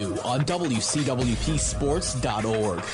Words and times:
on 0.00 0.44
WCWPSports.org. 0.44 2.84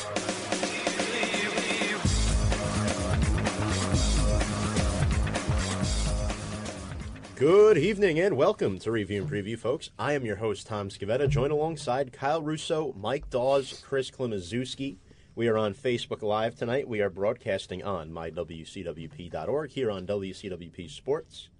Good 7.36 7.78
evening 7.78 8.18
and 8.18 8.36
welcome 8.36 8.80
to 8.80 8.90
Review 8.90 9.22
and 9.22 9.30
Preview, 9.30 9.56
folks. 9.58 9.90
I 9.98 10.14
am 10.14 10.24
your 10.24 10.36
host, 10.36 10.66
Tom 10.66 10.88
Scavetta, 10.88 11.28
joined 11.28 11.52
alongside 11.52 12.12
Kyle 12.12 12.42
Russo, 12.42 12.92
Mike 12.98 13.30
Dawes, 13.30 13.84
Chris 13.86 14.10
Klimaszewski. 14.10 14.96
We 15.36 15.46
are 15.46 15.58
on 15.58 15.74
Facebook 15.74 16.22
Live 16.22 16.56
tonight. 16.56 16.88
We 16.88 17.02
are 17.02 17.10
broadcasting 17.10 17.84
on 17.84 18.10
mywcwp.org 18.10 19.70
here 19.70 19.90
on 19.90 20.06
WCWP 20.06 20.90
Sports. 20.90 21.50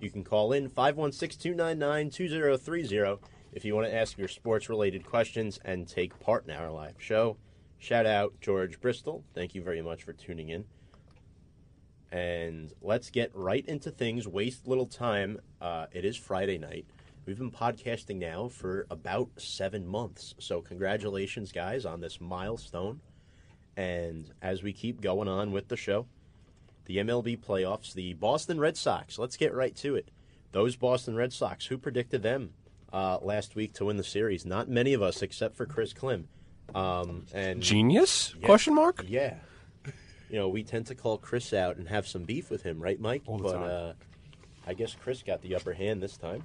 You 0.00 0.10
can 0.10 0.24
call 0.24 0.52
in 0.52 0.68
516 0.68 1.54
299 1.54 2.10
2030 2.10 3.18
if 3.52 3.64
you 3.64 3.74
want 3.74 3.86
to 3.86 3.94
ask 3.94 4.18
your 4.18 4.28
sports 4.28 4.68
related 4.68 5.04
questions 5.04 5.58
and 5.64 5.88
take 5.88 6.18
part 6.20 6.46
in 6.46 6.54
our 6.54 6.70
live 6.70 6.96
show. 6.98 7.36
Shout 7.78 8.06
out 8.06 8.34
George 8.40 8.80
Bristol. 8.80 9.24
Thank 9.34 9.54
you 9.54 9.62
very 9.62 9.82
much 9.82 10.02
for 10.02 10.12
tuning 10.12 10.48
in. 10.48 10.64
And 12.10 12.72
let's 12.80 13.10
get 13.10 13.30
right 13.34 13.64
into 13.66 13.90
things. 13.90 14.26
Waste 14.26 14.66
little 14.66 14.86
time. 14.86 15.38
Uh, 15.60 15.86
it 15.92 16.04
is 16.04 16.16
Friday 16.16 16.58
night. 16.58 16.86
We've 17.26 17.38
been 17.38 17.50
podcasting 17.50 18.16
now 18.16 18.48
for 18.48 18.86
about 18.90 19.28
seven 19.36 19.86
months. 19.86 20.34
So, 20.38 20.62
congratulations, 20.62 21.52
guys, 21.52 21.84
on 21.84 22.00
this 22.00 22.20
milestone. 22.20 23.00
And 23.76 24.30
as 24.40 24.62
we 24.62 24.72
keep 24.72 25.00
going 25.00 25.28
on 25.28 25.52
with 25.52 25.68
the 25.68 25.76
show, 25.76 26.06
the 26.86 26.96
MLB 26.96 27.38
playoffs, 27.38 27.92
the 27.92 28.14
Boston 28.14 28.58
Red 28.58 28.76
Sox, 28.76 29.18
let's 29.18 29.36
get 29.36 29.54
right 29.54 29.76
to 29.76 29.94
it. 29.94 30.10
Those 30.52 30.74
Boston 30.74 31.16
Red 31.16 31.34
Sox, 31.34 31.66
who 31.66 31.76
predicted 31.76 32.22
them 32.22 32.54
uh, 32.92 33.18
last 33.22 33.54
week 33.54 33.74
to 33.74 33.86
win 33.86 33.96
the 33.96 34.04
series? 34.04 34.44
Not 34.46 34.68
many 34.68 34.94
of 34.94 35.02
us, 35.02 35.22
except 35.22 35.56
for 35.56 35.66
Chris 35.66 35.92
Klim. 35.92 36.28
Um, 36.74 37.26
and 37.32 37.62
Genius? 37.62 38.34
Yeah. 38.38 38.46
Question 38.46 38.74
mark? 38.74 39.04
yeah. 39.08 39.34
You 40.30 40.36
know, 40.36 40.48
we 40.48 40.62
tend 40.62 40.86
to 40.88 40.94
call 40.94 41.16
Chris 41.16 41.54
out 41.54 41.78
and 41.78 41.88
have 41.88 42.06
some 42.06 42.24
beef 42.24 42.50
with 42.50 42.62
him, 42.62 42.80
right, 42.82 43.00
Mike? 43.00 43.22
All 43.26 43.38
the 43.38 43.44
but 43.44 43.52
time. 43.54 43.62
Uh, 43.62 43.92
I 44.66 44.74
guess 44.74 44.94
Chris 44.94 45.22
got 45.22 45.40
the 45.40 45.54
upper 45.54 45.72
hand 45.72 46.02
this 46.02 46.18
time. 46.18 46.44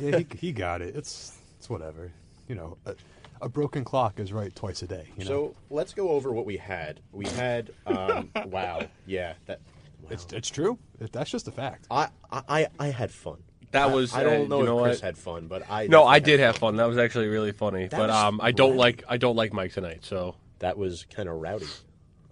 yeah, 0.00 0.18
he, 0.18 0.26
he 0.38 0.52
got 0.52 0.80
it. 0.80 0.96
It's 0.96 1.38
it's 1.58 1.68
whatever. 1.68 2.10
You 2.48 2.54
know, 2.54 2.78
a, 2.86 2.94
a 3.42 3.48
broken 3.50 3.84
clock 3.84 4.18
is 4.18 4.32
right 4.32 4.54
twice 4.54 4.82
a 4.82 4.86
day. 4.86 5.06
You 5.18 5.24
know? 5.24 5.28
So 5.28 5.54
let's 5.68 5.92
go 5.92 6.08
over 6.08 6.32
what 6.32 6.46
we 6.46 6.56
had. 6.56 7.00
We 7.12 7.26
had, 7.26 7.70
um, 7.86 8.30
wow, 8.46 8.80
yeah, 9.06 9.34
that. 9.44 9.60
it's 10.08 10.26
it's 10.32 10.48
true. 10.48 10.78
It, 10.98 11.12
that's 11.12 11.30
just 11.30 11.46
a 11.48 11.52
fact. 11.52 11.86
I, 11.90 12.08
I 12.32 12.68
I 12.78 12.86
had 12.86 13.10
fun. 13.10 13.42
That 13.72 13.92
was. 13.92 14.12
I, 14.14 14.24
don't 14.24 14.46
uh, 14.46 14.48
know 14.48 14.56
you 14.58 14.62
if 14.62 14.66
know 14.68 14.82
Chris 14.82 14.96
what? 14.98 15.04
had 15.04 15.18
fun, 15.18 15.46
but 15.46 15.70
I. 15.70 15.86
No, 15.86 16.04
I 16.04 16.18
did 16.18 16.40
have 16.40 16.56
fun. 16.56 16.76
That 16.76 16.88
was 16.88 16.98
actually 16.98 17.28
really 17.28 17.52
funny. 17.52 17.86
That 17.86 17.96
but 17.96 18.08
was 18.08 18.16
um, 18.16 18.40
I 18.42 18.52
don't 18.52 18.70
rowdy. 18.70 18.78
like 18.78 19.04
I 19.08 19.16
don't 19.16 19.36
like 19.36 19.52
Mike 19.52 19.72
tonight. 19.72 20.00
So 20.04 20.34
That 20.58 20.76
was 20.76 21.06
kind 21.14 21.28
of 21.28 21.36
rowdy, 21.40 21.66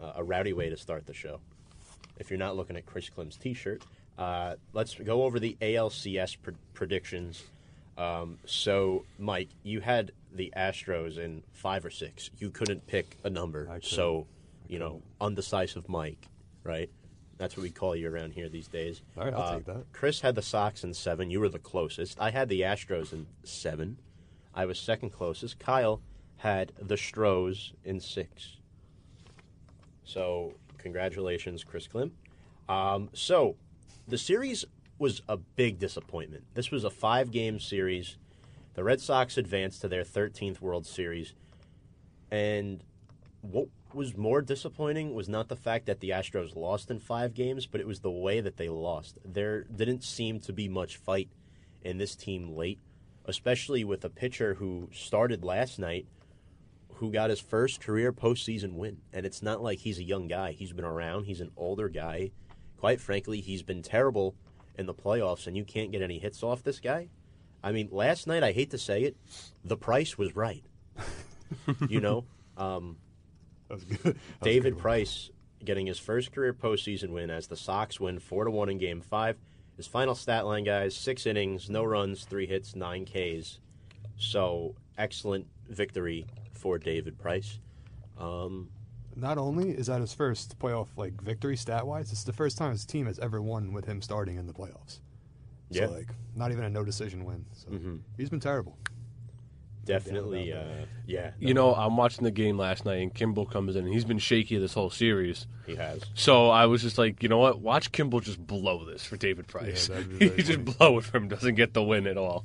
uh, 0.01 0.13
a 0.17 0.25
rowdy 0.25 0.53
way 0.53 0.71
to 0.71 0.77
start 0.77 1.07
the 1.07 1.15
show. 1.15 1.41
If 2.19 2.31
you're 2.31 2.39
not 2.39 2.57
looking 2.57 2.77
at 2.77 2.85
Chris 2.85 3.09
Klim's 3.09 3.37
T-shirt, 3.37 3.83
uh, 4.19 4.57
let's 4.73 4.95
go 4.95 5.23
over 5.23 5.39
the 5.39 5.57
ALCS 5.61 6.37
pr- 6.43 6.51
predictions. 6.75 7.45
Um, 7.97 8.39
so, 8.45 9.05
Mike, 9.19 9.49
you 9.63 9.81
had 9.81 10.11
the 10.33 10.53
Astros 10.57 11.19
in 11.19 11.43
five 11.53 11.85
or 11.85 11.91
six. 11.91 12.31
You 12.39 12.51
couldn't 12.51 12.87
pick 12.87 13.17
a 13.25 13.31
number, 13.31 13.69
I 13.71 13.79
so 13.81 14.27
you 14.69 14.79
know, 14.79 15.03
undecisive 15.21 15.89
Mike, 15.89 16.27
right? 16.63 16.91
That's 17.39 17.57
what 17.57 17.63
we 17.63 17.71
call 17.71 17.95
you 17.97 18.11
around 18.13 18.33
here 18.35 18.49
these 18.49 18.67
days. 18.69 19.01
All 19.17 19.25
right, 19.25 19.33
I'll 19.33 19.43
Uh, 19.43 19.55
take 19.57 19.65
that. 19.67 19.93
Chris 19.93 20.21
had 20.21 20.35
the 20.35 20.43
Sox 20.43 20.83
in 20.85 20.93
seven. 20.93 21.31
You 21.31 21.41
were 21.41 21.49
the 21.49 21.59
closest. 21.61 22.21
I 22.21 22.31
had 22.31 22.49
the 22.49 22.63
Astros 22.63 23.13
in 23.13 23.27
seven. 23.45 23.99
I 24.55 24.67
was 24.67 24.79
second 24.79 25.11
closest. 25.11 25.59
Kyle 25.61 26.01
had 26.39 26.73
the 26.81 26.97
Stros 26.97 27.73
in 27.85 28.01
six. 28.01 28.57
So, 30.05 30.55
congratulations, 30.79 31.65
Chris 31.65 31.87
Klim. 31.87 32.13
Um, 32.69 33.09
so, 33.13 33.57
the 34.07 34.19
series 34.19 34.65
was 34.99 35.23
a 35.29 35.37
big 35.37 35.79
disappointment. 35.79 36.45
This 36.55 36.71
was 36.71 36.83
a 36.85 36.91
five 36.91 37.31
game 37.31 37.61
series. 37.61 38.17
The 38.75 38.83
Red 38.85 39.01
Sox 39.01 39.37
advanced 39.39 39.81
to 39.83 39.89
their 39.89 40.03
13th 40.05 40.61
World 40.61 40.87
Series. 40.87 41.35
And 42.31 42.83
what 43.43 43.69
was 43.95 44.17
more 44.17 44.43
disappointing 44.43 45.15
was 45.15 45.29
not 45.29 45.49
the 45.49 45.57
fact 45.57 45.87
that 45.87 46.01
the 46.01 46.11
Astros 46.11 46.57
lost 46.57 46.91
in 46.91 46.99
five 47.01 47.35
games, 47.35 47.67
but 47.67 47.81
it 47.81 47.87
was 47.87 48.01
the 48.01 48.11
way 48.11 48.41
that 48.41 48.57
they 48.57 48.69
lost. 48.69 49.19
There 49.25 49.65
didn't 49.65 50.05
seem 50.05 50.41
to 50.41 50.53
be 50.53 50.69
much 50.69 50.97
fight 50.97 51.29
in 51.83 51.99
this 51.99 52.15
team 52.15 52.57
late, 52.57 52.79
especially 53.25 53.85
with 53.85 54.05
a 54.05 54.11
pitcher 54.11 54.55
who 54.55 54.89
started 54.93 55.45
last 55.45 55.79
night 55.79 56.07
who 56.95 57.13
got 57.13 57.31
his 57.31 57.41
first 57.41 57.81
career 57.81 58.13
postseason 58.13 58.73
win. 58.75 58.99
And 59.13 59.25
it's 59.25 59.43
not 59.43 59.63
like 59.63 59.79
he's 59.79 59.99
a 59.99 60.05
young 60.05 60.27
guy. 60.27 60.53
He's 60.53 60.73
been 60.73 60.85
around, 60.85 61.25
he's 61.25 61.41
an 61.41 61.53
older 61.57 61.89
guy. 61.89 62.33
Quite 62.79 63.01
frankly, 63.01 63.41
he's 63.41 63.63
been 63.63 63.83
terrible 63.83 64.35
in 64.77 64.87
the 64.87 64.95
playoffs, 64.95 65.47
and 65.47 65.57
you 65.57 65.65
can't 65.65 65.91
get 65.91 66.03
any 66.03 66.19
hits 66.19 66.43
off 66.43 66.63
this 66.63 66.81
guy. 66.81 67.09
I 67.63 67.73
mean, 67.73 67.89
last 67.91 68.27
night, 68.27 68.43
I 68.43 68.53
hate 68.53 68.71
to 68.71 68.79
say 68.79 69.03
it, 69.03 69.17
the 69.65 69.77
price 69.77 70.17
was 70.17 70.37
right. 70.37 70.65
you 71.89 72.01
know? 72.01 72.25
Um, 72.57 72.97
That 73.69 73.75
was 73.75 73.85
good. 73.85 73.99
That 74.03 74.15
was 74.15 74.15
David 74.43 74.75
good. 74.75 74.83
Price 74.83 75.31
getting 75.65 75.87
his 75.87 75.99
first 75.99 76.33
career 76.33 76.53
postseason 76.55 77.11
win 77.11 77.31
as 77.31 77.47
the 77.49 77.57
Sox 77.57 77.99
win 78.01 78.19
four 78.19 78.45
to 78.45 78.51
one 78.51 78.69
in 78.69 78.79
Game 78.79 79.01
Five. 79.01 79.37
His 79.77 79.87
final 79.87 80.15
stat 80.15 80.47
line, 80.47 80.65
guys: 80.65 80.95
six 80.97 81.27
innings, 81.27 81.69
no 81.71 81.85
runs, 81.85 82.25
three 82.25 82.47
hits, 82.47 82.75
nine 82.75 83.05
Ks. 83.07 83.59
So 84.17 84.75
excellent 84.97 85.47
victory 85.69 86.27
for 86.53 86.79
David 86.79 87.19
Price. 87.19 87.59
Um, 88.19 88.71
Not 89.15 89.39
only 89.39 89.71
is 89.71 89.87
that 89.87 90.01
his 90.01 90.13
first 90.13 90.59
playoff 90.59 90.89
like 90.97 91.21
victory 91.23 91.57
stat 91.57 91.87
wise, 91.87 92.11
it's 92.13 92.25
the 92.25 92.33
first 92.33 92.59
time 92.59 92.73
his 92.73 92.85
team 92.85 93.07
has 93.07 93.19
ever 93.21 93.41
won 93.41 93.73
with 93.73 93.85
him 93.85 94.01
starting 94.03 94.37
in 94.37 94.47
the 94.47 94.53
playoffs. 94.53 95.01
Yeah. 95.71 95.87
Like 95.87 96.09
not 96.35 96.51
even 96.51 96.65
a 96.65 96.71
no 96.71 96.85
decision 96.85 97.25
win. 97.25 97.45
So 97.53 97.69
Mhm. 97.69 98.01
he's 98.17 98.31
been 98.31 98.41
terrible. 98.41 98.77
Definitely, 99.89 100.51
about 100.53 100.65
uh, 100.67 100.85
yeah. 101.07 101.31
you 101.41 101.55
know, 101.55 101.75
I'm 101.75 101.97
watching 101.97 102.25
the 102.25 102.31
game 102.31 102.57
last 102.59 102.85
night, 102.85 103.03
and 103.03 103.13
Kimbrel 103.15 103.51
comes 103.51 103.75
in, 103.77 103.85
and 103.85 103.93
he's 103.93 104.05
been 104.05 104.19
shaky 104.19 104.59
this 104.59 104.75
whole 104.75 104.91
series. 104.91 105.47
he 105.67 105.75
has. 105.77 106.03
So 106.15 106.51
I 106.51 106.67
was 106.67 106.83
just 106.83 106.99
like, 106.99 107.23
you 107.23 107.29
know 107.29 107.39
what? 107.39 107.61
Watch 107.61 107.91
Kimbrel 107.93 108.23
just 108.23 108.39
blow 108.47 108.85
this 108.85 109.05
for 109.05 109.17
David 109.17 109.49
Price. 109.49 109.89
Yeah, 109.89 109.97
he 110.01 110.03
very 110.29 110.43
just 110.43 110.51
funny. 110.53 110.63
blow 110.63 110.99
it 110.99 111.05
for 111.05 111.17
him. 111.17 111.29
Doesn't 111.29 111.55
get 111.57 111.75
the 111.75 111.83
win 111.83 112.07
at 112.07 112.17
all. 112.17 112.45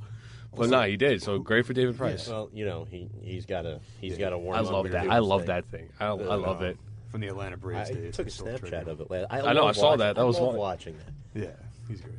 But 0.55 0.69
no, 0.69 0.81
he 0.83 0.97
did. 0.97 1.21
So 1.23 1.39
great 1.39 1.65
for 1.65 1.73
David 1.73 1.97
Price. 1.97 2.27
Well, 2.27 2.49
you 2.53 2.65
know, 2.65 2.85
he 2.89 3.09
he's 3.23 3.45
got 3.47 3.65
a 3.65 3.79
he's 3.99 4.13
Yeah. 4.13 4.19
got 4.25 4.33
a 4.33 4.37
warm 4.37 4.57
I 4.57 4.59
love 4.61 4.89
that. 4.91 5.09
I 5.09 5.17
love 5.19 5.41
thing. 5.41 5.47
that 5.47 5.65
thing. 5.71 5.89
I, 5.99 6.05
I 6.05 6.11
love 6.11 6.61
Uh, 6.61 6.65
it. 6.65 6.77
From 7.09 7.21
the 7.21 7.27
Atlanta 7.27 7.57
Braves 7.57 7.89
I 7.89 7.93
days. 7.93 8.15
took 8.15 8.25
a 8.25 8.27
it's 8.27 8.35
still 8.35 8.47
snapshot 8.47 8.69
triggered. 8.69 8.87
of 8.87 9.11
it. 9.11 9.25
I, 9.29 9.41
I 9.41 9.53
know, 9.53 9.65
I 9.67 9.71
saw 9.71 9.89
watching- 9.89 9.99
that. 9.99 10.15
That 10.15 10.21
I 10.21 10.23
was 10.25 10.39
love 10.39 10.55
watching 10.55 10.95
that. 10.97 11.41
Yeah, 11.43 11.49
he's 11.87 12.01
great. 12.01 12.13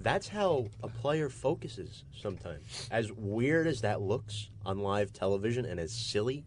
That's 0.00 0.28
how 0.28 0.66
a 0.82 0.88
player 0.88 1.28
focuses 1.28 2.04
sometimes. 2.20 2.88
As 2.90 3.12
weird 3.12 3.66
as 3.66 3.82
that 3.82 4.00
looks 4.00 4.48
on 4.66 4.78
live 4.80 5.12
television 5.12 5.64
and 5.64 5.78
as 5.78 5.92
silly 5.92 6.44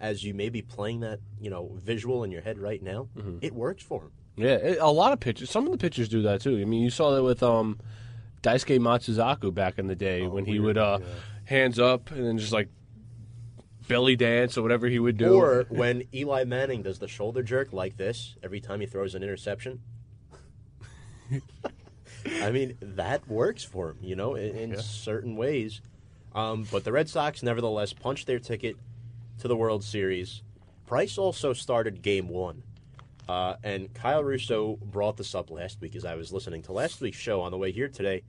as 0.00 0.24
you 0.24 0.34
may 0.34 0.48
be 0.48 0.60
playing 0.60 1.00
that, 1.00 1.20
you 1.40 1.48
know, 1.50 1.70
visual 1.76 2.24
in 2.24 2.30
your 2.32 2.42
head 2.42 2.58
right 2.58 2.82
now, 2.82 3.08
Mm-hmm. 3.16 3.38
it 3.40 3.52
works 3.54 3.82
for 3.82 4.02
him. 4.04 4.10
Yeah, 4.36 4.56
it, 4.56 4.78
a 4.80 4.90
lot 4.90 5.12
of 5.12 5.20
pitchers. 5.20 5.48
Some 5.50 5.64
of 5.66 5.72
the 5.72 5.78
pitchers 5.78 6.08
do 6.08 6.22
that 6.22 6.40
too. 6.40 6.58
I 6.60 6.64
mean, 6.64 6.82
you 6.82 6.90
saw 6.90 7.12
that 7.14 7.22
with 7.22 7.42
um, 7.42 7.78
Daisuke 8.42 8.80
Matsuzaka 8.80 9.54
back 9.54 9.78
in 9.78 9.86
the 9.86 9.94
day 9.94 10.22
Oh, 10.22 10.30
when 10.30 10.44
he 10.44 10.58
would 10.58 10.76
uh, 10.76 10.98
yeah. 11.00 11.06
hands 11.44 11.78
up 11.78 12.10
and 12.10 12.26
then 12.26 12.38
just 12.38 12.52
like 12.52 12.68
belly 13.86 14.16
dance 14.16 14.58
or 14.58 14.62
whatever 14.62 14.88
he 14.88 14.98
would 14.98 15.16
do. 15.18 15.34
Or 15.34 15.66
when 15.68 16.02
Eli 16.12 16.42
Manning 16.44 16.82
does 16.82 16.98
the 16.98 17.06
shoulder 17.06 17.42
jerk 17.44 17.72
like 17.72 17.96
this 17.96 18.34
every 18.42 18.60
time 18.60 18.80
he 18.80 18.86
throws 18.86 19.14
an 19.14 19.22
interception. 19.22 19.80
I 22.42 22.50
mean, 22.50 22.76
that 22.80 23.26
works 23.28 23.64
for 23.64 23.90
him, 23.90 23.98
you 24.02 24.16
know, 24.16 24.34
in, 24.34 24.56
in 24.56 24.70
Yeah. 24.72 24.80
certain 24.80 25.36
ways. 25.36 25.80
Um, 26.34 26.66
but 26.70 26.84
the 26.84 26.92
Red 26.92 27.08
Sox, 27.08 27.42
nevertheless, 27.42 27.92
punched 27.92 28.26
their 28.26 28.38
ticket 28.38 28.76
to 29.38 29.48
the 29.48 29.56
World 29.56 29.84
Series. 29.84 30.42
Price 30.86 31.16
also 31.18 31.52
started 31.52 32.02
game 32.02 32.28
one. 32.28 32.62
Uh, 33.28 33.56
and 33.62 33.92
Kyle 33.94 34.22
Russo 34.22 34.76
brought 34.82 35.16
this 35.16 35.34
up 35.34 35.50
last 35.50 35.80
week 35.80 35.96
as 35.96 36.04
I 36.04 36.14
was 36.14 36.32
listening 36.32 36.62
to 36.62 36.72
last 36.72 37.00
week's 37.00 37.16
show 37.16 37.40
on 37.40 37.52
the 37.52 37.56
way 37.58 37.72
here 37.72 37.88
today. 37.88 38.22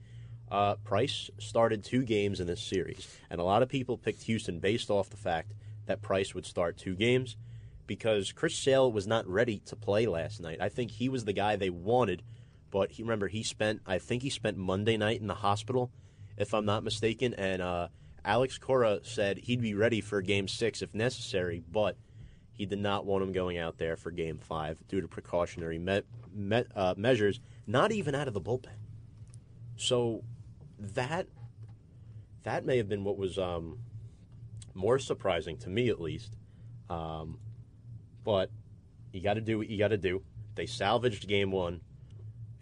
Uh, 0.50 0.76
Price 0.76 1.28
started 1.38 1.84
two 1.84 2.02
games 2.02 2.40
in 2.40 2.46
this 2.46 2.62
series, 2.62 3.06
and 3.28 3.40
a 3.40 3.44
lot 3.44 3.62
of 3.62 3.68
people 3.68 3.98
picked 3.98 4.22
Houston 4.22 4.58
based 4.60 4.88
off 4.90 5.10
the 5.10 5.16
fact 5.16 5.52
that 5.86 6.00
Price 6.00 6.34
would 6.34 6.46
start 6.46 6.76
two 6.78 6.94
games 6.94 7.36
because 7.86 8.32
Chris 8.32 8.56
Sale 8.56 8.90
was 8.90 9.06
not 9.06 9.26
ready 9.28 9.58
to 9.66 9.76
play 9.76 10.06
last 10.06 10.40
night. 10.40 10.58
I 10.60 10.68
think 10.68 10.92
he 10.92 11.08
was 11.08 11.24
the 11.24 11.32
guy 11.32 11.56
they 11.56 11.70
wanted, 11.70 12.22
but 12.76 12.92
he 12.92 13.02
remember 13.02 13.26
he 13.26 13.42
spent 13.42 13.80
I 13.86 13.96
think 13.98 14.22
he 14.22 14.28
spent 14.28 14.58
Monday 14.58 14.98
night 14.98 15.18
in 15.18 15.28
the 15.28 15.34
hospital, 15.34 15.90
if 16.36 16.52
I'm 16.52 16.66
not 16.66 16.84
mistaken, 16.84 17.32
and 17.32 17.62
uh, 17.62 17.88
Alex 18.22 18.58
Cora 18.58 19.00
said 19.02 19.38
he'd 19.38 19.62
be 19.62 19.72
ready 19.72 20.02
for 20.02 20.20
Game 20.20 20.46
Six 20.46 20.82
if 20.82 20.92
necessary, 20.94 21.62
but 21.72 21.96
he 22.52 22.66
did 22.66 22.78
not 22.78 23.06
want 23.06 23.24
him 23.24 23.32
going 23.32 23.56
out 23.56 23.78
there 23.78 23.96
for 23.96 24.10
Game 24.10 24.36
Five 24.36 24.76
due 24.88 25.00
to 25.00 25.08
precautionary 25.08 25.80
uh, 26.74 26.94
measures, 26.98 27.40
not 27.66 27.92
even 27.92 28.14
out 28.14 28.28
of 28.28 28.34
the 28.34 28.42
bullpen. 28.42 28.76
So 29.76 30.22
that 30.78 31.28
that 32.42 32.66
may 32.66 32.76
have 32.76 32.90
been 32.90 33.04
what 33.04 33.16
was 33.16 33.38
um, 33.38 33.78
more 34.74 34.98
surprising 34.98 35.56
to 35.60 35.70
me 35.70 35.88
at 35.88 35.98
least. 35.98 36.30
Um, 36.90 37.38
but 38.22 38.50
you 39.14 39.22
got 39.22 39.34
to 39.34 39.40
do 39.40 39.56
what 39.56 39.70
you 39.70 39.78
got 39.78 39.88
to 39.88 39.96
do. 39.96 40.22
They 40.56 40.66
salvaged 40.66 41.26
game 41.26 41.50
one, 41.50 41.80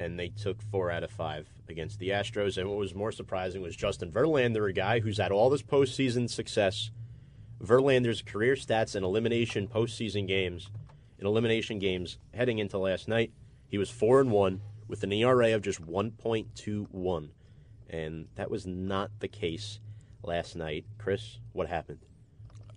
and 0.04 0.18
they 0.18 0.28
took 0.28 0.60
four 0.60 0.90
out 0.90 1.02
of 1.02 1.10
five 1.10 1.48
against 1.68 1.98
the 1.98 2.10
Astros. 2.10 2.58
And 2.58 2.68
what 2.68 2.78
was 2.78 2.94
more 2.94 3.10
surprising 3.10 3.62
was 3.62 3.74
Justin 3.74 4.12
Verlander, 4.12 4.68
a 4.68 4.72
guy 4.72 5.00
who's 5.00 5.16
had 5.16 5.32
all 5.32 5.48
this 5.48 5.62
postseason 5.62 6.28
success. 6.28 6.90
Verlander's 7.62 8.20
career 8.20 8.54
stats 8.54 8.94
in 8.94 9.02
elimination 9.02 9.66
postseason 9.66 10.28
games, 10.28 10.70
in 11.18 11.26
elimination 11.26 11.78
games 11.78 12.18
heading 12.34 12.58
into 12.58 12.76
last 12.76 13.08
night, 13.08 13.32
he 13.66 13.78
was 13.78 13.88
four 13.88 14.20
and 14.20 14.30
one 14.30 14.60
with 14.86 15.02
an 15.02 15.12
ERA 15.12 15.54
of 15.54 15.62
just 15.62 15.80
1.21, 15.80 17.30
and 17.88 18.28
that 18.34 18.50
was 18.50 18.66
not 18.66 19.10
the 19.20 19.28
case 19.28 19.80
last 20.22 20.54
night. 20.54 20.84
Chris, 20.98 21.38
what 21.52 21.68
happened? 21.68 22.00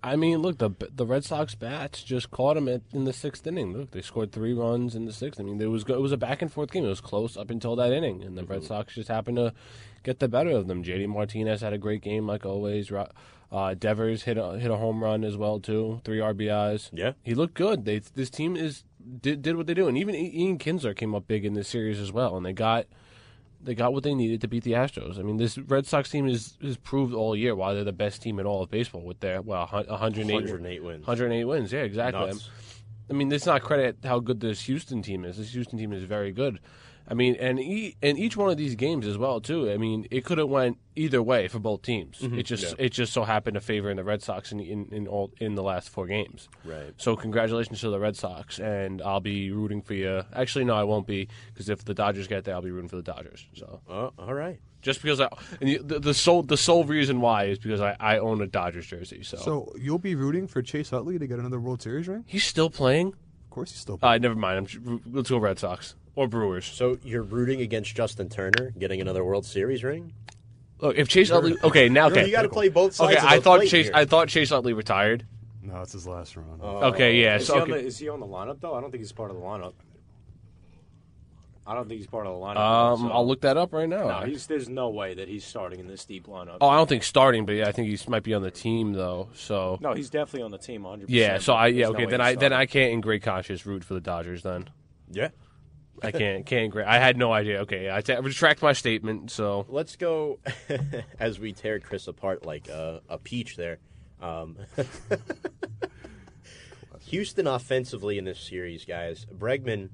I 0.02 0.16
mean, 0.16 0.38
look, 0.38 0.58
the 0.58 0.70
the 0.94 1.06
Red 1.06 1.24
Sox 1.24 1.54
bats 1.54 2.02
just 2.02 2.30
caught 2.30 2.56
him 2.56 2.68
at, 2.68 2.82
in 2.92 3.04
the 3.04 3.12
sixth 3.12 3.46
inning. 3.46 3.72
Look, 3.72 3.90
they 3.90 4.02
scored 4.02 4.32
three 4.32 4.52
runs 4.52 4.94
in 4.94 5.04
the 5.06 5.12
sixth. 5.12 5.40
I 5.40 5.44
mean, 5.44 5.60
it 5.60 5.66
was 5.66 5.82
it 5.88 6.00
was 6.00 6.12
a 6.12 6.16
back 6.16 6.42
and 6.42 6.52
forth 6.52 6.70
game. 6.70 6.84
It 6.84 6.88
was 6.88 7.00
close 7.00 7.36
up 7.36 7.50
until 7.50 7.74
that 7.76 7.92
inning, 7.92 8.22
and 8.22 8.36
the 8.38 8.44
Red 8.44 8.64
Sox 8.64 8.94
just 8.94 9.08
happened 9.08 9.36
to 9.36 9.52
get 10.02 10.20
the 10.20 10.28
better 10.28 10.50
of 10.50 10.68
them. 10.68 10.84
JD 10.84 11.08
Martinez 11.08 11.60
had 11.60 11.72
a 11.72 11.78
great 11.78 12.02
game 12.02 12.26
like 12.26 12.46
always. 12.46 12.92
Uh, 13.50 13.74
Devers 13.74 14.24
hit 14.24 14.36
a, 14.36 14.58
hit 14.58 14.70
a 14.70 14.76
home 14.76 15.02
run 15.02 15.24
as 15.24 15.36
well 15.36 15.58
too, 15.58 16.02
three 16.04 16.18
RBIs. 16.18 16.90
Yeah. 16.92 17.12
he 17.22 17.34
looked 17.34 17.54
good. 17.54 17.86
They 17.86 18.00
this 18.00 18.28
team 18.30 18.56
is 18.56 18.84
did 19.20 19.42
did 19.42 19.56
what 19.56 19.66
they 19.66 19.74
do, 19.74 19.88
and 19.88 19.96
even 19.96 20.14
Ian 20.14 20.58
Kinsler 20.58 20.94
came 20.94 21.14
up 21.14 21.26
big 21.26 21.44
in 21.44 21.54
this 21.54 21.68
series 21.68 21.98
as 21.98 22.12
well, 22.12 22.36
and 22.36 22.44
they 22.44 22.52
got 22.52 22.86
they 23.60 23.74
got 23.74 23.92
what 23.92 24.02
they 24.02 24.14
needed 24.14 24.40
to 24.42 24.48
beat 24.48 24.64
the 24.64 24.72
Astros. 24.72 25.18
I 25.18 25.22
mean, 25.22 25.36
this 25.36 25.58
Red 25.58 25.86
Sox 25.86 26.10
team 26.10 26.28
is 26.28 26.56
is 26.60 26.76
proved 26.76 27.14
all 27.14 27.36
year 27.36 27.54
why 27.54 27.74
they're 27.74 27.84
the 27.84 27.92
best 27.92 28.22
team 28.22 28.38
in 28.38 28.46
all 28.46 28.62
of 28.62 28.70
baseball 28.70 29.02
with 29.02 29.20
their 29.20 29.40
well 29.42 29.66
108, 29.66 29.90
108 29.90 30.82
wins. 30.82 31.06
108 31.06 31.44
wins. 31.44 31.72
Yeah, 31.72 31.80
exactly. 31.80 32.26
Nuts. 32.26 32.50
I 33.10 33.14
mean, 33.14 33.30
let's 33.30 33.46
not 33.46 33.62
credit 33.62 33.98
how 34.04 34.20
good 34.20 34.40
this 34.40 34.62
Houston 34.62 35.02
team 35.02 35.24
is. 35.24 35.38
This 35.38 35.52
Houston 35.52 35.78
team 35.78 35.92
is 35.92 36.04
very 36.04 36.30
good. 36.32 36.60
I 37.10 37.14
mean, 37.14 37.36
and 37.36 37.58
e- 37.58 37.96
and 38.02 38.18
each 38.18 38.36
one 38.36 38.50
of 38.50 38.58
these 38.58 38.74
games 38.74 39.06
as 39.06 39.16
well 39.16 39.40
too. 39.40 39.70
I 39.70 39.78
mean, 39.78 40.06
it 40.10 40.24
could 40.26 40.36
have 40.36 40.48
went 40.50 40.76
either 40.94 41.22
way 41.22 41.48
for 41.48 41.58
both 41.58 41.80
teams. 41.80 42.18
It 42.20 42.42
just 42.42 42.64
Yeah. 42.78 42.84
it 42.86 42.90
just 42.90 43.14
so 43.14 43.24
happened 43.24 43.54
to 43.54 43.60
favor 43.62 43.90
in 43.90 43.96
the 43.96 44.04
Red 44.04 44.22
Sox 44.22 44.52
in 44.52 44.60
in, 44.60 44.88
in 44.92 45.06
all 45.08 45.32
in 45.40 45.54
the 45.54 45.62
last 45.62 45.88
four 45.88 46.06
games. 46.06 46.48
Right. 46.64 46.92
So 46.98 47.16
congratulations 47.16 47.80
to 47.80 47.88
the 47.90 47.98
Red 47.98 48.14
Sox, 48.16 48.58
and 48.60 49.00
I'll 49.00 49.20
be 49.20 49.50
rooting 49.50 49.80
for 49.80 49.94
you. 49.94 50.22
Actually, 50.34 50.66
no, 50.66 50.74
I 50.74 50.84
won't 50.84 51.06
be 51.06 51.28
because 51.54 51.70
if 51.70 51.84
the 51.84 51.94
Dodgers 51.94 52.26
get 52.28 52.44
there, 52.44 52.54
I'll 52.54 52.62
be 52.62 52.70
rooting 52.70 52.88
for 52.90 52.96
the 52.96 53.02
Dodgers. 53.02 53.46
So 53.54 53.80
Oh, 53.88 54.12
all 54.18 54.34
right. 54.34 54.60
just 54.82 55.00
because 55.00 55.18
I 55.20 55.28
and 55.62 55.88
the, 55.88 55.98
the 56.00 56.12
sole 56.14 56.42
the 56.42 56.58
sole 56.58 56.84
reason 56.84 57.22
why 57.22 57.44
is 57.44 57.58
because 57.58 57.80
I, 57.80 57.96
I 57.98 58.18
own 58.18 58.42
a 58.42 58.46
Dodgers 58.46 58.86
jersey. 58.86 59.22
So, 59.22 59.38
So 59.38 59.72
you'll 59.78 59.98
be 59.98 60.14
rooting 60.14 60.46
for 60.46 60.60
Chase 60.60 60.92
Utley 60.92 61.18
to 61.18 61.26
get 61.26 61.38
another 61.38 61.58
World 61.58 61.80
Series 61.80 62.06
ring? 62.06 62.24
he's 62.26 62.44
still 62.44 62.68
playing. 62.68 63.08
Of 63.44 63.50
course, 63.50 63.70
he's 63.72 63.80
still. 63.80 63.96
Playing. 63.96 64.14
Uh, 64.16 64.18
never 64.18 64.34
mind. 64.34 64.68
I'm 64.86 65.00
let's 65.10 65.30
go 65.30 65.38
Red 65.38 65.58
Sox 65.58 65.94
or 66.18 66.26
Brewers. 66.26 66.64
So 66.66 66.98
you're 67.04 67.22
rooting 67.22 67.60
against 67.60 67.94
Justin 67.94 68.28
Turner 68.28 68.72
getting 68.76 69.00
another 69.00 69.24
World 69.24 69.46
Series 69.46 69.84
ring? 69.84 70.12
Look, 70.80 70.96
if 70.96 71.06
Chase 71.08 71.30
Utley, 71.30 71.56
okay, 71.62 71.88
now 71.88 72.08
okay, 72.08 72.26
You 72.26 72.32
got 72.32 72.42
to 72.42 72.48
play 72.48 72.68
both 72.68 72.94
sides. 72.94 73.12
okay. 73.16 73.24
of 73.24 73.32
I 73.32 73.36
the 73.36 73.42
thought 73.42 73.58
plate 73.60 73.70
Chase, 73.70 73.86
here. 73.86 73.94
I 73.94 74.04
thought 74.04 74.28
Chase 74.28 74.50
Utley 74.50 74.72
retired. 74.72 75.26
no, 75.62 75.80
it's 75.82 75.92
his 75.92 76.08
last 76.08 76.36
run. 76.36 76.60
okay, 76.60 77.20
yeah. 77.22 77.36
Is, 77.36 77.46
So 77.46 77.54
he 77.54 77.60
on 77.60 77.70
okay. 77.70 77.80
the, 77.82 77.86
is 77.86 77.98
he 77.98 78.08
on 78.08 78.18
the 78.18 78.26
lineup 78.26 78.60
though? 78.60 78.74
I 78.74 78.80
don't 78.80 78.90
think 78.90 79.00
he's 79.02 79.12
part 79.12 79.30
of 79.30 79.36
the 79.36 79.42
lineup. 79.42 79.74
I 81.64 81.74
don't 81.74 81.86
think 81.88 81.98
he's 81.98 82.06
part 82.08 82.26
of 82.26 82.32
the 82.32 82.44
lineup. 82.44 82.56
um, 82.56 83.00
so- 83.00 83.10
I'll 83.12 83.26
look 83.28 83.42
that 83.42 83.56
up 83.56 83.72
right 83.72 83.88
now. 83.88 84.08
No, 84.20 84.26
he's, 84.26 84.46
there's 84.46 84.68
no 84.68 84.88
way 84.88 85.14
that 85.14 85.28
he's 85.28 85.44
starting 85.44 85.78
in 85.78 85.86
this 85.86 86.04
deep 86.04 86.26
lineup. 86.26 86.56
oh, 86.60 86.68
I 86.68 86.76
don't 86.76 86.88
think 86.88 87.02
starting, 87.04 87.44
but 87.46 87.52
yeah, 87.56 87.68
I 87.68 87.72
think 87.72 87.88
he 87.88 87.98
might 88.10 88.22
be 88.24 88.34
on 88.34 88.42
the 88.42 88.50
team 88.50 88.92
though. 88.92 89.28
So 89.34 89.78
No, 89.80 89.92
he's 89.94 90.10
definitely 90.10 90.42
on 90.42 90.50
the 90.50 90.58
team 90.58 90.82
100%. 90.82 91.04
yeah, 91.08 91.38
so 91.38 91.52
I 91.52 91.68
yeah 91.68 91.86
there's 91.86 91.90
no 91.90 91.96
okay. 91.98 92.06
Then 92.06 92.20
he's 92.20 92.26
I 92.28 92.34
then 92.36 92.52
I 92.52 92.66
can't 92.66 92.92
in 92.92 93.00
great 93.00 93.22
conscience 93.22 93.64
root 93.66 93.84
for 93.84 93.94
the 93.94 94.00
Dodgers. 94.00 94.42
Then 94.42 94.68
yeah. 95.10 95.28
I 96.02 96.10
can't 96.10 96.46
can't. 96.46 96.76
I 96.76 96.98
had 96.98 97.16
no 97.16 97.32
idea. 97.32 97.60
Okay, 97.62 97.90
I, 97.90 98.00
t- 98.00 98.12
I 98.12 98.18
retract 98.18 98.62
my 98.62 98.72
statement. 98.72 99.30
So 99.30 99.66
Let's 99.68 99.96
go 99.96 100.38
as 101.18 101.38
we 101.38 101.52
tear 101.52 101.80
Chris 101.80 102.08
apart 102.08 102.44
like 102.44 102.68
a, 102.68 103.02
a 103.08 103.18
peach 103.18 103.56
there. 103.56 103.78
Um, 104.20 104.56
Houston 107.06 107.46
offensively 107.46 108.18
in 108.18 108.24
this 108.24 108.38
series, 108.38 108.84
guys. 108.84 109.26
Bregman, 109.32 109.88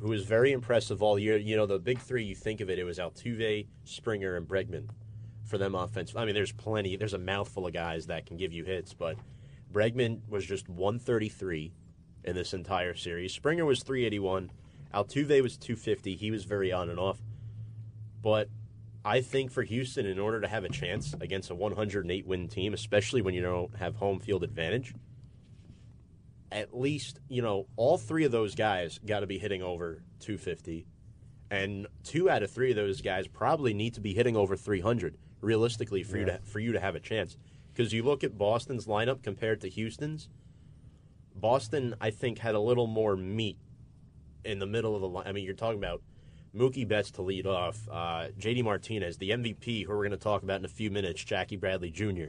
who 0.00 0.08
was 0.08 0.24
very 0.24 0.52
impressive 0.52 1.02
all 1.02 1.18
year. 1.18 1.36
You 1.36 1.56
know, 1.56 1.66
the 1.66 1.78
big 1.78 1.98
three, 2.00 2.24
you 2.24 2.34
think 2.34 2.60
of 2.60 2.70
it, 2.70 2.78
it 2.78 2.84
was 2.84 2.98
Altuve, 2.98 3.66
Springer, 3.84 4.36
and 4.36 4.46
Bregman 4.46 4.88
for 5.44 5.58
them 5.58 5.74
offensive. 5.74 6.16
I 6.16 6.24
mean, 6.24 6.34
there's 6.34 6.52
plenty, 6.52 6.96
there's 6.96 7.14
a 7.14 7.18
mouthful 7.18 7.66
of 7.66 7.72
guys 7.72 8.06
that 8.06 8.26
can 8.26 8.36
give 8.36 8.52
you 8.52 8.64
hits, 8.64 8.92
but 8.92 9.16
Bregman 9.72 10.20
was 10.28 10.44
just 10.44 10.68
133 10.68 11.72
in 12.24 12.34
this 12.34 12.52
entire 12.52 12.94
series. 12.94 13.32
Springer 13.32 13.64
was 13.64 13.82
381. 13.82 14.50
Altuve 14.94 15.42
was 15.42 15.56
250. 15.56 16.16
He 16.16 16.30
was 16.30 16.44
very 16.44 16.72
on 16.72 16.88
and 16.90 16.98
off. 16.98 17.20
But 18.22 18.48
I 19.04 19.20
think 19.20 19.50
for 19.50 19.62
Houston, 19.62 20.06
in 20.06 20.18
order 20.18 20.40
to 20.40 20.48
have 20.48 20.64
a 20.64 20.68
chance 20.68 21.14
against 21.20 21.50
a 21.50 21.54
108 21.54 22.26
win 22.26 22.48
team, 22.48 22.74
especially 22.74 23.22
when 23.22 23.34
you 23.34 23.42
don't 23.42 23.74
have 23.76 23.96
home 23.96 24.18
field 24.18 24.42
advantage, 24.42 24.94
at 26.50 26.76
least, 26.76 27.20
you 27.28 27.42
know, 27.42 27.66
all 27.76 27.98
three 27.98 28.24
of 28.24 28.32
those 28.32 28.54
guys 28.54 28.98
got 29.04 29.20
to 29.20 29.26
be 29.26 29.38
hitting 29.38 29.62
over 29.62 30.02
250. 30.20 30.86
And 31.50 31.86
two 32.04 32.28
out 32.28 32.42
of 32.42 32.50
three 32.50 32.70
of 32.70 32.76
those 32.76 33.00
guys 33.00 33.26
probably 33.26 33.72
need 33.72 33.94
to 33.94 34.00
be 34.00 34.14
hitting 34.14 34.36
over 34.36 34.56
300 34.56 35.16
realistically 35.40 36.02
for 36.02 36.18
you 36.18 36.24
to 36.26 36.40
for 36.44 36.58
you 36.58 36.72
to 36.72 36.80
have 36.80 36.94
a 36.94 37.00
chance. 37.00 37.36
Because 37.72 37.92
you 37.92 38.02
look 38.02 38.24
at 38.24 38.36
Boston's 38.36 38.86
lineup 38.86 39.22
compared 39.22 39.60
to 39.60 39.68
Houston's, 39.68 40.28
Boston 41.34 41.94
I 42.00 42.10
think 42.10 42.38
had 42.38 42.54
a 42.54 42.60
little 42.60 42.86
more 42.86 43.16
meat 43.16 43.56
in 44.44 44.58
the 44.58 44.66
middle 44.66 44.94
of 44.94 45.00
the 45.02 45.08
line. 45.08 45.26
I 45.26 45.32
mean, 45.32 45.44
you're 45.44 45.54
talking 45.54 45.78
about 45.78 46.02
Mookie 46.54 46.86
Betts 46.88 47.10
to 47.12 47.22
lead 47.22 47.46
off, 47.46 47.78
uh, 47.90 48.28
JD 48.38 48.64
Martinez, 48.64 49.18
the 49.18 49.30
MVP, 49.30 49.84
who 49.84 49.90
we're 49.90 49.98
going 49.98 50.10
to 50.12 50.16
talk 50.16 50.42
about 50.42 50.58
in 50.60 50.64
a 50.64 50.68
few 50.68 50.90
minutes, 50.90 51.22
Jackie 51.22 51.56
Bradley 51.56 51.90
Jr., 51.90 52.28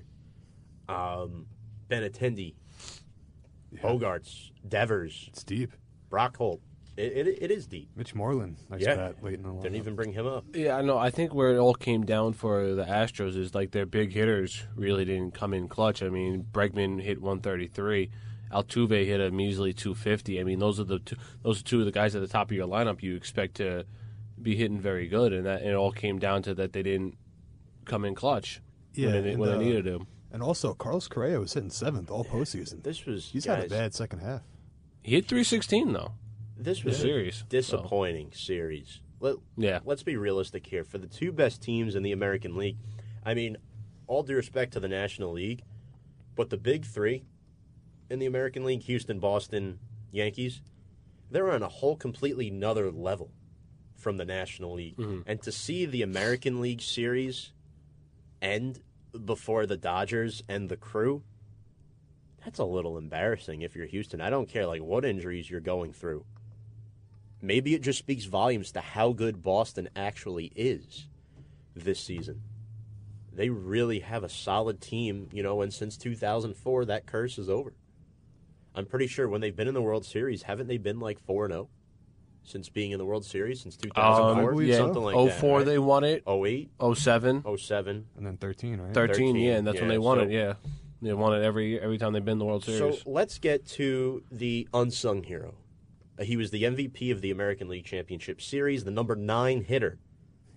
um, 0.87 1.45
ben 1.87 2.03
Benintendi, 2.03 2.53
Bogaerts, 3.75 4.51
Devers, 4.67 5.25
It's 5.29 5.43
deep. 5.43 5.71
Brock 6.09 6.37
Holt. 6.37 6.61
It, 6.97 7.27
it, 7.27 7.43
it 7.43 7.51
is 7.51 7.65
deep. 7.65 7.89
Mitch 7.95 8.13
Moreland, 8.13 8.57
nice 8.69 8.81
Yeah. 8.81 8.95
bat 8.95 9.23
late 9.23 9.35
in 9.35 9.43
the 9.43 9.49
lineup. 9.49 9.61
Didn't 9.61 9.77
even 9.77 9.95
bring 9.95 10.11
him 10.11 10.27
up. 10.27 10.43
yeah, 10.53 10.75
I 10.75 10.81
know. 10.81 10.97
I 10.97 11.11
think 11.11 11.33
where 11.33 11.55
it 11.55 11.57
all 11.57 11.73
came 11.75 12.05
down 12.05 12.33
for 12.33 12.73
the 12.75 12.83
Astros 12.83 13.37
is 13.37 13.55
like 13.55 13.71
their 13.71 13.85
big 13.85 14.11
hitters 14.11 14.65
really 14.75 15.05
didn't 15.05 15.33
come 15.33 15.53
in 15.53 15.69
clutch. 15.69 16.03
I 16.03 16.09
mean, 16.09 16.45
Bregman 16.51 17.01
hit 17.01 17.21
133. 17.21 18.09
Altuve 18.51 19.05
hit 19.05 19.21
a 19.21 19.31
measly 19.31 19.73
250. 19.73 20.39
I 20.39 20.43
mean, 20.43 20.59
those 20.59 20.79
are 20.79 20.83
the 20.83 20.99
two, 20.99 21.15
those 21.43 21.61
are 21.61 21.63
two 21.63 21.79
of 21.79 21.85
the 21.85 21.91
guys 21.91 22.15
at 22.15 22.21
the 22.21 22.27
top 22.27 22.49
of 22.49 22.55
your 22.57 22.67
lineup 22.67 23.01
you 23.03 23.15
expect 23.15 23.55
to 23.55 23.85
be 24.41 24.55
hitting 24.55 24.79
very 24.79 25.07
good, 25.07 25.33
and 25.33 25.45
that 25.45 25.61
it 25.61 25.75
all 25.75 25.91
came 25.91 26.17
down 26.19 26.41
to 26.43 26.53
that 26.55 26.73
they 26.73 26.81
didn't 26.83 27.17
come 27.85 28.05
in 28.05 28.15
clutch 28.15 28.61
Yeah, 28.93 29.13
when, 29.13 29.23
they, 29.23 29.35
when 29.35 29.49
uh, 29.49 29.57
they 29.57 29.65
needed 29.65 29.85
to. 29.85 30.07
And 30.31 30.41
also, 30.43 30.73
Carlos 30.73 31.07
Correa 31.07 31.39
was 31.39 31.53
hitting 31.53 31.69
seventh 31.71 32.09
all 32.11 32.23
postseason. 32.23 32.83
This 32.83 33.05
was 33.05 33.29
He's 33.31 33.45
guys, 33.45 33.63
had 33.63 33.65
a 33.65 33.69
bad 33.69 33.93
second 33.93 34.19
half. 34.19 34.41
He 35.03 35.13
hit 35.15 35.27
316 35.27 35.91
though. 35.93 36.13
This 36.57 36.83
was 36.83 36.97
a 36.97 37.01
series, 37.01 37.45
disappointing 37.49 38.31
series. 38.33 38.99
Let, 39.21 39.35
Yeah. 39.57 39.79
let's 39.85 40.03
be 40.03 40.17
realistic 40.17 40.67
here. 40.67 40.83
For 40.83 40.97
the 40.97 41.07
two 41.07 41.31
best 41.31 41.61
teams 41.61 41.95
in 41.95 42.03
the 42.03 42.11
American 42.11 42.55
League, 42.55 42.77
I 43.25 43.33
mean, 43.33 43.57
all 44.07 44.23
due 44.23 44.35
respect 44.35 44.73
to 44.73 44.79
the 44.79 44.87
National 44.87 45.31
League, 45.31 45.63
but 46.35 46.49
the 46.49 46.57
big 46.57 46.85
three 46.85 47.23
in 48.09 48.19
the 48.19 48.25
American 48.25 48.63
League, 48.63 48.83
Houston, 48.83 49.19
Boston, 49.19 49.79
Yankees, 50.11 50.61
they're 51.31 51.51
on 51.51 51.63
a 51.63 51.69
whole 51.69 51.95
completely 51.95 52.49
another 52.49 52.91
level 52.91 53.31
from 53.95 54.17
the 54.17 54.25
National 54.25 54.73
League. 54.73 54.97
Mm-hmm. 54.97 55.21
And 55.25 55.41
to 55.43 55.51
see 55.51 55.85
the 55.85 56.01
American 56.01 56.61
League 56.61 56.81
series 56.81 57.51
end 58.41 58.81
before 59.25 59.65
the 59.65 59.77
Dodgers 59.77 60.43
and 60.47 60.69
the 60.69 60.77
crew, 60.77 61.23
that's 62.43 62.59
a 62.59 62.65
little 62.65 62.97
embarrassing 62.97 63.61
if 63.61 63.75
you're 63.75 63.85
Houston. 63.85 64.21
I 64.21 64.29
don't 64.29 64.49
care 64.49 64.65
like 64.65 64.81
what 64.81 65.05
injuries 65.05 65.49
you're 65.49 65.59
going 65.59 65.93
through. 65.93 66.25
Maybe 67.41 67.73
it 67.73 67.81
just 67.81 67.99
speaks 67.99 68.25
volumes 68.25 68.71
to 68.73 68.81
how 68.81 69.13
good 69.13 69.41
Boston 69.41 69.89
actually 69.95 70.51
is 70.55 71.07
this 71.75 71.99
season. 71.99 72.41
They 73.31 73.49
really 73.49 73.99
have 73.99 74.23
a 74.23 74.29
solid 74.29 74.81
team, 74.81 75.29
you 75.31 75.43
know, 75.43 75.61
and 75.61 75.73
since 75.73 75.95
2004 75.95 76.85
that 76.85 77.05
curse 77.05 77.37
is 77.37 77.49
over. 77.49 77.73
I'm 78.75 78.85
pretty 78.85 79.07
sure 79.07 79.27
when 79.27 79.41
they've 79.41 79.55
been 79.55 79.67
in 79.67 79.73
the 79.73 79.81
World 79.81 80.05
Series, 80.05 80.43
haven't 80.43 80.67
they 80.67 80.77
been 80.77 80.99
like 80.99 81.19
4 81.19 81.47
0 81.49 81.69
since 82.43 82.69
being 82.69 82.91
in 82.91 82.97
the 82.99 83.05
World 83.05 83.25
Series 83.25 83.61
since 83.61 83.75
2004? 83.77 84.51
Um, 84.53 84.61
yeah, 84.61 84.75
so. 84.75 84.79
Something 84.85 85.03
like 85.03 85.15
oh 85.15 85.25
that. 85.27 85.39
four 85.39 85.57
right? 85.57 85.65
they 85.65 85.79
won 85.79 86.03
it. 86.03 86.23
08, 86.27 86.69
07, 86.95 87.43
07. 87.57 88.05
And 88.17 88.25
then 88.25 88.37
13, 88.37 88.79
right? 88.79 88.93
13, 88.93 89.13
13, 89.13 89.35
yeah, 89.35 89.55
and 89.57 89.67
that's 89.67 89.79
when 89.79 89.89
they 89.89 89.97
won 89.97 90.17
so- 90.19 90.23
it. 90.23 90.31
Yeah, 90.31 90.53
they 91.01 91.13
won 91.13 91.33
it 91.33 91.43
every 91.43 91.79
every 91.79 91.97
time 91.97 92.13
they've 92.13 92.23
been 92.23 92.33
in 92.33 92.39
the 92.39 92.45
World 92.45 92.63
Series. 92.63 92.79
So 92.79 92.91
Series. 92.91 93.05
let's 93.05 93.39
get 93.39 93.65
to 93.67 94.23
the 94.31 94.67
unsung 94.73 95.23
hero. 95.23 95.55
Uh, 96.19 96.23
He 96.23 96.37
was 96.37 96.51
the 96.51 96.63
MVP 96.63 97.11
of 97.11 97.21
the 97.21 97.31
American 97.31 97.67
League 97.69 97.85
Championship 97.85 98.41
Series, 98.41 98.83
the 98.83 98.91
number 98.91 99.15
nine 99.15 99.63
hitter 99.63 99.97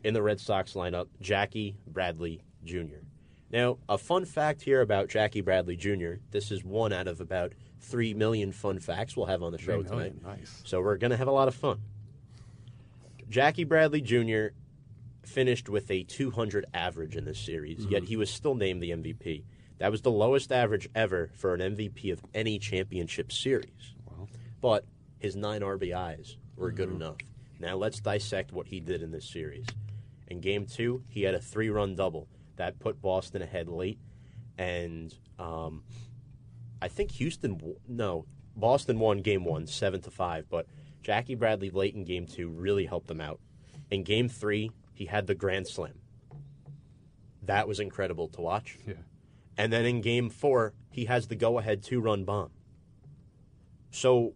in 0.05 0.15
the 0.15 0.23
Red 0.23 0.41
Sox 0.41 0.75
lineup, 0.75 1.07
Jackie 1.21 1.77
Bradley 1.87 2.43
Jr. 2.65 3.05
Now, 3.53 3.79
a 3.89 3.99
fun 3.99 4.25
fact 4.25 4.63
here 4.63 4.81
about 4.81 5.09
Jackie 5.09 5.43
Bradley 5.43 5.77
Jr. 5.77 6.15
This 6.31 6.51
is 6.51 6.65
one 6.65 6.93
out 6.93 7.07
of 7.07 7.21
about 7.21 7.53
three 7.83 8.15
million 8.15 8.53
fun 8.53 8.79
facts 8.79 9.17
we'll 9.17 9.27
have 9.27 9.43
on 9.43 9.53
the 9.53 9.59
show 9.59 9.83
tonight. 9.83 10.23
Nice. 10.23 10.63
So 10.65 10.81
we're 10.81 10.97
going 10.97 11.11
to 11.11 11.17
have 11.17 11.29
a 11.29 11.33
lot 11.33 11.49
of 11.49 11.55
fun. 11.55 11.81
Jackie 13.29 13.65
Bradley 13.65 14.01
Jr. 14.01 14.49
finished 15.25 15.69
with 15.69 15.91
a 15.91 16.03
200 16.05 16.67
average 16.75 17.17
in 17.17 17.25
this 17.25 17.39
series, 17.39 17.85
yet 17.87 18.05
he 18.05 18.17
was 18.17 18.31
still 18.31 18.55
named 18.55 18.83
the 18.83 18.91
MVP. 18.91 19.45
That 19.79 19.91
was 19.91 20.03
the 20.03 20.11
lowest 20.11 20.53
average 20.53 20.89
ever 20.95 21.31
for 21.35 21.55
an 21.55 21.61
MVP 21.61 22.13
of 22.13 22.23
any 22.35 22.59
championship 22.59 23.33
series. 23.33 23.95
Wow. 24.07 24.29
But 24.61 24.85
his 25.19 25.35
nine 25.35 25.63
RBIs 25.63 26.37
were 26.57 26.71
good 26.71 26.91
enough. 26.91 27.17
Now 27.59 27.77
let's 27.77 28.01
dissect 28.01 28.53
what 28.53 28.67
he 28.67 28.81
did 28.81 29.03
in 29.03 29.11
this 29.11 29.29
series. 29.29 29.67
In 30.29 30.41
game 30.41 30.67
two, 30.67 31.03
he 31.09 31.23
had 31.23 31.35
a 31.35 31.41
three 31.41 31.71
run 31.71 31.95
double 31.97 32.29
that 32.57 32.79
put 32.79 33.01
Boston 33.01 33.43
ahead 33.43 33.69
late. 33.69 33.99
And 34.59 35.15
um, 35.39 35.83
I 36.83 36.89
think 36.89 37.13
Houston, 37.13 37.61
no, 37.87 38.27
Boston 38.57 38.99
won 38.99 39.19
game 39.19 39.45
one, 39.45 39.69
seven 39.69 40.01
to 40.03 40.11
five. 40.11 40.47
But 40.51 40.67
Jackie 41.01 41.37
Bradley 41.37 41.71
late 41.71 41.95
in 41.95 42.05
game 42.05 42.27
two 42.27 42.49
really 42.49 42.87
helped 42.87 43.07
them 43.07 43.21
out. 43.21 43.39
In 43.91 44.03
game 44.03 44.29
three, 44.29 44.73
he 44.93 45.07
had 45.07 45.29
the 45.29 45.35
grand 45.37 45.69
slam. 45.69 46.01
That 47.45 47.69
was 47.69 47.79
incredible 47.79 48.29
to 48.31 48.41
watch. 48.41 48.79
Yeah. 48.87 48.95
And 49.57 49.73
then 49.73 49.85
in 49.85 50.01
game 50.01 50.29
four, 50.29 50.75
he 50.91 51.05
has 51.05 51.29
the 51.29 51.37
go 51.37 51.59
ahead 51.59 51.85
two 51.85 52.01
run 52.01 52.25
bomb. 52.25 52.51
So 53.91 54.35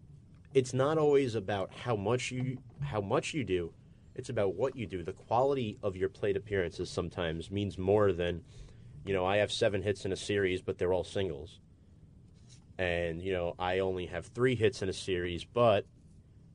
it's 0.53 0.73
not 0.73 0.97
always 0.97 1.35
about 1.35 1.71
how 1.73 1.97
much 1.97 2.31
you 2.31 2.59
how 2.81 3.01
much 3.01 3.33
you 3.33 3.43
do, 3.43 3.73
it's 4.15 4.29
about 4.29 4.55
what 4.55 4.75
you 4.75 4.87
do. 4.87 5.03
The 5.03 5.13
quality 5.13 5.77
of 5.83 5.97
your 5.97 6.09
plate 6.09 6.37
appearances 6.37 6.89
sometimes 6.89 7.51
means 7.51 7.77
more 7.77 8.13
than, 8.13 8.43
you 9.05 9.13
know, 9.13 9.25
I 9.25 9.37
have 9.37 9.51
seven 9.51 9.81
hits 9.81 10.05
in 10.05 10.13
a 10.13 10.17
series, 10.17 10.61
but 10.61 10.77
they're 10.77 10.93
all 10.93 11.03
singles. 11.03 11.59
And, 12.77 13.21
you 13.21 13.33
know, 13.33 13.55
I 13.57 13.79
only 13.79 14.05
have 14.07 14.27
three 14.27 14.55
hits 14.55 14.81
in 14.81 14.89
a 14.89 14.93
series, 14.93 15.43
but 15.45 15.85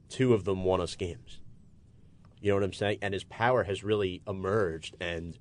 two 0.08 0.34
of 0.34 0.44
them 0.44 0.64
won 0.64 0.80
us 0.80 0.94
games. 0.94 1.40
You 2.40 2.50
know 2.50 2.56
what 2.56 2.64
I'm 2.64 2.72
saying? 2.72 2.98
And 3.02 3.12
his 3.14 3.24
power 3.24 3.64
has 3.64 3.82
really 3.84 4.22
emerged 4.26 4.96
and 5.00 5.38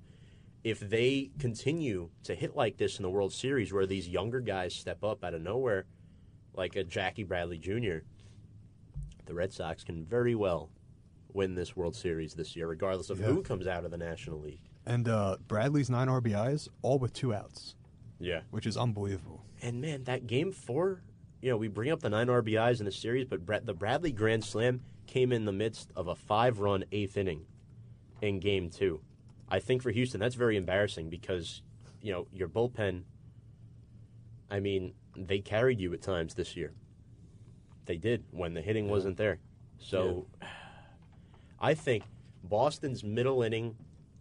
if 0.64 0.78
they 0.78 1.32
continue 1.40 2.10
to 2.22 2.36
hit 2.36 2.54
like 2.54 2.76
this 2.76 2.96
in 2.98 3.02
the 3.02 3.10
World 3.10 3.32
Series, 3.32 3.72
where 3.72 3.84
these 3.84 4.08
younger 4.08 4.38
guys 4.40 4.72
step 4.72 5.02
up 5.02 5.24
out 5.24 5.34
of 5.34 5.42
nowhere, 5.42 5.86
like 6.54 6.76
a 6.76 6.84
Jackie 6.84 7.24
Bradley 7.24 7.58
Jr., 7.58 8.04
the 9.26 9.34
Red 9.34 9.52
Sox 9.52 9.82
can 9.82 10.04
very 10.04 10.36
well 10.36 10.70
win 11.32 11.56
this 11.56 11.74
World 11.74 11.96
Series 11.96 12.34
this 12.34 12.54
year, 12.54 12.68
regardless 12.68 13.10
of 13.10 13.18
Yeah. 13.18 13.26
who 13.26 13.42
comes 13.42 13.66
out 13.66 13.84
of 13.84 13.90
the 13.90 13.96
National 13.96 14.38
League. 14.38 14.60
And 14.86 15.08
uh, 15.08 15.38
Bradley's 15.48 15.90
nine 15.90 16.06
RBIs, 16.08 16.68
all 16.82 17.00
with 17.00 17.12
two 17.12 17.34
outs, 17.34 17.74
Yeah. 18.22 18.40
which 18.50 18.66
is 18.66 18.76
unbelievable. 18.76 19.44
And 19.60 19.80
man, 19.80 20.04
that 20.04 20.26
game 20.26 20.52
four, 20.52 21.02
you 21.40 21.50
know, 21.50 21.56
we 21.56 21.68
bring 21.68 21.90
up 21.90 22.00
the 22.00 22.10
nine 22.10 22.28
RBIs 22.28 22.78
in 22.78 22.86
the 22.86 22.92
series, 22.92 23.24
but 23.26 23.44
Brad, 23.44 23.66
the 23.66 23.74
Bradley 23.74 24.12
Grand 24.12 24.44
Slam 24.44 24.80
came 25.06 25.32
in 25.32 25.44
the 25.44 25.52
midst 25.52 25.90
of 25.96 26.08
a 26.08 26.14
five 26.14 26.60
run 26.60 26.84
eighth 26.92 27.16
inning 27.16 27.46
in 28.20 28.38
game 28.38 28.70
two. 28.70 29.00
I 29.48 29.58
think 29.58 29.82
for 29.82 29.90
Houston, 29.90 30.20
that's 30.20 30.36
very 30.36 30.56
embarrassing 30.56 31.10
because, 31.10 31.62
you 32.00 32.12
know, 32.12 32.26
your 32.32 32.48
bullpen, 32.48 33.02
I 34.50 34.60
mean, 34.60 34.94
they 35.16 35.40
carried 35.40 35.80
you 35.80 35.92
at 35.92 36.00
times 36.00 36.34
this 36.34 36.56
year. 36.56 36.72
They 37.86 37.96
did 37.96 38.24
when 38.30 38.54
the 38.54 38.62
hitting 38.62 38.88
wasn't 38.88 39.16
there. 39.16 39.40
So 39.78 40.26
I 41.60 41.74
think 41.74 42.04
Boston's 42.44 43.02
middle 43.02 43.42
inning 43.42 43.76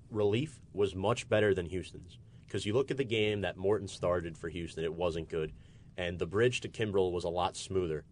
relief 0.09 0.59
was 0.73 0.95
much 0.95 1.29
better 1.29 1.53
than 1.53 1.67
Houston's. 1.67 2.17
Because 2.51 2.65
you 2.65 2.73
look 2.73 2.91
at 2.91 2.97
the 2.97 3.05
game 3.05 3.41
that 3.41 3.55
Morton 3.55 3.87
started 3.87 4.37
for 4.37 4.49
Houston, 4.49 4.83
it 4.83 4.93
wasn't 4.93 5.29
good. 5.29 5.53
And 5.95 6.19
the 6.19 6.25
bridge 6.25 6.59
to 6.61 6.67
Kimbrel 6.67 7.13
was 7.13 7.23
a 7.23 7.29
lot 7.29 7.55
smoother 7.55 8.03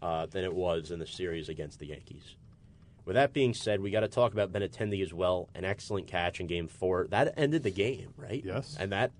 uh, 0.00 0.24
than 0.24 0.44
it 0.44 0.54
was 0.54 0.90
in 0.90 0.98
the 0.98 1.06
series 1.06 1.50
against 1.50 1.78
the 1.78 1.88
Yankees. 1.88 2.36
With 3.04 3.16
that 3.16 3.34
being 3.34 3.52
said, 3.52 3.80
we 3.80 3.90
got 3.90 4.00
to 4.00 4.08
talk 4.08 4.32
about 4.32 4.50
Benintendi 4.50 5.02
as 5.02 5.12
well. 5.12 5.50
An 5.54 5.62
excellent 5.66 6.06
catch 6.06 6.40
in 6.40 6.46
game 6.46 6.68
four. 6.68 7.06
That 7.10 7.34
ended 7.36 7.64
the 7.64 7.70
game, 7.70 8.14
right? 8.16 8.42
Yes. 8.42 8.78
And 8.80 8.92
that, 8.92 9.12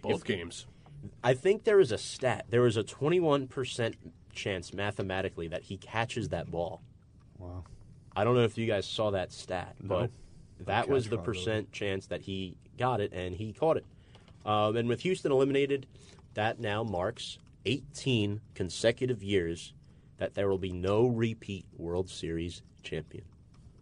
Both 0.00 0.20
If- 0.20 0.24
games. 0.24 0.66
I 1.24 1.34
think 1.34 1.64
there 1.64 1.80
is 1.80 1.90
a 1.90 1.98
stat. 1.98 2.46
There 2.50 2.66
is 2.66 2.76
a 2.76 2.84
21% 2.84 3.94
chance 4.32 4.72
mathematically 4.72 5.48
that 5.48 5.62
he 5.64 5.76
catches 5.76 6.28
that 6.28 6.52
ball. 6.52 6.82
Wow. 7.36 7.64
I 8.14 8.22
don't 8.22 8.36
know 8.36 8.44
if 8.44 8.56
you 8.56 8.68
guys 8.68 8.86
saw 8.86 9.10
that 9.10 9.32
stat, 9.32 9.74
No. 9.82 9.88
but 9.88 10.10
that 10.60 10.88
was 10.88 11.08
the 11.08 11.18
percent 11.18 11.72
chance 11.72 12.06
that 12.06 12.22
he 12.22 12.56
got 12.78 13.00
it, 13.00 13.12
and 13.12 13.34
he 13.34 13.52
caught 13.52 13.76
it. 13.76 13.84
Um, 14.44 14.76
and 14.76 14.88
with 14.88 15.00
Houston 15.00 15.32
eliminated, 15.32 15.86
that 16.34 16.60
now 16.60 16.84
marks 16.84 17.38
18 17.64 18.40
consecutive 18.54 19.22
years 19.22 19.72
that 20.18 20.34
there 20.34 20.48
will 20.48 20.58
be 20.58 20.72
no 20.72 21.06
repeat 21.06 21.66
World 21.76 22.08
Series 22.08 22.62
champion. 22.82 23.24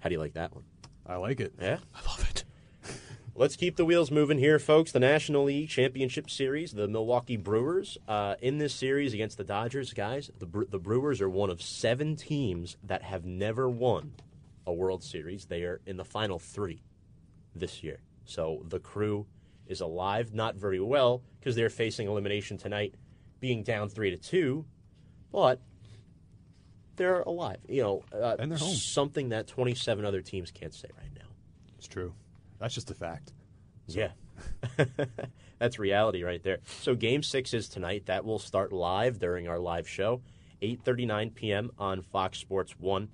How 0.00 0.08
do 0.08 0.14
you 0.14 0.20
like 0.20 0.34
that 0.34 0.54
one? 0.54 0.64
I 1.06 1.16
like 1.16 1.40
it. 1.40 1.52
Yeah? 1.60 1.78
I 1.94 2.10
love 2.10 2.26
it. 2.30 2.44
Let's 3.36 3.56
keep 3.56 3.76
the 3.76 3.84
wheels 3.84 4.10
moving 4.10 4.38
here, 4.38 4.58
folks. 4.58 4.92
The 4.92 5.00
National 5.00 5.44
League 5.44 5.68
Championship 5.68 6.30
Series, 6.30 6.72
the 6.72 6.88
Milwaukee 6.88 7.36
Brewers. 7.36 7.98
Uh, 8.08 8.36
in 8.40 8.58
this 8.58 8.74
series 8.74 9.12
against 9.12 9.36
the 9.36 9.44
Dodgers, 9.44 9.92
guys, 9.92 10.30
the, 10.38 10.46
Bre- 10.46 10.64
the 10.68 10.78
Brewers 10.78 11.20
are 11.20 11.28
one 11.28 11.50
of 11.50 11.60
seven 11.60 12.16
teams 12.16 12.76
that 12.82 13.02
have 13.02 13.24
never 13.24 13.68
won 13.68 14.12
a 14.66 14.72
World 14.72 15.02
Series. 15.02 15.46
They 15.46 15.62
are 15.62 15.80
in 15.86 15.96
the 15.96 16.04
final 16.04 16.38
three 16.38 16.82
this 17.54 17.82
year. 17.82 18.00
So 18.24 18.62
the 18.68 18.78
crew 18.80 19.26
is 19.66 19.80
alive, 19.80 20.34
not 20.34 20.56
very 20.56 20.80
well, 20.80 21.22
because 21.38 21.54
they're 21.56 21.70
facing 21.70 22.08
elimination 22.08 22.56
tonight, 22.58 22.94
being 23.40 23.62
down 23.62 23.88
three 23.88 24.10
to 24.10 24.16
two, 24.16 24.64
but 25.32 25.60
they're 26.96 27.20
alive. 27.22 27.58
You 27.68 27.82
know, 27.82 28.04
uh, 28.12 28.36
And 28.38 28.50
they're 28.50 28.58
home. 28.58 28.74
something 28.74 29.30
that 29.30 29.46
27 29.46 30.04
other 30.04 30.20
teams 30.22 30.50
can't 30.50 30.72
say 30.74 30.88
right 30.98 31.10
now. 31.14 31.28
It's 31.78 31.88
true. 31.88 32.14
That's 32.58 32.74
just 32.74 32.90
a 32.90 32.94
fact. 32.94 33.32
Yeah. 33.86 34.12
That's 35.58 35.78
reality 35.78 36.22
right 36.22 36.42
there. 36.42 36.58
So 36.80 36.94
game 36.94 37.22
6 37.22 37.54
is 37.54 37.68
tonight. 37.68 38.06
That 38.06 38.24
will 38.24 38.38
start 38.38 38.72
live 38.72 39.18
during 39.18 39.48
our 39.48 39.58
live 39.58 39.88
show, 39.88 40.22
8:39 40.62 41.34
p.m. 41.34 41.70
on 41.78 42.02
Fox 42.02 42.38
Sports 42.38 42.74
1. 42.78 43.08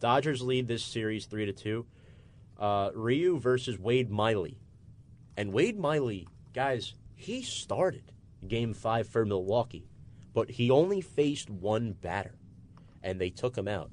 Dodgers 0.00 0.42
lead 0.42 0.68
this 0.68 0.84
series 0.84 1.26
3 1.26 1.46
to 1.46 1.52
2. 1.52 1.86
Uh, 2.58 2.90
Ryu 2.94 3.38
versus 3.38 3.78
Wade 3.78 4.10
Miley. 4.10 4.58
And 5.36 5.52
Wade 5.52 5.78
Miley, 5.78 6.28
guys, 6.52 6.94
he 7.14 7.42
started 7.42 8.12
game 8.46 8.74
5 8.74 9.08
for 9.08 9.24
Milwaukee, 9.24 9.88
but 10.32 10.50
he 10.50 10.70
only 10.70 11.00
faced 11.00 11.50
one 11.50 11.92
batter 11.92 12.34
and 13.02 13.20
they 13.20 13.30
took 13.30 13.56
him 13.56 13.68
out. 13.68 13.90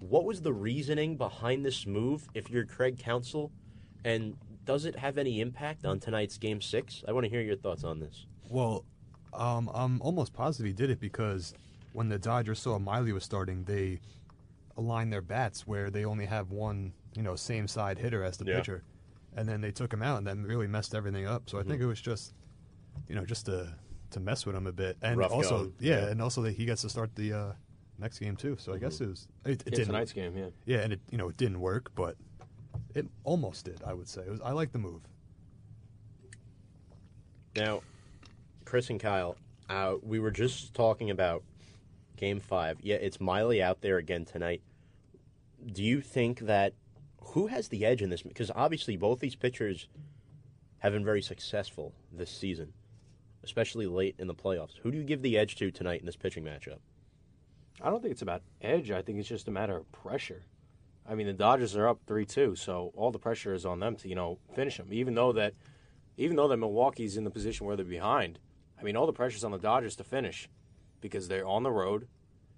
What 0.00 0.24
was 0.24 0.42
the 0.42 0.52
reasoning 0.52 1.16
behind 1.16 1.64
this 1.64 1.86
move 1.86 2.28
if 2.34 2.50
you're 2.50 2.66
Craig 2.66 2.98
Counsell, 2.98 3.50
And 4.04 4.36
does 4.64 4.84
it 4.84 4.96
have 4.96 5.18
any 5.18 5.40
impact 5.40 5.84
on 5.86 5.98
tonight's 5.98 6.36
game 6.38 6.60
six? 6.60 7.02
I 7.08 7.12
want 7.12 7.24
to 7.24 7.30
hear 7.30 7.40
your 7.40 7.56
thoughts 7.56 7.84
on 7.84 8.00
this. 8.00 8.26
Well, 8.48 8.84
um, 9.32 9.70
I'm 9.74 10.00
almost 10.02 10.32
positive 10.32 10.66
he 10.66 10.72
did 10.72 10.90
it 10.90 11.00
because 11.00 11.54
when 11.92 12.08
the 12.08 12.18
Dodgers 12.18 12.60
saw 12.60 12.78
Miley 12.78 13.12
was 13.12 13.24
starting, 13.24 13.64
they 13.64 14.00
aligned 14.76 15.12
their 15.12 15.22
bats 15.22 15.66
where 15.66 15.90
they 15.90 16.04
only 16.04 16.26
have 16.26 16.50
one, 16.50 16.92
you 17.14 17.22
know, 17.22 17.36
same 17.36 17.68
side 17.68 17.98
hitter 17.98 18.22
as 18.24 18.36
the 18.36 18.44
Yeah. 18.44 18.56
pitcher, 18.58 18.84
and 19.36 19.48
then 19.48 19.60
they 19.60 19.70
took 19.72 19.92
him 19.92 20.02
out, 20.02 20.18
and 20.18 20.26
that 20.26 20.36
really 20.38 20.66
messed 20.66 20.94
everything 20.94 21.26
up. 21.26 21.48
So 21.48 21.58
I 21.58 21.60
Mm-hmm. 21.60 21.70
think 21.70 21.82
it 21.82 21.86
was 21.86 22.00
just, 22.00 22.34
you 23.08 23.14
know, 23.14 23.24
just 23.24 23.46
to 23.46 23.74
to 24.10 24.20
mess 24.20 24.46
with 24.46 24.54
him 24.54 24.66
a 24.68 24.72
bit, 24.72 24.96
and 25.02 25.18
Rough 25.18 25.32
also, 25.32 25.72
yeah, 25.80 25.90
yeah. 25.90 26.00
Mm-hmm. 26.02 26.10
and 26.12 26.22
also 26.22 26.42
that 26.42 26.52
he 26.52 26.64
gets 26.66 26.82
to 26.82 26.88
start 26.88 27.16
the 27.16 27.32
uh, 27.32 27.52
next 27.98 28.20
game 28.20 28.36
too. 28.36 28.56
So 28.60 28.72
I 28.72 28.78
guess 28.78 29.00
it 29.00 29.08
was 29.08 29.26
it, 29.44 29.50
it 29.66 29.70
didn't 29.70 29.86
tonight's 29.86 30.12
game, 30.12 30.36
yeah. 30.36 30.50
yeah, 30.66 30.78
and 30.78 30.92
it 30.92 31.00
you 31.10 31.18
know 31.18 31.28
it 31.28 31.36
didn't 31.36 31.58
work, 31.60 31.90
but 31.96 32.16
it 32.94 33.06
almost 33.24 33.64
did. 33.64 33.80
I 33.84 33.92
would 33.92 34.08
say 34.08 34.22
it 34.22 34.30
was. 34.30 34.40
I 34.40 34.52
like 34.52 34.70
the 34.72 34.78
move. 34.78 35.02
Now, 37.56 37.82
Chris 38.64 38.90
and 38.90 39.00
Kyle, 39.00 39.36
uh, 39.68 39.94
we 40.02 40.18
were 40.18 40.30
just 40.30 40.74
talking 40.74 41.10
about 41.10 41.42
game 42.16 42.40
five. 42.40 42.78
Yeah, 42.82 42.96
it's 42.96 43.20
Miley 43.20 43.62
out 43.62 43.80
there 43.80 43.98
again 43.98 44.24
tonight. 44.24 44.62
Do 45.72 45.82
you 45.82 46.00
think 46.00 46.40
that 46.40 46.74
who 47.20 47.46
has 47.46 47.68
the 47.68 47.84
edge 47.84 48.02
in 48.02 48.10
this? 48.10 48.22
Because 48.22 48.50
obviously 48.54 48.96
both 48.96 49.20
these 49.20 49.34
pitchers 49.34 49.88
have 50.78 50.92
been 50.92 51.04
very 51.04 51.22
successful 51.22 51.94
this 52.12 52.30
season, 52.30 52.72
especially 53.42 53.86
late 53.86 54.14
in 54.18 54.26
the 54.26 54.34
playoffs. 54.34 54.76
Who 54.82 54.90
do 54.90 54.98
you 54.98 55.04
give 55.04 55.22
the 55.22 55.38
edge 55.38 55.56
to 55.56 55.70
tonight 55.70 56.00
in 56.00 56.06
this 56.06 56.16
pitching 56.16 56.44
matchup? 56.44 56.78
I 57.80 57.90
don't 57.90 58.02
think 58.02 58.12
it's 58.12 58.22
about 58.22 58.42
edge. 58.60 58.90
I 58.90 59.02
think 59.02 59.18
it's 59.18 59.28
just 59.28 59.48
a 59.48 59.50
matter 59.50 59.76
of 59.76 59.90
pressure. 59.90 60.42
I 61.08 61.14
mean, 61.14 61.26
the 61.26 61.32
Dodgers 61.32 61.76
are 61.76 61.88
up 61.88 62.00
three 62.06 62.24
two, 62.24 62.54
so 62.54 62.92
all 62.96 63.10
the 63.10 63.18
pressure 63.18 63.54
is 63.54 63.66
on 63.66 63.80
them 63.80 63.96
to 63.96 64.08
you 64.08 64.14
know 64.14 64.38
finish 64.54 64.76
them. 64.76 64.88
Even 64.90 65.14
though 65.14 65.32
that, 65.32 65.54
even 66.16 66.36
though 66.36 66.48
that 66.48 66.56
Milwaukee's 66.56 67.16
in 67.16 67.24
the 67.24 67.30
position 67.30 67.66
where 67.66 67.76
they're 67.76 67.84
behind, 67.84 68.38
I 68.78 68.82
mean, 68.82 68.96
all 68.96 69.06
the 69.06 69.12
pressure's 69.12 69.44
on 69.44 69.50
the 69.50 69.58
Dodgers 69.58 69.96
to 69.96 70.04
finish 70.04 70.48
because 71.04 71.28
they're 71.28 71.46
on 71.46 71.62
the 71.62 71.70
road. 71.70 72.08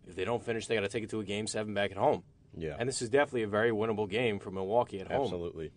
If 0.06 0.14
they 0.14 0.24
don't 0.24 0.40
finish, 0.42 0.68
they 0.68 0.76
got 0.76 0.82
to 0.82 0.88
take 0.88 1.02
it 1.02 1.10
to 1.10 1.18
a 1.18 1.24
game 1.24 1.48
seven 1.48 1.74
back 1.74 1.90
at 1.90 1.96
home. 1.96 2.22
Yeah, 2.56 2.76
And 2.78 2.88
this 2.88 3.02
is 3.02 3.10
definitely 3.10 3.42
a 3.42 3.48
very 3.48 3.70
winnable 3.72 4.08
game 4.08 4.38
for 4.38 4.50
Milwaukee 4.52 5.00
at 5.00 5.08
home. 5.08 5.24
Absolutely. 5.24 5.72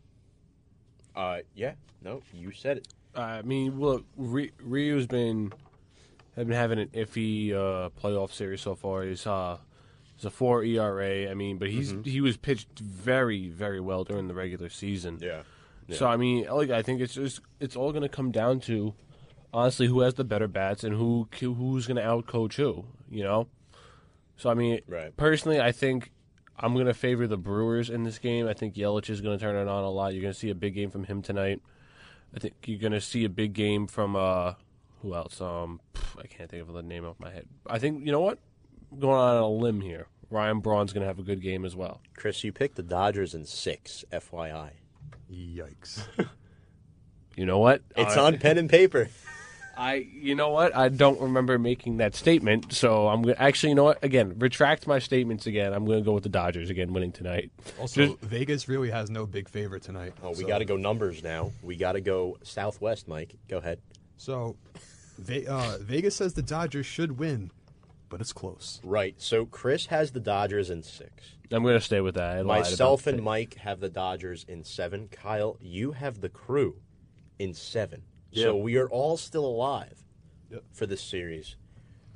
Uh, 1.15 1.39
yeah. 1.55 1.73
No, 2.01 2.21
you 2.31 2.51
said 2.51 2.77
it. 2.77 2.87
I 3.15 3.41
mean, 3.41 3.79
look, 3.79 4.05
Ry- 4.15 4.51
Ryu's 4.63 5.07
been 5.07 5.51
have 6.35 6.47
been 6.47 6.55
having 6.55 6.79
an 6.79 6.87
iffy 6.89 7.51
uh, 7.53 7.89
playoff 8.01 8.31
series 8.31 8.61
so 8.61 8.75
far. 8.75 9.03
He's 9.03 9.25
uh, 9.25 9.57
he's 10.15 10.25
a 10.25 10.29
four 10.29 10.63
ERA. 10.63 11.29
I 11.29 11.33
mean, 11.33 11.57
but 11.57 11.69
he's 11.69 11.93
he 12.05 12.21
was 12.21 12.37
pitched 12.37 12.79
very 12.79 13.49
very 13.49 13.81
well 13.81 14.03
during 14.03 14.27
the 14.27 14.35
regular 14.35 14.69
season. 14.69 15.17
Yeah. 15.19 15.41
So 15.91 16.05
I 16.07 16.17
mean, 16.17 16.45
like 16.47 16.69
I 16.69 16.83
think 16.83 17.01
it's 17.01 17.15
just 17.15 17.41
it's 17.59 17.75
all 17.75 17.91
going 17.91 18.03
to 18.03 18.09
come 18.09 18.31
down 18.31 18.59
to 18.61 18.93
honestly 19.53 19.87
who 19.87 20.01
has 20.01 20.13
the 20.15 20.23
better 20.23 20.47
bats 20.47 20.83
and 20.83 20.95
who 20.95 21.27
who's 21.39 21.87
going 21.87 21.97
to 21.97 22.03
outcoach 22.03 22.53
who. 22.55 22.85
You 23.09 23.23
know. 23.23 23.47
So 24.37 24.49
I 24.49 24.53
mean, 24.53 24.79
Right. 24.87 25.15
personally, 25.17 25.59
I 25.59 25.71
think 25.71 26.11
I'm 26.57 26.73
going 26.73 26.85
to 26.87 26.93
favor 26.93 27.27
the 27.27 27.37
Brewers 27.37 27.89
in 27.89 28.03
this 28.03 28.19
game. 28.19 28.47
I 28.47 28.53
think 28.53 28.75
Yelich 28.75 29.09
is 29.09 29.21
going 29.21 29.37
to 29.37 29.43
turn 29.43 29.55
it 29.55 29.69
on 29.69 29.83
a 29.83 29.89
lot. 29.89 30.13
You're 30.13 30.21
going 30.21 30.33
to 30.33 30.39
see 30.39 30.49
a 30.49 30.55
big 30.55 30.73
game 30.75 30.89
from 30.91 31.03
him 31.05 31.21
tonight. 31.21 31.61
I 32.35 32.39
think 32.39 32.53
you're 32.65 32.79
going 32.79 32.91
to 32.93 33.01
see 33.01 33.25
a 33.25 33.29
big 33.29 33.53
game 33.53 33.87
from 33.87 34.15
uh, 34.15 34.53
who 35.01 35.15
else? 35.15 35.41
Um, 35.41 35.79
I 36.21 36.27
can't 36.27 36.49
think 36.49 36.61
of 36.67 36.73
the 36.73 36.83
name 36.83 37.05
off 37.05 37.19
my 37.19 37.31
head. 37.31 37.47
I 37.65 37.79
think 37.79 38.05
you 38.05 38.11
know 38.11 38.19
what? 38.19 38.39
Going 38.97 39.19
on 39.19 39.37
a 39.37 39.47
limb 39.49 39.81
here. 39.81 40.07
Ryan 40.29 40.59
Braun's 40.59 40.93
going 40.93 41.01
to 41.01 41.07
have 41.07 41.17
a 41.19 41.23
good 41.23 41.41
game 41.41 41.65
as 41.65 41.75
well. 41.75 42.01
Chris, 42.15 42.43
you 42.43 42.51
picked 42.51 42.75
the 42.75 42.83
Dodgers 42.83 43.33
in 43.33 43.45
six, 43.45 44.05
FYI. 44.11 44.71
Yikes. 45.31 46.03
You 47.35 47.45
know 47.45 47.57
what? 47.59 47.81
It's 47.97 48.15
Uh, 48.17 48.25
on 48.25 48.37
pen 48.37 48.57
and 48.57 48.69
paper. 48.69 49.09
I, 49.79 49.93
you 50.11 50.35
know 50.35 50.49
what? 50.49 50.75
I 50.75 50.89
don't 50.89 51.21
remember 51.21 51.57
making 51.57 51.97
that 51.97 52.13
statement, 52.13 52.73
so 52.73 53.07
I'm 53.07 53.21
gonna 53.21 53.37
actually, 53.39 53.69
you 53.69 53.75
know 53.75 53.85
what? 53.85 54.03
Again, 54.03 54.35
retract 54.37 54.87
my 54.87 54.99
statements 54.99 55.47
again. 55.47 55.73
I'm 55.73 55.85
going 55.85 55.99
to 55.99 56.03
go 56.03 56.11
with 56.11 56.23
the 56.23 56.29
Dodgers 56.29 56.69
again, 56.69 56.91
winning 56.91 57.13
tonight. 57.13 57.49
Also, 57.79 58.07
Just- 58.07 58.19
Vegas 58.19 58.67
really 58.67 58.89
has 58.89 59.09
no 59.09 59.25
big 59.25 59.47
favorite 59.47 59.81
tonight. 59.81 60.13
Oh, 60.21 60.31
we 60.31 60.35
so- 60.35 60.47
got 60.47 60.57
to 60.57 60.65
go 60.65 60.75
numbers 60.75 61.23
now. 61.23 61.53
We 61.63 61.77
got 61.77 61.93
to 61.93 62.01
go 62.01 62.37
Southwest, 62.43 63.07
Mike. 63.07 63.35
Go 63.47 63.59
ahead. 63.59 63.79
So, 64.17 64.57
Ve- 65.17 65.47
uh, 65.47 65.77
Vegas 65.79 66.17
says 66.17 66.33
the 66.33 66.41
Dodgers 66.41 66.85
should 66.85 67.17
win, 67.17 67.49
but 68.09 68.19
it's 68.19 68.33
close. 68.33 68.81
Right. 68.83 69.15
So 69.17 69.45
Chris 69.45 69.85
has 69.85 70.11
the 70.11 70.19
Dodgers 70.19 70.69
in 70.69 70.83
six. 70.83 71.35
I'm 71.51 71.63
going 71.63 71.79
to 71.79 71.81
stay 71.81 72.01
with 72.01 72.15
that. 72.15 72.39
I 72.39 72.41
Myself 72.43 73.07
and 73.07 73.23
Mike 73.23 73.55
have 73.55 73.79
the 73.79 73.89
Dodgers 73.89 74.45
in 74.45 74.65
seven. 74.65 75.07
Kyle, 75.07 75.57
you 75.61 75.93
have 75.93 76.19
the 76.19 76.29
crew 76.29 76.81
in 77.39 77.53
seven. 77.53 78.03
Yeah. 78.31 78.45
So 78.45 78.57
we 78.57 78.77
are 78.77 78.89
all 78.89 79.17
still 79.17 79.45
alive 79.45 80.03
Yep. 80.51 80.63
for 80.71 80.85
this 80.85 81.01
series. 81.01 81.55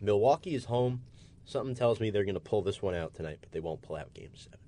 Milwaukee 0.02 0.56
is 0.56 0.66
home. 0.66 1.04
Something 1.46 1.76
tells 1.76 2.00
me 2.00 2.10
they're 2.10 2.24
going 2.24 2.34
to 2.36 2.40
pull 2.40 2.62
this 2.62 2.82
one 2.82 2.96
out 2.96 3.14
tonight, 3.14 3.38
but 3.42 3.52
they 3.52 3.60
won't 3.60 3.82
pull 3.82 3.96
out 3.96 4.14
game 4.14 4.32
seven. 4.34 4.60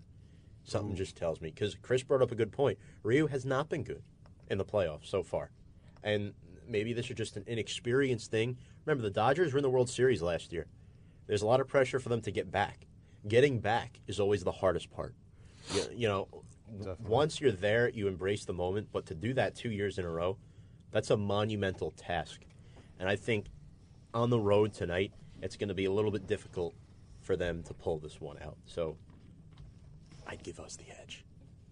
Something 0.63 0.93
mm. 0.93 0.97
just 0.97 1.15
tells 1.15 1.41
me. 1.41 1.49
Because 1.49 1.75
Chris 1.81 2.03
brought 2.03 2.21
up 2.21 2.31
a 2.31 2.35
good 2.35 2.51
point. 2.51 2.77
Ryu 3.03 3.27
has 3.27 3.45
not 3.45 3.69
been 3.69 3.83
good 3.83 4.03
in 4.49 4.57
the 4.57 4.65
playoffs 4.65 5.07
so 5.07 5.23
far. 5.23 5.51
And 6.03 6.33
maybe 6.67 6.93
this 6.93 7.09
is 7.09 7.15
just 7.15 7.37
an 7.37 7.43
inexperienced 7.47 8.29
thing. 8.29 8.57
Remember, 8.85 9.03
the 9.03 9.11
Dodgers 9.11 9.53
were 9.53 9.59
in 9.59 9.63
the 9.63 9.69
World 9.69 9.89
Series 9.89 10.21
last 10.21 10.51
year. 10.51 10.67
There's 11.27 11.41
a 11.41 11.47
lot 11.47 11.59
of 11.59 11.67
pressure 11.67 11.99
for 11.99 12.09
them 12.09 12.21
to 12.21 12.31
get 12.31 12.51
back. 12.51 12.85
Getting 13.27 13.59
back 13.59 13.99
is 14.07 14.19
always 14.19 14.43
the 14.43 14.51
hardest 14.51 14.91
part. 14.91 15.15
You, 15.73 15.83
you 15.95 16.07
know, 16.07 16.27
Definitely. 16.77 17.05
once 17.07 17.41
you're 17.41 17.51
there, 17.51 17.89
you 17.89 18.07
embrace 18.07 18.45
the 18.45 18.53
moment. 18.53 18.89
But 18.91 19.07
to 19.07 19.15
do 19.15 19.33
that 19.33 19.55
two 19.55 19.71
years 19.71 19.97
in 19.97 20.05
a 20.05 20.09
row, 20.09 20.37
that's 20.95 21.09
a 21.09 21.17
monumental 21.17 21.91
task. 21.91 22.39
And 23.01 23.09
I 23.09 23.17
think 23.17 23.47
on 24.13 24.29
the 24.29 24.39
road 24.39 24.73
tonight, 24.73 25.11
it's 25.41 25.57
going 25.57 25.67
to 25.67 25.73
be 25.73 25.83
a 25.83 25.91
little 25.91 26.09
bit 26.09 26.25
difficult 26.25 26.73
for 27.19 27.35
them 27.35 27.63
to 27.63 27.73
pull 27.73 27.97
this 27.97 28.21
one 28.21 28.37
out. 28.41 28.55
So 28.65 28.95
I'd 30.25 30.41
give 30.41 30.57
us 30.57 30.77
the 30.77 30.85
edge. 31.01 31.25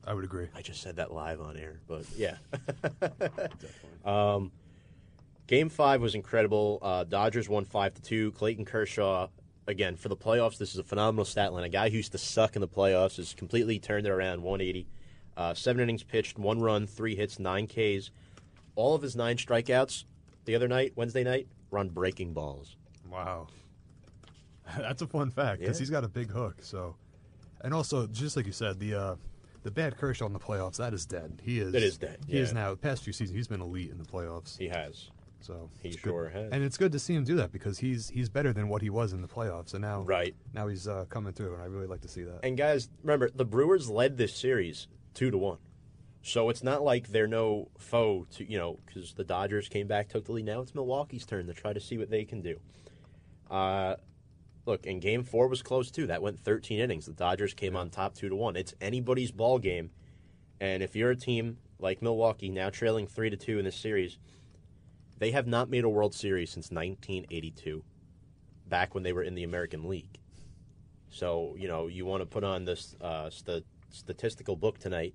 I 0.06 0.14
would 0.14 0.26
agree. 0.26 0.50
I 0.54 0.62
just 0.62 0.82
said 0.82 0.98
that 0.98 1.14
live 1.14 1.40
on 1.40 1.56
air, 1.56 1.80
but 1.88 2.04
yeah. 2.18 2.36
um, 4.06 4.52
game 5.48 5.70
five 5.70 6.02
was 6.02 6.16
incredible. 6.16 6.80
Uh, 6.82 7.06
Dodgers 7.06 7.48
won 7.48 7.64
five 7.64 7.94
to 7.94 8.02
two. 8.02 8.34
Clayton 8.34 8.66
Kershaw 8.66 9.30
again 9.68 9.96
for 9.96 10.10
the 10.10 10.18
playoffs. 10.18 10.58
This 10.58 10.74
is 10.74 10.80
a 10.80 10.84
phenomenal 10.84 11.24
stat 11.24 11.54
line. 11.54 11.64
A 11.64 11.70
guy 11.70 11.90
who 11.90 11.96
used 11.96 12.12
to 12.12 12.18
suck 12.18 12.58
in 12.58 12.62
the 12.62 12.68
playoffs 12.68 13.16
has 13.16 13.34
completely 13.34 13.80
turned 13.80 14.06
it 14.06 14.10
around. 14.10 14.44
180, 14.44 14.86
uh, 15.38 15.54
seven 15.54 15.82
innings 15.82 16.04
pitched, 16.04 16.38
one 16.38 16.60
run, 16.60 16.86
three 16.86 17.16
hits, 17.16 17.40
nine 17.40 17.68
Ks. 17.68 18.12
All 18.76 18.96
of 18.96 19.02
his 19.02 19.16
nine 19.16 19.38
strikeouts 19.38 20.06
the 20.46 20.56
other 20.56 20.68
night, 20.68 20.94
Wednesday 20.96 21.24
night, 21.24 21.48
were 21.70 21.80
on 21.80 21.90
breaking 21.90 22.34
balls. 22.34 22.76
Wow. 23.10 23.48
That's 24.78 25.02
a 25.02 25.08
fun 25.08 25.30
fact 25.32 25.60
because 25.60 25.78
Yeah. 25.78 25.82
he's 25.84 25.90
got 25.90 26.04
a 26.04 26.08
big 26.08 26.30
hook. 26.32 26.58
So, 26.62 26.96
and 27.62 27.74
also 27.74 28.08
just 28.08 28.36
like 28.38 28.46
you 28.46 28.52
said, 28.52 28.80
the 28.80 28.94
uh, 28.96 29.16
the 29.64 29.72
bad 29.72 29.98
Kershaw 29.98 30.26
in 30.26 30.34
the 30.34 30.40
playoffs 30.40 30.78
that 30.78 30.94
is 30.94 31.06
dead. 31.06 31.42
He 31.44 31.60
is. 31.60 31.74
It 31.74 31.84
is 31.84 31.98
dead, 31.98 32.20
He 32.28 32.38
is 32.38 32.54
now. 32.54 32.72
The 32.72 32.78
past 32.78 33.04
few 33.04 33.14
seasons, 33.14 33.36
he's 33.38 33.48
been 33.48 33.62
elite 33.62 33.92
in 33.92 33.98
the 33.98 34.04
playoffs. 34.06 34.58
He 34.58 34.68
has. 34.70 35.10
So 35.42 35.70
He 35.82 35.92
sure 35.92 36.30
good. 36.30 36.34
has. 36.38 36.52
and 36.54 36.64
it's 36.64 36.78
good 36.78 36.94
to 36.94 37.00
see 37.00 37.14
him 37.14 37.26
do 37.26 37.36
that 37.36 37.52
because 37.52 37.78
he's 37.80 38.10
he's 38.10 38.30
better 38.30 38.54
than 38.54 38.70
what 38.70 38.82
he 38.82 38.90
was 38.90 39.12
in 39.14 39.22
the 39.22 39.28
playoffs. 39.28 39.74
And 39.74 39.82
now, 39.82 40.02
Right. 40.04 40.34
now 40.54 40.68
he's 40.68 40.88
uh, 40.88 41.06
coming 41.10 41.34
through, 41.34 41.54
and 41.54 41.62
I 41.62 41.66
really 41.66 41.88
like 41.88 42.02
to 42.02 42.08
see 42.08 42.24
that. 42.24 42.40
And 42.44 42.58
guys, 42.58 42.90
remember 43.04 43.30
the 43.36 43.46
Brewers 43.46 43.90
led 43.90 44.18
this 44.18 44.34
series 44.36 44.88
two 45.14 45.30
to 45.32 45.38
one, 45.38 45.58
so 46.26 46.50
it's 46.50 46.64
not 46.64 46.84
like 46.84 47.10
they're 47.10 47.28
no 47.28 47.68
foe 47.78 48.26
to 48.32 48.50
you 48.50 48.58
know 48.58 48.80
because 48.86 49.14
the 49.14 49.26
Dodgers 49.26 49.68
came 49.68 49.88
back, 49.88 50.08
took 50.08 50.26
the 50.26 50.32
lead. 50.32 50.46
Now 50.46 50.62
it's 50.62 50.74
Milwaukee's 50.74 51.26
turn 51.26 51.48
to 51.48 51.54
try 51.54 51.74
to 51.74 51.82
see 51.82 51.98
what 51.98 52.10
they 52.10 52.24
can 52.24 52.42
do. 52.42 52.60
Uh, 53.52 53.98
look, 54.66 54.86
and 54.86 55.02
Game 55.02 55.24
Four 55.24 55.50
was 55.50 55.62
close 55.62 55.92
too. 55.92 56.08
That 56.08 56.22
went 56.22 56.40
13 56.40 56.80
innings. 56.80 57.06
The 57.06 57.12
Dodgers 57.12 57.54
came 57.54 57.76
on 57.76 57.90
top 57.90 58.16
two 58.16 58.30
to 58.30 58.36
one. 58.36 58.56
It's 58.56 58.74
anybody's 58.80 59.32
ball 59.32 59.60
game, 59.60 59.92
and 60.62 60.82
if 60.82 60.96
you're 60.96 61.12
a 61.12 61.16
team 61.16 61.58
like 61.78 62.02
Milwaukee 62.02 62.50
now 62.50 62.70
trailing 62.70 63.06
three 63.06 63.30
to 63.30 63.36
two 63.36 63.60
in 63.60 63.66
this 63.66 63.76
series, 63.76 64.18
they 65.20 65.32
have 65.32 65.46
not 65.46 65.70
made 65.70 65.84
a 65.84 65.90
World 65.90 66.16
Series 66.16 66.52
since 66.52 66.72
1982, 66.72 67.84
back 68.70 68.94
when 68.96 69.04
they 69.04 69.12
were 69.12 69.24
in 69.24 69.36
the 69.36 69.44
American 69.44 69.90
League. 69.90 70.20
So 71.10 71.54
you 71.58 71.68
know 71.68 71.88
you 71.88 72.06
want 72.06 72.22
to 72.22 72.26
put 72.26 72.46
on 72.46 72.64
this 72.64 72.96
uh, 73.02 73.30
st- 73.30 73.66
statistical 73.90 74.56
book 74.56 74.80
tonight. 74.80 75.14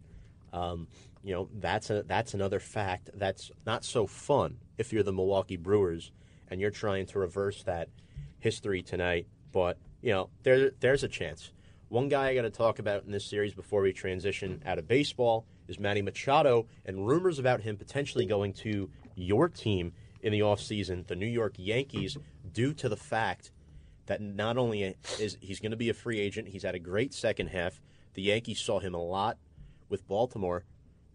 Um, 0.53 0.89
you 1.23 1.35
know 1.35 1.49
that's 1.55 1.91
a 1.91 2.03
that's 2.05 2.35
another 2.35 2.61
fact 2.61 3.11
that's 3.15 3.51
not 3.67 3.85
so 3.85 4.07
fun 4.07 4.57
if 4.79 4.93
you're 4.93 5.03
the 5.03 5.13
Milwaukee 5.13 5.57
Brewers 5.57 6.13
and 6.49 6.61
you're 6.61 6.71
trying 6.71 7.07
to 7.07 7.19
reverse 7.19 7.63
that 7.65 7.89
history 8.39 8.83
tonight. 8.83 9.27
But 9.53 9.79
you 10.01 10.13
know 10.13 10.31
there 10.43 10.71
there's 10.81 11.05
a 11.05 11.09
chance. 11.09 11.51
One 11.89 12.09
guy 12.09 12.29
I 12.29 12.35
got 12.35 12.43
to 12.43 12.51
talk 12.51 12.79
about 12.79 13.05
in 13.05 13.13
this 13.13 13.25
series 13.25 13.55
before 13.55 13.81
we 13.81 13.93
transition 13.93 14.63
out 14.67 14.79
of 14.79 14.87
baseball 14.87 15.47
is 15.69 15.79
Manny 15.79 16.03
Machado 16.03 16.67
and 16.85 17.07
rumors 17.07 17.39
about 17.39 17.63
him 17.63 17.77
potentially 17.77 18.27
going 18.27 18.53
to 18.55 18.91
your 19.15 19.49
team 19.49 19.93
in 20.21 20.33
the 20.33 20.41
offseason, 20.41 21.07
the 21.07 21.17
New 21.17 21.27
York 21.27 21.55
Yankees, 21.57 22.19
due 22.53 22.75
to 22.75 22.89
the 22.89 22.97
fact 22.97 23.53
that 24.07 24.21
not 24.21 24.59
only 24.59 24.97
is 25.19 25.39
he's 25.41 25.61
going 25.61 25.71
to 25.71 25.77
be 25.77 25.89
a 25.89 25.95
free 25.95 26.21
agent, 26.21 26.49
he's 26.49 26.63
had 26.63 26.75
a 26.75 26.79
great 26.79 27.15
second 27.15 27.49
half. 27.49 27.81
The 28.15 28.23
Yankees 28.23 28.61
saw 28.61 28.81
him 28.81 28.95
a 28.95 29.03
lot 29.03 29.39
with 29.89 30.07
Baltimore 30.07 30.65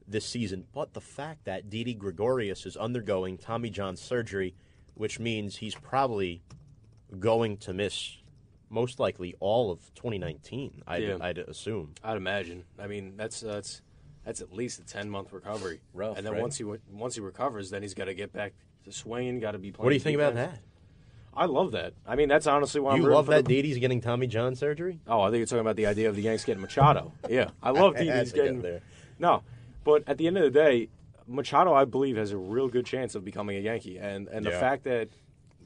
this 0.07 0.25
season, 0.25 0.65
but 0.73 0.93
the 0.93 1.01
fact 1.01 1.45
that 1.45 1.69
Didi 1.69 1.93
Gregorius 1.93 2.65
is 2.65 2.75
undergoing 2.75 3.37
Tommy 3.37 3.69
John 3.69 3.95
surgery, 3.95 4.55
which 4.95 5.19
means 5.19 5.57
he's 5.57 5.75
probably 5.75 6.41
going 7.19 7.57
to 7.57 7.73
miss 7.73 8.17
most 8.69 8.99
likely 8.99 9.35
all 9.39 9.71
of 9.71 9.93
2019. 9.95 10.83
I'd, 10.87 11.03
Yeah. 11.03 11.17
I'd 11.21 11.37
assume. 11.37 11.93
I'd 12.03 12.17
imagine. 12.17 12.65
I 12.79 12.87
mean, 12.87 13.15
that's 13.15 13.43
uh, 13.43 13.53
that's 13.53 13.81
that's 14.25 14.41
at 14.41 14.51
least 14.51 14.79
a 14.79 14.83
ten 14.83 15.09
month 15.09 15.31
recovery. 15.31 15.81
Rough, 15.93 16.17
and 16.17 16.25
then 16.25 16.33
right? 16.33 16.41
once 16.41 16.57
he 16.57 16.63
once 16.63 17.15
he 17.15 17.21
recovers, 17.21 17.69
then 17.69 17.81
he's 17.81 17.93
got 17.93 18.05
to 18.05 18.13
get 18.13 18.33
back 18.33 18.53
to 18.85 18.91
swinging. 18.91 19.39
Got 19.39 19.51
to 19.51 19.59
be 19.59 19.71
playing. 19.71 19.85
What 19.85 19.89
do 19.89 19.95
you 19.95 19.99
think 19.99 20.15
about 20.15 20.35
that? 20.35 20.59
I 21.35 21.45
love 21.45 21.71
that. 21.71 21.93
I 22.05 22.15
mean, 22.15 22.29
that's 22.29 22.47
honestly 22.47 22.81
why 22.81 22.93
I'm 22.93 23.01
You 23.01 23.09
love 23.09 23.27
that 23.27 23.45
Didi's 23.45 23.77
getting 23.77 24.01
Tommy 24.01 24.27
John 24.27 24.55
surgery? 24.55 24.99
Oh, 25.07 25.21
I 25.21 25.29
think 25.29 25.39
you're 25.39 25.47
talking 25.47 25.59
about 25.61 25.75
the 25.75 25.87
idea 25.87 26.09
of 26.09 26.15
the 26.15 26.21
Yanks 26.21 26.43
getting 26.45 26.61
Machado. 26.61 27.11
Yeah, 27.29 27.49
I 27.61 27.71
love 27.71 27.95
Didi's 27.97 28.31
getting 28.31 28.61
there. 28.61 28.81
No, 29.19 29.43
but 29.83 30.03
at 30.07 30.17
the 30.17 30.27
end 30.27 30.37
of 30.37 30.43
the 30.43 30.51
day, 30.51 30.89
Machado, 31.27 31.73
I 31.73 31.85
believe, 31.85 32.17
has 32.17 32.31
a 32.31 32.37
real 32.37 32.67
good 32.67 32.85
chance 32.85 33.15
of 33.15 33.23
becoming 33.23 33.57
a 33.57 33.61
Yankee, 33.61 33.97
and 33.97 34.27
and 34.27 34.45
the 34.45 34.51
fact 34.51 34.83
that 34.83 35.09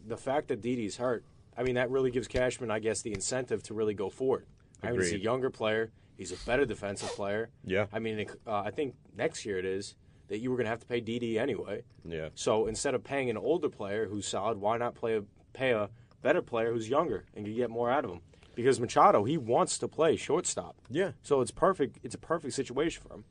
the 0.08 0.18
fact 0.18 0.48
that 0.48 0.62
Didi's 0.62 0.98
hurt, 0.98 1.24
I 1.58 1.64
mean, 1.64 1.76
that 1.76 1.90
really 1.90 2.12
gives 2.12 2.28
Cashman, 2.28 2.72
I 2.72 2.80
guess, 2.80 3.02
the 3.02 3.14
incentive 3.14 3.64
to 3.64 3.74
really 3.74 3.94
go 3.94 4.10
for 4.10 4.40
it. 4.40 4.48
I 4.84 4.92
mean, 4.92 5.02
he's 5.02 5.14
a 5.14 5.20
younger 5.20 5.50
player. 5.50 5.92
He's 6.18 6.32
a 6.32 6.46
better 6.46 6.66
defensive 6.66 7.10
player. 7.10 7.50
Yeah. 7.64 7.86
I 7.94 8.00
mean, 8.00 8.26
uh, 8.46 8.62
I 8.62 8.72
think 8.72 8.96
next 9.16 9.46
year 9.46 9.60
it 9.60 9.66
is 9.66 9.96
that 10.30 10.40
you 10.40 10.50
were 10.50 10.58
going 10.58 10.66
to 10.66 10.72
have 10.72 10.80
to 10.80 10.88
pay 10.88 11.00
Didi 11.00 11.38
anyway. 11.38 11.84
Yeah. 12.04 12.30
So 12.36 12.68
instead 12.68 12.96
of 12.96 13.04
paying 13.04 13.30
an 13.30 13.38
older 13.38 13.70
player 13.70 14.08
who's 14.08 14.28
solid, 14.28 14.60
why 14.60 14.78
not 14.78 14.96
play 14.96 15.18
a, 15.18 15.24
pay 15.58 15.72
a 15.72 15.90
better 16.22 16.42
player 16.42 16.72
who's 16.72 16.90
younger 16.90 17.26
and 17.36 17.48
you 17.48 17.54
get 17.54 17.70
more 17.70 17.90
out 17.90 18.06
of 18.06 18.12
him? 18.12 18.22
Because 18.56 18.80
Machado, 18.80 19.24
he 19.24 19.38
wants 19.38 19.78
to 19.80 19.88
play 19.88 20.16
shortstop. 20.16 20.76
Yeah. 20.90 21.12
So 21.22 21.42
it's 21.42 21.52
perfect. 21.52 22.00
It's 22.04 22.16
a 22.16 22.20
perfect 22.20 22.54
situation 22.54 23.04
for 23.08 23.14
him. 23.14 23.24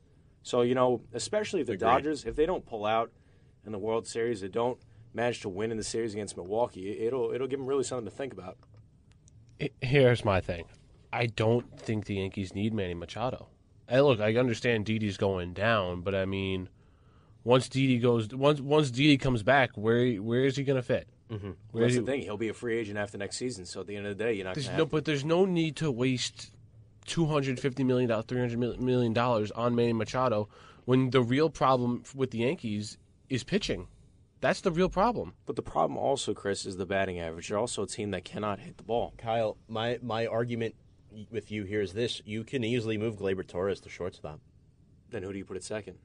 So 0.43 0.61
you 0.61 0.75
know, 0.75 1.01
especially 1.13 1.61
if 1.61 1.67
the 1.67 1.73
Agreed. 1.73 1.85
Dodgers, 1.87 2.25
if 2.25 2.35
they 2.35 2.45
don't 2.45 2.65
pull 2.65 2.85
out 2.85 3.11
in 3.65 3.71
the 3.71 3.77
World 3.79 4.07
Series, 4.07 4.41
they 4.41 4.47
don't 4.47 4.77
manage 5.13 5.41
to 5.41 5.49
win 5.49 5.71
in 5.71 5.77
the 5.77 5.83
series 5.83 6.13
against 6.13 6.37
Milwaukee, 6.37 6.89
it- 6.91 7.07
it'll 7.07 7.31
it'll 7.33 7.47
give 7.47 7.59
them 7.59 7.67
really 7.67 7.83
something 7.83 8.05
to 8.05 8.11
think 8.11 8.31
about. 8.33 8.57
I- 9.61 9.71
Here's 9.81 10.23
my 10.23 10.39
thing. 10.39 10.65
I 11.11 11.25
don't 11.25 11.77
think 11.79 12.05
the 12.05 12.15
Yankees 12.15 12.53
need 12.53 12.73
Manny 12.73 12.93
Machado. 12.93 13.47
Hey, 13.89 14.01
look, 14.01 14.19
I 14.19 14.35
understand 14.35 14.85
Didi's 14.85 15.17
going 15.17 15.53
down, 15.53 16.01
but 16.01 16.13
I 16.15 16.25
mean, 16.25 16.69
Once 17.43 17.69
Didi 17.69 17.97
goes, 17.99 18.27
once 18.35 18.59
once 18.61 18.91
Didi 18.91 19.17
comes 19.17 19.41
back, 19.43 19.71
where 19.75 20.15
where 20.17 20.43
is 20.45 20.57
he 20.57 20.63
going 20.63 20.75
to 20.75 20.83
fit? 20.83 21.07
Mm-hmm. 21.31 21.51
Where 21.71 21.83
That's 21.83 21.95
the 21.95 22.03
thing. 22.03 22.21
He'll 22.21 22.37
be 22.37 22.49
a 22.49 22.53
free 22.53 22.77
agent 22.77 22.97
after 22.97 23.17
next 23.17 23.37
season. 23.37 23.65
So 23.65 23.81
at 23.81 23.87
the 23.87 23.95
end 23.95 24.07
of 24.07 24.17
the 24.17 24.23
day, 24.23 24.33
you're 24.33 24.45
not 24.45 24.55
There's 24.55 24.69
no, 24.69 24.77
to. 24.77 24.85
but 24.85 25.05
there's 25.05 25.25
no 25.25 25.45
need 25.45 25.75
to 25.77 25.91
waste 25.91 26.51
two 27.05 27.25
hundred 27.25 27.59
fifty 27.59 27.83
million 27.83 28.09
dollars, 28.09 28.25
three 28.27 28.39
hundred 28.39 28.79
million 28.79 29.13
dollars 29.13 29.51
on 29.51 29.75
Manny 29.75 29.93
Machado 29.93 30.47
when 30.85 31.09
the 31.09 31.21
real 31.21 31.49
problem 31.49 32.03
with 32.15 32.31
the 32.31 32.39
Yankees 32.39 32.97
is 33.29 33.43
pitching. 33.43 33.87
That's 34.39 34.61
the 34.61 34.71
real 34.71 34.87
problem. 34.87 35.33
But 35.45 35.55
the 35.55 35.63
problem 35.63 35.97
also, 35.97 36.33
Chris, 36.33 36.65
is 36.65 36.77
the 36.77 36.85
batting 36.85 37.19
average. 37.19 37.49
They're 37.49 37.57
also 37.57 37.83
a 37.83 37.87
team 37.87 38.11
that 38.11 38.23
cannot 38.23 38.59
hit 38.59 38.77
the 38.77 38.83
ball. 38.83 39.13
Kyle, 39.17 39.57
my 39.67 39.99
my 40.01 40.27
argument 40.27 40.75
with 41.31 41.51
you 41.51 41.63
here 41.63 41.81
is 41.81 41.93
this: 41.93 42.21
you 42.23 42.43
can 42.43 42.63
easily 42.63 42.97
move 42.97 43.17
Gleyber 43.17 43.45
Torres 43.45 43.81
to 43.81 43.89
shortstop. 43.89 44.39
Then 45.09 45.23
who 45.23 45.31
do 45.33 45.37
you 45.37 45.45
put 45.45 45.57
at 45.57 45.63
second? 45.63 45.97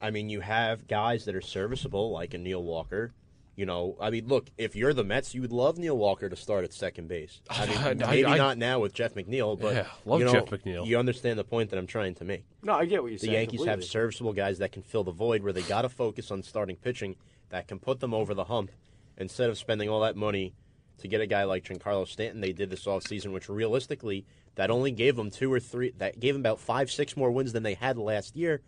I 0.00 0.10
mean, 0.10 0.28
you 0.28 0.40
have 0.40 0.88
guys 0.88 1.26
that 1.26 1.34
are 1.36 1.40
serviceable, 1.40 2.10
like 2.10 2.34
a 2.34 2.38
Neil 2.38 2.62
Walker. 2.62 3.14
You 3.54 3.66
know, 3.66 3.96
I 4.00 4.08
mean, 4.08 4.28
look, 4.28 4.48
if 4.56 4.74
you're 4.74 4.94
the 4.94 5.04
Mets, 5.04 5.34
you 5.34 5.42
would 5.42 5.52
love 5.52 5.76
Neil 5.76 5.96
Walker 5.96 6.26
to 6.28 6.36
start 6.36 6.64
at 6.64 6.72
second 6.72 7.08
base. 7.08 7.42
I 7.50 7.66
mean, 7.94 8.02
I- 8.02 8.10
maybe 8.10 8.24
I- 8.26 8.38
not 8.38 8.56
now 8.56 8.80
with 8.80 8.94
Jeff 8.94 9.14
McNeil, 9.14 9.60
but 9.60 9.74
Yeah, 9.74 9.86
love 10.06 10.20
you 10.20 10.24
know, 10.26 10.32
Jeff 10.32 10.46
McNeil. 10.46 10.86
You 10.86 10.98
understand 10.98 11.38
the 11.38 11.44
point 11.44 11.68
that 11.70 11.78
I'm 11.78 11.86
trying 11.86 12.14
to 12.14 12.24
make. 12.24 12.44
No, 12.62 12.72
I 12.72 12.86
get 12.86 13.02
what 13.02 13.10
you're 13.10 13.18
The 13.18 13.26
saying. 13.26 13.32
Yankees 13.34 13.64
have 13.66 13.84
serviceable 13.84 14.32
guys 14.32 14.58
that 14.58 14.72
can 14.72 14.82
fill 14.82 15.04
the 15.04 15.12
void 15.12 15.42
where 15.42 15.52
they 15.52 15.62
got 15.62 15.82
to 15.82 15.90
focus 15.90 16.30
on 16.30 16.42
starting 16.42 16.76
pitching 16.76 17.16
that 17.50 17.68
can 17.68 17.78
put 17.78 18.00
them 18.00 18.14
over 18.14 18.32
the 18.32 18.44
hump 18.44 18.70
instead 19.18 19.50
of 19.50 19.58
spending 19.58 19.88
all 19.90 20.00
that 20.00 20.16
money 20.16 20.54
to 20.98 21.08
get 21.08 21.20
a 21.20 21.26
guy 21.26 21.44
like 21.44 21.64
Giancarlo 21.64 22.08
Stanton. 22.08 22.40
They 22.40 22.52
did 22.54 22.70
this 22.70 22.86
offseason, 22.86 23.32
which 23.32 23.50
realistically, 23.50 24.24
that 24.54 24.70
only 24.70 24.92
gave 24.92 25.16
them 25.16 25.30
two 25.30 25.52
or 25.52 25.60
three, 25.60 25.92
that 25.98 26.18
gave 26.20 26.32
them 26.34 26.40
about 26.40 26.58
five, 26.58 26.90
six 26.90 27.16
more 27.18 27.30
wins 27.30 27.52
than 27.52 27.64
they 27.64 27.74
had 27.74 27.98
last 27.98 28.34
year, 28.34 28.62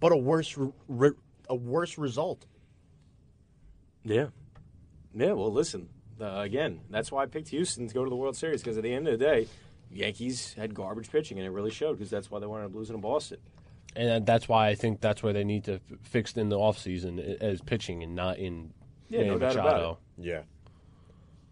but 0.00 0.10
a 0.10 0.16
worse, 0.16 0.56
re- 0.56 0.72
re- 0.88 1.10
a 1.48 1.54
worse 1.54 1.98
result. 1.98 2.46
Yeah. 4.04 4.26
Yeah, 5.14 5.32
well, 5.32 5.52
listen, 5.52 5.88
uh, 6.20 6.40
again, 6.40 6.80
that's 6.90 7.10
why 7.10 7.22
I 7.22 7.26
picked 7.26 7.48
Houston 7.48 7.88
to 7.88 7.94
go 7.94 8.04
to 8.04 8.10
the 8.10 8.16
World 8.16 8.36
Series 8.36 8.62
because 8.62 8.76
at 8.76 8.82
the 8.82 8.92
end 8.92 9.08
of 9.08 9.18
the 9.18 9.24
day, 9.24 9.48
Yankees 9.90 10.54
had 10.54 10.74
garbage 10.74 11.10
pitching, 11.10 11.38
and 11.38 11.46
it 11.46 11.50
really 11.50 11.70
showed 11.70 11.98
because 11.98 12.10
that's 12.10 12.30
why 12.30 12.40
they 12.40 12.46
wound 12.46 12.64
up 12.64 12.74
losing 12.74 12.74
to 12.74 12.78
lose 12.78 12.90
in 12.96 13.00
Boston. 13.00 13.38
And 13.96 14.26
that's 14.26 14.48
why 14.48 14.68
I 14.68 14.74
think 14.74 15.00
that's 15.00 15.22
where 15.22 15.32
they 15.32 15.44
need 15.44 15.64
to 15.64 15.74
f- 15.74 15.80
fix 16.02 16.32
in 16.32 16.48
the 16.48 16.56
offseason 16.56 17.40
as 17.40 17.60
pitching 17.60 18.02
and 18.02 18.14
not 18.16 18.38
in 18.38 18.72
Yeah, 19.08 19.20
Manny 19.20 19.30
no 19.30 19.38
doubt 19.38 19.52
about 19.52 19.64
Machado. 19.64 19.98
Yeah. 20.18 20.42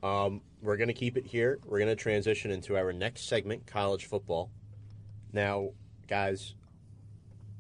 Um, 0.03 0.41
we're 0.61 0.77
going 0.77 0.89
to 0.89 0.95
keep 0.95 1.17
it 1.17 1.25
here. 1.25 1.61
We're 1.65 1.79
going 1.79 1.89
to 1.89 1.97
transition 1.97 2.51
into 2.51 2.77
our 2.77 2.93
next 2.93 3.29
segment, 3.29 3.67
college 3.67 4.07
football. 4.07 4.51
Now, 5.33 5.71
guys, 6.09 6.55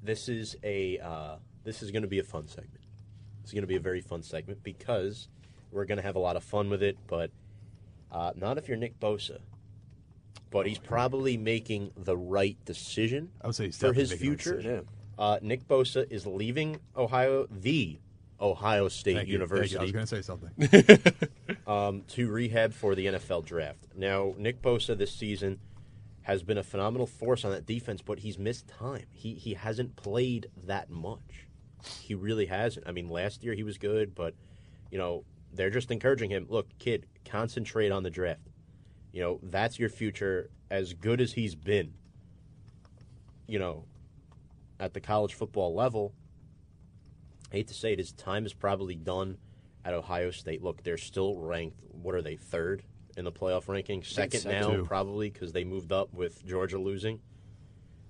this 0.03 0.29
is 0.29 0.57
a 0.65 0.99
uh, 0.99 1.37
this 1.63 1.83
is 1.83 1.93
going 1.93 2.03
to 2.03 2.09
be 2.09 2.19
a 2.19 2.25
fun 2.25 2.49
segment. 2.49 2.82
It's 3.43 3.53
going 3.53 3.63
to 3.63 3.69
be 3.69 3.77
a 3.77 3.81
very 3.81 4.01
fun 4.01 4.23
segment 4.23 4.63
because 4.63 5.29
we're 5.71 5.85
going 5.85 5.97
to 5.97 6.03
have 6.03 6.17
a 6.17 6.21
lot 6.21 6.37
of 6.37 6.45
fun 6.45 6.71
with 6.71 6.83
it. 6.83 6.97
But 7.07 7.31
uh, 8.11 8.33
not 8.37 8.59
if 8.59 8.69
you're 8.69 8.77
Nick 8.77 8.99
Bosa. 9.01 9.41
But 10.51 10.67
he's 10.67 10.79
probably 10.79 11.39
making 11.39 11.93
the 11.97 12.17
right 12.17 12.63
decision 12.67 13.31
I 13.41 13.47
would 13.47 13.57
say 13.57 13.65
he's 13.67 13.79
for 13.79 13.87
definitely 13.87 14.03
his 14.03 14.11
making 14.11 14.25
the 14.25 14.31
right 14.31 14.43
future. 14.43 14.57
decision. 14.57 14.89
Uh, 15.19 15.39
Nick 15.41 15.67
Bosa 15.67 16.11
is 16.11 16.27
leaving 16.27 16.79
Ohio, 16.95 17.47
the 17.51 17.99
Ohio 18.41 18.89
State 18.89 19.17
Thank 19.17 19.29
you, 19.29 19.39
thank 19.39 19.51
you. 19.51 19.57
University 19.67 19.79
I 19.79 19.83
was 19.83 19.93
going 19.93 20.07
to 20.07 20.17
say 20.17 20.23
something. 20.23 21.57
um, 21.67 22.03
to 22.09 22.31
rehab 22.31 22.75
for 22.75 22.95
the 22.95 23.07
NFL 23.07 23.47
draft. 23.47 23.87
Now, 23.97 24.35
Nick 24.37 24.61
Bosa 24.61 24.97
this 24.99 25.13
season 25.13 25.61
has 26.23 26.43
been 26.43 26.59
a 26.59 26.63
phenomenal 26.63 27.07
force 27.07 27.45
on 27.45 27.51
that 27.53 27.67
defense, 27.67 28.03
but 28.03 28.19
he's 28.21 28.39
missed 28.39 28.69
time. 28.69 29.07
He 29.11 29.35
he 29.35 29.55
hasn't 29.55 29.97
played 29.97 30.49
that 30.65 30.91
much. 30.91 31.47
He 32.01 32.15
really 32.15 32.47
hasn't. 32.47 32.87
I 32.87 32.93
mean, 32.93 33.09
last 33.09 33.43
year 33.43 33.55
he 33.55 33.63
was 33.63 33.79
good, 33.79 34.15
but 34.15 34.35
you 34.91 34.99
know 34.99 35.25
they're 35.53 35.71
just 35.71 35.91
encouraging 35.91 36.31
him. 36.31 36.47
Look, 36.49 36.67
kid, 36.79 37.07
concentrate 37.25 37.91
on 37.91 38.03
the 38.03 38.11
draft. 38.11 38.41
You 39.13 39.23
know 39.23 39.41
that's 39.43 39.79
your 39.79 39.89
future. 39.89 40.51
As 40.71 40.95
good 40.95 41.21
as 41.21 41.33
he's 41.33 41.55
been, 41.55 41.93
you 43.47 43.59
know, 43.59 43.85
at 44.81 44.95
the 44.95 45.01
college 45.01 45.35
football 45.35 45.75
level. 45.75 46.15
I 47.53 47.57
hate 47.57 47.69
to 47.69 47.75
say 47.75 47.93
it, 47.93 47.99
his 47.99 48.13
time 48.13 48.47
is 48.47 48.55
probably 48.55 48.95
done 48.95 49.37
at 49.85 49.93
Ohio 49.93 50.31
State. 50.31 50.63
Look, 50.63 50.83
they're 50.83 50.97
still 50.97 51.37
ranked. 51.37 51.77
What 51.91 52.15
are 52.15 52.23
they? 52.23 52.37
Third 52.37 52.83
in 53.17 53.27
the 53.27 53.33
playoff 53.33 53.69
ranking. 53.69 54.03
Second, 54.03 54.47
now, 54.47 54.71
Two. 54.71 54.85
probably 54.85 55.29
because 55.29 55.53
they 55.53 55.65
moved 55.65 55.93
up 55.93 56.15
with 56.15 56.45
Georgia 56.47 56.79
losing 56.79 57.21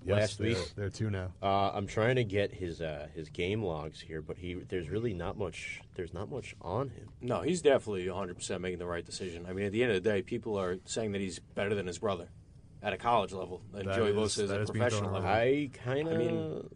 Yes, 0.04 0.16
last 0.18 0.38
they're- 0.38 0.48
week. 0.48 0.72
They're 0.76 0.90
two 0.90 1.10
now. 1.10 1.32
Uh, 1.42 1.70
I'm 1.72 1.86
trying 1.86 2.16
to 2.16 2.24
get 2.24 2.52
his 2.52 2.80
uh, 2.80 3.08
his 3.14 3.28
game 3.28 3.62
logs 3.62 4.00
here, 4.00 4.20
but 4.22 4.36
he 4.38 4.54
there's 4.54 4.88
really 4.88 5.14
not 5.14 5.36
much. 5.38 5.80
There's 5.94 6.12
not 6.14 6.30
much 6.30 6.54
on 6.60 6.88
him. 6.90 7.08
No, 7.20 7.40
he's 7.42 7.62
definitely 7.62 8.06
100% 8.06 8.60
making 8.60 8.78
the 8.78 8.86
right 8.86 9.04
decision. 9.04 9.46
I 9.48 9.52
mean, 9.52 9.66
at 9.66 9.72
the 9.72 9.82
end 9.82 9.92
of 9.92 10.02
the 10.02 10.08
day, 10.10 10.22
people 10.22 10.58
are 10.58 10.78
saying 10.84 11.12
that 11.12 11.20
he's 11.20 11.38
better 11.38 11.74
than 11.74 11.86
his 11.86 11.98
brother 11.98 12.28
at 12.82 12.92
a 12.92 12.96
college 12.96 13.32
level, 13.32 13.62
and 13.74 13.86
That 13.88 13.96
Joey 13.96 14.10
is- 14.10 14.16
Bosa 14.16 14.42
is 14.44 14.50
at 14.50 14.60
a 14.62 14.64
professional 14.66 15.12
level. 15.12 15.28
I 15.28 15.70
kind 15.84 16.08
of. 16.08 16.14
I 16.14 16.18
mean, 16.18 16.70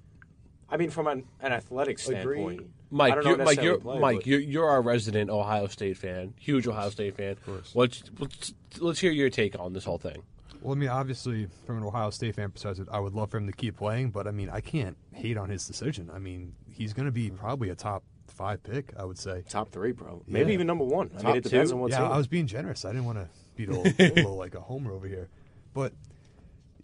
I 0.68 0.76
mean, 0.76 0.90
from 0.90 1.06
an, 1.06 1.24
an 1.40 1.52
athletic 1.52 1.98
standpoint, 1.98 2.58
Agree. 2.60 2.70
Mike, 2.90 3.12
I 3.12 3.14
don't 3.16 3.24
know 3.24 3.30
you're, 3.30 3.44
Mike, 3.44 3.62
you're, 3.62 3.78
play, 3.78 3.98
Mike 4.00 4.16
but- 4.18 4.26
you're, 4.26 4.40
you're 4.40 4.68
our 4.68 4.82
resident 4.82 5.30
Ohio 5.30 5.66
State 5.68 5.96
fan, 5.96 6.34
huge 6.38 6.66
Ohio 6.66 6.90
State 6.90 7.16
fan. 7.16 7.32
Of 7.32 7.44
course. 7.46 7.72
Let's, 7.74 8.02
let's 8.18 8.54
let's 8.80 8.98
hear 9.00 9.10
your 9.12 9.30
take 9.30 9.58
on 9.58 9.72
this 9.72 9.84
whole 9.84 9.98
thing. 9.98 10.22
Well, 10.66 10.74
I 10.74 10.78
mean, 10.80 10.88
obviously, 10.88 11.46
from 11.64 11.78
an 11.78 11.84
Ohio 11.84 12.10
State 12.10 12.34
fan 12.34 12.50
perspective, 12.50 12.88
I 12.90 12.98
would 12.98 13.14
love 13.14 13.30
for 13.30 13.36
him 13.36 13.46
to 13.46 13.52
keep 13.52 13.76
playing, 13.76 14.10
but 14.10 14.26
I 14.26 14.32
mean, 14.32 14.50
I 14.50 14.60
can't 14.60 14.96
hate 15.12 15.36
on 15.36 15.48
his 15.48 15.64
decision. 15.64 16.10
I 16.12 16.18
mean, 16.18 16.54
he's 16.68 16.92
going 16.92 17.06
to 17.06 17.12
be 17.12 17.30
probably 17.30 17.70
a 17.70 17.76
top 17.76 18.02
five 18.26 18.64
pick, 18.64 18.92
I 18.98 19.04
would 19.04 19.16
say. 19.16 19.44
top 19.48 19.70
three, 19.70 19.92
probably, 19.92 20.24
maybe 20.26 20.52
even 20.54 20.66
number 20.66 20.82
one. 20.84 21.10
I 21.14 21.18
Top 21.18 21.24
mean, 21.26 21.36
it 21.36 21.44
depends 21.44 21.70
two? 21.70 21.76
on 21.76 21.82
what 21.82 21.92
yeah, 21.92 21.98
team. 21.98 22.10
I 22.10 22.16
was 22.16 22.26
being 22.26 22.48
generous. 22.48 22.84
I 22.84 22.88
didn't 22.88 23.04
want 23.04 23.18
to 23.18 23.28
be 23.54 23.66
a 23.66 23.70
little, 23.70 24.06
little 24.16 24.36
like 24.36 24.56
a 24.56 24.60
homer 24.60 24.90
over 24.92 25.06
here, 25.06 25.28
but 25.72 25.92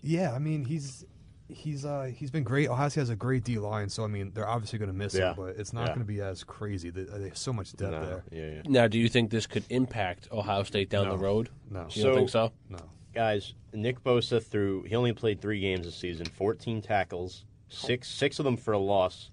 yeah, 0.01 0.33
I 0.33 0.39
mean, 0.39 0.65
he's 0.65 1.05
he's 1.49 1.85
uh, 1.85 2.09
he's 2.15 2.31
been 2.31 2.45
great. 2.45 2.69
Ohio 2.69 2.89
State 2.89 3.01
has 3.01 3.11
a 3.11 3.17
great 3.17 3.43
D 3.43 3.59
line, 3.59 3.89
so 3.89 4.05
I 4.05 4.07
mean, 4.07 4.31
they're 4.33 4.49
obviously 4.49 4.79
going 4.79 4.93
to 4.93 4.97
miss 4.97 5.13
Yeah. 5.13 5.31
him, 5.31 5.37
but 5.39 5.57
it's 5.59 5.73
not 5.73 5.83
Yeah. 5.83 5.87
going 5.89 5.99
to 5.99 6.05
be 6.05 6.21
as 6.21 6.45
crazy. 6.45 6.91
There- 6.91 7.05
There's 7.07 7.39
so 7.41 7.53
much 7.53 7.73
depth 7.73 7.91
No, 7.91 8.01
there. 8.07 8.25
yeah, 8.31 8.55
yeah. 8.59 8.63
Now, 8.67 8.87
do 8.87 8.97
you 9.01 9.09
think 9.09 9.31
this 9.33 9.49
could 9.49 9.65
impact 9.71 10.29
Ohio 10.31 10.63
State 10.63 10.89
down 10.89 11.07
No. 11.07 11.17
the 11.17 11.19
road? 11.19 11.49
No, 11.69 11.87
You 11.91 12.03
So- 12.03 12.09
don't 12.11 12.17
think 12.19 12.31
so? 12.31 12.53
no. 12.71 12.79
Guys, 13.13 13.55
Nick 13.75 14.03
Bosa 14.03 14.43
threw. 14.43 14.83
He 14.85 14.95
only 14.95 15.13
played 15.13 15.41
three 15.41 15.61
games 15.61 15.85
this 15.85 15.97
season. 15.97 16.27
14 16.27 16.81
tackles, 16.81 17.45
six 17.69 18.09
six 18.09 18.39
of 18.39 18.45
them 18.45 18.57
for 18.57 18.73
a 18.73 18.79
loss, 18.79 19.31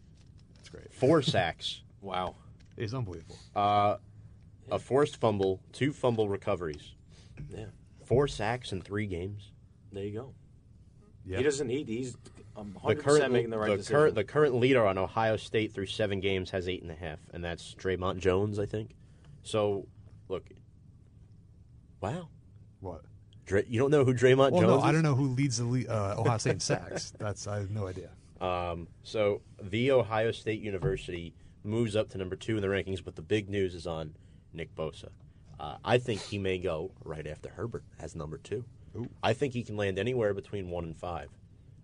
It's 0.59 0.69
great. 0.69 0.93
four 0.93 1.21
sacks, 1.33 1.81
wow. 2.01 2.35
It's 2.77 2.93
unbelievable. 2.93 3.37
uh, 3.55 3.97
a 4.71 4.79
forced 4.79 5.17
fumble, 5.17 5.61
two 5.73 5.91
fumble 5.93 6.27
recoveries, 6.29 6.93
Yeah, 7.49 7.65
four 8.05 8.27
sacks 8.27 8.71
in 8.71 8.81
three 8.81 9.05
games. 9.07 9.51
there 9.91 10.03
you 10.05 10.13
go. 10.13 10.33
Yeah. 11.25 11.37
He 11.37 11.43
doesn't 11.43 11.67
need. 11.67 11.87
He's 11.87 12.15
um, 12.57 12.73
The 12.73 12.95
100% 12.95 12.99
current, 12.99 13.31
making 13.33 13.49
the 13.49 13.57
right 13.57 13.69
the, 13.71 13.77
decision. 13.77 13.95
current, 13.95 14.15
the 14.15 14.23
current 14.23 14.55
leader 14.55 14.85
on 14.85 14.97
Ohio 14.97 15.37
State 15.37 15.73
through 15.73 15.85
seven 15.87 16.19
games 16.19 16.49
has 16.51 16.67
eight 16.67 16.81
and 16.81 16.91
a 16.91 16.95
half, 16.95 17.19
and 17.33 17.43
that's 17.43 17.75
Dre'Mont 17.75 18.17
Jones, 18.19 18.57
I 18.59 18.65
think. 18.65 18.91
So, 19.43 19.87
look, 20.27 20.45
wow, 22.01 22.29
What? 22.79 23.01
You 23.69 23.79
don't 23.79 23.91
know 23.91 24.03
who 24.05 24.13
Draymond 24.13 24.51
Well, 24.51 24.61
Jones 24.61 24.63
no, 24.63 24.77
is? 24.77 24.83
I 24.83 24.91
don't 24.91 25.03
know 25.03 25.15
who 25.15 25.27
leads 25.27 25.57
the 25.57 25.65
le- 25.65 25.87
uh, 25.87 26.15
Ohio 26.17 26.37
State 26.37 26.53
in 26.53 26.59
sacks. 26.59 27.11
That's 27.17 27.47
I 27.47 27.59
have 27.59 27.71
no 27.71 27.87
idea. 27.87 28.09
Um, 28.41 28.87
so 29.03 29.41
the 29.61 29.91
Ohio 29.91 30.31
State 30.31 30.61
University 30.61 31.33
moves 31.63 31.95
up 31.95 32.09
to 32.09 32.17
number 32.17 32.35
two 32.35 32.55
in 32.55 32.61
the 32.61 32.67
rankings, 32.67 33.03
but 33.03 33.15
the 33.15 33.21
big 33.21 33.49
news 33.49 33.75
is 33.75 33.85
on 33.85 34.15
Nick 34.53 34.73
Bosa. 34.75 35.09
Uh, 35.59 35.75
I 35.83 35.97
think 35.97 36.21
he 36.21 36.37
may 36.37 36.57
go 36.57 36.91
right 37.03 37.27
after 37.27 37.49
Herbert 37.49 37.83
as 37.99 38.15
number 38.15 38.37
two. 38.37 38.63
Ooh. 38.95 39.09
I 39.21 39.33
think 39.33 39.53
he 39.53 39.63
can 39.63 39.75
land 39.75 39.99
anywhere 39.99 40.33
between 40.33 40.69
one 40.69 40.85
and 40.85 40.95
five. 40.95 41.29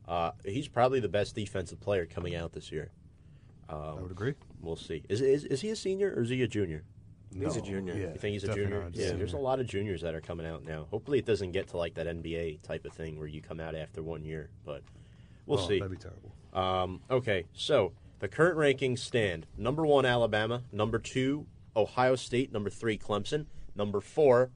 Uh, 0.07 0.31
he's 0.45 0.67
probably 0.67 0.99
the 0.99 1.09
best 1.09 1.35
defensive 1.35 1.79
player 1.81 2.05
coming 2.05 2.35
out 2.35 2.53
this 2.53 2.71
year. 2.71 2.91
I 3.67 3.93
would 3.93 4.11
agree. 4.11 4.35
We'll 4.61 4.75
see. 4.75 5.03
Is, 5.09 5.21
is 5.21 5.43
is 5.45 5.61
he 5.61 5.69
a 5.71 5.75
senior 5.75 6.13
or 6.15 6.21
is 6.21 6.29
he 6.29 6.41
a 6.43 6.47
junior? 6.47 6.83
He's 7.37 7.55
a 7.57 7.61
junior. 7.61 7.93
Yeah, 7.93 8.13
You 8.13 8.19
think 8.19 8.33
he's 8.33 8.43
a 8.45 8.53
junior? 8.53 8.89
Yeah, 8.93 9.03
senior. 9.07 9.17
there's 9.17 9.33
a 9.33 9.37
lot 9.37 9.59
of 9.59 9.67
juniors 9.67 10.01
that 10.01 10.15
are 10.15 10.21
coming 10.21 10.45
out 10.45 10.63
now. 10.63 10.87
Hopefully, 10.91 11.19
it 11.19 11.25
doesn't 11.25 11.51
get 11.51 11.67
to 11.69 11.77
like 11.77 11.95
that 11.95 12.07
NBA 12.07 12.61
type 12.61 12.85
of 12.85 12.93
thing 12.93 13.17
where 13.17 13.27
you 13.27 13.41
come 13.41 13.59
out 13.59 13.75
after 13.75 14.01
one 14.01 14.23
year, 14.23 14.49
but 14.65 14.81
we'll 15.45 15.59
Oh, 15.59 15.67
see. 15.67 15.79
That'd 15.79 15.91
be 15.91 15.97
terrible. 15.97 16.31
Um, 16.53 17.01
okay, 17.11 17.45
so 17.53 17.91
the 18.19 18.27
current 18.27 18.57
rankings 18.57 18.99
stand: 18.99 19.45
number 19.57 19.85
one, 19.85 20.05
Alabama; 20.05 20.63
number 20.71 20.97
two, 20.99 21.45
Ohio 21.75 22.15
State; 22.15 22.51
number 22.53 22.69
three, 22.69 22.97
Clemson; 22.97 23.45
number 23.75 23.99
four, 23.99 24.51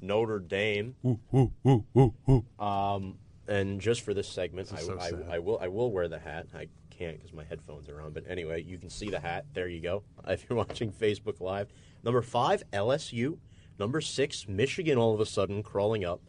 Notre 0.00 0.38
Dame. 0.38 0.94
Ooh, 1.06 1.18
ooh, 1.34 1.52
ooh, 1.66 1.84
ooh, 1.96 2.14
ooh. 2.28 2.62
Um, 2.64 3.16
and 3.46 3.80
just 3.80 4.02
for 4.02 4.12
this 4.12 4.28
segment, 4.28 4.68
This 4.68 4.80
I, 4.80 4.82
so 4.86 4.98
I- 5.30 5.36
I 5.36 5.38
will 5.38 5.58
I 5.58 5.68
will 5.68 5.90
wear 5.90 6.06
the 6.08 6.18
hat. 6.18 6.48
I 6.54 6.68
can't 6.90 7.16
because 7.16 7.32
my 7.32 7.44
headphones 7.44 7.88
are 7.88 8.00
on. 8.02 8.12
But 8.12 8.24
anyway, 8.28 8.62
you 8.62 8.76
can 8.76 8.90
see 8.90 9.08
the 9.08 9.20
hat. 9.20 9.46
There 9.54 9.68
you 9.68 9.80
go. 9.80 10.02
If 10.28 10.44
you're 10.50 10.58
watching 10.58 10.92
Facebook 10.92 11.40
Live, 11.40 11.68
number 12.04 12.22
five, 12.22 12.62
LSU; 12.72 13.38
number 13.78 14.00
six, 14.00 14.46
Michigan. 14.48 14.98
All 14.98 15.14
of 15.14 15.20
a 15.20 15.26
sudden, 15.26 15.62
crawling 15.62 16.04
up. 16.04 16.20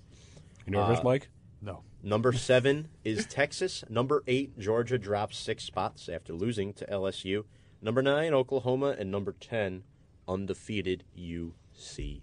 You 0.66 0.74
nervous, 0.74 1.00
Uh, 1.00 1.04
Mike? 1.04 1.30
No. 1.62 1.84
Number 2.02 2.32
seven 2.32 2.90
is 3.04 3.26
Texas. 3.26 3.84
Number 3.90 4.24
eight, 4.28 4.58
Georgia 4.58 4.98
drops 4.98 5.38
six 5.38 5.64
spots 5.64 6.08
after 6.08 6.34
losing 6.34 6.72
to 6.74 6.86
LSU. 6.86 7.44
Number 7.82 8.02
nine, 8.02 8.34
Oklahoma, 8.34 8.96
and 8.98 9.12
number 9.12 9.34
ten, 9.34 9.84
undefeated 10.28 11.04
UCF. 11.18 12.22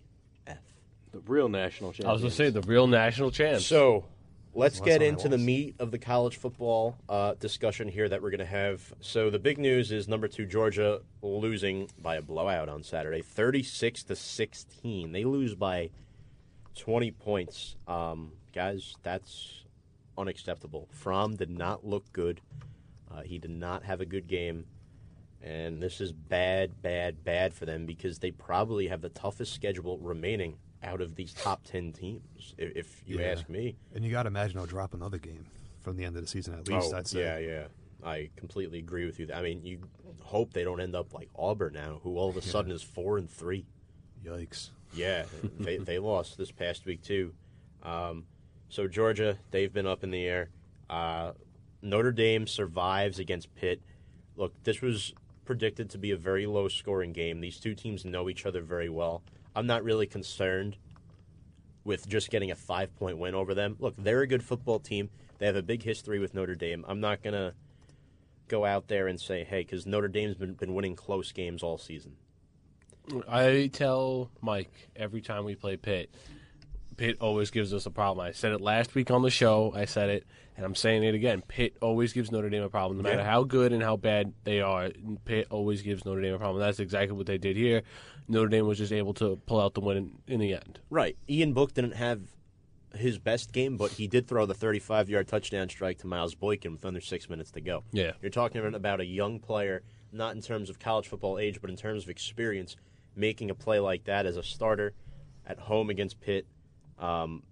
The 1.13 1.21
real 1.27 1.49
national 1.49 1.93
champion. 1.93 2.09
I 2.09 2.13
was 2.13 2.23
going 2.23 2.31
to 2.31 2.37
say 2.37 2.51
the 2.51 2.63
real 2.63 2.87
national 2.87 3.31
champs. 3.31 3.67
So 3.67 4.05
let's 4.57 4.81
get 4.81 5.01
that's 5.01 5.03
all 5.03 5.07
I 5.07 5.09
into 5.09 5.29
the 5.29 5.39
meat 5.39 5.77
of 5.79 5.91
the 5.91 5.99
college 5.99 6.37
football 6.37 6.97
uh, 7.09 7.35
discussion 7.35 7.89
here 7.89 8.09
that 8.09 8.23
we're 8.23 8.31
going 8.31 8.39
to 8.39 8.47
have. 8.47 8.93
So 9.01 9.31
the 9.31 9.39
big 9.39 9.59
news 9.59 9.93
is 9.93 10.09
number 10.09 10.29
two 10.29 10.47
Georgia 10.47 11.03
losing 11.23 11.91
by 11.99 12.17
a 12.17 12.23
blowout 12.23 12.69
on 12.69 12.83
Saturday, 12.83 13.23
thirty-six 13.23 14.03
to 14.05 14.17
sixteen. 14.17 15.13
They 15.13 15.25
lose 15.25 15.55
by 15.55 15.91
twenty 16.75 17.11
points. 17.11 17.77
Um, 17.87 18.33
guys, 18.55 18.95
that's 19.03 19.65
unacceptable. 20.19 20.89
Fromm 20.91 21.37
did 21.37 21.51
not 21.51 21.87
look 21.87 22.11
good. 22.13 22.41
Uh, 23.11 23.23
he 23.23 23.39
did 23.39 23.51
not 23.51 23.85
have 23.85 24.01
a 24.01 24.07
good 24.07 24.27
game. 24.27 24.65
And 25.43 25.81
this 25.81 26.01
is 26.01 26.13
bad, 26.13 26.83
bad, 26.83 27.23
bad 27.23 27.55
for 27.55 27.67
them 27.67 27.87
because 27.87 28.19
they 28.19 28.33
probably 28.33 28.89
have 28.89 29.01
the 29.01 29.11
toughest 29.11 29.53
schedule 29.53 29.99
remaining 29.99 30.57
out 30.83 31.01
of 31.01 31.15
these 31.15 31.33
top 31.33 31.65
10 31.65 31.93
teams, 31.93 32.55
if, 32.59 32.77
if 32.77 33.03
you 33.07 33.19
Yeah. 33.19 33.27
ask 33.29 33.49
me. 33.49 33.77
And 33.95 34.05
you 34.05 34.11
got 34.11 34.25
to 34.25 34.29
imagine 34.29 34.57
they'll 34.57 34.67
drop 34.67 34.95
another 34.95 35.19
game 35.19 35.47
from 35.81 35.97
the 35.97 36.05
end 36.05 36.17
of 36.17 36.23
the 36.23 36.29
season 36.29 36.55
at 36.55 36.69
least. 36.69 36.93
oh, 36.93 36.97
I'd 36.99 37.07
say. 37.07 37.21
yeah, 37.21 37.39
yeah. 37.39 37.67
I 38.05 38.31
completely 38.37 38.79
agree 38.79 39.07
with 39.07 39.19
you. 39.19 39.29
I 39.35 39.43
mean, 39.43 39.65
you 39.65 39.81
hope 40.21 40.53
they 40.53 40.65
don't 40.65 40.81
end 40.81 40.95
up 40.95 41.13
like 41.15 41.29
Auburn 41.37 41.73
now, 41.75 42.01
who 42.03 42.17
all 42.19 42.29
of 42.29 42.37
a 42.37 42.43
sudden 42.43 42.71
is 42.71 42.83
4 42.83 43.19
and 43.19 43.31
3. 43.31 43.65
Yikes. 44.25 44.71
Yeah, 44.95 45.25
they 45.61 45.79
they 45.79 45.99
lost 45.99 46.37
this 46.39 46.51
past 46.53 46.85
week 46.85 47.03
too. 47.03 47.33
Um, 47.83 48.25
so 48.69 48.87
Georgia, 48.87 49.39
they've 49.51 49.73
been 49.73 49.87
up 49.87 50.05
in 50.05 50.11
the 50.11 50.25
air. 50.25 50.51
Uh, 50.91 51.33
Notre 51.83 52.13
Dame 52.13 52.47
survives 52.47 53.19
against 53.19 53.55
Pitt. 53.55 53.81
Look, 54.37 54.53
this 54.65 54.81
was 54.81 55.15
predicted 55.45 55.91
to 55.91 55.99
be 55.99 56.11
a 56.11 56.17
very 56.17 56.47
low 56.47 56.69
scoring 56.69 57.13
game. 57.13 57.41
These 57.41 57.59
two 57.61 57.75
teams 57.75 58.05
know 58.05 58.29
each 58.29 58.45
other 58.47 58.61
very 58.63 58.89
well. 58.89 59.23
I'm 59.57 59.67
not 59.67 59.83
really 59.83 60.07
concerned 60.07 60.77
with 61.83 62.07
just 62.09 62.31
getting 62.31 62.51
a 62.51 62.55
five 62.55 62.95
point 62.97 63.17
win 63.17 63.35
over 63.35 63.55
them. 63.55 63.77
Look, 63.81 63.95
they're 63.97 64.21
a 64.21 64.27
good 64.27 64.43
football 64.43 64.79
team. 64.79 65.09
They 65.39 65.47
have 65.47 65.57
a 65.57 65.63
big 65.63 65.83
history 65.83 66.19
with 66.19 66.35
Notre 66.35 66.55
Dame. 66.55 66.85
I'm 66.87 67.01
not 67.01 67.23
gonna 67.23 67.55
go 68.49 68.65
out 68.65 68.89
there 68.89 69.09
and 69.09 69.19
say, 69.19 69.45
hey, 69.45 69.63
because 69.63 69.87
Notre 69.87 70.09
Dame's 70.09 70.37
been, 70.37 70.55
been 70.55 70.75
winning 70.75 70.95
close 70.95 71.33
games 71.33 71.63
all 71.63 71.79
season. 71.79 72.17
I 73.29 73.71
tell 73.73 74.31
Mike 74.43 74.91
every 74.95 75.21
time 75.23 75.45
we 75.45 75.55
play 75.55 75.77
Pitt, 75.77 76.11
Pitt 76.97 77.19
always 77.21 77.51
gives 77.51 77.75
us 77.75 77.87
a 77.87 77.91
problem. 77.91 78.27
I 78.27 78.33
said 78.33 78.53
it 78.53 78.61
last 78.61 78.95
week 78.95 79.11
on 79.11 79.23
the 79.23 79.31
show. 79.31 79.73
I 79.75 79.85
said 79.85 80.09
it, 80.09 80.27
and 80.57 80.65
I'm 80.65 80.75
saying 80.75 81.03
it 81.05 81.15
again. 81.15 81.43
Pitt 81.47 81.77
always 81.83 82.13
gives 82.13 82.31
Notre 82.33 82.49
Dame 82.49 82.63
a 82.63 82.69
problem, 82.71 82.97
no 82.99 83.03
matter 83.03 83.19
Yeah. 83.19 83.25
how 83.31 83.45
good 83.45 83.73
and 83.73 83.83
how 83.83 83.97
bad 83.97 84.33
they 84.45 84.61
are. 84.61 84.91
Pitt 85.25 85.49
always 85.51 85.83
gives 85.83 86.05
Notre 86.05 86.23
Dame 86.23 86.35
a 86.35 86.39
problem. 86.39 86.61
That's 86.61 86.81
exactly 86.81 87.17
what 87.17 87.27
they 87.27 87.39
did 87.39 87.57
here. 87.57 87.83
Notre 88.29 88.49
Dame 88.49 88.67
was 88.67 88.79
just 88.79 88.93
able 88.93 89.15
to 89.15 89.37
pull 89.47 89.61
out 89.61 89.75
the 89.75 89.81
win 89.81 89.97
in, 89.97 90.13
in 90.35 90.41
the 90.41 90.55
end. 90.55 90.81
Right. 90.91 91.17
Ian 91.29 91.53
Book 91.53 91.75
didn't 91.75 91.95
have 91.95 92.21
his 92.95 93.19
best 93.19 93.53
game, 93.53 93.77
but 93.77 93.93
he 93.93 94.07
did 94.07 94.27
throw 94.27 94.47
the 94.47 94.55
35 94.55 95.11
yard 95.11 95.29
touchdown 95.29 95.69
strike 95.69 95.99
to 95.99 96.07
Miles 96.07 96.35
Boykin 96.35 96.73
with 96.73 96.85
under 96.87 97.01
six 97.01 97.29
minutes 97.29 97.51
to 97.53 97.61
go. 97.61 97.85
Yeah. 97.93 98.13
You're 98.23 98.31
talking 98.31 98.65
about 98.75 99.01
a 99.01 99.05
young 99.07 99.39
player, 99.39 99.83
not 100.13 100.35
in 100.35 100.41
terms 100.41 100.71
of 100.71 100.79
college 100.79 101.07
football 101.09 101.39
age, 101.39 101.61
but 101.61 101.69
in 101.69 101.77
terms 101.77 102.05
of 102.05 102.09
experience, 102.11 102.75
making 103.15 103.51
a 103.51 103.55
play 103.55 103.81
like 103.81 104.05
that 104.05 104.25
as 104.25 104.39
a 104.39 104.43
starter 104.43 104.95
at 105.47 105.59
home 105.59 105.91
against 105.91 106.21
Pitt. 106.21 106.47
Um, 106.99 107.43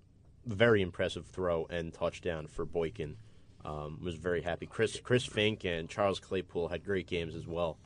very 0.47 0.83
impressive 0.83 1.27
throw 1.27 1.67
and 1.67 1.93
touchdown 1.93 2.47
for 2.47 2.65
Boykin. 2.65 3.17
Um, 3.65 3.99
was 4.03 4.15
very 4.15 4.43
happy. 4.43 4.67
Chris 4.67 5.01
Chris 5.01 5.27
Finke 5.27 5.65
and 5.65 5.89
Charles 5.89 6.21
Claypool 6.21 6.69
had 6.69 6.85
great 6.85 7.07
games 7.07 7.35
as 7.35 7.47
well. 7.47 7.79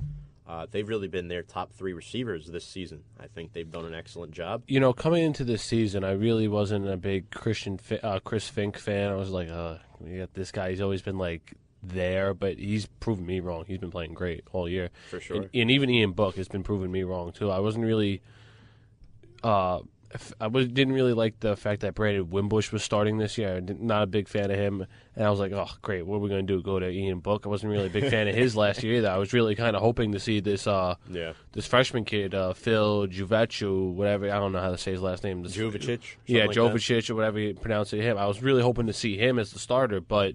Uh, 0.49 0.66
they've 0.71 0.88
really 0.88 1.09
been 1.09 1.29
their 1.29 1.42
top 1.42 1.73
three 1.73 1.92
receivers 1.92 2.47
this 2.47 2.64
season. 2.64 3.05
I 3.21 3.27
think 3.27 3.53
they've 3.53 3.71
done 3.71 3.85
an 3.85 3.94
excellent 3.94 4.33
job. 4.33 4.62
You 4.66 4.81
know, 4.81 4.94
coming 4.94 5.23
into 5.23 5.44
this 5.44 5.62
season, 5.62 6.05
I 6.05 6.12
really 6.12 6.49
wasn't 6.49 6.88
a 6.88 6.97
big 6.97 7.31
Christian 7.31 7.79
uh, 8.03 8.18
Chris 8.21 8.51
Finke 8.51 8.79
fan. 8.79 9.12
I 9.12 9.14
was 9.14 9.29
like, 9.29 9.51
uh, 9.51 9.77
we 10.01 10.16
got 10.16 10.33
this 10.33 10.51
guy. 10.51 10.71
He's 10.71 10.81
always 10.81 11.03
been 11.03 11.18
like 11.18 11.53
there, 11.83 12.33
but 12.33 12.57
he's 12.57 12.87
proven 12.87 13.27
me 13.27 13.40
wrong. 13.40 13.66
He's 13.66 13.79
been 13.79 13.90
playing 13.90 14.14
great 14.14 14.42
all 14.51 14.68
year. 14.68 14.88
For 15.11 15.21
sure. 15.21 15.37
And, 15.37 15.51
and 15.53 15.71
even 15.71 15.90
Ian 15.90 16.12
Book 16.12 16.37
has 16.37 16.49
been 16.49 16.62
proving 16.62 16.90
me 16.90 17.03
wrong 17.03 17.31
too. 17.31 17.51
I 17.51 17.59
wasn't 17.59 17.85
really, 17.85 18.23
uh, 19.44 19.81
I 20.40 20.47
was 20.47 20.68
didn't 20.68 20.94
really 20.94 21.12
like 21.12 21.40
the 21.40 21.55
fact 21.57 21.83
that 21.83 21.94
Brandon 21.94 22.31
Wimbush 22.31 22.73
was 22.73 22.83
starting 22.83 23.18
this 23.18 23.37
year. 23.37 23.57
I 23.57 23.61
did- 23.61 23.81
Not 23.81 24.03
a 24.03 24.07
big 24.07 24.27
fan 24.29 24.51
of 24.51 24.57
him, 24.59 24.87
and 25.14 25.25
I 25.27 25.31
was 25.31 25.38
like, 25.38 25.53
oh 25.53 25.68
great, 25.83 26.07
what 26.07 26.16
are 26.16 26.21
we 26.21 26.29
going 26.31 26.47
to 26.47 26.53
do? 26.57 26.62
Go 26.62 26.79
to 26.79 26.88
Ian 26.88 27.21
Book? 27.21 27.42
I 27.44 27.49
wasn't 27.51 27.73
really 27.73 27.87
a 27.88 27.90
big 27.90 28.09
fan 28.09 28.27
of 28.27 28.35
his 28.35 28.57
last 28.57 28.83
year 28.83 28.94
either. 28.94 29.11
I 29.11 29.18
was 29.18 29.33
really 29.35 29.55
kind 29.55 29.77
of 29.77 29.83
hoping 29.83 30.12
to 30.12 30.18
see 30.21 30.40
this. 30.40 30.66
Uh, 30.66 30.94
Yeah. 31.11 31.35
this 31.53 31.66
freshman 31.66 32.05
kid, 32.05 32.35
uh, 32.35 32.55
Phil 32.55 33.07
Juvechu, 33.07 33.92
whatever 33.92 34.27
I 34.31 34.38
don't 34.38 34.53
know 34.53 34.61
how 34.61 34.71
to 34.71 34.79
say 34.79 34.92
his 34.92 35.03
last 35.03 35.25
name. 35.25 35.42
This- 35.42 35.57
yeah, 36.27 36.47
like. 36.47 36.57
Jovicic 36.57 37.11
or 37.11 37.14
whatever 37.14 37.38
you 37.38 37.55
pronounce 37.55 37.92
it. 37.92 38.01
Him. 38.01 38.16
I 38.18 38.27
was 38.27 38.42
really 38.42 38.62
hoping 38.62 38.87
to 38.87 38.92
see 38.92 39.16
him 39.18 39.38
as 39.38 39.53
the 39.53 39.59
starter, 39.59 40.01
but 40.01 40.35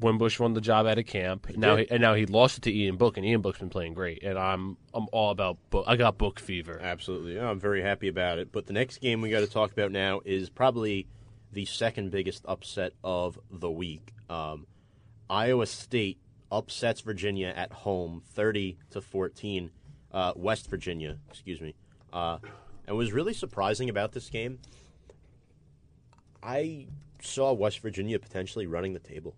Wimbush 0.00 0.38
won 0.38 0.52
the 0.52 0.60
job 0.60 0.86
at 0.86 0.98
a 0.98 1.02
camp. 1.02 1.48
now, 1.56 1.76
he, 1.76 1.90
and 1.90 2.02
now 2.02 2.14
he 2.14 2.26
lost 2.26 2.58
it 2.58 2.60
to 2.62 2.72
Ian 2.72 2.96
Book, 2.96 3.16
and 3.16 3.24
Ian 3.24 3.40
Book's 3.40 3.58
been 3.58 3.70
playing 3.70 3.94
great. 3.94 4.22
And 4.22 4.38
I'm 4.38 4.76
I'm 4.92 5.06
all 5.12 5.30
about 5.30 5.58
book. 5.70 5.84
I 5.86 5.96
got 5.96 6.18
book 6.18 6.38
fever. 6.38 6.78
Absolutely. 6.80 7.36
Yeah, 7.36 7.48
I'm 7.48 7.58
very 7.58 7.82
happy 7.82 8.08
about 8.08 8.38
it. 8.38 8.52
But 8.52 8.66
the 8.66 8.74
next 8.74 8.98
game 8.98 9.22
we 9.22 9.30
got 9.30 9.40
to 9.40 9.46
talk 9.46 9.72
about 9.72 9.90
now 9.90 10.20
is 10.24 10.50
probably 10.50 11.06
the 11.52 11.64
second 11.64 12.10
biggest 12.10 12.44
upset 12.46 12.92
of 13.02 13.38
the 13.50 13.70
week. 13.70 14.12
Um, 14.28 14.66
Iowa 15.30 15.66
State 15.66 16.18
upsets 16.50 17.00
Virginia 17.00 17.52
at 17.56 17.72
home, 17.72 18.22
30 18.34 18.78
to 18.90 19.00
14. 19.00 19.70
Uh, 20.12 20.32
West 20.36 20.68
Virginia, 20.68 21.16
excuse 21.30 21.62
me. 21.62 21.74
Uh, 22.12 22.36
and 22.86 22.96
was 22.96 23.12
really 23.12 23.32
surprising 23.32 23.88
about 23.88 24.12
this 24.12 24.28
game. 24.28 24.58
I 26.42 26.88
saw 27.22 27.52
West 27.52 27.80
Virginia 27.80 28.18
potentially 28.18 28.66
running 28.66 28.92
the 28.92 28.98
table. 28.98 29.36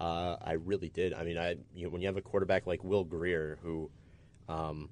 Uh, 0.00 0.36
I 0.40 0.52
really 0.52 0.88
did. 0.88 1.12
I 1.12 1.24
mean, 1.24 1.38
I 1.38 1.56
you 1.74 1.84
know, 1.84 1.90
when 1.90 2.00
you 2.00 2.08
have 2.08 2.16
a 2.16 2.22
quarterback 2.22 2.66
like 2.66 2.84
Will 2.84 3.04
Grier, 3.04 3.58
who 3.62 3.90
um, 4.48 4.90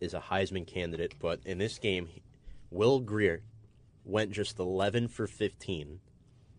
is 0.00 0.14
a 0.14 0.20
Heisman 0.20 0.66
candidate, 0.66 1.14
but 1.18 1.40
in 1.44 1.58
this 1.58 1.78
game, 1.78 2.08
Will 2.70 3.00
Grier 3.00 3.42
went 4.04 4.32
just 4.32 4.58
11 4.58 5.08
for 5.08 5.26
15, 5.26 6.00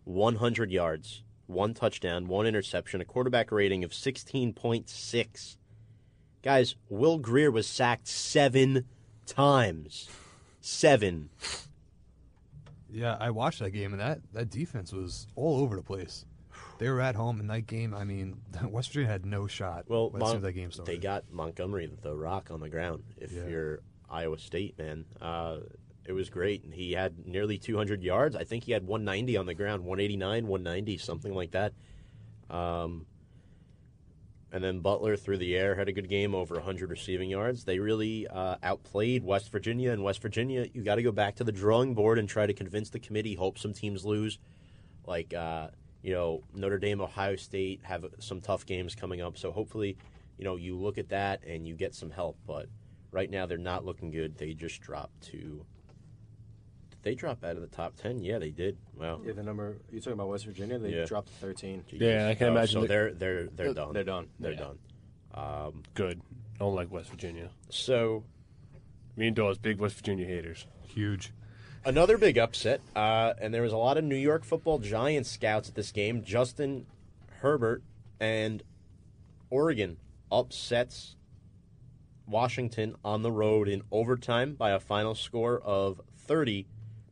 100 0.04 0.70
yards, 0.70 1.22
one 1.46 1.74
touchdown, 1.74 2.28
one 2.28 2.46
interception, 2.46 3.00
a 3.00 3.04
quarterback 3.04 3.50
rating 3.50 3.84
of 3.84 3.90
16.6. 3.90 5.56
Guys, 6.42 6.76
Will 6.88 7.18
Grier 7.18 7.50
was 7.50 7.66
sacked 7.66 8.06
seven 8.06 8.84
times. 9.26 10.08
Seven. 10.60 11.30
Yeah, 12.90 13.16
I 13.18 13.30
watched 13.30 13.58
that 13.58 13.70
game, 13.70 13.92
and 13.92 14.00
that, 14.00 14.20
that 14.32 14.50
defense 14.50 14.92
was 14.92 15.26
all 15.34 15.60
over 15.60 15.74
the 15.74 15.82
place. 15.82 16.24
They 16.84 16.90
were 16.90 17.00
at 17.00 17.14
home 17.14 17.40
in 17.40 17.46
that 17.46 17.66
game. 17.66 17.94
I 17.94 18.04
mean, 18.04 18.36
West 18.68 18.90
Virginia 18.90 19.08
had 19.10 19.24
no 19.24 19.46
shot. 19.46 19.86
Well, 19.88 20.10
as 20.14 20.20
Mon- 20.20 20.28
soon 20.28 20.36
as 20.36 20.42
that 20.42 20.52
game 20.52 20.70
started. 20.70 20.92
they 20.92 20.98
got 20.98 21.24
Montgomery 21.32 21.90
the 22.02 22.14
rock 22.14 22.50
on 22.50 22.60
the 22.60 22.68
ground. 22.68 23.04
If 23.16 23.32
Yeah. 23.32 23.46
you're 23.48 23.78
Iowa 24.10 24.38
State, 24.38 24.76
man, 24.78 25.06
uh, 25.18 25.60
it 26.04 26.12
was 26.12 26.28
great. 26.28 26.62
And 26.62 26.74
he 26.74 26.92
had 26.92 27.26
nearly 27.26 27.56
200 27.56 28.02
yards. 28.02 28.36
I 28.36 28.44
think 28.44 28.64
he 28.64 28.72
had 28.72 28.86
190 28.86 29.38
on 29.38 29.46
the 29.46 29.54
ground, 29.54 29.82
189, 29.84 30.46
190, 30.46 30.98
something 30.98 31.34
like 31.34 31.52
that. 31.52 31.72
Um, 32.50 33.06
and 34.52 34.62
then 34.62 34.80
Butler 34.80 35.16
through 35.16 35.38
the 35.38 35.56
air 35.56 35.74
had 35.76 35.88
a 35.88 35.92
good 35.92 36.10
game, 36.10 36.34
over 36.34 36.56
100 36.56 36.90
receiving 36.90 37.30
yards. 37.30 37.64
They 37.64 37.78
really 37.78 38.28
uh, 38.28 38.56
outplayed 38.62 39.24
West 39.24 39.50
Virginia. 39.50 39.90
And 39.90 40.04
West 40.04 40.20
Virginia, 40.20 40.66
you 40.74 40.82
got 40.82 40.96
to 40.96 41.02
go 41.02 41.12
back 41.12 41.36
to 41.36 41.44
the 41.44 41.50
drawing 41.50 41.94
board 41.94 42.18
and 42.18 42.28
try 42.28 42.46
to 42.46 42.52
convince 42.52 42.90
the 42.90 43.00
committee. 43.00 43.34
Hope 43.36 43.58
some 43.58 43.72
teams 43.72 44.04
lose, 44.04 44.38
like 45.06 45.32
uh, 45.32 45.68
you 46.04 46.12
know 46.12 46.42
Notre 46.54 46.78
Dame, 46.78 47.00
Ohio 47.00 47.34
State 47.34 47.80
have 47.82 48.04
some 48.20 48.40
tough 48.40 48.64
games 48.66 48.94
coming 48.94 49.20
up. 49.22 49.38
So 49.38 49.50
hopefully, 49.50 49.96
you 50.38 50.44
know 50.44 50.56
you 50.56 50.76
look 50.76 50.98
at 50.98 51.08
that 51.08 51.42
and 51.44 51.66
you 51.66 51.74
get 51.74 51.94
some 51.94 52.10
help. 52.10 52.36
But 52.46 52.66
right 53.10 53.30
now 53.30 53.46
they're 53.46 53.56
not 53.58 53.84
looking 53.86 54.10
good. 54.10 54.36
They 54.36 54.52
just 54.52 54.80
dropped 54.82 55.22
to. 55.32 55.64
Did 56.90 56.98
they 57.02 57.14
drop 57.14 57.42
out 57.42 57.56
of 57.56 57.62
the 57.62 57.68
top 57.68 57.96
10? 57.96 58.20
Yeah, 58.22 58.38
they 58.38 58.50
did. 58.50 58.76
Wow. 58.96 59.20
Yeah, 59.24 59.32
the 59.32 59.42
number 59.42 59.78
you're 59.90 60.00
talking 60.00 60.12
about 60.12 60.28
West 60.28 60.44
Virginia. 60.44 60.78
They 60.78 60.90
Yeah. 60.94 61.04
dropped 61.06 61.28
to 61.28 61.34
13. 61.34 61.84
Yeah, 61.90 62.28
I 62.28 62.34
can 62.34 62.48
Oh, 62.48 62.52
imagine 62.52 62.72
So 62.74 62.80
that- 62.82 62.88
they're 62.88 63.12
they're 63.14 63.46
they're 63.48 63.74
done. 63.74 63.92
They're 63.94 64.04
done. 64.04 64.28
They're 64.38 64.52
Yeah. 64.52 64.58
done. 64.58 64.78
Um, 65.32 65.82
good. 65.94 66.20
I 66.54 66.58
don't 66.58 66.74
like 66.74 66.90
West 66.92 67.08
Virginia. 67.10 67.50
So 67.70 68.24
Me 69.16 69.28
and 69.28 69.36
Dawes, 69.36 69.58
big 69.58 69.78
West 69.78 69.96
Virginia 69.96 70.26
haters. 70.26 70.66
Huge. 70.88 71.32
Another 71.86 72.16
big 72.16 72.38
upset, 72.38 72.80
uh, 72.96 73.34
and 73.38 73.52
there 73.52 73.60
was 73.60 73.74
a 73.74 73.76
lot 73.76 73.98
of 73.98 74.04
New 74.04 74.16
York 74.16 74.42
Football 74.42 74.78
Giants 74.78 75.30
scouts 75.30 75.68
at 75.68 75.74
this 75.74 75.92
game. 75.92 76.24
Justin 76.24 76.86
Herbert 77.40 77.82
and 78.18 78.62
Oregon 79.50 79.98
upsets 80.32 81.16
Washington 82.26 82.96
on 83.04 83.20
the 83.20 83.30
road 83.30 83.68
in 83.68 83.82
overtime 83.92 84.54
by 84.54 84.70
a 84.70 84.80
final 84.80 85.14
score 85.14 85.60
of 85.60 86.00
30 86.26 86.66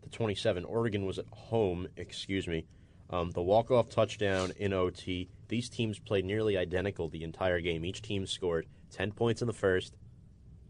to 0.04 0.08
27. 0.08 0.64
Oregon 0.64 1.04
was 1.04 1.18
at 1.18 1.26
home, 1.28 1.86
excuse 1.98 2.48
me. 2.48 2.64
Um, 3.10 3.30
the 3.32 3.42
walk-off 3.42 3.90
touchdown 3.90 4.52
in 4.56 4.72
OT. 4.72 5.28
These 5.48 5.68
teams 5.68 5.98
played 5.98 6.24
nearly 6.24 6.56
identical 6.56 7.10
the 7.10 7.24
entire 7.24 7.60
game. 7.60 7.84
Each 7.84 8.00
team 8.00 8.26
scored 8.26 8.66
10 8.90 9.12
points 9.12 9.42
in 9.42 9.48
the 9.48 9.52
first, 9.52 9.98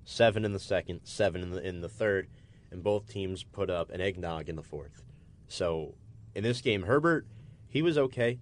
7 0.04 0.44
in 0.44 0.52
the 0.52 0.58
second, 0.58 1.02
7 1.04 1.40
in 1.40 1.50
the 1.50 1.64
in 1.64 1.82
the 1.82 1.88
third, 1.88 2.26
and 2.72 2.82
both 2.82 3.08
teams 3.08 3.44
put 3.44 3.70
up 3.70 3.90
an 3.90 4.00
eggnog 4.00 4.48
in 4.48 4.56
the 4.56 4.62
fourth. 4.62 5.02
So, 5.46 5.94
in 6.34 6.42
this 6.42 6.62
game 6.62 6.82
Herbert, 6.82 7.26
he 7.68 7.82
was 7.82 7.98
okay. 7.98 8.40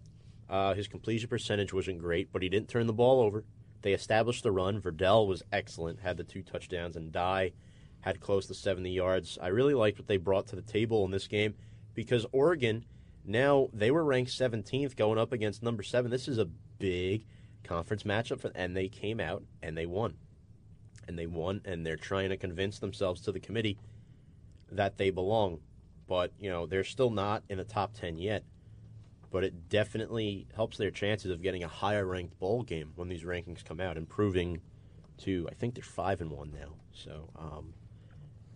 Uh, 0.49 0.75
his 0.75 0.89
completion 0.89 1.29
percentage 1.29 1.73
wasn't 1.73 1.99
great, 1.99 2.33
but 2.33 2.43
he 2.43 2.49
didn't 2.49 2.69
turn 2.69 2.87
the 2.87 2.93
ball 2.93 3.21
over. 3.21 3.45
They 3.83 3.93
established 3.93 4.43
the 4.43 4.53
run. 4.53 4.81
Verdell 4.81 5.27
was 5.27 5.43
excellent, 5.53 6.01
had 6.01 6.17
the 6.17 6.25
two 6.25 6.43
touchdowns, 6.43 6.97
and 6.97 7.13
Dye 7.13 7.53
had 8.01 8.21
close 8.21 8.47
to 8.47 8.55
70 8.55 8.91
yards. 8.91 9.39
I 9.41 9.49
really 9.49 9.75
liked 9.75 9.99
what 9.99 10.07
they 10.07 10.17
brought 10.17 10.47
to 10.49 10.57
the 10.57 10.63
table 10.63 11.05
in 11.05 11.11
this 11.11 11.27
game 11.27 11.55
because 11.95 12.27
Oregon, 12.33 12.85
now 13.25 13.69
they 13.73 13.91
were 13.91 14.05
ranked 14.05 14.31
17th 14.31 14.97
going 14.97 15.19
up 15.19 15.33
against 15.33 15.63
number 15.63 15.83
seven. 15.83 16.11
This 16.11 16.29
is 16.29 16.39
a 16.39 16.49
big 16.79 17.27
conference 17.65 18.05
matchup, 18.05 18.41
for, 18.41 18.51
and 18.55 18.77
they 18.77 18.89
came 18.89 19.21
out 19.21 19.43
and 19.63 19.77
they 19.77 19.87
won. 19.87 20.15
And 21.07 21.19
they 21.19 21.27
won, 21.27 21.61
and 21.65 21.85
they're 21.85 21.97
trying 21.97 22.31
to 22.31 22.37
convince 22.37 22.79
themselves 22.79 23.21
to 23.23 23.33
the 23.33 23.41
committee 23.41 23.79
that 24.73 24.99
they 24.99 25.11
belong. 25.11 25.61
But, 26.07 26.33
you 26.39 26.51
know, 26.51 26.67
they're 26.67 26.85
still 26.85 27.11
not 27.11 27.43
in 27.49 27.59
the 27.59 27.65
top 27.65 27.95
10 27.95 28.19
yet 28.19 28.45
but 29.31 29.45
it 29.45 29.69
definitely 29.69 30.47
helps 30.55 30.77
their 30.77 30.91
chances 30.91 31.31
of 31.31 31.41
getting 31.41 31.63
a 31.63 31.69
higher 31.69 32.05
ranked 32.05 32.39
bowl 32.39 32.63
game 32.63 32.93
when 32.97 33.09
these 33.09 33.23
rankings 33.23 33.65
come 33.65 33.81
out, 33.81 33.97
improving 33.97 34.61
to 35.19 35.47
I 35.51 35.55
think 35.55 35.75
they're 35.75 35.85
five 35.85 36.21
and 36.21 36.31
one 36.31 36.51
now. 36.53 36.75
So 36.93 37.31
um, 37.39 37.73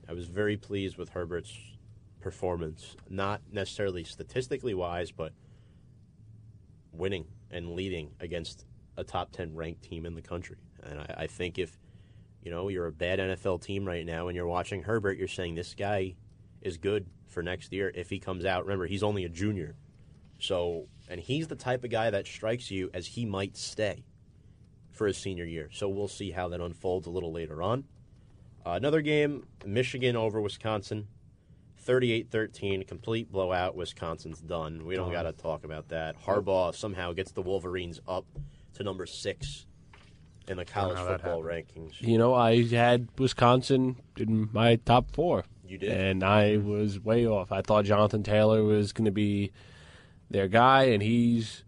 I 0.08 0.12
was 0.12 0.26
very 0.26 0.56
pleased 0.56 0.96
with 0.96 1.10
Herbert's 1.10 1.56
performance, 2.20 2.96
not 3.08 3.40
necessarily 3.52 4.02
statistically 4.02 4.74
wise, 4.74 5.12
but 5.12 5.32
winning 6.92 7.26
and 7.50 7.74
leading 7.74 8.10
against 8.18 8.66
a 8.96 9.04
top 9.04 9.30
ten 9.30 9.54
ranked 9.54 9.82
team 9.82 10.06
in 10.06 10.14
the 10.14 10.22
country. 10.22 10.56
And 10.82 11.00
I, 11.00 11.14
I 11.18 11.26
think 11.28 11.58
if 11.58 11.78
you 12.44 12.50
know 12.50 12.68
you're 12.68 12.86
a 12.86 12.92
bad 12.92 13.18
NFL 13.18 13.62
team 13.62 13.84
right 13.84 14.04
now 14.04 14.28
and 14.28 14.36
you're 14.36 14.46
watching 14.46 14.82
Herbert, 14.82 15.16
you're 15.16 15.26
saying 15.26 15.54
this 15.54 15.74
guy 15.74 16.14
is 16.60 16.76
good 16.76 17.06
for 17.28 17.42
next 17.42 17.72
year 17.72 17.90
if 17.94 18.10
he 18.10 18.18
comes 18.18 18.44
out. 18.44 18.64
Remember, 18.64 18.86
he's 18.86 19.02
only 19.02 19.24
a 19.24 19.28
junior. 19.28 19.74
So, 20.38 20.86
and 21.08 21.20
he's 21.20 21.48
the 21.48 21.56
type 21.56 21.84
of 21.84 21.90
guy 21.90 22.10
that 22.10 22.26
strikes 22.26 22.70
you 22.70 22.90
as 22.92 23.06
he 23.06 23.24
might 23.24 23.56
stay 23.56 24.04
for 24.92 25.06
his 25.06 25.16
senior 25.16 25.44
year. 25.44 25.70
So 25.72 25.88
we'll 25.88 26.08
see 26.08 26.30
how 26.30 26.48
that 26.48 26.60
unfolds 26.60 27.06
a 27.06 27.10
little 27.10 27.32
later 27.32 27.62
on. 27.62 27.84
Uh, 28.64 28.70
another 28.72 29.00
game, 29.00 29.46
Michigan 29.64 30.16
over 30.16 30.40
Wisconsin. 30.40 31.08
38-13, 31.86 32.86
complete 32.86 33.30
blowout. 33.30 33.76
Wisconsin's 33.76 34.40
done. 34.40 34.86
We 34.86 34.96
don't 34.96 35.12
got 35.12 35.24
to 35.24 35.32
talk 35.32 35.64
about 35.64 35.88
that. 35.88 36.16
Harbaugh 36.24 36.74
somehow 36.74 37.12
gets 37.12 37.32
the 37.32 37.42
Wolverines 37.42 38.00
up 38.08 38.24
to 38.74 38.82
number 38.82 39.04
six 39.04 39.66
in 40.48 40.56
the 40.56 40.64
college 40.64 40.96
how 40.98 41.04
that 41.04 41.20
football 41.22 41.42
rankings. 41.42 42.00
You 42.00 42.18
know, 42.18 42.34
I 42.34 42.64
had 42.66 43.08
Wisconsin 43.18 43.96
in 44.16 44.48
my 44.52 44.76
top 44.76 45.10
four. 45.12 45.44
You 45.66 45.78
did. 45.78 45.90
And 45.92 46.22
I 46.22 46.58
was 46.58 47.00
way 47.00 47.26
off. 47.26 47.50
I 47.50 47.62
thought 47.62 47.84
Jonathan 47.86 48.22
Taylor 48.22 48.62
was 48.62 48.92
going 48.92 49.06
to 49.06 49.10
be 49.10 49.50
their 50.30 50.46
guy, 50.48 50.84
and 50.84 51.02
he's 51.02 51.64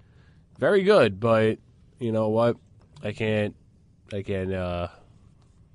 very 0.59 0.83
good. 0.83 1.19
But 1.19 1.59
you 1.99 2.13
know 2.13 2.29
what? 2.29 2.57
I 3.03 3.13
can't. 3.13 3.55
I 4.13 4.23
can't 4.23 4.53
uh, 4.53 4.89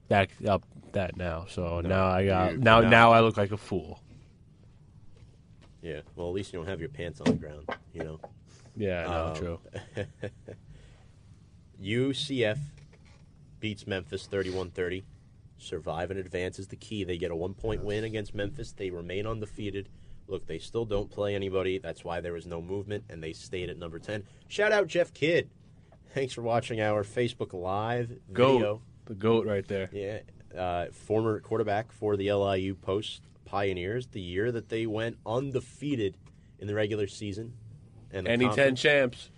back 0.07 0.29
up 0.47 0.63
that 0.93 1.17
now. 1.17 1.45
So 1.49 1.81
now 1.81 2.07
I 2.07 2.25
got 2.25 2.51
you 2.53 2.57
now. 2.59 2.77
cannot. 2.79 2.91
Now 2.91 3.11
I 3.11 3.21
look 3.21 3.37
like 3.37 3.51
a 3.51 3.57
fool. 3.57 3.99
Yeah. 5.81 6.01
Well, 6.15 6.27
at 6.27 6.33
least 6.33 6.53
you 6.53 6.59
don't 6.59 6.67
have 6.67 6.79
your 6.79 6.89
pants 6.89 7.19
on 7.21 7.25
the 7.25 7.33
ground. 7.39 7.67
You 7.93 8.03
know. 8.03 8.19
Yeah, 8.77 9.03
no, 9.03 9.25
Um, 9.27 9.35
true. 9.35 9.59
UCF 11.81 12.57
beats 13.61 13.87
Memphis 13.87 14.27
31-30. 14.29 15.03
Survive 15.57 16.11
and 16.11 16.19
advance 16.19 16.59
is 16.59 16.67
the 16.67 16.75
key. 16.75 17.03
They 17.03 17.17
get 17.17 17.31
a 17.31 17.35
one-point 17.35 17.83
win 17.83 18.03
against 18.03 18.35
Memphis. 18.35 18.73
They 18.73 18.89
remain 18.89 19.25
undefeated. 19.25 19.87
Look, 20.27 20.47
they 20.47 20.59
still 20.59 20.85
don't 20.85 21.09
play 21.09 21.35
anybody. 21.35 21.77
That's 21.77 22.03
why 22.03 22.19
there 22.19 22.33
was 22.33 22.45
no 22.45 22.61
movement, 22.61 23.05
and 23.09 23.23
they 23.23 23.33
stayed 23.33 23.69
at 23.69 23.77
number 23.77 23.99
10. 23.99 24.23
Shout 24.47 24.71
out 24.71 24.87
Jeff 24.87 25.13
Kidd. 25.13 25.49
Thanks 26.13 26.33
for 26.33 26.41
watching 26.41 26.81
our 26.81 27.03
Facebook 27.03 27.53
Live 27.53 28.11
video. 28.27 28.81
The 29.05 29.13
goat 29.13 29.45
right 29.45 29.67
there. 29.67 29.89
Yeah, 29.93 30.19
uh, 30.57 30.87
former 30.91 31.39
quarterback 31.39 31.91
for 31.91 32.17
the 32.17 32.31
LIU 32.33 32.75
Post 32.75 33.21
Pioneers, 33.45 34.07
the 34.07 34.21
year 34.21 34.51
that 34.51 34.69
they 34.69 34.85
went 34.87 35.17
undefeated 35.25 36.17
in 36.59 36.67
the 36.67 36.73
regular 36.75 37.07
season. 37.07 37.53
And 38.11 38.25
the 38.25 38.37
NE-10 38.37 38.77
champs. 38.77 39.29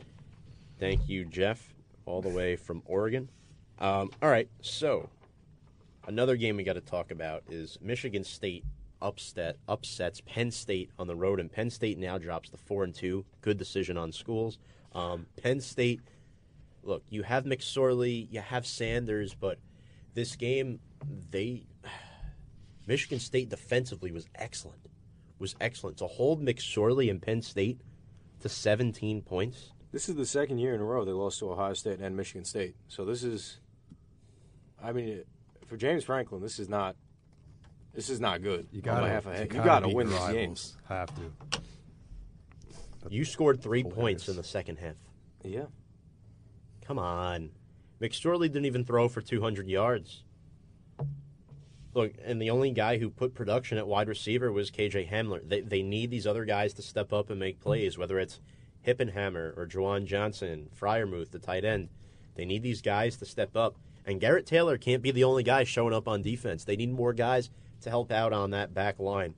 Thank 0.79 1.07
you, 1.07 1.25
Jeff, 1.25 1.73
all 2.05 2.21
the 2.21 2.29
way 2.29 2.55
from 2.55 2.81
Oregon. 2.85 3.29
Um, 3.79 4.11
all 4.21 4.29
right, 4.29 4.49
so 4.61 5.09
another 6.07 6.35
game 6.35 6.57
we 6.57 6.63
got 6.63 6.73
to 6.73 6.81
talk 6.81 7.11
about 7.11 7.43
is 7.49 7.77
Michigan 7.81 8.23
State 8.23 8.63
upset 9.01 9.57
upsets 9.67 10.21
Penn 10.25 10.49
State 10.49 10.89
on 10.97 11.07
the 11.07 11.15
road, 11.15 11.39
and 11.39 11.51
Penn 11.51 11.69
State 11.69 11.97
now 11.97 12.17
drops 12.17 12.49
to 12.49 12.57
four 12.57 12.83
and 12.83 12.95
two. 12.95 13.25
Good 13.41 13.57
decision 13.57 13.97
on 13.97 14.11
schools. 14.11 14.57
Um, 14.93 15.25
Penn 15.41 15.59
State, 15.59 16.01
look, 16.83 17.03
you 17.09 17.23
have 17.23 17.43
McSorley, 17.45 18.27
you 18.31 18.39
have 18.39 18.65
Sanders, 18.65 19.33
but 19.33 19.59
this 20.13 20.35
game 20.35 20.79
they 21.31 21.63
Michigan 22.87 23.19
State 23.19 23.49
defensively 23.49 24.11
was 24.11 24.27
excellent. 24.35 24.79
Was 25.39 25.55
excellent 25.59 25.97
to 25.97 26.07
hold 26.07 26.41
McSorley 26.41 27.09
and 27.09 27.21
Penn 27.21 27.41
State 27.41 27.81
to 28.39 28.49
17 28.49 29.21
points. 29.21 29.71
This 29.91 30.09
is 30.09 30.15
the 30.15 30.25
second 30.25 30.59
year 30.59 30.73
in 30.73 30.81
a 30.81 30.83
row 30.83 31.05
they 31.05 31.11
lost 31.11 31.39
to 31.39 31.51
Ohio 31.51 31.73
State 31.73 31.99
and 31.99 32.15
Michigan 32.15 32.45
State. 32.45 32.75
So 32.87 33.05
this 33.05 33.23
is, 33.23 33.59
I 34.83 34.91
mean, 34.91 35.23
for 35.67 35.77
James 35.77 36.03
Franklin, 36.03 36.41
this 36.41 36.59
is 36.59 36.67
not, 36.69 36.95
this 37.93 38.09
is 38.09 38.19
not 38.19 38.41
good. 38.41 38.67
You 38.71 38.79
on 38.79 38.83
got 38.83 39.03
behalf 39.03 39.25
of- 39.25 39.35
to. 39.35 39.41
you 39.55 39.63
got 39.63 39.79
to 39.79 39.89
win 39.89 40.09
these 40.09 40.27
games. 40.29 40.77
Have 40.89 41.09
to. 41.15 41.59
You 43.09 43.25
scored 43.25 43.61
three 43.61 43.79
Hilarious. 43.79 43.99
points 43.99 44.29
in 44.29 44.35
the 44.35 44.43
second 44.43 44.77
half. 44.77 44.95
Yeah. 45.43 45.65
Come 46.85 46.99
on. 46.99 47.49
McSorley 48.01 48.43
didn't 48.43 48.65
even 48.65 48.83
throw 48.85 49.07
for 49.07 49.21
200 49.21 49.67
yards. 49.67 50.23
Look, 51.93 52.13
and 52.25 52.41
the 52.41 52.49
only 52.49 52.71
guy 52.71 52.97
who 52.97 53.09
put 53.09 53.33
production 53.35 53.77
at 53.77 53.87
wide 53.87 54.07
receiver 54.07 54.51
was 54.51 54.71
KJ 54.71 55.09
Hamler. 55.11 55.47
They, 55.47 55.61
they 55.61 55.83
need 55.83 56.09
these 56.09 56.25
other 56.25 56.43
guys 56.43 56.73
to 56.75 56.81
step 56.81 57.13
up 57.13 57.29
and 57.29 57.39
make 57.39 57.59
plays, 57.59 57.97
whether 57.97 58.19
it's 58.19 58.39
Hippenhammer 58.85 59.55
or 59.57 59.67
Juwan 59.67 60.05
Johnson, 60.05 60.69
Freiermuth, 60.77 61.31
the 61.31 61.39
tight 61.39 61.63
end. 61.65 61.89
They 62.35 62.45
need 62.45 62.63
these 62.63 62.81
guys 62.81 63.17
to 63.17 63.25
step 63.25 63.55
up. 63.55 63.75
And 64.05 64.19
Garrett 64.19 64.45
Taylor 64.45 64.77
can't 64.77 65.01
be 65.01 65.11
the 65.11 65.23
only 65.23 65.43
guy 65.43 65.63
showing 65.63 65.93
up 65.93 66.07
on 66.07 66.21
defense. 66.21 66.63
They 66.65 66.75
need 66.75 66.91
more 66.91 67.13
guys 67.13 67.49
to 67.81 67.89
help 67.89 68.11
out 68.11 68.33
on 68.33 68.51
that 68.51 68.73
back 68.73 68.99
line. 68.99 69.33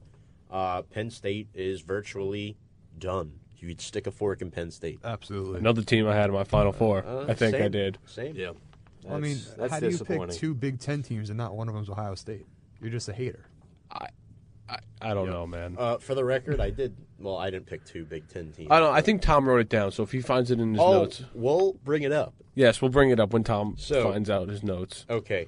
Uh, 0.49 0.82
Penn 0.84 1.10
State 1.10 1.47
is 1.54 1.82
virtually 1.82 2.58
done. 2.97 3.34
You'd 3.58 3.82
stick 3.82 4.06
a 4.08 4.12
fork 4.12 4.41
in 4.41 4.51
Penn 4.51 4.69
State. 4.71 4.99
Absolutely. 5.04 5.60
Another 5.60 5.82
team 5.82 6.08
I 6.08 6.15
had 6.15 6.28
in 6.30 6.34
my 6.34 6.43
final 6.43 6.71
four. 6.71 7.04
Uh, 7.06 7.25
I 7.28 7.34
think 7.34 7.56
I 7.56 7.67
did. 7.67 7.97
Same. 8.06 8.36
Yeah. 8.36 8.51
I 9.10 9.19
mean, 9.19 9.38
That's- 9.38 9.54
that's 9.58 9.73
how 9.73 9.80
do 9.80 9.89
you 9.89 9.97
pick 9.99 10.30
two 10.32 10.54
Big 10.56 10.80
Ten 10.80 11.04
teams 11.04 11.30
and 11.30 11.38
not 11.38 11.56
one 11.56 11.67
of 11.67 11.75
them's 11.75 11.89
Ohio 11.89 12.15
State? 12.15 12.45
You're 12.82 12.89
just 12.91 13.08
a 13.10 13.13
hater. 13.13 13.45
I, 13.91 14.08
I 15.01 15.13
don't 15.13 15.30
know, 15.30 15.45
man. 15.45 15.75
Uh, 15.78 15.97
for 15.97 16.15
the 16.15 16.23
record, 16.25 16.60
I 16.60 16.71
did. 16.71 16.95
Well, 17.19 17.38
I 17.38 17.49
didn't 17.51 17.67
pick 17.67 17.86
two 17.86 18.06
Big 18.06 18.28
Ten 18.28 18.51
teams. 18.51 18.69
I 18.71 18.80
don't. 18.80 18.93
I 18.93 19.01
think 19.01 19.21
Tom 19.21 19.47
wrote 19.47 19.60
it 19.62 19.69
down. 19.69 19.91
So 19.91 20.01
if 20.04 20.12
he 20.12 20.21
finds 20.21 20.49
it 20.51 20.60
in 20.60 20.73
his 20.73 20.82
Oh, 20.82 20.93
notes, 20.93 21.23
we'll 21.34 21.73
bring 21.84 22.01
it 22.04 22.12
up. 22.12 22.34
yes, 22.56 22.82
we'll 22.82 22.89
bring 22.91 23.12
it 23.12 23.19
up 23.19 23.32
when 23.34 23.43
Tom 23.43 23.75
So- 23.78 24.12
finds 24.12 24.30
out 24.30 24.49
his 24.49 24.63
notes. 24.63 25.06
Okay. 25.10 25.47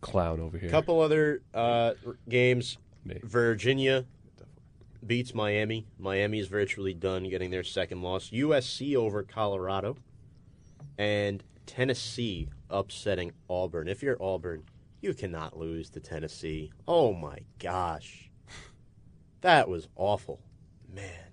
Clown 0.00 0.38
over 0.40 0.56
here. 0.58 0.70
Couple 0.70 1.00
other 1.00 1.42
uh, 1.52 1.94
games. 2.28 2.78
Me. 3.04 3.18
Virginia 3.24 4.04
beats 5.04 5.34
Miami. 5.34 5.86
Miami 5.98 6.38
is 6.38 6.46
virtually 6.48 6.94
done 6.94 7.28
getting 7.28 7.50
their 7.50 7.64
second 7.64 8.02
loss. 8.02 8.30
USC 8.30 8.94
over 8.94 9.22
Colorado, 9.24 9.96
and 10.98 11.42
Tennessee 11.66 12.48
upsetting 12.70 13.32
Auburn. 13.50 13.88
If 13.88 14.02
you're 14.02 14.20
Auburn, 14.22 14.62
you 15.06 15.14
cannot 15.14 15.56
lose 15.56 15.88
to 15.90 16.00
Tennessee. 16.00 16.72
Oh 16.88 17.12
my 17.14 17.38
gosh, 17.60 18.28
that 19.40 19.68
was 19.68 19.86
awful, 19.94 20.40
man. 20.92 21.30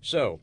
So, 0.00 0.40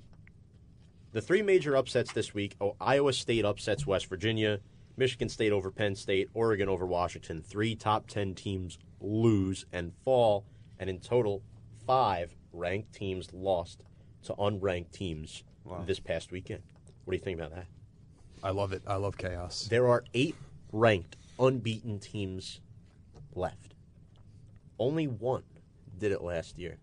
the 1.12 1.20
three 1.22 1.42
major 1.42 1.76
upsets 1.76 2.14
this 2.14 2.34
week: 2.34 2.56
oh, 2.62 2.76
Iowa 2.80 3.12
State 3.12 3.44
upsets 3.46 3.86
West 3.86 4.08
Virginia. 4.08 4.60
Michigan 4.96 5.28
State 5.28 5.52
over 5.52 5.70
Penn 5.72 5.96
State, 5.96 6.30
Oregon 6.34 6.70
over 6.70 6.86
Washington. 6.86 7.42
Three 7.42 7.76
top 7.76 8.06
10 8.08 8.36
teams 8.36 8.78
lose 9.02 9.66
and 9.74 9.92
fall, 10.06 10.46
and 10.80 10.88
in 10.90 11.00
total, 11.00 11.42
five 11.88 12.36
ranked 12.54 12.94
teams 12.94 13.28
lost 13.34 13.84
to 14.24 14.34
unranked 14.36 14.92
teams 14.92 15.44
Wow. 15.66 15.84
this 15.88 16.00
past 16.00 16.32
weekend. 16.32 16.62
What 17.04 17.12
do 17.14 17.18
you 17.18 17.24
think 17.24 17.40
about 17.40 17.56
that? 17.56 17.66
I 18.44 18.52
love 18.52 18.72
it. 18.72 18.84
I 18.86 18.96
love 18.98 19.18
chaos. 19.18 19.68
There 19.68 19.88
are 19.88 20.04
eight 20.14 20.36
ranked 20.72 21.18
unbeaten 21.40 22.00
teams 22.00 22.60
left. 23.36 23.74
Only 24.80 25.08
one 25.08 25.44
did 25.98 26.12
it 26.12 26.22
last 26.22 26.58
year. 26.58 26.78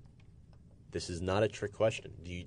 This 0.92 1.10
is 1.10 1.20
not 1.20 1.42
a 1.42 1.48
trick 1.48 1.72
question. 1.72 2.12
Do 2.24 2.32
you, 2.32 2.44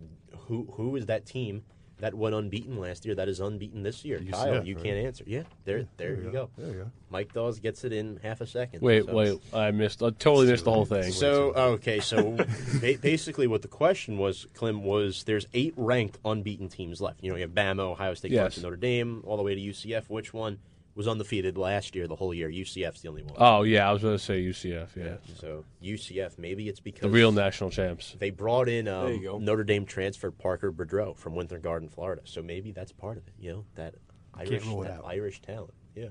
who 0.48 0.68
who 0.74 0.96
is 0.96 1.06
that 1.06 1.26
team 1.26 1.64
that 2.00 2.14
went 2.14 2.36
unbeaten 2.36 2.78
last 2.78 3.06
year 3.06 3.16
that 3.16 3.30
is 3.30 3.40
unbeaten 3.40 3.84
this 3.84 4.04
year? 4.04 4.20
UCF, 4.20 4.32
Kyle, 4.32 4.66
you 4.66 4.76
right? 4.76 4.84
can't 4.84 4.98
answer. 4.98 5.24
Yeah, 5.26 5.44
there, 5.64 5.86
there, 5.96 6.16
you 6.16 6.30
go. 6.32 6.50
There 6.58 6.68
you 6.68 6.74
go. 6.74 6.92
Mike 7.10 7.32
Dawes 7.34 7.60
gets 7.60 7.86
it 7.86 7.94
in 7.94 8.20
half 8.22 8.42
a 8.42 8.48
second. 8.48 8.82
Wait, 8.82 9.06
So- 9.06 9.14
wait, 9.14 9.40
I 9.54 9.72
missed. 9.72 10.04
I 10.04 10.10
totally 10.10 10.48
missed 10.48 10.66
the 10.66 10.72
whole 10.74 10.86
thing. 10.86 11.12
So 11.14 11.54
okay, 11.54 12.02
so 12.02 12.32
ba- 12.82 12.98
basically, 13.02 13.48
what 13.48 13.62
the 13.62 13.70
question 13.70 14.18
was, 14.18 14.46
Clem, 14.54 14.84
was 14.84 15.24
there's 15.24 15.48
eight 15.54 15.74
ranked 15.78 16.18
unbeaten 16.26 16.68
teams 16.68 17.00
left. 17.00 17.24
You 17.24 17.30
know, 17.30 17.36
you 17.38 17.44
have 17.44 17.52
Bama, 17.52 17.80
Ohio 17.80 18.14
State, 18.16 18.32
Yes. 18.32 18.58
Clemson, 18.58 18.64
Notre 18.64 18.76
Dame, 18.76 19.22
all 19.26 19.38
the 19.38 19.44
way 19.44 19.56
to 19.56 19.62
UCF. 19.62 20.10
Which 20.10 20.34
one 20.34 20.60
was 20.96 21.08
undefeated 21.08 21.58
last 21.58 21.96
year, 21.96 22.08
the 22.08 22.16
whole 22.16 22.34
year? 22.34 22.50
UCF's 22.50 23.02
the 23.02 23.10
only 23.10 23.24
one. 23.24 23.34
oh 23.38 23.64
yeah, 23.64 23.90
I 23.90 23.94
was 23.94 24.02
going 24.02 24.18
to 24.18 24.24
say 24.24 24.44
UCF. 24.44 24.96
Yeah, 24.96 25.16
So 25.40 25.66
UCF, 25.84 26.38
maybe 26.38 26.70
it's 26.70 26.80
because 26.80 27.02
the 27.02 27.10
real 27.10 27.32
national 27.32 27.72
champs. 27.72 28.16
they 28.20 28.30
brought 28.30 28.70
in 28.70 28.88
um, 28.88 29.06
There 29.06 29.14
you 29.16 29.24
go. 29.24 29.38
Notre 29.40 29.64
Dame 29.64 29.86
transfer 29.86 30.32
Parker 30.32 30.72
Boudreaux 30.72 31.18
from 31.18 31.36
Winter 31.36 31.58
Garden, 31.58 31.90
Florida. 31.90 32.22
So 32.26 32.42
maybe 32.42 32.72
that's 32.72 32.92
part 32.92 33.18
of 33.18 33.28
it. 33.28 33.34
You 33.40 33.52
know 33.52 33.66
that 33.76 33.96
Irish, 34.36 34.64
that 34.66 34.92
out. 34.92 35.06
Irish 35.06 35.42
talent. 35.42 35.74
Yeah. 35.96 36.10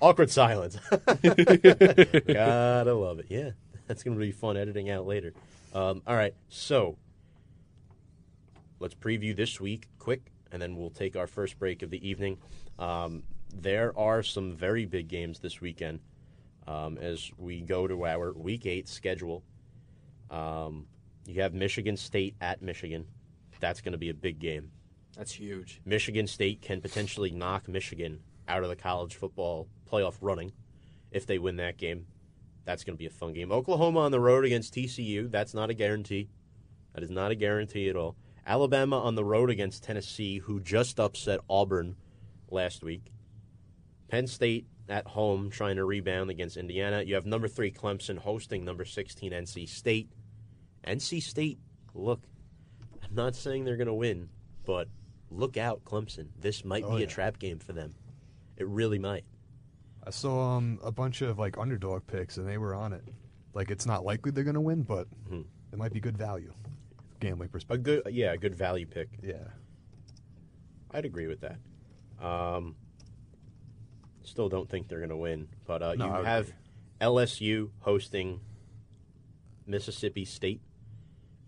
Awkward 0.00 0.30
silence. 0.30 0.76
Gotta 0.90 2.94
love 2.94 3.18
it. 3.20 3.26
Yeah, 3.30 3.50
that's 3.86 4.02
gonna 4.02 4.16
be 4.16 4.32
fun 4.32 4.56
editing 4.58 4.90
out 4.90 5.06
later. 5.06 5.32
Um, 5.74 6.02
all 6.06 6.14
right, 6.16 6.34
so 6.48 6.96
let's 8.78 8.94
preview 8.94 9.34
this 9.34 9.58
week 9.60 9.88
quick, 9.98 10.32
and 10.52 10.60
then 10.60 10.76
we'll 10.76 10.90
take 10.90 11.16
our 11.16 11.26
first 11.26 11.58
break 11.58 11.82
of 11.82 11.90
the 11.90 12.08
evening. 12.08 12.38
Um, 12.78 13.22
there 13.54 13.96
are 13.98 14.22
some 14.22 14.52
very 14.52 14.84
big 14.86 15.08
games 15.08 15.38
this 15.38 15.60
weekend 15.60 16.00
um, 16.66 16.98
as 16.98 17.30
we 17.38 17.60
go 17.60 17.86
to 17.86 18.06
our 18.06 18.32
Week 18.32 18.66
Eight 18.66 18.88
schedule. 18.88 19.42
Um, 20.30 20.86
you 21.26 21.42
have 21.42 21.54
Michigan 21.54 21.96
State 21.96 22.34
at 22.40 22.62
Michigan. 22.62 23.06
That's 23.60 23.80
going 23.80 23.92
to 23.92 23.98
be 23.98 24.10
a 24.10 24.14
big 24.14 24.38
game. 24.38 24.70
That's 25.16 25.32
huge. 25.32 25.80
Michigan 25.84 26.26
State 26.26 26.60
can 26.60 26.80
potentially 26.80 27.30
knock 27.30 27.68
Michigan 27.68 28.20
out 28.48 28.62
of 28.62 28.68
the 28.68 28.76
college 28.76 29.16
football 29.16 29.66
playoff 29.90 30.16
running 30.20 30.52
if 31.10 31.26
they 31.26 31.38
win 31.38 31.56
that 31.56 31.78
game. 31.78 32.06
That's 32.64 32.84
going 32.84 32.94
to 32.94 32.98
be 32.98 33.06
a 33.06 33.10
fun 33.10 33.32
game. 33.32 33.52
Oklahoma 33.52 34.00
on 34.00 34.12
the 34.12 34.20
road 34.20 34.44
against 34.44 34.74
TCU. 34.74 35.30
That's 35.30 35.54
not 35.54 35.70
a 35.70 35.74
guarantee. 35.74 36.28
That 36.94 37.02
is 37.02 37.10
not 37.10 37.30
a 37.30 37.34
guarantee 37.34 37.88
at 37.88 37.96
all. 37.96 38.16
Alabama 38.46 39.00
on 39.00 39.14
the 39.16 39.24
road 39.24 39.50
against 39.50 39.82
Tennessee, 39.82 40.38
who 40.38 40.60
just 40.60 41.00
upset 41.00 41.40
Auburn 41.50 41.96
last 42.50 42.82
week. 42.84 43.12
Penn 44.08 44.26
State 44.26 44.66
at 44.88 45.06
home 45.06 45.50
trying 45.50 45.76
to 45.76 45.84
rebound 45.84 46.30
against 46.30 46.56
Indiana. 46.56 47.02
You 47.02 47.16
have 47.16 47.26
number 47.26 47.48
three 47.48 47.72
Clemson 47.72 48.18
hosting 48.18 48.64
number 48.64 48.84
16 48.84 49.32
NC 49.32 49.68
State. 49.68 50.10
NC 50.86 51.20
State, 51.22 51.58
look, 51.92 52.20
I'm 53.02 53.14
not 53.14 53.34
saying 53.34 53.64
they're 53.64 53.76
going 53.76 53.88
to 53.88 53.94
win, 53.94 54.28
but 54.64 54.86
look 55.30 55.56
out, 55.56 55.84
Clemson. 55.84 56.28
This 56.38 56.64
might 56.64 56.84
Oh, 56.84 56.92
be 56.92 56.98
yeah. 56.98 57.04
a 57.06 57.08
trap 57.08 57.40
game 57.40 57.58
for 57.58 57.72
them. 57.72 57.94
It 58.56 58.68
really 58.68 59.00
might. 59.00 59.24
I 60.04 60.10
saw 60.10 60.56
um, 60.56 60.78
a 60.84 60.92
bunch 60.92 61.20
of 61.20 61.36
like 61.36 61.58
underdog 61.58 62.06
picks, 62.06 62.36
and 62.36 62.48
they 62.48 62.58
were 62.58 62.74
on 62.76 62.92
it. 62.92 63.02
Like 63.54 63.72
it's 63.72 63.86
not 63.86 64.04
likely 64.04 64.30
they're 64.30 64.44
going 64.44 64.54
to 64.54 64.60
win, 64.60 64.82
but 64.82 65.08
Mhm. 65.28 65.46
it 65.72 65.78
might 65.78 65.92
be 65.92 65.98
good 65.98 66.16
value, 66.16 66.52
gambling 67.20 67.48
perspective. 67.48 67.80
A 67.80 68.02
good, 68.02 68.14
yeah, 68.14 68.32
a 68.32 68.36
good 68.36 68.54
value 68.54 68.86
pick. 68.86 69.08
Yeah. 69.22 69.34
I'd 70.90 71.04
agree 71.04 71.26
with 71.26 71.40
that. 71.40 71.58
Um, 72.24 72.76
still 74.22 74.48
don't 74.48 74.68
think 74.68 74.88
they're 74.88 74.98
going 74.98 75.10
to 75.10 75.16
win, 75.16 75.48
but 75.66 75.82
uh, 75.82 75.94
No, 75.94 76.06
you 76.06 76.24
have 76.24 76.44
agree. 76.48 76.54
LSU 77.00 77.70
hosting 77.80 78.40
Mississippi 79.66 80.24
State 80.24 80.60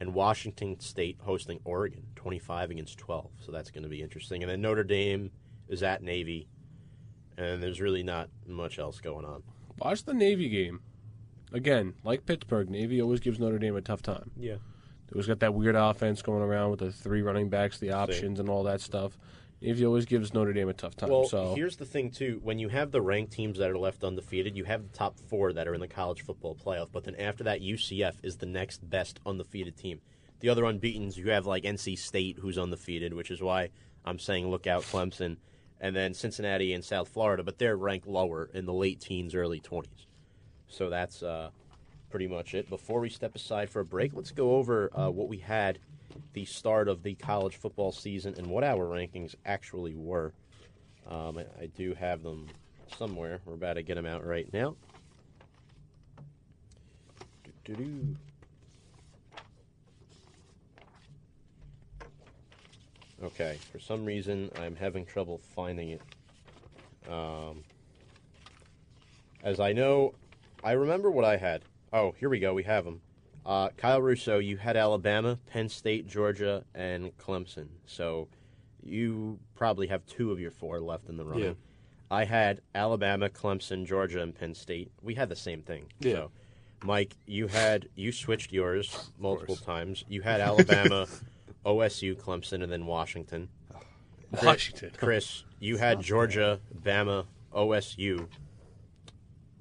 and 0.00 0.14
Washington 0.14 0.78
State 0.80 1.18
hosting 1.22 1.60
Oregon, 1.64 2.04
25 2.16 2.70
against 2.70 2.98
12. 2.98 3.30
So 3.40 3.52
that's 3.52 3.70
going 3.70 3.82
to 3.84 3.88
be 3.88 4.02
interesting. 4.02 4.42
And 4.42 4.50
then 4.50 4.60
Notre 4.60 4.84
Dame 4.84 5.30
is 5.68 5.82
at 5.82 6.02
Navy, 6.02 6.48
and 7.36 7.62
there's 7.62 7.80
really 7.80 8.02
not 8.02 8.28
much 8.46 8.78
else 8.78 9.00
going 9.00 9.24
on. 9.24 9.42
Watch 9.78 10.04
the 10.04 10.14
Navy 10.14 10.48
game. 10.48 10.80
Again, 11.52 11.94
like 12.04 12.26
Pittsburgh, 12.26 12.68
Navy 12.68 13.00
always 13.00 13.20
gives 13.20 13.38
Notre 13.38 13.58
Dame 13.58 13.76
a 13.76 13.80
tough 13.80 14.02
time. 14.02 14.30
Yeah. 14.36 14.56
They 15.10 15.16
was 15.16 15.26
got 15.26 15.40
that 15.40 15.54
weird 15.54 15.76
offense 15.76 16.22
going 16.22 16.42
around 16.42 16.70
with 16.70 16.80
the 16.80 16.92
three 16.92 17.22
running 17.22 17.48
backs, 17.48 17.78
the 17.78 17.92
options, 17.92 18.40
and 18.40 18.48
all 18.48 18.64
that 18.64 18.80
stuff. 18.80 19.16
Navy 19.60 19.84
always 19.84 20.04
gives 20.04 20.32
Notre 20.32 20.52
Dame 20.52 20.68
a 20.68 20.72
tough 20.72 20.94
time. 20.94 21.10
Well, 21.10 21.26
so 21.26 21.54
here's 21.54 21.76
the 21.76 21.84
thing 21.84 22.10
too: 22.10 22.40
when 22.42 22.58
you 22.58 22.68
have 22.68 22.92
the 22.92 23.00
ranked 23.00 23.32
teams 23.32 23.58
that 23.58 23.70
are 23.70 23.78
left 23.78 24.04
undefeated, 24.04 24.56
you 24.56 24.64
have 24.64 24.82
the 24.82 24.96
top 24.96 25.18
four 25.18 25.52
that 25.52 25.66
are 25.66 25.74
in 25.74 25.80
the 25.80 25.88
college 25.88 26.22
football 26.22 26.54
playoff. 26.54 26.88
But 26.92 27.04
then 27.04 27.16
after 27.16 27.44
that, 27.44 27.60
UCF 27.60 28.14
is 28.22 28.36
the 28.36 28.46
next 28.46 28.88
best 28.88 29.18
undefeated 29.26 29.76
team. 29.76 30.00
The 30.40 30.48
other 30.50 30.62
unbeaten's 30.62 31.16
you 31.16 31.30
have 31.30 31.46
like 31.46 31.64
NC 31.64 31.98
State, 31.98 32.38
who's 32.38 32.58
undefeated, 32.58 33.12
which 33.14 33.30
is 33.30 33.42
why 33.42 33.70
I'm 34.04 34.20
saying 34.20 34.48
look 34.48 34.68
out 34.68 34.82
Clemson, 34.82 35.38
and 35.80 35.96
then 35.96 36.14
Cincinnati 36.14 36.72
and 36.72 36.84
South 36.84 37.08
Florida, 37.08 37.42
but 37.42 37.58
they're 37.58 37.76
ranked 37.76 38.06
lower 38.06 38.48
in 38.54 38.64
the 38.64 38.72
late 38.72 39.00
teens, 39.00 39.34
early 39.34 39.60
20s. 39.60 40.06
So 40.68 40.90
that's 40.90 41.22
uh, 41.22 41.50
pretty 42.10 42.26
much 42.26 42.54
it. 42.54 42.68
Before 42.68 43.00
we 43.00 43.08
step 43.08 43.34
aside 43.34 43.70
for 43.70 43.80
a 43.80 43.84
break, 43.84 44.12
let's 44.14 44.30
go 44.30 44.56
over 44.56 44.90
uh, 44.98 45.10
what 45.10 45.28
we 45.28 45.38
had 45.38 45.78
the 46.32 46.44
start 46.44 46.88
of 46.88 47.02
the 47.02 47.14
college 47.14 47.56
football 47.56 47.92
season 47.92 48.34
and 48.36 48.46
what 48.46 48.64
our 48.64 48.84
rankings 48.84 49.34
actually 49.44 49.94
were. 49.94 50.32
Um, 51.08 51.38
I, 51.38 51.62
I 51.62 51.66
do 51.76 51.94
have 51.94 52.22
them 52.22 52.48
somewhere. 52.96 53.40
We're 53.44 53.54
about 53.54 53.74
to 53.74 53.82
get 53.82 53.94
them 53.94 54.06
out 54.06 54.26
right 54.26 54.50
now. 54.52 54.76
Okay, 63.22 63.58
for 63.72 63.78
some 63.78 64.04
reason 64.04 64.50
I'm 64.60 64.76
having 64.76 65.04
trouble 65.04 65.38
finding 65.54 65.90
it. 65.90 66.02
Um, 67.10 67.64
as 69.42 69.60
I 69.60 69.72
know, 69.72 70.14
I 70.62 70.72
remember 70.72 71.10
what 71.10 71.24
I 71.24 71.36
had. 71.36 71.62
Oh, 71.92 72.14
here 72.18 72.28
we 72.28 72.38
go. 72.38 72.54
We 72.54 72.64
have 72.64 72.84
them. 72.84 73.00
Uh, 73.46 73.70
Kyle 73.76 74.02
Russo, 74.02 74.38
you 74.38 74.58
had 74.58 74.76
Alabama, 74.76 75.38
Penn 75.46 75.68
State, 75.68 76.06
Georgia, 76.06 76.64
and 76.74 77.16
Clemson. 77.16 77.68
So 77.86 78.28
you 78.82 79.38
probably 79.54 79.86
have 79.86 80.04
two 80.06 80.30
of 80.32 80.38
your 80.40 80.50
four 80.50 80.80
left 80.80 81.08
in 81.08 81.16
the 81.16 81.24
running. 81.24 81.44
Yeah. 81.44 81.52
I 82.10 82.24
had 82.24 82.60
Alabama, 82.74 83.28
Clemson, 83.28 83.86
Georgia, 83.86 84.20
and 84.20 84.34
Penn 84.34 84.54
State. 84.54 84.90
We 85.02 85.14
had 85.14 85.28
the 85.28 85.36
same 85.36 85.62
thing. 85.62 85.86
Yeah. 86.00 86.12
So, 86.12 86.30
Mike, 86.84 87.16
you 87.26 87.48
had 87.48 87.88
you 87.96 88.12
switched 88.12 88.52
yours 88.52 89.10
multiple 89.18 89.56
times. 89.56 90.04
You 90.08 90.22
had 90.22 90.40
Alabama, 90.42 91.06
OSU, 91.66 92.16
Clemson, 92.16 92.62
and 92.62 92.70
then 92.72 92.86
Washington. 92.86 93.48
Washington. 94.42 94.90
Chris, 94.96 95.44
you 95.58 95.76
had 95.76 96.00
Georgia, 96.00 96.60
Bama, 96.82 97.26
OSU. 97.54 98.26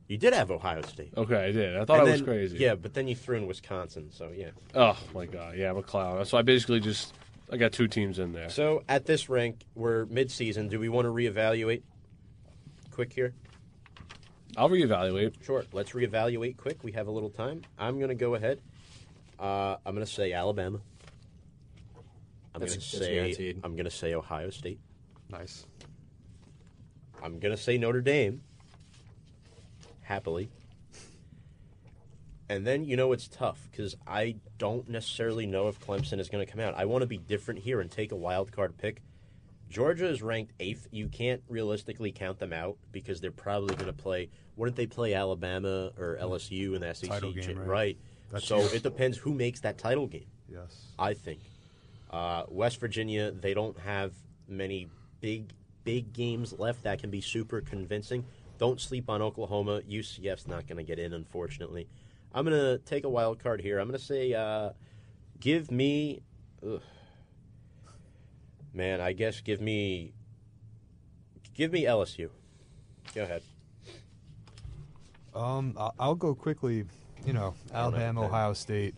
You 0.07 0.17
did 0.17 0.33
have 0.33 0.49
Ohio 0.51 0.81
State. 0.83 1.13
Okay, 1.17 1.35
I 1.47 1.51
did. 1.51 1.75
I 1.75 1.83
thought 1.83 1.99
And 1.99 2.07
I 2.07 2.11
was 2.11 2.19
then- 2.21 2.25
crazy. 2.25 2.57
Yeah, 2.59 2.75
but 2.75 2.93
then 2.93 3.07
you 3.07 3.15
threw 3.15 3.35
in 3.37 3.45
Wisconsin, 3.47 4.09
so 4.11 4.31
yeah. 4.35 4.51
Oh 4.73 4.97
my 5.13 5.25
god. 5.25 5.57
Yeah, 5.57 5.69
I'm 5.69 5.77
a 5.77 5.83
clown. 5.83 6.23
So 6.25 6.37
I 6.37 6.41
basically 6.43 6.79
just 6.79 7.13
I 7.51 7.57
got 7.57 7.73
two 7.73 7.87
teams 7.87 8.17
in 8.19 8.31
there. 8.31 8.49
So 8.49 8.83
at 8.87 9.05
this 9.05 9.27
rank, 9.29 9.65
we're 9.75 10.05
mid-season. 10.05 10.69
Do 10.69 10.79
we 10.79 10.87
want 10.89 11.05
to 11.05 11.11
reevaluate? 11.11 11.81
Quick 12.91 13.11
here. 13.13 13.33
I'll 14.55 14.69
reevaluate. 14.69 15.43
Sure. 15.43 15.63
Let's 15.71 15.91
reevaluate 15.91 16.57
quick. 16.57 16.83
We 16.83 16.93
have 16.93 17.07
a 17.07 17.11
little 17.11 17.29
time. 17.29 17.61
I'm 17.77 17.97
going 17.99 18.09
to 18.09 18.15
go 18.15 18.35
ahead. 18.35 18.59
Uh, 19.39 19.75
I'm 19.85 19.93
going 19.93 20.05
to 20.05 20.11
say 20.11 20.33
Alabama. 20.33 20.79
I'm 22.55 22.59
going 22.61 22.69
That's- 22.71 22.91
to 22.91 22.97
that's 22.97 23.07
say 23.07 23.13
guaranteed. 23.15 23.59
I'm 23.63 23.73
going 23.75 23.85
to 23.85 23.91
say 23.91 24.13
Ohio 24.15 24.49
State. 24.49 24.79
Nice. 25.29 25.65
I'm 27.21 27.39
going 27.39 27.55
to 27.55 27.61
say 27.61 27.77
Notre 27.77 28.01
Dame. 28.01 28.41
Happily. 30.07 30.49
And 32.49 32.65
then 32.65 32.85
you 32.85 32.95
know 32.95 33.11
it's 33.11 33.27
tough 33.27 33.67
because 33.69 33.95
I 34.07 34.35
don't 34.57 34.87
necessarily 34.87 35.45
know 35.45 35.67
if 35.67 35.81
Clemson 35.81 36.19
is 36.19 36.29
going 36.29 36.45
to 36.45 36.49
come 36.49 36.61
out. 36.61 36.75
I 36.77 36.85
want 36.85 37.01
to 37.01 37.07
be 37.07 37.17
different 37.17 37.59
here 37.59 37.81
and 37.81 37.91
take 37.91 38.13
a 38.13 38.15
wild 38.15 38.53
card 38.53 38.77
pick. 38.77 39.01
Georgia 39.69 40.07
is 40.07 40.21
ranked 40.21 40.53
eighth. 40.61 40.87
You 40.91 41.09
can't 41.09 41.41
realistically 41.49 42.13
count 42.13 42.39
them 42.39 42.53
out 42.53 42.77
because 42.93 43.19
they're 43.19 43.31
probably 43.31 43.75
going 43.75 43.87
to 43.87 44.01
play. 44.01 44.29
Wouldn't 44.55 44.77
they 44.77 44.87
play 44.87 45.13
Alabama 45.13 45.91
or 45.97 46.17
LSU 46.21 46.73
in 46.73 46.79
the 46.79 46.93
SEC? 46.93 47.09
Title 47.09 47.33
game, 47.33 47.59
right? 47.59 47.97
That's 48.31 48.47
so 48.47 48.59
it 48.59 48.83
depends 48.83 49.17
who 49.17 49.33
makes 49.33 49.59
that 49.59 49.77
title 49.77 50.07
game. 50.07 50.27
Yes. 50.49 50.93
I 50.97 51.15
think. 51.15 51.41
Uh, 52.09 52.43
West 52.47 52.79
Virginia, 52.79 53.31
they 53.31 53.53
don't 53.53 53.77
have 53.79 54.13
many 54.47 54.87
big, 55.19 55.51
big 55.83 56.13
games 56.13 56.57
left 56.57 56.83
that 56.83 56.99
can 56.99 57.09
be 57.09 57.19
super 57.19 57.59
convincing. 57.59 58.23
Don't 58.57 58.81
sleep 58.81 59.09
on 59.09 59.21
Oklahoma. 59.21 59.81
UCF's 59.89 60.47
not 60.47 60.67
going 60.67 60.77
to 60.77 60.83
get 60.83 60.99
in, 60.99 61.13
unfortunately. 61.13 61.87
I'm 62.33 62.45
going 62.45 62.57
to 62.57 62.77
take 62.79 63.03
a 63.03 63.09
wild 63.09 63.39
card 63.39 63.61
here. 63.61 63.79
I'm 63.79 63.87
going 63.87 63.99
to 63.99 64.03
say, 64.05 64.33
uh, 64.33 64.71
give 65.39 65.71
me. 65.71 66.21
Ugh. 66.65 66.81
Man, 68.73 69.01
I 69.01 69.13
guess 69.13 69.41
give 69.41 69.61
me. 69.61 70.13
Give 71.53 71.71
me 71.71 71.85
LSU. 71.85 72.29
Go 73.15 73.23
ahead. 73.23 73.41
Um, 75.33 75.75
I'll 75.99 76.15
go 76.15 76.35
quickly. 76.35 76.85
You 77.25 77.33
know. 77.33 77.53
Alabama, 77.73 78.25
Ohio 78.25 78.53
State. 78.53 78.95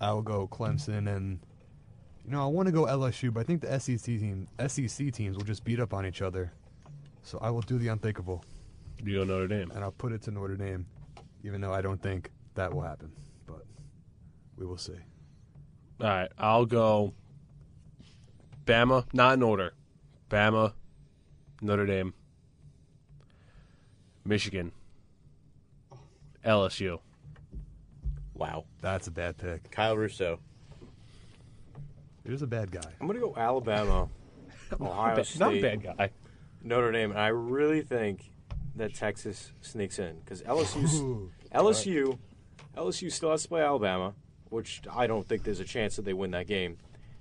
I'll 0.00 0.22
go 0.22 0.48
Clemson, 0.48 1.14
and 1.14 1.38
You 2.24 2.32
know, 2.32 2.42
I 2.42 2.46
want 2.46 2.66
to 2.66 2.72
go 2.72 2.84
LSU, 2.86 3.32
but 3.32 3.40
I 3.40 3.42
think 3.44 3.60
the 3.60 3.78
SEC 3.78 3.98
team, 4.02 4.48
SEC 4.66 5.12
teams 5.12 5.36
will 5.36 5.44
just 5.44 5.64
beat 5.64 5.78
up 5.80 5.92
on 5.92 6.06
each 6.06 6.22
other. 6.22 6.52
So 7.22 7.38
I 7.42 7.50
will 7.50 7.60
do 7.60 7.76
the 7.76 7.88
unthinkable, 7.88 8.42
You 9.02 9.18
go 9.18 9.24
Notre 9.24 9.48
Dame. 9.48 9.70
and 9.74 9.82
I'll 9.82 9.92
put 9.92 10.12
it 10.12 10.22
to 10.22 10.30
Notre 10.30 10.56
Dame, 10.56 10.86
even 11.44 11.60
though 11.60 11.72
I 11.72 11.80
don't 11.80 12.02
think 12.02 12.30
that 12.54 12.72
will 12.74 12.82
happen. 12.82 13.10
But 13.46 13.64
we 14.56 14.66
will 14.66 14.76
see. 14.78 14.92
All 16.00 16.06
right, 16.08 16.30
I'll 16.38 16.66
go. 16.66 17.14
Bama, 18.66 19.04
not 19.12 19.34
in 19.34 19.42
order. 19.42 19.72
Bama, 20.28 20.72
Notre 21.62 21.86
Dame, 21.86 22.14
Michigan, 24.24 24.72
LSU. 26.44 27.00
Wow. 28.34 28.64
That's 28.80 29.06
a 29.06 29.10
bad 29.10 29.36
pick. 29.36 29.70
Kyle 29.70 29.96
Russo. 29.96 30.38
He 32.24 32.30
was 32.30 32.42
a 32.42 32.46
bad 32.46 32.70
guy. 32.70 32.80
I'm 33.00 33.06
going 33.06 33.18
to 33.20 33.26
go 33.26 33.34
Alabama, 33.36 34.08
Ohio 34.80 35.16
Ba- 35.16 35.24
State, 35.24 35.40
not 35.40 35.54
a 35.54 35.60
bad 35.62 35.82
guy. 35.82 36.10
Notre 36.62 36.92
Dame, 36.92 37.10
and 37.10 37.20
I 37.20 37.28
really 37.28 37.82
think 37.82 38.30
that 38.76 38.94
Texas 38.94 39.52
sneaks 39.60 39.98
in 39.98 40.20
because 40.20 40.42
Ooh. 40.42 41.30
LSU 41.54 42.18
LSU 42.76 43.10
still 43.10 43.30
has 43.30 43.42
to 43.42 43.48
play 43.48 43.62
Alabama, 43.62 44.14
which 44.48 44.82
I 44.92 45.06
don't 45.06 45.26
think 45.26 45.44
there's 45.44 45.60
a 45.60 45.64
chance 45.64 45.96
that 45.96 46.04
they 46.04 46.12
win 46.12 46.30
that 46.32 46.46
game. 46.46 46.78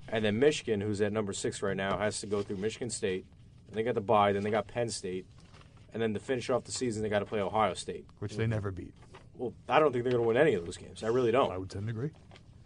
And 0.08 0.24
then 0.26 0.40
Michigan, 0.40 0.82
who's 0.82 1.02
at 1.02 1.14
number 1.14 1.34
six 1.34 1.62
right 1.62 1.78
now, 1.78 1.98
has 1.98 2.20
to 2.22 2.28
go 2.28 2.42
through 2.42 2.58
Michigan 2.58 2.90
State. 2.90 3.26
And 3.68 3.78
they 3.78 3.84
got 3.84 3.96
the 3.96 4.02
bye, 4.02 4.34
then 4.34 4.44
they 4.44 4.50
got 4.50 4.68
Penn 4.68 4.90
State, 4.90 5.28
and 5.94 6.02
then 6.02 6.14
to 6.16 6.20
finish 6.20 6.50
off 6.50 6.64
the 6.64 6.72
season, 6.72 7.04
they 7.04 7.10
got 7.10 7.20
to 7.20 7.26
play 7.26 7.40
Ohio 7.40 7.76
State. 7.76 8.08
Which 8.18 8.36
they 8.36 8.48
never 8.48 8.72
beat. 8.72 8.94
Well, 9.38 9.54
I 9.68 9.80
don't 9.80 9.92
think 9.92 10.04
they're 10.04 10.12
going 10.12 10.24
to 10.24 10.28
win 10.28 10.38
any 10.38 10.56
of 10.56 10.66
those 10.66 10.78
games. 10.78 11.04
I 11.04 11.08
really 11.08 11.32
don't. 11.32 11.52
I 11.52 11.58
would 11.58 11.70
tend 11.70 11.86
to 11.86 11.92
agree. 11.92 12.10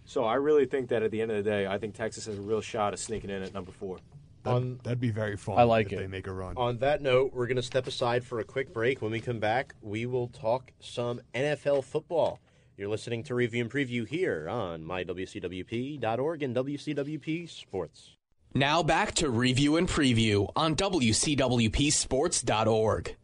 So 0.05 0.23
I 0.23 0.36
really 0.36 0.65
think 0.65 0.89
that 0.89 1.03
at 1.03 1.11
the 1.11 1.21
end 1.21 1.31
of 1.31 1.38
the 1.38 1.49
day, 1.49 1.67
I 1.67 1.77
think 1.77 1.95
Texas 1.95 2.25
has 2.25 2.38
a 2.38 2.41
real 2.41 2.61
shot 2.61 2.93
of 2.93 2.99
sneaking 2.99 3.29
in 3.29 3.43
at 3.43 3.53
number 3.53 3.71
four. 3.71 3.97
That'd, 4.43 4.63
On- 4.63 4.79
that'd 4.83 4.99
be 4.99 5.09
very 5.11 5.37
fun. 5.37 5.57
I 5.57 5.63
like 5.63 5.87
if 5.87 5.93
it. 5.93 5.97
They 5.99 6.07
make 6.07 6.27
a 6.27 6.33
run. 6.33 6.55
On 6.57 6.77
that 6.79 7.01
note, 7.01 7.31
we're 7.33 7.47
going 7.47 7.55
to 7.57 7.61
step 7.63 7.87
aside 7.87 8.23
for 8.25 8.39
a 8.39 8.43
quick 8.43 8.73
break. 8.73 9.01
When 9.01 9.11
we 9.11 9.19
come 9.21 9.39
back, 9.39 9.73
we 9.81 10.05
will 10.05 10.27
talk 10.27 10.71
some 10.79 11.21
NFL 11.33 11.83
football. 11.85 12.39
You're 12.77 12.89
listening 12.89 13.23
to 13.25 13.35
Review 13.35 13.61
and 13.63 13.71
Preview 13.71 14.07
here 14.07 14.47
on 14.49 14.83
mywcwp.org 14.83 16.43
and 16.43 16.55
WCWP 16.55 17.47
Sports. 17.49 18.17
Now 18.55 18.83
back 18.83 19.13
to 19.15 19.29
review 19.29 19.77
and 19.77 19.87
preview 19.87 20.49
on 20.55 20.75
WCWPSports.org. 20.75 23.15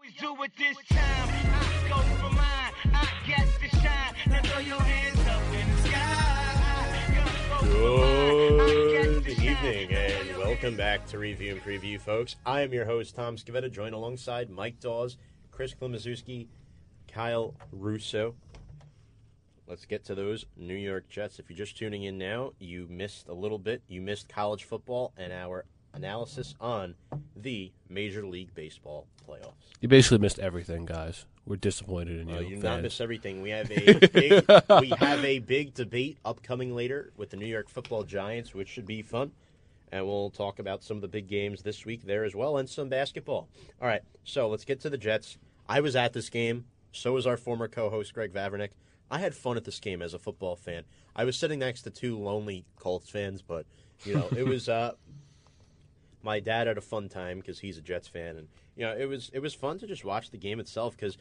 We 0.00 0.08
do 0.20 0.42
it 0.42 0.52
this 0.58 0.76
time. 0.88 0.98
I 0.98 1.88
go 1.88 1.96
for 1.96 2.30
mine. 2.34 2.72
I 2.94 3.08
get 3.26 3.46
the 3.60 3.68
shine. 3.78 4.14
Now 4.28 4.40
throw 4.42 4.58
your 4.60 4.80
hands 4.80 5.26
up 5.28 5.42
in 5.54 5.68
the 5.74 5.82
sky. 5.88 7.14
Go 7.14 7.22
for 7.66 7.98
mine. 7.98 8.60
I 8.60 8.62
Good 9.32 9.44
evening 9.44 9.94
and 9.94 10.36
welcome 10.36 10.76
back 10.76 11.06
to 11.06 11.18
Review 11.18 11.52
and 11.52 11.62
Preview, 11.62 11.98
folks. 11.98 12.36
I 12.44 12.60
am 12.60 12.74
your 12.74 12.84
host, 12.84 13.16
Tom 13.16 13.36
Scavetta, 13.36 13.72
joined 13.72 13.94
alongside 13.94 14.50
Mike 14.50 14.78
Dawes, 14.78 15.16
Chris 15.50 15.72
Klimaszewski, 15.72 16.48
Kyle 17.08 17.54
Russo. 17.72 18.34
Let's 19.66 19.86
get 19.86 20.04
to 20.04 20.14
those 20.14 20.44
New 20.54 20.74
York 20.74 21.08
Jets. 21.08 21.38
If 21.38 21.48
you're 21.48 21.56
just 21.56 21.78
tuning 21.78 22.02
in 22.02 22.18
now, 22.18 22.52
you 22.58 22.86
missed 22.90 23.28
a 23.28 23.32
little 23.32 23.58
bit. 23.58 23.80
You 23.88 24.02
missed 24.02 24.28
college 24.28 24.64
football 24.64 25.14
and 25.16 25.32
our 25.32 25.64
analysis 25.94 26.54
on 26.60 26.94
the 27.36 27.72
Major 27.88 28.26
League 28.26 28.54
Baseball 28.54 29.06
playoffs. 29.28 29.52
You 29.80 29.88
basically 29.88 30.18
missed 30.18 30.38
everything, 30.38 30.86
guys. 30.86 31.26
We're 31.46 31.56
disappointed 31.56 32.20
in 32.20 32.28
you. 32.28 32.36
Uh, 32.36 32.40
you 32.40 32.50
fans. 32.50 32.62
not 32.62 32.82
miss 32.82 33.00
everything. 33.00 33.42
We 33.42 33.50
have 33.50 33.70
a 33.70 33.94
big, 34.06 34.44
we 34.80 34.90
have 34.98 35.24
a 35.24 35.38
big 35.40 35.74
debate 35.74 36.18
upcoming 36.24 36.74
later 36.74 37.12
with 37.16 37.30
the 37.30 37.36
New 37.36 37.46
York 37.46 37.68
Football 37.68 38.04
Giants, 38.04 38.54
which 38.54 38.68
should 38.68 38.86
be 38.86 39.02
fun, 39.02 39.32
and 39.90 40.06
we'll 40.06 40.30
talk 40.30 40.58
about 40.58 40.84
some 40.84 40.96
of 40.96 41.00
the 41.00 41.08
big 41.08 41.26
games 41.26 41.62
this 41.62 41.84
week 41.84 42.06
there 42.06 42.24
as 42.24 42.34
well, 42.34 42.56
and 42.58 42.68
some 42.68 42.88
basketball. 42.88 43.48
All 43.80 43.88
right, 43.88 44.02
so 44.24 44.48
let's 44.48 44.64
get 44.64 44.80
to 44.82 44.90
the 44.90 44.98
Jets. 44.98 45.36
I 45.68 45.80
was 45.80 45.96
at 45.96 46.12
this 46.12 46.30
game. 46.30 46.66
So 46.92 47.14
was 47.14 47.26
our 47.26 47.38
former 47.38 47.68
co-host 47.68 48.12
Greg 48.12 48.32
Vavernick. 48.32 48.70
I 49.10 49.18
had 49.18 49.34
fun 49.34 49.56
at 49.56 49.64
this 49.64 49.80
game 49.80 50.02
as 50.02 50.14
a 50.14 50.18
football 50.18 50.56
fan. 50.56 50.84
I 51.16 51.24
was 51.24 51.36
sitting 51.36 51.58
next 51.58 51.82
to 51.82 51.90
two 51.90 52.18
lonely 52.18 52.64
Colts 52.78 53.10
fans, 53.10 53.42
but 53.42 53.66
you 54.04 54.14
know 54.14 54.28
it 54.36 54.46
was. 54.46 54.68
Uh, 54.68 54.92
my 56.22 56.40
dad 56.40 56.66
had 56.66 56.78
a 56.78 56.82
fun 56.82 57.08
time 57.08 57.38
because 57.38 57.58
he's 57.60 57.78
a 57.78 57.82
Jets 57.82 58.08
fan, 58.08 58.36
and 58.36 58.48
you 58.76 58.84
know 58.84 58.96
it 58.96 59.06
was 59.06 59.30
it 59.32 59.40
was 59.40 59.54
fun 59.54 59.78
to 59.78 59.86
just 59.86 60.04
watch 60.04 60.30
the 60.30 60.38
game 60.38 60.60
itself 60.60 60.96
because 60.96 61.16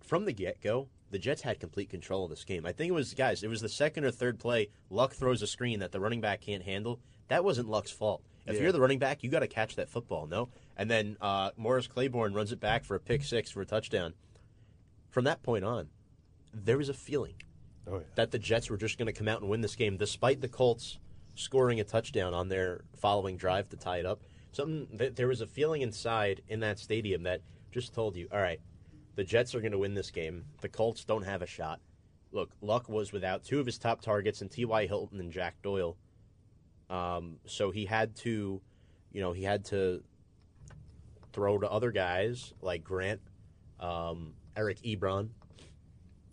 from 0.00 0.24
the 0.24 0.32
get 0.32 0.60
go, 0.62 0.88
the 1.10 1.18
Jets 1.18 1.42
had 1.42 1.58
complete 1.60 1.90
control 1.90 2.24
of 2.24 2.30
this 2.30 2.44
game. 2.44 2.64
I 2.66 2.72
think 2.72 2.88
it 2.90 2.92
was 2.94 3.14
guys, 3.14 3.42
it 3.42 3.48
was 3.48 3.60
the 3.60 3.68
second 3.68 4.04
or 4.04 4.10
third 4.10 4.38
play. 4.38 4.68
Luck 4.90 5.12
throws 5.12 5.42
a 5.42 5.46
screen 5.46 5.80
that 5.80 5.92
the 5.92 6.00
running 6.00 6.20
back 6.20 6.40
can't 6.40 6.62
handle. 6.62 7.00
That 7.28 7.44
wasn't 7.44 7.68
Luck's 7.68 7.90
fault. 7.90 8.22
If 8.46 8.54
Yeah. 8.56 8.62
you're 8.62 8.72
the 8.72 8.80
running 8.80 9.00
back, 9.00 9.24
you 9.24 9.30
got 9.30 9.40
to 9.40 9.48
catch 9.48 9.74
that 9.74 9.88
football, 9.88 10.28
no? 10.28 10.48
And 10.76 10.88
then 10.88 11.16
uh, 11.20 11.50
Morris 11.56 11.88
Claiborne 11.88 12.32
runs 12.34 12.52
it 12.52 12.60
back 12.60 12.84
for 12.84 12.94
a 12.94 13.00
pick 13.00 13.24
six 13.24 13.50
for 13.50 13.60
a 13.60 13.66
touchdown. 13.66 14.14
From 15.10 15.24
that 15.24 15.42
point 15.42 15.64
on, 15.64 15.88
there 16.54 16.78
was 16.78 16.88
a 16.88 16.94
feeling 16.94 17.34
Oh, 17.88 17.96
yeah. 17.96 18.02
that 18.14 18.30
the 18.30 18.38
Jets 18.38 18.70
were 18.70 18.76
just 18.76 18.98
going 18.98 19.06
to 19.06 19.12
come 19.12 19.26
out 19.26 19.40
and 19.40 19.50
win 19.50 19.62
this 19.62 19.74
game, 19.74 19.96
despite 19.96 20.40
the 20.40 20.48
Colts 20.48 20.98
scoring 21.36 21.78
a 21.80 21.84
touchdown 21.84 22.34
on 22.34 22.48
their 22.48 22.82
following 22.96 23.36
drive 23.36 23.68
to 23.68 23.76
tie 23.76 23.98
it 23.98 24.06
up. 24.06 24.22
Something 24.52 24.88
th- 24.98 25.14
there 25.14 25.28
was 25.28 25.40
a 25.40 25.46
feeling 25.46 25.82
inside 25.82 26.42
in 26.48 26.60
that 26.60 26.78
stadium 26.78 27.22
that 27.24 27.42
just 27.70 27.94
told 27.94 28.16
you, 28.16 28.26
all 28.32 28.40
right, 28.40 28.60
the 29.14 29.22
Jets 29.24 29.54
are 29.54 29.60
going 29.60 29.72
to 29.72 29.78
win 29.78 29.94
this 29.94 30.10
game. 30.10 30.44
The 30.62 30.68
Colts 30.68 31.04
don't 31.04 31.24
have 31.24 31.42
a 31.42 31.46
shot. 31.46 31.80
Look, 32.32 32.50
Luck 32.60 32.88
was 32.88 33.12
without 33.12 33.44
two 33.44 33.60
of 33.60 33.66
his 33.66 33.78
top 33.78 34.00
targets 34.00 34.42
in 34.42 34.48
T.Y. 34.48 34.86
Hilton 34.86 35.20
and 35.20 35.30
Jack 35.30 35.62
Doyle. 35.62 35.96
Um, 36.90 37.36
so 37.46 37.70
he 37.70 37.84
had 37.84 38.16
to, 38.16 38.60
you 39.12 39.20
know, 39.20 39.32
he 39.32 39.42
had 39.42 39.64
to 39.66 40.02
throw 41.32 41.58
to 41.58 41.70
other 41.70 41.90
guys 41.90 42.52
like 42.62 42.82
Grant, 42.82 43.20
um, 43.78 44.34
Eric 44.56 44.80
Ebron, 44.82 45.28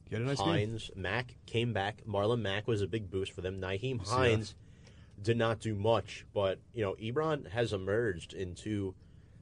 He 0.10 0.18
nice 0.18 0.38
game. 0.38 0.48
Hines, 0.48 0.92
Mack 0.96 1.36
came 1.46 1.74
back. 1.74 2.04
Marlon 2.08 2.42
Mack 2.42 2.68
was 2.68 2.82
a 2.82 2.88
big 2.88 3.10
boost 3.10 3.34
for 3.34 3.42
them. 3.42 3.60
Nyheim 3.60 4.06
Hines 4.08 4.56
did 5.24 5.38
not 5.38 5.60
do 5.60 5.76
much, 5.76 6.26
but 6.34 6.60
you 6.74 6.84
know, 6.84 6.96
Ebron 7.02 7.50
has 7.52 7.74
emerged 7.74 8.34
into 8.34 8.94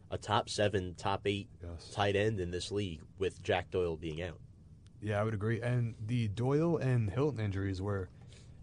a 0.10 0.18
top 0.18 0.50
seven, 0.50 0.94
top 0.96 1.22
eight 1.26 1.48
Yes. 1.64 1.90
tight 1.94 2.16
end 2.16 2.40
in 2.40 2.52
this 2.52 2.72
league 2.72 3.02
with 3.18 3.42
Jack 3.44 3.72
Doyle 3.72 3.96
being 3.98 4.22
out. 4.22 4.38
Yeah, 5.02 5.20
I 5.20 5.24
would 5.24 5.34
agree. 5.34 5.62
And 5.62 5.96
the 6.06 6.28
Doyle 6.30 6.78
and 6.78 7.10
Hilton 7.10 7.40
injuries 7.40 7.82
were 7.82 8.10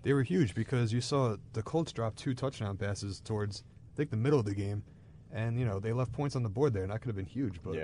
they 0.03 0.13
were 0.13 0.23
huge 0.23 0.55
because 0.55 0.93
you 0.93 1.01
saw 1.01 1.37
the 1.55 1.63
Colts 1.63 1.93
drop 1.93 2.15
two 2.17 2.35
touchdown 2.35 2.77
passes 2.77 3.21
towards 3.21 3.65
I 3.95 3.97
think 3.97 4.11
the 4.11 4.17
middle 4.17 4.39
of 4.39 4.45
the 4.47 4.55
game, 4.55 4.85
and 5.33 5.59
you 5.59 5.65
know 5.67 5.81
they 5.81 5.93
left 5.93 6.13
points 6.13 6.37
on 6.37 6.43
the 6.45 6.49
board 6.49 6.73
there, 6.73 6.85
and 6.85 6.93
that 6.93 7.01
could 7.01 7.09
have 7.09 7.17
been 7.17 7.25
huge. 7.27 7.61
But 7.63 7.75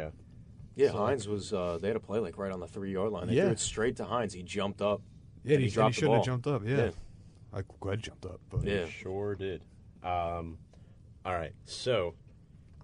Yeah, 0.76 0.90
So- 0.90 0.96
Hines 0.98 1.26
was. 1.28 1.52
Uh, 1.52 1.78
they 1.80 1.88
had 1.88 1.96
a 1.96 2.00
play 2.00 2.18
like 2.20 2.36
right 2.38 2.52
on 2.52 2.60
the 2.60 2.66
three 2.68 2.92
yard 2.92 3.12
line. 3.12 3.26
They 3.28 3.34
Yeah. 3.34 3.44
threw 3.44 3.52
it 3.52 3.58
straight 3.60 3.96
to 3.96 4.04
Hines. 4.04 4.32
He 4.32 4.42
jumped 4.42 4.80
up. 4.82 5.02
yeah, 5.44 5.54
and 5.54 5.62
he, 5.62 5.68
he 5.68 5.74
dropped 5.74 5.94
the 5.96 6.00
shouldn't 6.00 6.16
have 6.16 6.24
jumped 6.24 6.46
up. 6.46 6.62
Yeah, 6.66 6.76
Yeah. 6.76 6.90
I'm 7.54 7.64
glad 7.80 8.02
jumped 8.02 8.26
up. 8.26 8.40
But 8.50 8.64
Yeah. 8.64 8.86
Sure 8.86 9.34
did. 9.34 9.64
Um, 10.02 10.58
all 11.24 11.32
right, 11.32 11.54
so 11.64 12.14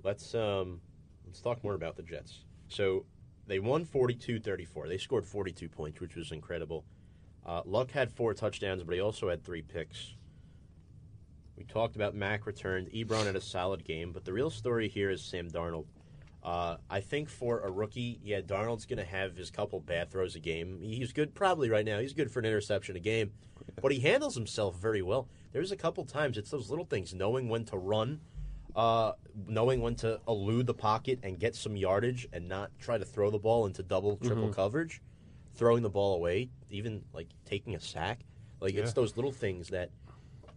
let's 0.03 0.35
um, 0.35 0.81
let's 1.27 1.41
talk 1.41 1.62
more 1.62 1.75
about 1.75 1.97
the 1.97 2.03
Jets. 2.03 2.45
So 2.68 3.05
they 3.47 3.59
won 3.59 3.85
42-34. 3.85 4.89
They 4.89 4.97
scored 4.97 5.27
42 5.27 5.68
points, 5.68 6.01
which 6.01 6.14
was 6.14 6.33
incredible. 6.33 6.85
Uh, 7.45 7.62
Luck 7.64 7.91
had 7.91 8.12
four 8.12 8.33
touchdowns, 8.33 8.83
but 8.85 8.95
he 8.95 9.01
also 9.01 9.29
had 9.29 9.45
three 9.45 9.62
picks. 9.62 10.14
We 11.57 11.64
talked 11.64 11.97
about 11.97 12.14
Mack 12.14 12.47
returned. 12.47 12.89
Ebron 12.91 13.27
had 13.27 13.37
a 13.37 13.41
solid 13.41 13.85
game, 13.85 14.12
but 14.12 14.25
the 14.25 14.33
real 14.33 14.51
story 14.51 14.89
here 14.89 15.11
is 15.11 15.23
Sam 15.23 15.51
Darnold. 15.51 15.87
Uh, 16.43 16.76
I 16.88 17.01
think 17.01 17.28
for 17.28 17.61
a 17.61 17.70
rookie, 17.70 18.18
yeah, 18.22 18.41
Darnold's 18.41 18.86
going 18.86 18.99
to 18.99 19.05
have 19.05 19.36
his 19.36 19.51
couple 19.51 19.80
bad 19.80 20.11
throws 20.11 20.36
a 20.36 20.41
game. 20.41 20.80
He's 20.80 21.12
good, 21.12 21.34
probably 21.34 21.68
right 21.68 21.84
now. 21.84 21.99
He's 21.99 22.14
good 22.14 22.30
for 22.30 22.38
an 22.38 22.47
interception 22.47 22.97
a 22.97 23.01
game, 23.01 23.32
but 23.82 23.93
he 23.93 24.01
handles 24.01 24.34
himself 24.34 24.76
very 24.76 25.03
well. 25.03 25.28
There's 25.53 25.70
a 25.70 25.76
couple 25.76 26.05
times 26.05 26.38
it's 26.38 26.51
those 26.51 26.70
little 26.70 26.86
things, 26.86 27.12
knowing 27.12 27.49
when 27.49 27.64
to 27.66 27.76
run, 27.76 28.20
uh, 28.74 29.12
knowing 29.47 29.82
when 29.82 29.97
to 29.97 30.20
elude 30.26 30.66
the 30.66 30.74
pocket 30.74 31.18
and 31.22 31.38
get 31.38 31.55
some 31.55 31.76
yardage, 31.76 32.26
and 32.32 32.49
not 32.49 32.70
try 32.78 32.97
to 32.97 33.05
throw 33.05 33.30
the 33.30 33.38
ball 33.38 33.66
into 33.66 33.82
double, 33.82 34.16
triple 34.16 34.49
coverage, 34.55 35.03
throwing 35.55 35.82
the 35.82 35.91
ball 35.91 36.14
away, 36.14 36.49
even 36.70 37.03
like 37.12 37.28
taking 37.45 37.74
a 37.74 37.80
sack. 37.80 38.20
Like 38.61 38.74
it's 38.74 38.93
those 38.95 39.16
little 39.16 39.32
things 39.32 39.68
that 39.68 39.91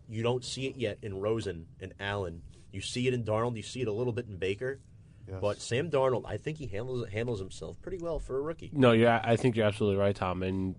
you 0.08 0.24
don't 0.24 0.46
see 0.46 0.68
it 0.68 0.78
yet 0.78 0.98
in 1.02 1.20
Rosen 1.20 1.66
and 1.82 1.94
Allen. 2.00 2.42
You 2.72 2.82
see 2.82 3.08
it 3.08 3.14
in 3.14 3.24
Darnold. 3.24 3.58
You 3.58 3.64
see 3.64 3.82
it 3.82 3.88
a 3.88 3.94
little 3.94 4.14
bit 4.14 4.28
in 4.28 4.38
Baker. 4.38 4.80
Yes. 5.28 5.38
But 5.40 5.62
Sam 5.62 5.90
Darnold, 5.90 6.24
I 6.26 6.38
think 6.38 6.58
he 6.58 6.68
handles 6.68 7.08
handles 7.10 7.40
himself 7.40 7.82
pretty 7.82 7.98
well 7.98 8.20
for 8.20 8.38
a 8.38 8.42
rookie. 8.42 8.70
No, 8.74 8.92
yeah, 8.92 9.22
I 9.24 9.36
think 9.36 9.56
you're 9.56 9.66
absolutely 9.66 9.98
right, 9.98 10.16
Tom. 10.16 10.44
And 10.44 10.76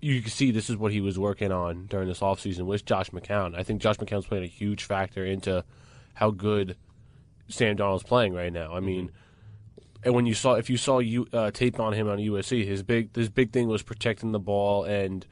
you 0.00 0.22
can 0.22 0.30
see 0.30 0.50
this 0.50 0.70
is 0.70 0.76
what 0.76 0.92
he 0.92 1.00
was 1.00 1.18
working 1.18 1.50
on 1.50 1.86
during 1.86 2.06
this 2.06 2.20
offseason 2.20 2.66
with 2.66 2.84
Josh 2.84 3.10
McCown. 3.10 3.56
I 3.58 3.62
think 3.62 3.80
Josh 3.80 3.96
McCown's 3.96 4.26
playing 4.26 4.44
a 4.44 4.48
huge 4.48 4.84
factor 4.84 5.24
into 5.24 5.64
how 6.14 6.30
good 6.30 6.76
Sam 7.48 7.76
Darnold's 7.76 8.04
playing 8.04 8.32
right 8.32 8.52
now. 8.52 8.74
I 8.74 8.80
mean, 8.80 9.10
and 10.04 10.14
when 10.14 10.26
you 10.26 10.34
saw 10.34 10.54
if 10.54 10.70
you 10.70 10.76
saw 10.76 11.00
you 11.00 11.26
uh, 11.32 11.50
tape 11.50 11.80
on 11.80 11.94
him 11.94 12.08
on 12.08 12.18
USC, 12.18 12.64
his 12.64 12.82
big 12.82 13.14
his 13.16 13.28
big 13.28 13.52
thing 13.52 13.66
was 13.66 13.82
protecting 13.82 14.30
the 14.32 14.38
ball 14.38 14.84
and 14.84 15.26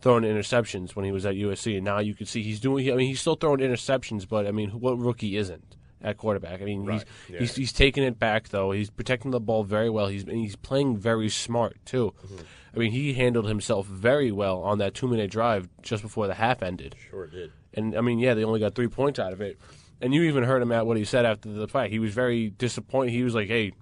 throwing 0.00 0.24
interceptions 0.24 0.96
when 0.96 1.04
he 1.04 1.12
was 1.12 1.24
at 1.24 1.34
USC, 1.34 1.76
and 1.76 1.84
now 1.84 2.00
you 2.00 2.14
can 2.14 2.26
see 2.26 2.42
he's 2.42 2.60
doing. 2.60 2.90
I 2.90 2.96
mean, 2.96 3.06
he's 3.06 3.20
still 3.20 3.36
throwing 3.36 3.60
interceptions, 3.60 4.28
but 4.28 4.46
I 4.46 4.50
mean, 4.50 4.70
what 4.70 4.98
rookie 4.98 5.36
isn't 5.36 5.76
at 6.04 6.16
quarterback? 6.18 6.60
I 6.62 6.64
mean, 6.64 6.84
Right, 6.84 7.04
he's, 7.26 7.34
yeah. 7.34 7.38
he's 7.40 7.56
he's 7.56 7.72
taking 7.72 8.04
it 8.04 8.18
back 8.18 8.50
though. 8.50 8.70
He's 8.70 8.90
protecting 8.90 9.32
the 9.32 9.40
ball 9.40 9.64
very 9.64 9.90
well. 9.90 10.06
He's 10.06 10.22
he's 10.24 10.54
playing 10.54 10.96
very 10.98 11.28
smart 11.28 11.78
too. 11.84 12.14
Mm-hmm. 12.24 12.42
I 12.74 12.78
mean, 12.78 12.92
he 12.92 13.14
handled 13.14 13.46
himself 13.46 13.86
very 13.86 14.30
well 14.32 14.60
on 14.62 14.78
that 14.78 14.94
two 14.94 15.08
minute 15.08 15.30
drive 15.30 15.68
just 15.82 16.02
before 16.02 16.26
the 16.26 16.34
half 16.34 16.62
ended. 16.62 16.94
Sure 17.10 17.26
did. 17.26 17.50
And 17.72 17.96
I 17.96 18.00
mean, 18.02 18.18
yeah, 18.18 18.34
they 18.34 18.44
only 18.44 18.60
got 18.60 18.74
three 18.74 18.88
points 18.88 19.18
out 19.18 19.32
of 19.32 19.40
it. 19.40 19.58
And 20.00 20.12
you 20.12 20.22
even 20.24 20.44
heard 20.44 20.60
him 20.60 20.70
at 20.72 20.86
what 20.86 20.96
he 20.96 21.04
said 21.04 21.24
after 21.24 21.48
the 21.50 21.66
fight. 21.68 21.90
He 21.90 21.98
was 21.98 22.12
very 22.12 22.50
disappointed. 22.50 23.12
He 23.12 23.22
was 23.22 23.34
like, 23.34 23.48
"Hey, 23.48 23.72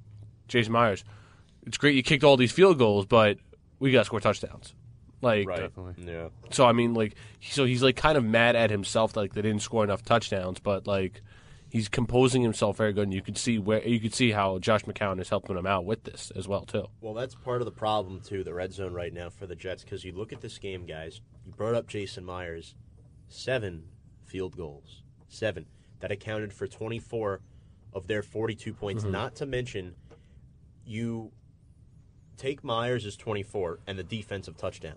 Jason 0.46 0.72
Myers, 0.72 1.04
it's 1.66 1.78
great 1.78 1.94
you 1.96 2.02
kicked 2.02 2.22
all 2.22 2.36
these 2.36 2.52
field 2.52 2.78
goals, 2.78 3.06
but 3.06 3.38
we 3.80 3.90
got 3.90 4.00
to 4.00 4.04
score 4.04 4.20
touchdowns." 4.20 4.74
Like, 5.22 5.48
Right. 5.48 5.60
Definitely. 5.60 6.12
Yeah. 6.12 6.28
so 6.50 6.66
I 6.66 6.72
mean, 6.72 6.94
like, 6.94 7.14
so 7.40 7.64
he's 7.64 7.82
like 7.82 7.96
kind 7.96 8.18
of 8.18 8.24
mad 8.24 8.56
at 8.56 8.70
himself, 8.70 9.16
like 9.16 9.32
they 9.34 9.42
didn't 9.42 9.62
score 9.62 9.84
enough 9.84 10.02
touchdowns, 10.02 10.58
but 10.60 10.86
like 10.86 11.22
he's 11.72 11.88
composing 11.88 12.42
himself 12.42 12.76
very 12.76 12.92
good, 12.92 13.04
and 13.04 13.14
you 13.14 13.22
could 13.22 13.38
see 13.38 13.58
where 13.58 13.82
you 13.82 13.98
could 13.98 14.14
see 14.14 14.30
how 14.30 14.58
Josh 14.58 14.84
McCown 14.84 15.18
is 15.18 15.30
helping 15.30 15.56
him 15.56 15.66
out 15.66 15.86
with 15.86 16.04
this 16.04 16.30
as 16.36 16.46
well 16.46 16.66
too. 16.66 16.86
Well, 17.00 17.14
that's 17.14 17.34
part 17.34 17.62
of 17.62 17.64
the 17.64 17.72
problem 17.72 18.20
too. 18.20 18.44
The 18.44 18.52
red 18.52 18.74
zone 18.74 18.92
right 18.92 19.12
now 19.12 19.30
for 19.30 19.46
the 19.46 19.56
Jets 19.56 19.82
because 19.82 20.04
you 20.04 20.12
look 20.12 20.34
at 20.34 20.42
this 20.42 20.58
game, 20.58 20.84
guys. 20.84 21.22
You 21.46 21.52
brought 21.52 21.74
up 21.74 21.88
Jason 21.88 22.26
Myers, 22.26 22.74
seven 23.28 23.84
field 24.26 24.54
goals, 24.54 25.02
seven 25.28 25.64
that 26.00 26.12
accounted 26.12 26.52
for 26.52 26.66
twenty 26.66 26.98
four 26.98 27.40
of 27.94 28.06
their 28.06 28.22
forty 28.22 28.54
two 28.54 28.74
points. 28.74 29.02
Mm-hmm. 29.02 29.12
Not 29.12 29.36
to 29.36 29.46
mention, 29.46 29.94
you 30.84 31.32
take 32.36 32.62
Myers 32.62 33.06
as 33.06 33.16
twenty 33.16 33.42
four 33.42 33.78
and 33.86 33.98
the 33.98 34.04
defensive 34.04 34.58
touchdown. 34.58 34.96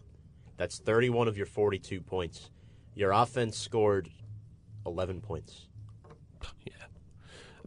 That's 0.57 0.77
thirty 0.77 1.09
one 1.09 1.29
of 1.29 1.37
your 1.37 1.47
forty 1.47 1.79
two 1.79 2.01
points. 2.01 2.49
Your 2.95 3.11
offense 3.11 3.57
scored 3.57 4.09
eleven 4.85 5.21
points. 5.21 5.67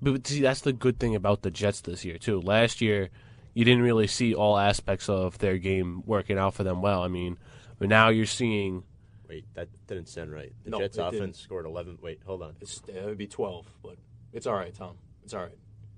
But 0.01 0.27
see, 0.29 0.41
that's 0.43 0.61
the 0.61 0.73
good 0.73 1.01
thing 1.01 1.15
about 1.17 1.43
the 1.43 1.51
Jets 1.51 1.81
this 1.81 2.05
year 2.05 2.19
too. 2.19 2.41
Last 2.41 2.81
year, 2.81 3.11
you 3.55 3.65
didn't 3.65 3.83
really 3.83 4.07
see 4.07 4.33
all 4.35 4.57
aspects 4.57 5.09
of 5.09 5.39
their 5.39 5.59
game 5.59 6.03
working 6.07 6.39
out 6.39 6.55
for 6.55 6.63
them 6.63 6.83
well. 6.83 7.03
I 7.03 7.09
mean, 7.09 7.37
but 7.79 7.89
now 7.89 8.09
you're 8.09 8.27
seeing. 8.27 8.85
Wait, 9.29 9.45
that 9.55 9.69
didn't 9.89 10.09
sound 10.09 10.33
right. 10.33 10.53
The 10.65 10.71
No, 10.71 10.79
Jets 10.79 10.99
offense 10.99 11.15
didn't. 11.21 11.37
scored 11.37 11.67
eleven. 11.67 11.99
Wait, 12.01 12.21
hold 12.25 12.43
on. 12.43 12.55
It's, 12.61 12.81
it 12.87 13.05
would 13.05 13.19
be 13.19 13.27
12, 13.27 13.67
but 13.83 13.97
it's 14.33 14.47
all 14.47 14.55
right, 14.55 14.73
Tom. 14.75 14.97
It's 15.25 15.35
all 15.35 15.43
right. 15.43 15.53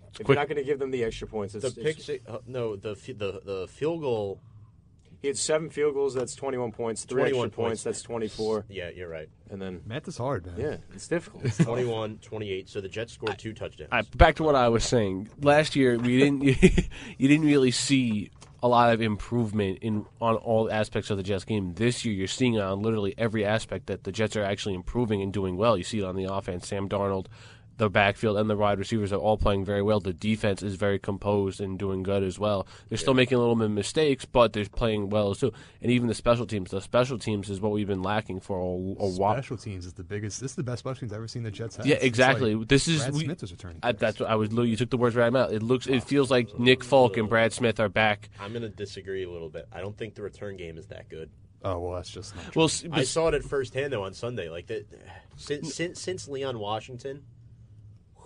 If 0.09 0.14
quick. 0.14 0.29
you're 0.29 0.35
not 0.37 0.49
going 0.49 0.57
to 0.59 0.64
give 0.64 0.79
them 0.81 0.91
the 0.91 1.05
extra 1.05 1.29
points, 1.29 1.55
it's, 1.55 1.62
The 1.75 1.81
it's- 1.81 1.95
pick 1.97 2.03
six, 2.05 2.27
uh, 2.27 2.39
no, 2.47 2.75
the 2.77 2.95
the 2.95 3.41
the 3.45 3.66
field 3.68 4.01
goal 4.01 4.41
he 5.21 5.29
had 5.29 5.37
seven 5.37 5.71
field 5.71 5.95
goals. 5.95 6.14
That's 6.14 6.35
21 6.35 6.73
points. 6.73 7.05
Three 7.05 7.23
21 7.23 7.47
extra 7.47 7.57
points. 7.57 7.68
points. 7.68 7.83
That's 7.85 8.03
24. 8.03 8.64
Yeah, 8.68 8.91
you're 8.91 9.09
right. 9.09 9.29
And 9.51 9.61
then 9.61 9.83
Math 9.85 10.09
is 10.09 10.16
hard, 10.16 10.47
man. 10.47 10.55
yeah, 10.59 10.77
it's 10.95 11.09
difficult. 11.09 11.45
It's 11.45 11.59
21, 11.64 12.18
28. 12.23 12.68
So 12.68 12.81
the 12.81 12.89
Jets 12.89 13.12
scored 13.12 13.39
two 13.39 13.53
touchdowns. 13.53 13.91
I, 13.93 14.03
back 14.16 14.37
to 14.37 14.43
what 14.43 14.55
I 14.55 14.68
was 14.68 14.85
saying. 14.85 15.29
Last 15.43 15.77
year, 15.77 15.99
we 15.99 16.18
didn't. 16.18 16.43
you 17.18 17.29
didn't 17.29 17.47
really 17.47 17.71
see 17.71 18.31
a 18.62 18.68
lot 18.68 18.93
of 18.93 19.01
improvement 19.01 19.79
in 19.81 20.05
on 20.21 20.37
all 20.37 20.71
aspects 20.71 21.11
of 21.11 21.16
the 21.16 21.23
Jets 21.23 21.45
game. 21.45 21.75
This 21.75 22.05
year, 22.05 22.14
you're 22.14 22.27
seeing 22.29 22.55
it 22.55 22.61
on 22.61 22.81
literally 22.81 23.14
every 23.18 23.45
aspect 23.45 23.87
that 23.87 24.05
the 24.05 24.12
Jets 24.12 24.37
are 24.37 24.45
actually 24.45 24.75
improving 24.75 25.23
and 25.23 25.33
doing 25.33 25.57
well. 25.57 25.77
You 25.77 25.85
see 25.85 25.99
it 25.99 26.05
on 26.05 26.16
the 26.16 26.33
offense. 26.33 26.68
Sam 26.68 26.89
Darnold, 26.89 27.27
the 27.81 27.91
backfield, 27.91 28.37
and 28.37 28.49
the 28.49 28.57
wide 28.57 28.78
receivers 28.78 29.12
are 29.12 29.16
all 29.18 29.37
playing 29.37 29.64
very 29.64 29.83
well. 29.83 29.99
The 30.01 30.12
defense 30.12 30.62
is 30.62 30.76
very 30.76 30.99
composed 30.99 31.61
and 31.61 31.78
doing 31.78 32.03
good 32.05 32.22
as 32.22 32.39
well. 32.39 32.66
They're 32.89 32.99
still 32.99 33.14
making 33.14 33.37
a 33.37 33.41
little 33.41 33.57
bit 33.57 33.64
of 33.64 33.70
mistakes, 33.72 34.24
but 34.24 34.53
they're 34.53 34.66
playing 34.66 35.11
well 35.11 35.35
too. 35.35 35.53
And 35.83 35.91
even 35.91 36.07
the 36.07 36.14
special 36.14 36.47
teams. 36.47 36.70
The 36.70 36.81
special 36.81 37.18
teams 37.18 37.51
is 37.51 37.61
what 37.61 37.72
we've 37.72 37.87
been 37.89 38.03
lacking 38.03 38.41
for 38.41 38.59
a, 38.59 38.62
a 39.03 39.09
while. 39.09 39.35
Special 39.35 39.57
teams 39.57 39.87
is 39.87 39.95
the 39.95 40.05
biggest. 40.05 40.41
This 40.41 40.53
is 40.53 40.57
the 40.57 40.62
best 40.62 40.81
special 40.81 41.01
teams 41.01 41.12
I've 41.12 41.16
ever 41.16 41.28
seen 41.28 41.43
the 41.43 41.51
Jets 41.51 41.76
have. 41.76 41.87
Yeah, 41.87 41.97
exactly. 42.01 42.55
like 42.55 42.68
this 42.68 42.87
is 42.87 43.01
Brad 43.01 43.14
we- 43.14 43.24
Smith 43.24 43.41
was 43.41 43.51
returning. 43.51 43.78
I, 43.83 43.93
that's 43.93 44.20
what 44.20 44.28
I 44.31 44.37
was. 44.37 44.51
You 44.53 44.76
took 44.76 44.91
the 44.91 44.97
words 44.99 45.16
right 45.16 45.24
out 45.24 45.28
of 45.28 45.33
my 45.33 45.41
mouth. 45.41 45.53
It 45.53 45.62
looks. 45.62 45.87
It 45.87 46.05
feels 46.05 46.31
like 46.31 46.59
Nick 46.59 46.85
Folk 46.85 47.16
and 47.16 47.28
Brad 47.28 47.53
Smith 47.53 47.81
are 47.81 47.89
back. 47.89 48.28
I'm 48.39 48.53
going 48.53 48.62
to 48.62 48.68
disagree 48.68 49.24
a 49.24 49.31
little 49.31 49.49
bit. 49.49 49.66
I 49.72 49.81
don't 49.81 49.97
think 49.97 50.14
the 50.14 50.22
return 50.22 50.57
game 50.57 50.76
is 50.78 50.87
that 50.89 51.09
good. 51.09 51.31
oh 51.64 51.78
well, 51.78 51.95
that's 51.97 52.11
just 52.11 52.37
not. 52.37 52.55
Well, 52.55 52.68
true. 52.68 52.89
s- 52.89 52.93
I 52.93 52.99
but- 52.99 53.07
saw 53.09 53.28
it 53.28 53.35
at 53.35 53.43
firsthand 53.43 53.93
though 53.93 54.05
on 54.05 54.12
Sunday. 54.14 54.49
Like 54.51 54.66
that, 54.68 54.87
since 55.37 55.74
since 55.74 56.01
since 56.01 56.28
Leon 56.28 56.59
Washington, 56.59 57.22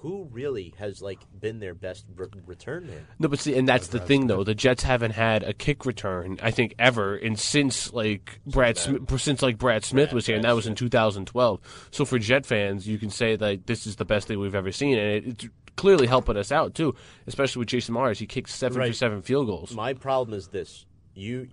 who 0.05 0.29
really 0.31 0.75
has 0.77 1.01
like 1.01 1.21
been 1.41 1.61
their 1.61 1.75
best 1.75 2.05
re- 2.15 2.27
return 2.45 2.87
man? 2.87 3.07
no, 3.19 3.27
but 3.27 3.39
see, 3.39 3.57
and 3.57 3.67
that's 3.67 3.87
the 3.87 3.99
thing, 3.99 4.27
though. 4.27 4.45
The 4.45 4.55
Jets 4.55 4.83
haven't 4.83 5.13
had 5.13 5.43
a 5.43 5.55
kick 5.55 5.87
return, 5.87 6.39
I 6.43 6.51
think, 6.51 6.75
ever, 6.79 7.17
and 7.17 7.39
since 7.39 7.91
like 7.91 8.39
Brad 8.45 8.77
Smith, 8.77 9.19
since 9.19 9.41
like 9.41 9.57
Brad 9.57 9.83
Smith 9.83 10.13
was 10.13 10.27
here, 10.27 10.37
and 10.37 10.45
that 10.45 10.55
was 10.55 10.67
in 10.67 10.75
2012. 10.75 11.89
So 11.91 12.05
for 12.05 12.19
Jet 12.19 12.45
fans, 12.45 12.87
you 12.87 12.99
can 12.99 13.09
say 13.09 13.35
that 13.35 13.67
this 13.67 13.87
is 13.87 13.97
the 13.97 14.05
best 14.05 14.29
thing 14.29 14.39
we've 14.39 14.55
ever 14.55 14.73
seen, 14.73 14.99
and 14.99 15.09
it, 15.09 15.27
it's 15.27 15.49
clearly 15.75 16.07
helping 16.07 16.37
us 16.37 16.53
out 16.53 16.75
too, 16.75 16.95
especially 17.27 17.61
with 17.61 17.69
Jason 17.69 17.95
Myers. 17.95 18.19
He 18.19 18.27
kicked 18.27 18.51
seven 18.51 18.87
for 18.87 18.93
seven 18.93 19.23
field 19.23 19.47
goals. 19.47 19.75
My 19.75 19.95
problem 19.95 20.37
is 20.37 20.49
this: 20.49 20.85
you, 21.15 21.49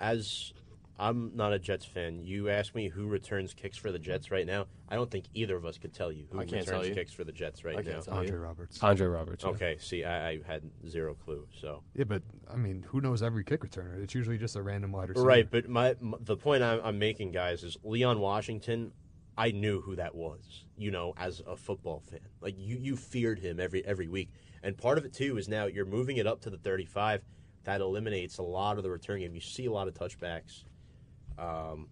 as 0.00 0.52
I'm 0.98 1.32
not 1.34 1.52
a 1.52 1.58
Jets 1.58 1.84
fan. 1.84 2.20
You 2.22 2.48
ask 2.48 2.74
me 2.74 2.88
who 2.88 3.06
returns 3.06 3.54
kicks 3.54 3.76
for 3.76 3.90
the 3.90 3.98
Jets 3.98 4.30
right 4.30 4.46
now. 4.46 4.66
I 4.88 4.94
don't 4.94 5.10
think 5.10 5.24
either 5.34 5.56
of 5.56 5.64
us 5.64 5.78
could 5.78 5.92
tell 5.92 6.12
you 6.12 6.26
who 6.30 6.38
I 6.38 6.42
can't 6.42 6.52
returns 6.52 6.68
tell 6.68 6.86
you. 6.86 6.94
kicks 6.94 7.12
for 7.12 7.24
the 7.24 7.32
Jets 7.32 7.64
right 7.64 7.76
I 7.76 7.82
can't 7.82 7.96
now. 7.96 8.00
tell 8.02 8.14
you. 8.16 8.20
Andre 8.20 8.38
Roberts. 8.38 8.82
Andre 8.82 9.06
Roberts. 9.06 9.44
yeah. 9.44 9.50
Okay, 9.50 9.76
see, 9.80 10.04
I, 10.04 10.28
I 10.30 10.40
had 10.46 10.62
zero 10.86 11.14
clue. 11.14 11.46
So 11.60 11.82
Yeah, 11.94 12.04
but 12.04 12.22
I 12.52 12.56
mean, 12.56 12.84
who 12.88 13.00
knows 13.00 13.22
every 13.22 13.42
kick 13.42 13.62
returner? 13.62 14.02
It's 14.02 14.14
usually 14.14 14.38
just 14.38 14.54
a 14.54 14.62
random 14.62 14.92
wide 14.92 15.08
receiver. 15.08 15.26
right, 15.26 15.50
but 15.50 15.68
my, 15.68 15.90
m 15.90 16.14
the 16.20 16.36
point 16.36 16.62
I'm, 16.62 16.80
I'm 16.84 16.98
making, 16.98 17.32
guys, 17.32 17.62
is 17.64 17.76
Leon 17.82 18.20
Washington. 18.20 18.92
I 19.36 19.50
knew 19.50 19.80
who 19.80 19.96
that 19.96 20.14
was. 20.14 20.66
You 20.76 20.90
know, 20.90 21.14
as 21.16 21.40
a 21.46 21.56
football 21.56 22.00
fan, 22.10 22.20
like 22.40 22.54
you, 22.58 22.76
you 22.78 22.96
feared 22.96 23.38
him 23.38 23.58
every 23.60 23.84
every 23.86 24.08
week. 24.08 24.30
And 24.62 24.76
part 24.76 24.98
of 24.98 25.04
it 25.04 25.12
too 25.12 25.38
is 25.38 25.48
now 25.48 25.66
you're 25.66 25.86
moving 25.86 26.18
it 26.18 26.26
up 26.26 26.42
to 26.42 26.50
the 26.50 26.58
35. 26.58 27.22
That 27.64 27.80
eliminates 27.80 28.38
a 28.38 28.42
lot 28.42 28.76
of 28.76 28.82
the 28.82 28.90
return 28.90 29.20
game. 29.20 29.34
You 29.34 29.40
see 29.40 29.66
a 29.66 29.72
lot 29.72 29.88
of 29.88 29.94
touchbacks. 29.94 30.64
Um, 31.38 31.88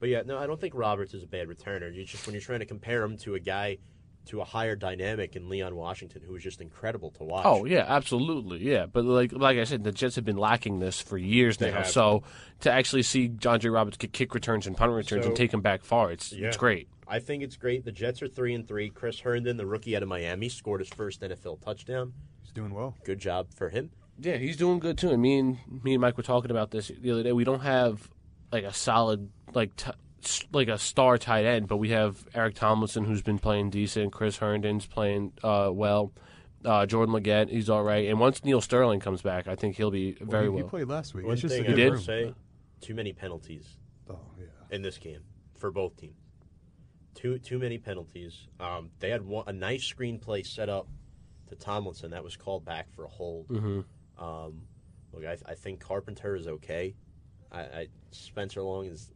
but 0.00 0.08
yeah, 0.08 0.22
no, 0.24 0.38
I 0.38 0.46
don't 0.46 0.60
think 0.60 0.74
Roberts 0.74 1.14
is 1.14 1.22
a 1.22 1.26
bad 1.26 1.48
returner. 1.48 1.92
You 1.94 2.04
just 2.04 2.26
when 2.26 2.34
you're 2.34 2.40
trying 2.42 2.60
to 2.60 2.66
compare 2.66 3.02
him 3.02 3.16
to 3.18 3.34
a 3.34 3.40
guy 3.40 3.78
to 4.26 4.40
a 4.42 4.44
higher 4.44 4.76
dynamic 4.76 5.36
in 5.36 5.48
Leon 5.48 5.74
Washington, 5.74 6.20
who 6.24 6.34
was 6.34 6.42
just 6.42 6.60
incredible 6.60 7.10
to 7.12 7.24
watch. 7.24 7.44
Oh 7.46 7.64
yeah, 7.64 7.84
absolutely, 7.88 8.58
yeah. 8.58 8.86
But 8.86 9.04
like 9.04 9.32
like 9.32 9.58
I 9.58 9.64
said, 9.64 9.84
the 9.84 9.92
Jets 9.92 10.16
have 10.16 10.24
been 10.24 10.36
lacking 10.36 10.78
this 10.80 11.00
for 11.00 11.16
years 11.18 11.56
They 11.56 11.70
now. 11.70 11.78
have. 11.78 11.88
So 11.88 12.22
to 12.60 12.70
actually 12.70 13.02
see 13.02 13.32
Andre 13.46 13.70
Roberts 13.70 13.96
get 13.96 14.12
kick 14.12 14.34
returns 14.34 14.66
and 14.66 14.76
punt 14.76 14.92
returns 14.92 15.24
So- 15.24 15.28
and 15.28 15.36
take 15.36 15.52
him 15.52 15.62
back 15.62 15.82
far, 15.82 16.12
it's 16.12 16.32
Yeah. 16.32 16.48
it's 16.48 16.56
great. 16.56 16.88
I 17.10 17.20
think 17.20 17.42
it's 17.42 17.56
great. 17.56 17.86
The 17.86 17.92
Jets 17.92 18.20
are 18.20 18.28
three 18.28 18.54
and 18.54 18.68
three. 18.68 18.90
Chris 18.90 19.20
Herndon, 19.20 19.56
the 19.56 19.64
rookie 19.66 19.96
out 19.96 20.02
of 20.02 20.10
Miami, 20.10 20.50
scored 20.50 20.80
his 20.80 20.90
first 20.90 21.22
NFL 21.22 21.56
touchdown. 21.56 22.12
He's 22.42 22.52
doing 22.52 22.74
well. 22.74 22.96
Good 23.04 23.18
job 23.18 23.48
for 23.54 23.70
him. 23.70 23.90
Yeah, 24.20 24.36
he's 24.36 24.58
doing 24.58 24.78
good 24.78 24.98
too. 24.98 25.08
And 25.08 25.22
me 25.22 25.38
and 25.38 25.56
me 25.82 25.94
and 25.94 26.02
Mike 26.02 26.18
were 26.18 26.22
talking 26.22 26.50
about 26.50 26.70
this 26.70 26.88
the 27.00 27.10
other 27.10 27.22
day. 27.22 27.32
We 27.32 27.44
don't 27.44 27.60
have 27.60 28.10
like 28.52 28.64
a 28.64 28.72
solid 28.72 29.30
like 29.54 29.74
t- 29.76 29.90
s- 30.24 30.44
like 30.52 30.68
a 30.68 30.78
star 30.78 31.18
tight 31.18 31.44
end, 31.44 31.68
but 31.68 31.76
we 31.78 31.90
have 31.90 32.26
Eric 32.34 32.54
Tomlinson 32.54 33.04
who's 33.04 33.22
been 33.22 33.38
playing 33.38 33.70
decent. 33.70 34.12
Chris 34.12 34.36
Herndon's 34.38 34.86
playing 34.86 35.32
uh, 35.42 35.70
well. 35.72 36.12
Uh, 36.64 36.84
Jordan 36.86 37.12
Leggett, 37.14 37.48
he's 37.50 37.70
all 37.70 37.84
right. 37.84 38.08
And 38.08 38.18
once 38.18 38.44
Neal 38.44 38.60
Sterling 38.60 38.98
comes 38.98 39.22
back, 39.22 39.46
I 39.46 39.54
think 39.54 39.76
he'll 39.76 39.92
be 39.92 40.16
very 40.20 40.44
he, 40.44 40.48
well. 40.48 40.64
He 40.64 40.68
played 40.68 40.88
last 40.88 41.14
week. 41.14 41.24
One 41.24 41.34
it's 41.34 41.42
just 41.42 41.54
thing 41.54 41.64
a 41.64 41.68
I 41.68 41.70
good 41.70 41.76
did? 41.76 41.92
room. 41.92 42.02
say: 42.02 42.34
too 42.80 42.94
many 42.94 43.12
penalties 43.12 43.76
Oh 44.10 44.18
yeah. 44.38 44.46
in 44.70 44.82
this 44.82 44.98
game 44.98 45.20
for 45.56 45.70
both 45.70 45.96
teams. 45.96 46.16
Too 47.14 47.38
too 47.38 47.58
many 47.58 47.78
penalties. 47.78 48.46
Um, 48.60 48.90
they 49.00 49.10
had 49.10 49.22
one, 49.24 49.44
a 49.46 49.52
nice 49.52 49.90
screenplay 49.92 50.46
set 50.46 50.68
up 50.68 50.88
to 51.48 51.54
Tomlinson 51.56 52.10
that 52.10 52.22
was 52.24 52.36
called 52.36 52.64
back 52.64 52.90
for 52.92 53.04
a 53.04 53.08
hold. 53.08 53.48
Mm-hmm. 53.48 54.24
Um, 54.24 54.62
look, 55.12 55.24
I, 55.24 55.36
I 55.46 55.54
think 55.54 55.80
Carpenter 55.80 56.34
is 56.36 56.46
okay. 56.48 56.94
I, 57.52 57.60
I 57.60 57.88
Spencer 58.10 58.62
Long 58.62 58.86
is 58.86 59.10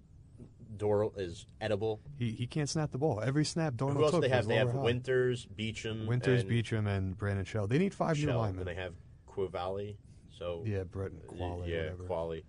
door 0.76 1.12
is 1.16 1.47
edible. 1.61 2.01
He 2.18 2.30
he 2.30 2.47
can't 2.47 2.68
snap 2.68 2.91
the 2.91 2.99
ball. 2.99 3.20
Every 3.20 3.45
snap 3.45 3.74
Darnold 3.74 3.95
Who 3.95 4.03
else 4.05 4.11
took 4.12 4.22
they 4.22 4.28
have? 4.28 4.47
They 4.47 4.57
have 4.57 4.72
high. 4.72 4.78
Winters, 4.78 5.47
Beachum, 5.59 6.07
Winters, 6.07 6.43
and 6.43 6.51
Beachum, 6.51 6.87
and 6.87 7.16
Brandon 7.16 7.45
Shell. 7.45 7.66
They 7.66 7.78
need 7.78 7.95
five 7.95 8.16
new 8.16 8.26
Shell, 8.26 8.39
linemen. 8.39 8.61
and 8.61 8.68
they 8.68 8.80
have 8.80 8.95
Qvale. 9.28 9.97
So 10.39 10.62
yeah, 10.66 10.85
Brett 10.85 11.12
and 11.12 11.22
Qvale. 11.22 11.68
yeah, 11.68 11.91
whatever. 11.93 12.05
Qvale. 12.05 12.43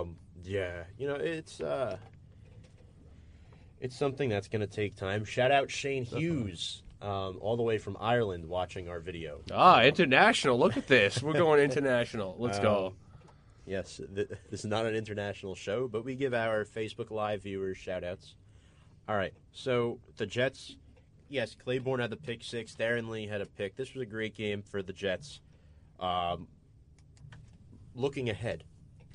Um, 0.00 0.16
yeah, 0.44 0.84
you 0.96 1.06
know 1.06 1.16
it's 1.16 1.60
uh, 1.60 1.96
it's 3.80 3.96
something 3.96 4.28
that's 4.28 4.48
going 4.48 4.60
to 4.60 4.66
take 4.66 4.96
time. 4.96 5.24
Shout 5.24 5.50
out 5.50 5.70
Shane 5.70 6.04
Hughes, 6.04 6.82
um, 7.02 7.38
all 7.40 7.56
the 7.56 7.62
way 7.62 7.78
from 7.78 7.96
Ireland, 8.00 8.46
watching 8.46 8.88
our 8.88 9.00
video. 9.00 9.40
Ah, 9.52 9.82
international! 9.82 10.58
Look 10.58 10.76
at 10.76 10.86
this. 10.86 11.22
We're 11.22 11.34
going 11.34 11.60
international. 11.60 12.36
Let's 12.38 12.58
go. 12.58 12.94
Yes, 13.68 14.00
th- 14.14 14.28
this 14.50 14.60
is 14.60 14.66
not 14.66 14.86
an 14.86 14.94
international 14.94 15.54
show, 15.54 15.88
but 15.88 16.04
we 16.04 16.14
give 16.14 16.32
our 16.34 16.64
Facebook 16.64 17.10
Live 17.10 17.42
viewers 17.42 17.76
shout 17.76 18.02
outs. 18.02 18.34
All 19.08 19.16
right, 19.16 19.34
so 19.52 20.00
the 20.16 20.26
Jets, 20.26 20.76
yes, 21.28 21.54
Claiborne 21.54 22.00
had 22.00 22.10
the 22.10 22.16
pick 22.16 22.42
six. 22.42 22.74
Darron 22.74 23.08
Lee 23.08 23.26
had 23.26 23.40
a 23.40 23.46
pick. 23.46 23.76
This 23.76 23.94
was 23.94 24.02
a 24.02 24.06
great 24.06 24.34
game 24.34 24.62
for 24.62 24.82
the 24.82 24.92
Jets. 24.92 25.40
Um, 26.00 26.48
looking 27.94 28.30
ahead, 28.30 28.64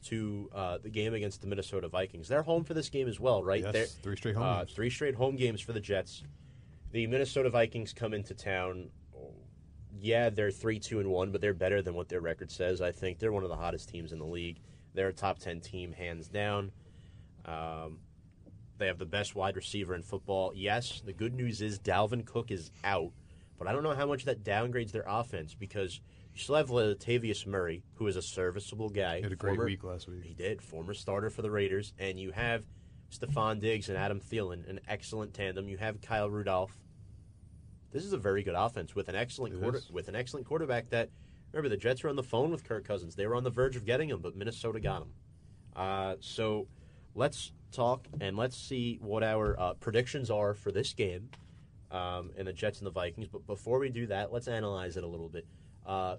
to 0.06 0.50
uh, 0.54 0.78
the 0.80 0.90
game 0.90 1.14
against 1.14 1.42
the 1.42 1.48
Minnesota 1.48 1.88
Vikings. 1.88 2.28
They're 2.28 2.44
home 2.44 2.64
for 2.64 2.74
this 2.74 2.90
game 2.90 3.08
as 3.08 3.20
well, 3.20 3.44
right? 3.44 3.62
Yes, 3.62 3.74
They're- 3.74 3.86
three 3.86 4.16
straight 4.18 4.36
home 4.36 4.44
uh, 4.44 4.58
games. 4.60 4.74
Three 4.74 4.90
straight 4.90 5.16
home 5.16 5.36
games 5.36 5.62
for 5.62 5.74
the 5.74 5.80
Jets. 5.80 6.24
The 6.92 7.08
Minnesota 7.08 7.50
Vikings 7.50 7.94
come 7.94 8.14
into 8.14 8.34
town. 8.34 8.90
Yeah, 10.00 10.30
they're 10.30 10.52
three, 10.52 10.80
two, 10.80 11.00
and 11.00 11.10
one, 11.10 11.32
but 11.32 11.42
they're 11.42 11.54
better 11.54 11.82
than 11.82 11.94
what 11.94 12.10
their 12.10 12.22
record 12.22 12.52
says. 12.52 12.82
I 12.82 12.92
think 12.92 13.20
they're 13.20 13.32
one 13.32 13.44
of 13.44 13.50
the 13.50 13.56
hottest 13.56 13.90
teams 13.90 14.12
in 14.12 14.20
the 14.20 14.26
league. 14.26 14.60
They're 14.94 15.10
a 15.10 15.14
top 15.14 15.40
ten 15.40 15.60
team, 15.60 15.92
hands 15.92 16.28
down. 16.28 16.72
Um, 17.46 18.00
they 18.78 18.88
have 18.88 18.98
the 18.98 19.06
best 19.06 19.36
wide 19.36 19.56
receiver 19.56 19.96
in 19.96 20.02
football. 20.02 20.52
Yes, 20.56 21.02
the 21.06 21.14
good 21.14 21.34
news 21.34 21.62
is 21.62 21.80
Dalvin 21.80 22.26
Cook 22.26 22.52
is 22.52 22.72
out, 22.84 23.12
but 23.58 23.68
I 23.68 23.72
don't 23.72 23.84
know 23.84 23.94
how 23.94 24.08
much 24.08 24.26
that 24.26 24.44
downgrades 24.44 24.92
their 24.92 25.06
offense 25.08 25.54
because 25.54 26.02
you 26.34 26.42
still 26.42 26.56
have 26.56 26.70
Latavius 26.70 27.46
Murray, 27.46 27.84
who 27.96 28.08
is 28.08 28.16
a 28.16 28.22
serviceable 28.22 28.90
guy. 28.90 29.18
He 29.18 29.24
had 29.24 29.32
a 29.32 29.36
great 29.36 29.52
former- 29.52 29.66
week 29.66 29.84
last 29.84 30.08
week. 30.08 30.24
He 30.24 30.34
did, 30.34 30.62
former 30.62 30.94
starter 30.94 31.30
for 31.30 31.44
the 31.44 31.52
Raiders, 31.52 31.94
and 32.00 32.20
you 32.20 32.32
have 32.32 32.64
Stefon 33.12 33.60
Diggs 33.60 33.90
and 33.90 33.98
Adam 33.98 34.20
Thielen, 34.20 34.68
an 34.68 34.80
excellent 34.88 35.34
tandem. 35.34 35.70
You 35.70 35.78
have 35.78 36.02
Kyle 36.02 36.30
Rudolph. 36.30 36.76
This 37.94 38.04
is 38.04 38.14
a 38.14 38.18
very 38.18 38.42
good 38.42 38.56
offense 38.56 38.96
with 38.96 39.08
an 39.08 39.16
excellent 39.16 39.60
quarter, 39.62 39.80
with 39.92 40.08
an 40.08 40.16
excellent 40.16 40.48
quarterback. 40.48 40.90
That 40.90 41.10
remember 41.52 41.70
the 41.70 41.78
Jets 41.78 42.04
were 42.04 42.10
on 42.10 42.16
the 42.16 42.24
phone 42.24 42.50
with 42.50 42.64
Kirk 42.64 42.86
Cousins. 42.86 43.16
They 43.16 43.28
were 43.28 43.36
on 43.36 43.44
the 43.44 43.52
verge 43.52 43.76
of 43.76 43.86
getting 43.86 44.10
him, 44.10 44.20
but 44.20 44.36
Minnesota 44.36 44.80
got 44.80 45.04
him. 45.04 45.10
Uh, 45.76 46.16
so 46.20 46.68
let's 47.14 47.52
talk 47.72 48.08
and 48.20 48.36
let's 48.36 48.58
see 48.58 48.98
what 49.00 49.24
our 49.24 49.60
uh, 49.60 49.74
predictions 49.76 50.32
are 50.32 50.56
for 50.56 50.72
this 50.72 50.94
game 50.94 51.30
um, 51.92 52.32
and 52.36 52.48
the 52.48 52.54
Jets 52.54 52.80
and 52.80 52.88
the 52.88 52.92
Vikings. 52.92 53.28
But 53.28 53.46
before 53.46 53.78
we 53.78 53.90
do 53.90 54.08
that, 54.08 54.34
let's 54.34 54.48
analyze 54.48 54.98
it 54.98 55.04
a 55.04 55.08
little 55.08 55.30
bit. 55.30 55.46
Uh, 55.86 56.18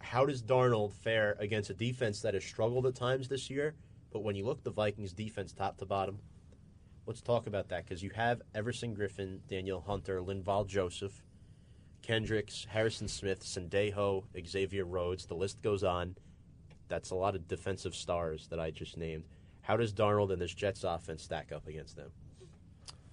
how 0.00 0.26
does 0.26 0.42
Darnold 0.42 0.92
fare 0.92 1.36
against 1.38 1.70
a 1.70 1.74
defense 1.74 2.20
that 2.22 2.34
has 2.34 2.44
struggled 2.44 2.84
at 2.84 2.96
times 2.96 3.28
this 3.28 3.48
year? 3.48 3.74
But 4.12 4.24
when 4.24 4.34
you 4.34 4.44
look 4.44 4.64
the 4.64 4.70
Vikings 4.70 5.12
defense 5.12 5.52
top 5.52 5.78
to 5.78 5.86
bottom, 5.86 6.18
let's 7.06 7.20
talk 7.20 7.46
about 7.46 7.68
that 7.68 7.84
because 7.84 8.02
you 8.02 8.10
have 8.14 8.42
Everson 8.54 8.94
Griffen, 8.94 9.38
Daniel 9.48 9.80
Hunter, 9.80 10.20
Linval 10.20 10.66
Joseph, 10.66 11.22
Kendricks, 12.02 12.66
Harrison 12.68 13.08
Smith, 13.08 13.42
Sendejo, 13.42 14.24
Xavier 14.46 14.84
Rhodes. 14.84 15.26
The 15.26 15.34
list 15.34 15.62
goes 15.62 15.84
on. 15.84 16.16
That's 16.88 17.10
a 17.10 17.14
lot 17.14 17.34
of 17.34 17.48
defensive 17.48 17.94
stars 17.94 18.48
that 18.48 18.60
I 18.60 18.70
just 18.70 18.96
named. 18.96 19.24
How 19.62 19.76
does 19.76 19.92
Darnold 19.92 20.32
and 20.32 20.40
this 20.40 20.54
Jets 20.54 20.84
offense 20.84 21.22
stack 21.22 21.50
up 21.52 21.66
against 21.66 21.96
them? 21.96 22.10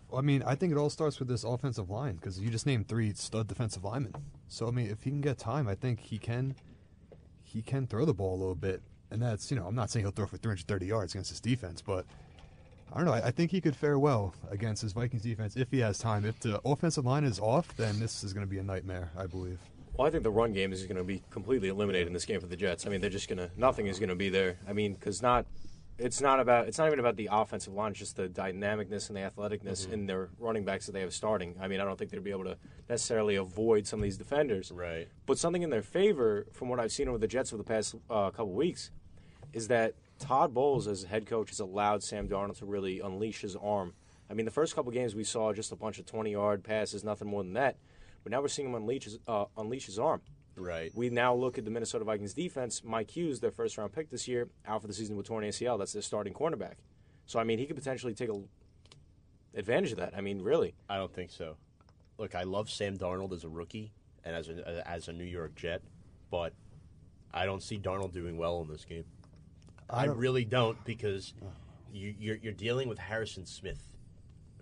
Well, 0.10 0.20
I 0.20 0.22
mean, 0.22 0.44
I 0.44 0.54
think 0.54 0.72
it 0.72 0.78
all 0.78 0.92
starts 0.92 1.18
with 1.18 1.28
this 1.28 1.44
offensive 1.44 1.90
line 1.90 2.16
because 2.16 2.40
you 2.40 2.52
just 2.52 2.68
named 2.68 2.88
three 2.88 3.14
stud 3.14 3.48
defensive 3.48 3.84
linemen. 3.84 4.14
So 4.48 4.68
I 4.68 4.72
mean, 4.72 4.88
if 4.88 5.02
he 5.04 5.10
can 5.10 5.22
get 5.22 5.40
time, 5.40 5.68
I 5.68 5.76
think 5.76 6.00
he 6.00 6.18
can. 6.18 6.56
He 7.42 7.62
can 7.62 7.86
throw 7.86 8.06
the 8.06 8.14
ball 8.14 8.36
a 8.36 8.40
little 8.40 8.56
bit, 8.56 8.82
and 9.12 9.22
that's 9.22 9.50
you 9.52 9.58
know 9.58 9.66
I'm 9.66 9.76
not 9.76 9.90
saying 9.90 10.06
he'll 10.06 10.12
throw 10.12 10.26
for 10.26 10.38
330 10.38 10.86
yards 10.86 11.14
against 11.14 11.32
this 11.32 11.40
defense, 11.40 11.82
but 11.82 12.06
I 12.94 12.98
don't 12.98 13.06
know. 13.06 13.14
I, 13.14 13.28
I 13.28 13.32
think 13.32 13.50
he 13.50 13.60
could 13.60 13.76
fare 13.76 13.98
well 13.98 14.34
against 14.52 14.84
his 14.84 14.94
Vikings 14.94 15.24
defense 15.24 15.56
if 15.56 15.72
he 15.72 15.80
has 15.80 15.98
time. 15.98 16.26
If 16.26 16.40
the 16.40 16.62
offensive 16.64 17.06
line 17.06 17.24
is 17.24 17.40
off, 17.40 17.76
then 17.76 18.00
this 18.00 18.24
is 18.24 18.34
going 18.34 18.46
to 18.46 18.50
be 18.50 18.60
a 18.60 18.64
nightmare. 18.64 19.12
I 19.18 19.26
believe. 19.26 19.60
Well, 19.98 20.08
I 20.08 20.12
think 20.12 20.24
the 20.24 20.32
run 20.32 20.54
game 20.54 20.72
is 20.72 20.84
going 20.84 20.98
to 20.98 21.04
be 21.04 21.22
completely 21.30 21.70
eliminated 21.70 22.08
in 22.08 22.14
this 22.14 22.26
game 22.26 22.40
for 22.40 22.48
the 22.48 22.56
Jets. 22.56 22.86
I 22.86 22.90
mean, 22.90 23.02
they're 23.02 23.10
just 23.10 23.28
going 23.28 23.38
to 23.38 23.50
nothing 23.58 23.88
is 23.88 24.00
going 24.00 24.10
to 24.10 24.16
be 24.16 24.30
there. 24.30 24.58
I 24.68 24.74
mean, 24.74 24.94
because 24.94 25.22
not 25.22 25.46
it's 25.98 26.22
not 26.22 26.40
about 26.40 26.68
it's 26.68 26.78
not 26.78 26.88
even 26.88 27.00
about 27.00 27.16
the 27.16 27.30
offensive 27.32 27.74
line, 27.74 27.92
it's 27.92 28.00
just 28.00 28.16
the 28.16 28.28
dynamicness 28.28 29.10
and 29.10 29.18
the 29.18 29.22
athleticness 29.22 29.92
in 29.92 30.06
their 30.06 30.30
running 30.40 30.66
backs 30.66 30.86
that 30.86 30.92
they 30.92 31.02
have 31.02 31.14
starting. 31.14 31.56
I 31.62 31.68
mean, 31.68 31.80
I 31.80 31.86
don't 31.86 31.98
think 31.98 32.12
they'll 32.12 32.22
be 32.22 32.32
able 32.32 32.46
to 32.46 32.58
necessarily 32.90 33.36
avoid 33.36 33.88
some 33.88 34.00
of 34.00 34.04
these 34.04 34.18
defenders. 34.18 34.72
Right. 34.72 35.08
But 35.26 35.38
something 35.38 35.62
in 35.62 35.70
their 35.70 35.84
favor, 35.84 36.48
from 36.52 36.70
what 36.70 36.80
I've 36.80 36.92
seen 36.92 37.08
over 37.08 37.18
the 37.18 37.28
Jets 37.28 37.54
over 37.54 37.62
the 37.62 37.68
past 37.68 37.96
uh, 38.10 38.32
couple 38.32 38.54
weeks, 38.54 38.92
is 39.54 39.68
that 39.68 39.94
Todd 40.20 40.54
Bowles, 40.54 40.88
as 40.88 41.04
head 41.04 41.26
coach, 41.26 41.50
has 41.50 41.60
allowed 41.60 42.04
Sam 42.04 42.28
Darnold 42.28 42.58
to 42.60 42.66
really 42.66 43.00
unleash 43.00 43.42
his 43.42 43.56
arm. 43.56 43.94
I 44.30 44.34
mean, 44.34 44.46
the 44.46 44.52
first 44.52 44.76
couple 44.76 44.92
games 44.92 45.16
we 45.16 45.24
saw 45.24 45.54
just 45.54 45.72
a 45.72 45.76
bunch 45.76 46.00
of 46.00 46.06
20 46.06 46.32
yard 46.32 46.64
passes, 46.64 47.04
nothing 47.04 47.28
more 47.28 47.44
than 47.44 47.54
that. 47.54 47.78
But 48.24 48.32
now 48.32 48.42
we're 48.42 48.48
seeing 48.48 48.70
him 48.70 48.76
unleash 48.76 49.04
his, 49.04 49.20
uh, 49.28 49.46
unleash 49.58 49.86
his 49.86 50.00
arm. 50.00 50.22
Right. 50.56 50.92
We 50.96 51.10
now 51.10 51.34
look 51.34 51.58
at 51.58 51.66
the 51.66 51.72
Minnesota 51.72 52.06
Vikings 52.06 52.34
defense. 52.34 52.84
Mike 52.84 53.12
Hughes, 53.12 53.40
their 53.40 53.52
first 53.52 53.78
round 53.78 53.92
pick 53.92 54.10
this 54.10 54.28
year, 54.28 54.50
out 54.66 54.82
for 54.82 54.88
the 54.88 54.94
season 54.94 55.18
with 55.18 55.26
torn 55.26 55.44
ACL. 55.44 55.78
That's 55.78 55.94
their 55.94 56.02
starting 56.02 56.34
cornerback. 56.34 56.76
So 57.26 57.40
I 57.40 57.44
mean, 57.44 57.60
he 57.60 57.66
could 57.66 57.76
potentially 57.76 58.14
take 58.14 58.30
a 58.30 58.40
advantage 59.56 59.92
of 59.92 59.98
that. 59.98 60.14
I 60.16 60.22
mean, 60.22 60.42
really. 60.42 60.76
I 60.90 60.98
don't 60.98 61.14
think 61.14 61.32
so. 61.32 61.58
Look, 62.18 62.36
I 62.36 62.44
love 62.44 62.70
Sam 62.70 62.98
Darnold 62.98 63.34
as 63.34 63.44
a 63.44 63.50
rookie 63.50 63.92
and 64.24 64.36
as 64.36 64.50
a 64.50 64.88
as 64.88 65.08
a 65.08 65.14
New 65.14 65.24
York 65.24 65.56
Jet, 65.56 65.82
but 66.30 66.54
I 67.34 67.46
don't 67.46 67.64
see 67.64 67.78
Darnold 67.78 68.14
doing 68.14 68.38
well 68.38 68.62
in 68.62 68.68
this 68.68 68.86
game. 68.86 69.06
I, 69.90 70.06
don't- 70.06 70.18
really 70.18 70.46
don't 70.46 70.84
because 70.86 71.34
you, 71.92 72.14
you're 72.20 72.38
you're 72.38 72.54
dealing 72.54 72.90
with 72.90 72.98
Harrison 72.98 73.46
Smith, 73.46 73.82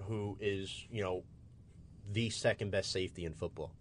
who 0.07 0.37
is 0.41 0.85
you 0.91 1.01
know 1.01 1.23
the 2.11 2.29
second 2.29 2.71
best 2.71 2.91
safety 2.91 3.25
in 3.25 3.33
football, 3.33 3.71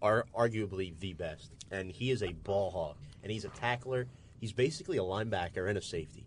are 0.00 0.26
arguably 0.36 0.98
the 0.98 1.12
best, 1.12 1.52
and 1.70 1.90
he 1.92 2.10
is 2.10 2.22
a 2.22 2.32
ball 2.32 2.70
hog, 2.70 2.96
and 3.22 3.30
he's 3.30 3.44
a 3.44 3.48
tackler. 3.50 4.06
He's 4.40 4.52
basically 4.52 4.96
a 4.98 5.02
linebacker 5.02 5.68
and 5.68 5.78
a 5.78 5.82
safety, 5.82 6.26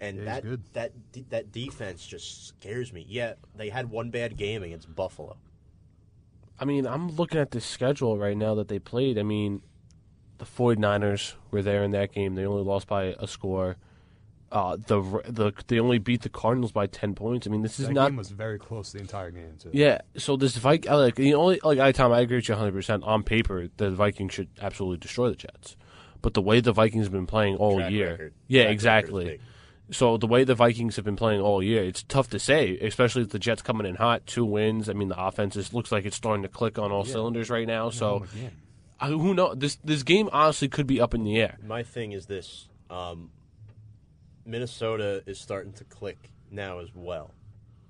and 0.00 0.18
Yeah, 0.18 0.24
that 0.24 0.42
good. 0.42 0.62
that 0.72 0.92
that 1.28 1.52
defense 1.52 2.06
just 2.06 2.46
scares 2.48 2.92
me. 2.92 3.04
Yeah, 3.08 3.34
they 3.54 3.68
had 3.68 3.90
one 3.90 4.10
bad 4.10 4.36
game 4.38 4.62
against 4.62 4.94
Buffalo. 4.94 5.36
I 6.58 6.64
mean, 6.64 6.86
I'm 6.86 7.10
looking 7.10 7.40
at 7.40 7.50
the 7.50 7.60
schedule 7.60 8.16
right 8.16 8.36
now 8.36 8.54
that 8.54 8.68
they 8.68 8.78
played. 8.78 9.18
I 9.18 9.24
mean, 9.24 9.62
the 10.42 10.62
49ers 10.62 11.34
were 11.52 11.62
there 11.62 11.84
in 11.84 11.92
that 11.92 12.12
game. 12.12 12.34
They 12.34 12.44
only 12.44 12.64
lost 12.64 12.88
by 12.88 13.14
a 13.18 13.28
score. 13.28 13.76
Uh, 14.50 14.76
the 14.76 15.00
the 15.28 15.52
they 15.68 15.78
only 15.78 15.98
beat 15.98 16.22
the 16.22 16.28
Cardinals 16.28 16.72
by 16.72 16.86
10 16.86 17.14
points. 17.14 17.46
I 17.46 17.50
mean, 17.50 17.62
this 17.62 17.78
is 17.80 17.86
That 17.86 17.94
not 17.94 18.08
game 18.08 18.16
was 18.16 18.30
very 18.30 18.58
close 18.58 18.92
the 18.92 18.98
entire 18.98 19.30
game. 19.30 19.54
Too. 19.58 19.70
Yeah, 19.72 20.00
so 20.16 20.36
this 20.36 20.56
Vik 20.56 20.84
like 20.86 21.14
the 21.14 21.34
only 21.34 21.58
like 21.62 21.78
I 21.78 21.92
Tom, 21.92 22.12
I 22.12 22.20
agree 22.20 22.36
with 22.38 22.48
you 22.48 22.54
100. 22.54 22.72
percent 22.74 23.04
On 23.04 23.22
paper, 23.22 23.68
the 23.76 23.90
Vikings 23.90 24.34
should 24.34 24.48
absolutely 24.60 24.98
destroy 24.98 25.30
the 25.30 25.36
Jets, 25.36 25.76
but 26.20 26.34
the 26.34 26.42
way 26.42 26.60
the 26.60 26.72
Vikings 26.72 27.06
have 27.06 27.12
been 27.12 27.26
playing 27.26 27.56
all 27.56 27.78
Track 27.78 27.92
year, 27.92 28.10
record. 28.10 28.34
yeah, 28.48 28.64
Track 28.64 28.72
exactly. 28.72 29.40
So 29.90 30.16
the 30.16 30.26
way 30.26 30.44
the 30.44 30.54
Vikings 30.54 30.96
have 30.96 31.04
been 31.04 31.16
playing 31.16 31.40
all 31.40 31.62
year, 31.62 31.84
it's 31.84 32.02
tough 32.02 32.28
to 32.30 32.38
say, 32.38 32.78
especially 32.78 33.22
with 33.22 33.30
the 33.32 33.38
Jets 33.38 33.62
coming 33.62 33.86
in 33.86 33.94
hot, 33.94 34.26
two 34.26 34.44
wins. 34.44 34.88
I 34.90 34.92
mean, 34.92 35.08
the 35.08 35.22
offense 35.22 35.56
is, 35.56 35.72
looks 35.72 35.92
like 35.92 36.04
it's 36.04 36.16
starting 36.16 36.42
to 36.42 36.48
click 36.48 36.78
on 36.78 36.90
all 36.92 37.04
cylinders 37.04 37.48
right 37.48 37.66
now. 37.66 37.88
So 37.90 38.18
Home 38.18 38.22
again. 38.34 38.52
I, 38.54 38.71
who 39.10 39.34
knows? 39.34 39.56
This 39.58 39.76
this 39.76 40.02
game 40.02 40.28
honestly 40.32 40.68
could 40.68 40.86
be 40.86 41.00
up 41.00 41.14
in 41.14 41.24
the 41.24 41.40
air. 41.40 41.58
My 41.66 41.82
thing 41.82 42.12
is 42.12 42.26
this: 42.26 42.68
um, 42.90 43.30
Minnesota 44.44 45.22
is 45.26 45.38
starting 45.38 45.72
to 45.74 45.84
click 45.84 46.30
now 46.50 46.78
as 46.78 46.88
well. 46.94 47.32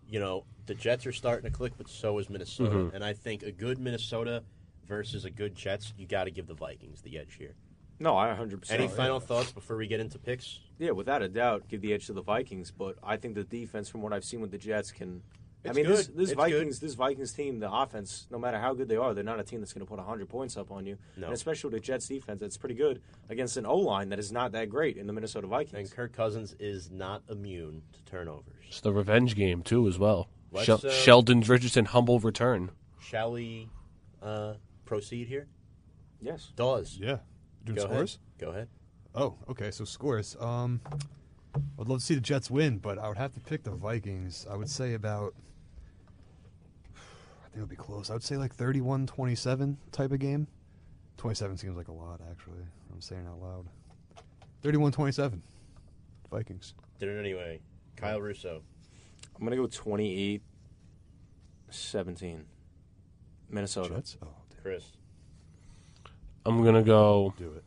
You 0.08 0.20
know, 0.20 0.44
the 0.66 0.74
Jets 0.74 1.06
are 1.06 1.12
starting 1.12 1.50
to 1.50 1.56
click, 1.56 1.72
but 1.76 1.88
so 1.88 2.18
is 2.18 2.28
Minnesota. 2.28 2.70
Mm-hmm. 2.76 2.96
And 2.96 3.04
I 3.04 3.12
think 3.12 3.42
a 3.42 3.52
good 3.52 3.78
Minnesota 3.78 4.42
versus 4.86 5.24
a 5.24 5.30
good 5.30 5.54
Jets, 5.54 5.92
you 5.96 6.06
got 6.06 6.24
to 6.24 6.30
give 6.30 6.46
the 6.46 6.54
Vikings 6.54 7.02
the 7.02 7.18
edge 7.18 7.36
here. 7.38 7.54
No, 7.98 8.16
I 8.16 8.28
100%. 8.28 8.70
Any 8.70 8.88
final 8.88 9.20
thoughts 9.20 9.52
before 9.52 9.76
we 9.76 9.86
get 9.86 10.00
into 10.00 10.18
picks? 10.18 10.58
Yeah, 10.78 10.90
without 10.90 11.22
a 11.22 11.28
doubt, 11.28 11.68
give 11.68 11.80
the 11.80 11.92
edge 11.92 12.06
to 12.06 12.12
the 12.12 12.22
Vikings. 12.22 12.70
But 12.70 12.96
I 13.02 13.16
think 13.16 13.36
the 13.36 13.44
defense, 13.44 13.88
from 13.88 14.02
what 14.02 14.12
I've 14.12 14.24
seen 14.24 14.40
with 14.40 14.50
the 14.50 14.58
Jets, 14.58 14.90
can. 14.90 15.22
I 15.68 15.72
mean, 15.72 15.86
this, 15.86 16.08
good. 16.08 16.16
this 16.16 16.30
It's 16.30 16.36
Vikings, 16.36 16.80
this 16.80 16.94
Vikings 16.94 17.32
team, 17.32 17.60
the 17.60 17.72
offense, 17.72 18.26
no 18.30 18.38
matter 18.38 18.58
how 18.58 18.74
good 18.74 18.88
they 18.88 18.96
are, 18.96 19.14
they're 19.14 19.22
not 19.22 19.38
a 19.38 19.44
team 19.44 19.60
that's 19.60 19.72
going 19.72 19.86
to 19.86 19.88
put 19.88 19.98
100 19.98 20.28
points 20.28 20.56
up 20.56 20.72
on 20.72 20.86
you. 20.86 20.98
No. 21.16 21.26
And 21.26 21.34
especially 21.34 21.70
with 21.70 21.80
the 21.80 21.86
Jets 21.86 22.08
defense, 22.08 22.40
that's 22.40 22.56
pretty 22.56 22.74
good 22.74 23.00
against 23.28 23.56
an 23.56 23.64
O 23.66 23.76
line 23.76 24.08
that 24.08 24.18
is 24.18 24.32
not 24.32 24.52
that 24.52 24.70
great 24.70 24.96
in 24.96 25.06
the 25.06 25.12
Minnesota 25.12 25.46
Vikings. 25.46 25.72
And 25.74 25.88
Vikings. 25.88 25.92
Kirk 25.94 26.12
Cousins 26.12 26.56
is 26.58 26.90
not 26.90 27.22
immune 27.30 27.82
to 27.92 28.02
turnovers. 28.10 28.64
It's 28.68 28.80
the 28.80 28.92
revenge 28.92 29.36
game 29.36 29.62
too, 29.62 29.86
as 29.86 29.98
well. 29.98 30.28
Let's, 30.50 30.66
Shel- 30.66 30.80
uh, 30.84 30.90
Sheldon 30.90 31.40
Richardson 31.40 31.84
humble 31.86 32.18
return. 32.18 32.70
Shall 33.00 33.32
we 33.32 33.68
uh, 34.20 34.54
proceed 34.84 35.28
here? 35.28 35.46
Yes. 36.20 36.52
Dawes, 36.56 36.98
Yeah. 37.00 37.18
Doing 37.64 37.76
go 37.76 37.84
scores? 37.84 38.18
ahead. 38.38 38.38
Go 38.38 38.50
ahead. 38.50 38.68
Oh, 39.14 39.34
okay. 39.48 39.70
So 39.70 39.84
scores. 39.84 40.36
Um, 40.40 40.80
I'd 41.78 41.86
love 41.88 41.98
to 42.00 42.04
see 42.04 42.14
the 42.14 42.20
Jets 42.20 42.50
win, 42.50 42.78
but 42.78 42.98
I 42.98 43.08
would 43.08 43.18
have 43.18 43.32
to 43.34 43.40
pick 43.40 43.62
the 43.62 43.70
Vikings. 43.70 44.46
I 44.50 44.56
would 44.56 44.68
say 44.70 44.94
about. 44.94 45.34
I 47.52 47.54
think 47.54 47.64
it'll 47.64 47.70
be 47.70 47.76
close. 47.76 48.08
I 48.08 48.14
would 48.14 48.22
say 48.22 48.38
like 48.38 48.56
31-27 48.56 49.76
type 49.90 50.10
of 50.10 50.18
game. 50.18 50.46
27 51.18 51.58
seems 51.58 51.76
like 51.76 51.88
a 51.88 51.92
lot, 51.92 52.20
actually. 52.30 52.62
I'm 52.90 53.00
saying 53.02 53.26
out 53.26 53.42
loud. 53.42 53.66
31-27. 54.62 55.40
Vikings. 56.30 56.72
Did 56.98 57.10
it 57.10 57.18
anyway. 57.20 57.60
Kyle 57.96 58.22
Russo. 58.22 58.62
I'm 59.36 59.40
going 59.40 59.50
to 59.50 59.56
go 59.56 59.66
28 59.66 60.40
17. 61.68 62.44
Minnesota. 63.50 63.94
Jets? 63.96 64.16
Oh, 64.22 64.28
damn. 64.50 64.62
Chris. 64.62 64.84
I'm 66.46 66.64
gonna 66.64 66.82
go. 66.82 67.32
do 67.38 67.52
it. 67.52 67.64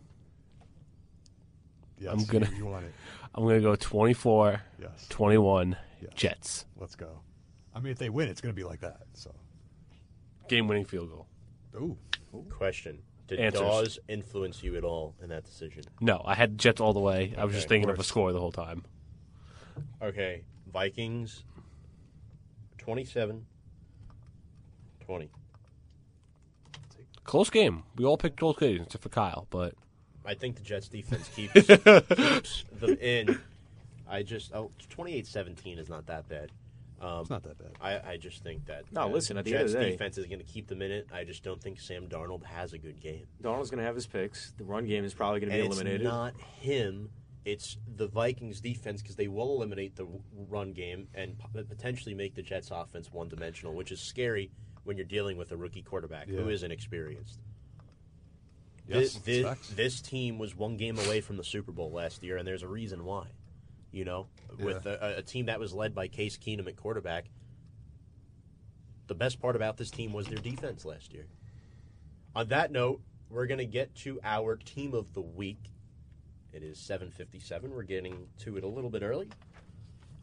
Yes, 1.99 2.11
I'm 2.11 2.25
gonna- 2.25 2.49
You, 2.51 2.57
you 2.57 2.65
want 2.65 2.85
it. 2.85 2.93
I'm 3.35 3.43
gonna 3.43 3.61
go 3.61 3.75
24, 3.75 4.61
Yes. 4.81 5.05
21 5.09 5.77
Yes. 6.01 6.11
Jets. 6.15 6.65
Let's 6.75 6.95
go. 6.95 7.19
I 7.73 7.79
mean, 7.79 7.91
if 7.91 7.97
they 7.99 8.09
win, 8.09 8.27
it's 8.29 8.41
going 8.41 8.53
to 8.53 8.55
be 8.59 8.63
like 8.65 8.81
that. 8.81 9.01
So. 9.13 9.31
Game 10.47 10.67
winning 10.67 10.85
field 10.85 11.09
goal. 11.09 11.27
Ooh. 11.75 11.97
Question. 12.49 12.99
Did 13.27 13.39
answers. 13.39 13.61
Dawes 13.61 13.99
influence 14.07 14.61
you 14.61 14.75
at 14.75 14.83
all 14.83 15.15
in 15.21 15.29
that 15.29 15.45
decision? 15.45 15.83
No, 15.99 16.21
I 16.25 16.35
had 16.35 16.59
Jets 16.59 16.79
all 16.79 16.93
the 16.93 16.99
way. 16.99 17.33
I 17.37 17.45
was 17.45 17.55
just 17.55 17.67
thinking 17.67 17.89
of 17.89 17.95
a 17.95 17.99
worse. 17.99 18.07
score 18.07 18.31
the 18.31 18.39
whole 18.39 18.51
time. 18.51 18.83
Okay, 20.01 20.43
Vikings 20.71 21.43
27 22.77 23.45
20. 25.05 25.29
Close 27.23 27.49
game. 27.49 27.83
We 27.95 28.05
all 28.05 28.17
picked 28.17 28.37
close 28.37 28.57
games 28.57 28.85
except 28.85 29.01
for 29.03 29.09
Kyle, 29.09 29.47
but 29.49 29.73
I 30.23 30.35
think 30.35 30.57
the 30.57 30.63
Jets 30.63 30.87
defense 30.87 31.27
keeps, 31.35 31.53
keeps 31.53 32.65
them 32.79 32.97
in. 33.01 33.39
I 34.07 34.21
just 34.21 34.53
oh 34.53 34.69
28-17 34.95 35.79
is 35.79 35.89
not 35.89 36.05
that 36.05 36.29
bad. 36.29 36.51
Um, 37.01 37.21
It's 37.21 37.29
not 37.29 37.43
that 37.43 37.57
bad. 37.57 37.71
I, 37.81 38.11
I 38.13 38.17
just 38.17 38.41
think 38.43 38.65
that 38.67 38.83
No, 38.91 39.01
uh, 39.03 39.07
listen, 39.09 39.37
at 39.37 39.45
the 39.45 39.51
Jets 39.51 39.59
end 39.61 39.65
of 39.67 39.73
the 39.73 39.79
day- 39.79 39.91
defense 39.91 40.17
is 40.17 40.25
going 40.27 40.39
to 40.39 40.45
keep 40.45 40.67
them 40.67 40.81
in 40.81 40.91
it. 40.91 41.07
I 41.13 41.23
just 41.25 41.43
don't 41.43 41.61
think 41.61 41.79
Sam 41.79 42.07
Darnold 42.07 42.43
has 42.45 42.73
a 42.73 42.77
good 42.77 42.99
game. 43.01 43.25
Darnold's 43.43 43.69
going 43.69 43.79
to 43.79 43.85
have 43.85 43.95
his 43.95 44.07
picks. 44.07 44.53
The 44.57 44.63
run 44.63 44.85
game 44.85 45.03
is 45.03 45.13
probably 45.13 45.41
going 45.41 45.51
to 45.51 45.55
And 45.59 45.63
be 45.63 45.67
it's 45.67 45.75
eliminated. 45.75 46.03
not 46.05 46.33
him. 46.59 47.09
It's 47.43 47.77
the 47.95 48.07
Vikings 48.07 48.59
defense 48.61 49.01
because 49.01 49.17
they 49.17 49.27
will 49.27 49.53
eliminate 49.55 49.95
the 49.95 50.07
run 50.49 50.71
game 50.73 51.07
and 51.13 51.37
p- 51.37 51.63
potentially 51.63 52.15
make 52.15 52.33
the 52.33 52.41
Jets 52.41 52.71
offense 52.71 53.11
one 53.11 53.27
dimensional, 53.29 53.75
which 53.75 53.91
is 53.91 53.99
scary 53.99 54.49
when 54.83 54.97
you're 54.97 55.05
dealing 55.05 55.37
with 55.37 55.51
a 55.51 55.57
rookie 55.57 55.83
quarterback 55.83 56.27
who 56.27 56.45
Yeah. 56.45 56.51
is 56.53 56.63
inexperienced. 56.63 57.39
Yes, 58.87 59.13
this, 59.13 59.15
this, 59.23 59.43
facts. 59.45 59.69
this 59.69 60.01
team 60.01 60.37
was 60.37 60.55
one 60.55 60.77
game 60.77 60.97
away 60.99 61.19
from 61.21 61.37
the 61.37 61.43
Super 61.43 61.71
Bowl 61.71 61.91
last 61.91 62.23
year, 62.23 62.37
and 62.37 62.47
there's 62.47 62.63
a 62.63 62.67
reason 62.67 63.03
why. 63.03 63.27
You 63.95 64.03
know, 64.03 64.27
with 64.59 64.85
a, 64.85 65.19
a 65.19 65.21
team 65.21 65.45
that 65.45 65.57
was 65.57 65.71
led 65.73 65.95
by 65.95 66.09
Case 66.09 66.37
Keenum 66.37 66.67
at 66.67 66.75
quarterback, 66.75 67.25
the 69.07 69.15
best 69.15 69.39
part 69.39 69.55
about 69.55 69.77
this 69.77 69.89
team 69.89 70.11
was 70.11 70.27
their 70.27 70.37
defense 70.37 70.83
last 70.83 71.13
year. 71.13 71.27
On 72.35 72.45
that 72.49 72.73
note, 72.73 72.99
we're 73.29 73.47
going 73.47 73.59
to 73.59 73.65
get 73.65 73.95
to 73.99 74.19
our 74.21 74.57
team 74.57 74.93
of 74.93 75.13
the 75.13 75.21
week. 75.21 75.71
It 76.51 76.61
is 76.61 76.77
7:57. 76.77 77.69
We're 77.69 77.83
getting 77.83 78.27
to 78.39 78.57
it 78.57 78.65
a 78.65 78.67
little 78.67 78.89
bit 78.89 79.01
early. 79.01 79.29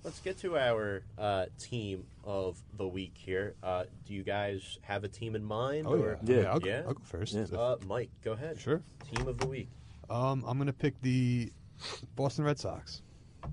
Let's 0.04 0.20
get 0.20 0.36
to 0.40 0.58
our 0.58 1.02
uh, 1.16 1.46
team 1.58 2.04
of 2.24 2.60
the 2.76 2.86
week 2.86 3.12
here. 3.14 3.54
Uh, 3.62 3.84
do 4.04 4.12
you 4.12 4.22
guys 4.22 4.78
have 4.82 5.04
a 5.04 5.08
team 5.08 5.34
in 5.34 5.44
mind? 5.44 5.86
Oh 5.86 5.94
yeah, 5.94 6.02
or- 6.02 6.18
yeah. 6.24 6.36
Yeah. 6.42 6.52
I'll, 6.52 6.60
go- 6.60 6.68
Yeah? 6.68 6.82
I'll 6.88 6.92
go 6.94 7.02
first. 7.04 7.32
Yeah. 7.34 7.58
Uh, 7.58 7.76
Mike, 7.86 8.10
go 8.22 8.32
ahead. 8.32 8.60
Sure. 8.60 8.82
Team 9.14 9.26
of 9.28 9.38
the 9.38 9.46
week. 9.46 9.70
Um, 10.10 10.44
I'm 10.46 10.58
gonna 10.58 10.74
pick 10.74 11.00
the 11.00 11.50
Boston 12.16 12.44
Red 12.44 12.58
Sox 12.58 13.00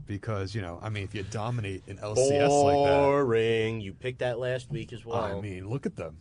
because 0.06 0.54
you 0.56 0.62
know, 0.62 0.80
I 0.82 0.90
mean, 0.90 1.04
if 1.04 1.14
you 1.16 1.24
dominate 1.24 1.84
an 1.88 1.98
LCS 1.98 2.64
like 2.64 2.76
that, 2.88 3.02
Boring. 3.02 3.82
You 3.82 3.94
picked 3.94 4.20
that 4.20 4.40
last 4.40 4.70
week 4.70 4.94
as 4.94 5.06
well. 5.06 5.18
I 5.24 5.40
mean, 5.40 5.68
look 5.70 5.86
at 5.86 5.96
them. 5.96 6.18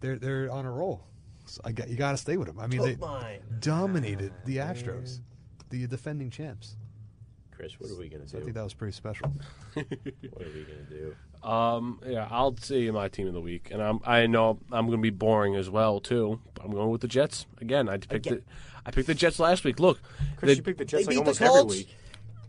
They're 0.00 0.16
they're 0.18 0.50
on 0.50 0.64
a 0.66 0.70
roll. 0.70 1.04
So 1.46 1.60
I 1.64 1.72
got 1.72 1.88
you 1.88 1.96
got 1.96 2.12
to 2.12 2.16
stay 2.16 2.36
with 2.36 2.48
them. 2.48 2.58
I 2.58 2.66
mean, 2.66 2.78
Took 2.80 2.88
they 2.88 2.96
mine. 2.96 3.40
dominated 3.60 4.32
the 4.46 4.56
Astros, 4.58 5.20
the 5.70 5.86
defending 5.86 6.30
champs. 6.30 6.76
Chris, 7.50 7.78
what 7.78 7.90
are 7.90 7.96
we 7.96 8.08
gonna 8.08 8.26
So 8.26 8.36
I 8.36 8.40
do? 8.40 8.44
think 8.46 8.56
that 8.56 8.64
was 8.64 8.74
pretty 8.74 8.92
special. 8.94 9.32
What 9.74 9.84
are 9.86 10.52
we 10.52 10.64
gonna 10.64 10.88
do? 10.88 11.14
um, 11.48 12.00
yeah, 12.06 12.26
I'll 12.30 12.56
say 12.56 12.90
my 12.90 13.08
team 13.08 13.28
of 13.28 13.34
the 13.34 13.40
week, 13.40 13.68
and 13.70 13.80
I'm 13.82 14.00
I 14.04 14.26
know 14.26 14.58
I'm 14.72 14.86
going 14.86 14.98
to 14.98 15.02
be 15.02 15.10
boring 15.10 15.54
as 15.56 15.68
well 15.70 16.00
too. 16.00 16.40
But 16.54 16.64
I'm 16.64 16.72
going 16.72 16.90
with 16.90 17.00
the 17.02 17.08
Jets 17.08 17.46
again. 17.60 17.88
I 17.88 17.98
picked 17.98 18.12
Again. 18.26 18.34
the 18.38 18.42
I 18.86 18.90
picked 18.90 19.06
the 19.06 19.14
Jets 19.14 19.38
last 19.38 19.62
week. 19.64 19.78
Look, 19.78 20.00
Chris, 20.36 20.50
the- 20.52 20.56
you 20.56 20.62
picked 20.62 20.78
the 20.78 20.84
Jets 20.84 21.06
they 21.06 21.14
like 21.16 21.24
beat 21.26 21.34
the 21.34 21.40
almost 21.40 21.42
every 21.42 21.60
Colts. 21.60 21.74
week. 21.76 21.96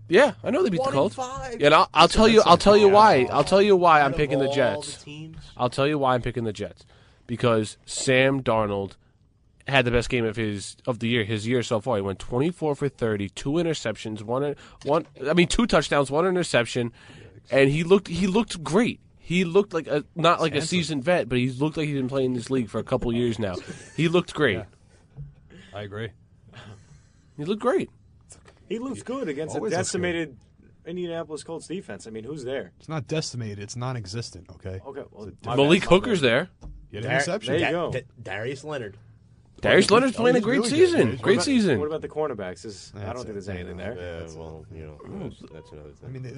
Yeah, 0.08 0.34
I 0.43 0.51
know 0.51 0.64
they 0.64 0.70
beat 0.70 0.80
One 0.80 0.91
the 0.91 0.97
in 0.97 0.99
Colts. 0.99 1.16
five. 1.16 1.60
Yeah, 1.60 1.66
and 1.68 1.76
I'll, 1.76 1.89
I'll 1.93 2.08
tell 2.08 2.28
you. 2.28 2.41
I'll 2.45 2.58
tell 2.58 2.78
you 2.78 2.88
why. 2.89 3.28
I'll 3.32 3.43
tell 3.43 3.62
you 3.62 3.76
why 3.76 4.01
I'm 4.01 4.14
picking 4.14 4.39
the 4.39 4.49
Jets. 4.49 5.03
teams, 5.03 5.38
I'll 5.58 5.70
tell 5.70 5.88
you 5.88 5.97
why 5.97 6.14
I'm 6.16 6.22
picking 6.22 6.43
the 6.43 6.53
Jets 6.53 6.86
because 7.28 7.78
Sam 7.86 8.43
Darnold 8.43 8.93
had 9.68 9.84
the 9.84 9.89
best 9.91 10.10
game 10.10 10.26
of 10.26 10.36
his 10.36 10.78
of 10.86 10.99
the 10.99 11.08
year, 11.08 11.24
his 11.24 11.47
year 11.47 11.64
so 11.64 11.80
far. 11.80 11.95
He 11.95 12.01
went 12.01 12.20
24 12.20 12.76
for 12.76 12.88
30, 12.89 13.30
two 13.30 13.51
interceptions, 13.53 14.22
one 14.22 14.43
uh, 14.43 14.53
one 14.84 15.08
I 15.28 15.34
mean 15.34 15.47
two 15.47 15.66
touchdowns, 15.66 16.12
one 16.12 16.26
interception, 16.28 16.91
and 17.49 17.70
he 17.70 17.84
looked 17.84 18.08
he 18.08 18.28
looked 18.28 18.64
great. 18.64 18.99
He 19.18 19.43
looked 19.43 19.74
like 19.74 19.88
a 19.88 20.03
not 20.16 20.39
like 20.39 20.51
a 20.51 20.56
handsome. 20.56 20.68
seasoned 20.68 21.03
vet, 21.03 21.28
but 21.28 21.39
he 21.39 21.49
looked 21.49 21.78
like 21.78 21.88
he's 21.88 21.95
been 21.97 22.08
playing 22.10 22.34
this 22.36 22.51
league 22.51 22.70
for 22.70 22.78
a 22.78 22.84
couple 22.84 23.12
years 23.12 23.39
now. 23.39 23.56
He 23.97 24.08
looked 24.08 24.36
great. 24.36 24.62
I 25.74 25.82
agree. 25.82 26.12
He 27.38 27.43
looked 27.43 27.62
great. 27.62 27.89
He 28.70 28.80
looks 28.80 29.03
good 29.03 29.28
against 29.30 29.55
a 29.55 29.57
Always 29.59 29.72
looks 29.74 29.91
good. 29.91 29.99
decimated 29.99 30.38
Indianapolis 30.86 31.43
Colts 31.43 31.68
defense. 31.68 32.07
I 32.07 32.09
mean, 32.11 32.24
who's 32.24 32.43
there? 32.43 32.72
It's 32.80 32.89
not 32.89 33.07
decimated. 33.07 33.59
It's 33.59 33.76
non-existent. 33.76 34.47
Okay. 34.51 34.80
Okay, 34.86 35.03
well, 35.11 35.28
It's 35.28 35.38
a 35.45 35.49
my 35.49 35.55
Malik 35.55 35.82
bad, 35.82 35.89
Hooker's 35.89 36.22
there. 36.22 36.49
He 36.91 36.97
had 36.97 37.05
an 37.05 37.09
Dar- 37.11 37.20
interception. 37.20 37.53
There 37.53 37.59
you 37.59 37.66
Da- 37.76 37.86
go. 37.88 37.91
Da- 37.91 38.05
Darius 38.22 38.63
Leonard. 38.63 38.97
Darius 39.61 39.89
Leonard's 39.89 40.16
oh, 40.16 40.20
playing 40.22 40.36
a 40.36 40.39
he's 40.39 40.43
great 40.45 40.57
really 40.57 40.70
good. 40.70 40.76
season. 40.78 40.99
Yeah, 40.99 41.11
he's 41.13 41.22
great 41.22 41.32
What 41.32 41.34
about- 41.38 41.45
season. 41.45 41.80
What 41.80 41.86
about 41.88 42.01
the 42.01 42.09
cornerbacks? 42.09 42.66
Is, 42.66 42.93
I 42.95 43.05
don't 43.05 43.16
think 43.18 43.28
there's 43.30 43.49
anything 43.49 43.78
there. 43.78 43.95
Yeah, 43.97 44.38
well, 44.38 44.66
you 44.72 44.86
know, 44.86 44.91
hmm. 44.93 45.24
that's, 45.24 45.39
that's 45.51 45.72
another 45.72 45.89
thing. 45.91 46.09
I 46.09 46.11
mean, 46.11 46.24
they, 46.24 46.34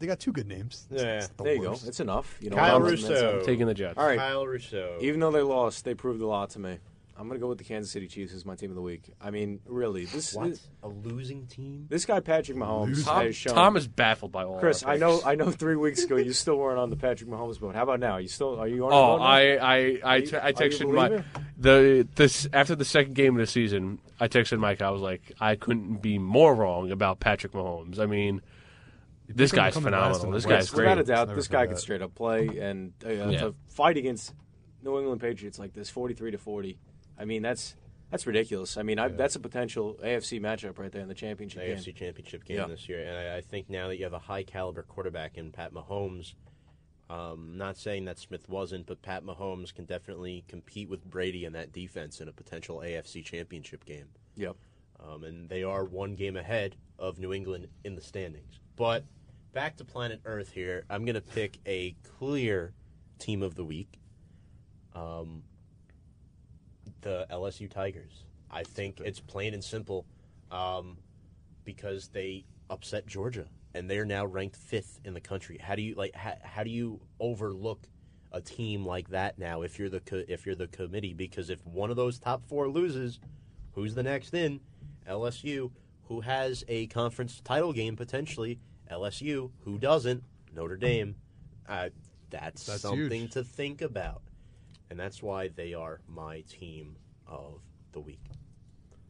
they 0.00 0.06
got 0.06 0.20
two 0.20 0.32
good 0.32 0.46
names. 0.48 0.86
It's- 0.90 1.02
Yeah, 1.04 1.16
it's 1.18 1.28
the 1.28 1.44
There 1.44 1.54
you 1.54 1.62
go. 1.62 1.70
worst. 1.70 1.88
It's 1.88 2.00
enough. 2.00 2.36
You 2.40 2.50
know, 2.50 2.56
Kyle 2.56 2.72
I'm- 2.74 2.82
that's- 2.82 3.02
Russo. 3.02 3.42
Taking 3.44 3.66
the 3.66 3.74
Jets. 3.74 3.96
All 3.96 4.04
right. 4.06 4.18
Kyle 4.18 4.46
Russo. 4.46 4.98
Even 5.00 5.20
though 5.20 5.30
they 5.30 5.40
lost, 5.42 5.84
they 5.84 5.94
proved 5.94 6.20
a 6.20 6.26
lot 6.26 6.50
to 6.50 6.58
me. 6.58 6.78
I'm 7.18 7.28
going 7.28 7.40
to 7.40 7.42
go 7.42 7.48
with 7.48 7.58
the 7.58 7.64
Kansas 7.64 7.90
City 7.90 8.08
Chiefs 8.08 8.34
as 8.34 8.44
my 8.44 8.54
team 8.56 8.70
of 8.70 8.76
the 8.76 8.82
week. 8.82 9.10
I 9.20 9.30
mean, 9.30 9.60
really, 9.64 10.04
this 10.04 10.34
what? 10.34 10.50
this, 10.50 10.68
A 10.82 10.88
losing 10.88 11.46
team? 11.46 11.86
this 11.88 12.04
guy 12.04 12.20
Patrick 12.20 12.58
Mahomes 12.58 13.04
Tom, 13.04 13.22
has 13.24 13.34
shown. 13.34 13.54
Tom 13.54 13.76
is 13.76 13.88
baffled 13.88 14.32
by 14.32 14.44
all. 14.44 14.54
That. 14.54 14.60
Chris, 14.60 14.82
our 14.82 14.92
I 14.92 14.96
know. 14.98 15.20
I 15.24 15.34
know. 15.34 15.50
Three 15.50 15.76
weeks 15.76 16.04
ago, 16.04 16.16
you 16.16 16.32
still 16.34 16.56
weren't 16.58 16.78
on 16.78 16.90
the 16.90 16.96
Patrick 16.96 17.30
Mahomes 17.30 17.58
boat. 17.58 17.74
How 17.74 17.84
about 17.84 18.00
now? 18.00 18.18
You 18.18 18.28
still 18.28 18.60
are 18.60 18.68
you 18.68 18.84
on? 18.86 18.92
Oh, 18.92 19.12
the 19.12 19.16
boat 19.16 19.18
now? 19.18 19.24
I 19.24 19.40
I 19.40 19.76
I, 20.04 20.16
you- 20.16 20.40
I 20.42 20.52
texted 20.52 20.92
my 20.92 21.24
the 21.56 22.06
this 22.16 22.46
after 22.52 22.74
the 22.76 22.84
second 22.84 23.14
game 23.14 23.34
of 23.34 23.40
the 23.40 23.46
season. 23.46 23.98
I 24.20 24.28
texted 24.28 24.58
Mike. 24.58 24.82
I 24.82 24.90
was 24.90 25.00
like, 25.02 25.32
I 25.40 25.56
couldn't 25.56 26.02
be 26.02 26.18
more 26.18 26.54
wrong 26.54 26.90
about 26.90 27.20
Patrick 27.20 27.52
Mahomes. 27.52 27.98
I 27.98 28.04
mean, 28.06 28.42
this 29.28 29.52
guy's 29.52 29.74
phenomenal. 29.74 30.30
This 30.32 30.44
guy's 30.46 30.70
great. 30.70 30.84
Without 30.84 30.98
a 30.98 31.04
doubt, 31.04 31.34
this 31.34 31.48
guy 31.48 31.62
forget. 31.62 31.68
could 31.76 31.80
straight 31.80 32.02
up 32.02 32.14
play 32.14 32.46
and 32.60 32.92
uh, 33.04 33.08
Yeah. 33.10 33.40
to 33.40 33.54
fight 33.68 33.96
against 33.96 34.34
New 34.82 34.98
England 34.98 35.20
Patriots 35.20 35.58
like 35.58 35.72
this, 35.72 35.88
forty-three 35.90 36.30
to 36.32 36.38
forty. 36.38 36.78
I 37.18 37.24
mean, 37.24 37.42
that's 37.42 37.74
that's 38.10 38.26
ridiculous. 38.26 38.76
I 38.76 38.82
mean, 38.82 38.98
I, 38.98 39.08
that's 39.08 39.34
a 39.36 39.40
potential 39.40 39.96
AFC 40.02 40.40
matchup 40.40 40.78
right 40.78 40.92
there 40.92 41.02
in 41.02 41.08
the 41.08 41.14
championship 41.14 41.62
game. 41.62 41.76
AFC 41.76 41.94
Championship 41.94 42.44
game 42.44 42.58
Yeah. 42.58 42.66
this 42.66 42.88
year, 42.88 43.00
and 43.04 43.16
I, 43.16 43.36
I 43.38 43.40
think 43.40 43.68
now 43.68 43.88
that 43.88 43.96
you 43.96 44.04
have 44.04 44.12
a 44.12 44.18
high 44.18 44.44
caliber 44.44 44.82
quarterback 44.82 45.36
in 45.36 45.50
Pat 45.50 45.72
Mahomes, 45.74 46.34
um, 47.10 47.56
not 47.56 47.76
saying 47.76 48.04
that 48.04 48.18
Smith 48.18 48.48
wasn't, 48.48 48.86
but 48.86 49.02
Pat 49.02 49.24
Mahomes 49.24 49.74
can 49.74 49.84
definitely 49.86 50.44
compete 50.48 50.88
with 50.88 51.04
Brady 51.04 51.44
in 51.44 51.52
that 51.54 51.72
defense 51.72 52.20
in 52.20 52.28
a 52.28 52.32
potential 52.32 52.78
AFC 52.84 53.24
Championship 53.24 53.84
game. 53.84 54.06
Yep. 54.36 54.56
Um, 55.00 55.24
and 55.24 55.48
they 55.48 55.62
are 55.62 55.84
one 55.84 56.14
game 56.14 56.36
ahead 56.36 56.76
of 56.98 57.18
New 57.18 57.32
England 57.32 57.68
in 57.84 57.94
the 57.96 58.00
standings. 58.02 58.60
But 58.76 59.04
back 59.52 59.76
to 59.76 59.84
planet 59.84 60.20
Earth 60.24 60.52
here, 60.52 60.84
I'm 60.88 61.04
going 61.04 61.14
to 61.14 61.20
pick 61.20 61.58
a 61.66 61.94
clear 62.18 62.72
team 63.18 63.42
of 63.42 63.54
the 63.56 63.64
week. 63.64 63.98
Um, 64.94 65.42
the 67.06 67.26
LSU 67.30 67.70
Tigers. 67.70 68.24
I 68.50 68.64
think 68.64 69.00
it's 69.00 69.20
plain 69.20 69.54
and 69.54 69.62
simple 69.62 70.04
um, 70.50 70.98
because 71.64 72.08
they 72.08 72.44
upset 72.68 73.06
Georgia 73.06 73.46
and 73.74 73.88
they're 73.88 74.04
now 74.04 74.26
ranked 74.26 74.56
fifth 74.56 75.00
in 75.04 75.14
the 75.14 75.20
country. 75.20 75.58
How 75.58 75.76
do 75.76 75.82
you 75.82 75.94
like? 75.94 76.14
How, 76.16 76.34
how 76.42 76.64
do 76.64 76.70
you 76.70 77.00
overlook 77.20 77.86
a 78.32 78.40
team 78.40 78.84
like 78.84 79.08
that 79.10 79.38
now 79.38 79.62
if 79.62 79.78
you're 79.78 79.88
the 79.88 80.00
co- 80.00 80.24
if 80.26 80.46
you're 80.46 80.56
the 80.56 80.66
committee? 80.66 81.14
Because 81.14 81.48
if 81.48 81.64
one 81.64 81.90
of 81.90 81.96
those 81.96 82.18
top 82.18 82.42
four 82.48 82.68
loses, 82.68 83.20
who's 83.72 83.94
the 83.94 84.02
next 84.02 84.34
in? 84.34 84.60
LSU, 85.08 85.70
who 86.08 86.20
has 86.22 86.64
a 86.66 86.88
conference 86.88 87.40
title 87.44 87.72
game 87.72 87.94
potentially. 87.94 88.58
LSU, 88.90 89.50
who 89.64 89.78
doesn't? 89.78 90.24
Notre 90.54 90.76
Dame. 90.76 91.14
Uh, 91.68 91.90
that's, 92.30 92.66
That's 92.66 92.82
something 92.82 93.22
huge. 93.22 93.32
to 93.32 93.44
think 93.44 93.82
about, 93.82 94.22
and 94.90 94.98
that's 94.98 95.22
why 95.22 95.48
they 95.48 95.74
are 95.74 96.00
my 96.08 96.42
team 96.42 96.96
of 97.26 97.60
the 97.92 98.00
week. 98.00 98.20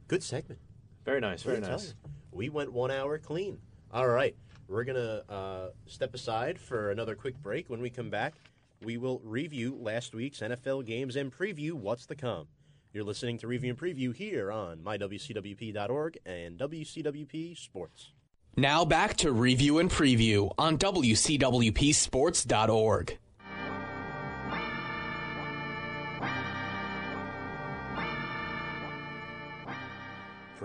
Good 0.09 0.23
segment. 0.23 0.61
Very 1.05 1.21
nice. 1.21 1.43
Very 1.43 1.57
Let 1.57 1.63
me 1.63 1.69
tell 1.69 1.79
nice. 1.79 1.95
We 2.33 2.49
went 2.49 2.73
one 2.73 2.91
hour 2.91 3.19
clean. 3.19 3.59
All 3.93 4.09
right. 4.09 4.35
We're 4.69 4.85
going 4.85 4.97
to 4.97 5.33
uh, 5.33 5.69
step 5.87 6.15
aside 6.15 6.59
for 6.59 6.91
another 6.91 7.15
quick 7.15 7.41
break. 7.41 7.71
When 7.71 7.81
we 7.81 7.91
come 7.91 8.11
back, 8.11 8.35
we 8.83 8.97
will 8.97 9.21
review 9.25 9.77
last 9.81 10.15
week's 10.15 10.41
NFL 10.41 10.87
games 10.87 11.17
and 11.17 11.33
preview 11.33 11.73
what's 11.73 12.07
to 12.07 12.15
come. 12.15 12.49
You're 12.93 13.05
listening 13.05 13.39
to 13.39 13.47
Review 13.47 13.71
and 13.71 13.79
Preview 13.79 14.15
here 14.15 14.51
on 14.51 14.79
mywcwp.org 14.79 16.19
and 16.25 16.59
WCWP 16.59 17.59
Sports. 17.59 18.13
Now 18.57 18.87
back 18.87 19.17
to 19.19 19.33
review 19.33 19.79
and 19.79 19.91
preview 19.91 20.51
on 20.57 20.79
WCWPSports.org. 20.79 23.19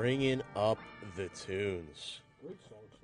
Bringing 0.02 0.42
up 0.56 0.80
the 1.16 1.28
tunes. 1.30 2.22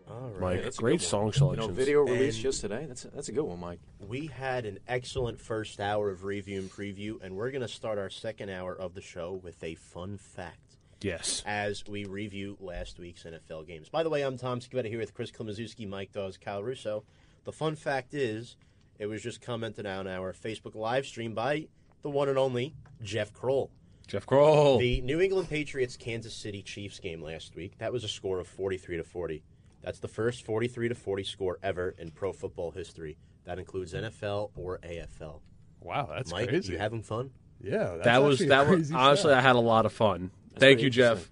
All 0.10 0.32
right. 0.32 0.42
Mike, 0.56 0.64
that's 0.64 0.80
great 0.80 1.00
good 1.00 1.06
song 1.06 1.32
You 1.52 1.56
know, 1.58 1.68
video 1.68 2.02
release 2.02 2.34
And- 2.34 2.42
just 2.42 2.62
today. 2.62 2.86
That's 2.88 3.06
a, 3.06 3.10
that's 3.10 3.30
a 3.30 3.34
good 3.34 3.44
one, 3.44 3.60
Mike. 3.60 3.80
We 4.00 4.26
had 4.26 4.66
an 4.66 4.80
excellent 4.88 5.40
first 5.40 5.80
hour 5.80 6.10
of 6.10 6.24
review 6.24 6.60
and 6.60 6.72
preview, 6.72 7.22
and 7.22 7.36
we're 7.36 7.52
going 7.52 7.62
to 7.62 7.68
start 7.68 8.00
our 8.00 8.10
second 8.10 8.50
hour 8.50 8.74
of 8.76 8.96
the 8.96 9.02
show 9.02 9.34
with 9.44 9.64
a 9.64 9.76
fun 9.76 10.18
fact 10.18 10.78
Yes. 11.02 11.44
as 11.46 11.84
we 11.88 12.06
review 12.06 12.58
last 12.60 12.98
week's 12.98 13.26
NFL 13.26 13.68
games. 13.68 13.90
By 13.90 14.02
the 14.02 14.10
way, 14.10 14.24
I'm 14.24 14.40
Tom 14.40 14.60
Scavetta 14.60 14.88
here 14.88 14.98
with 14.98 15.14
Chris 15.14 15.30
Klimaszewski, 15.30 15.88
Mike 15.88 16.14
Dawes, 16.14 16.38
Kyle 16.38 16.64
Russo. 16.64 17.04
The 17.44 17.52
fun 17.52 17.76
fact 17.76 18.16
is, 18.16 18.56
it 18.98 19.06
was 19.06 19.22
just 19.22 19.40
commented 19.40 19.86
on 19.86 20.08
our 20.08 20.34
Facebook 20.34 20.74
live 20.74 21.06
stream 21.06 21.36
by 21.36 21.68
the 22.02 22.10
one 22.10 22.28
and 22.28 22.40
only 22.40 22.74
Jeff 23.04 23.32
Kroll. 23.34 23.70
Jeff 24.08 24.26
Kroll. 24.26 24.80
The 24.80 25.02
New 25.02 25.20
England 25.20 25.50
Patriots 25.50 25.98
Kansas 25.98 26.34
City 26.34 26.62
Chiefs 26.62 27.00
game 27.00 27.22
last 27.22 27.56
week, 27.56 27.78
that 27.80 27.92
was 27.92 28.04
a 28.04 28.08
score 28.08 28.40
of 28.40 28.48
43 28.48 28.98
to 28.98 29.04
40. 29.04 29.44
That's 29.82 30.00
the 30.00 30.08
first 30.08 30.46
43 30.46 30.90
to 30.90 30.96
40 30.96 31.24
score 31.24 31.60
ever 31.62 31.94
in 31.98 32.12
pro 32.12 32.32
football 32.34 32.72
history. 32.72 33.18
That 33.46 33.60
includes 33.60 33.94
NFL 33.94 34.52
or 34.56 34.80
AFL. 34.80 35.42
Wow, 35.82 36.10
that's 36.14 36.32
Mike, 36.32 36.50
crazy. 36.50 36.74
you 36.74 36.80
having 36.80 37.04
fun? 37.04 37.32
yeah, 37.62 37.92
that's 37.96 38.06
that 38.06 38.24
was 38.24 38.36
actually 38.42 38.46
a 38.48 38.50
that 38.50 38.68
was 38.68 38.92
honestly. 38.92 39.30
stat. 39.32 39.38
I 39.38 39.42
had 39.42 39.56
a 39.56 39.60
lot 39.60 39.86
of 39.86 39.94
fun. 39.94 40.32
Thank 40.58 40.82
you, 40.82 40.90
Jeff. 40.90 41.30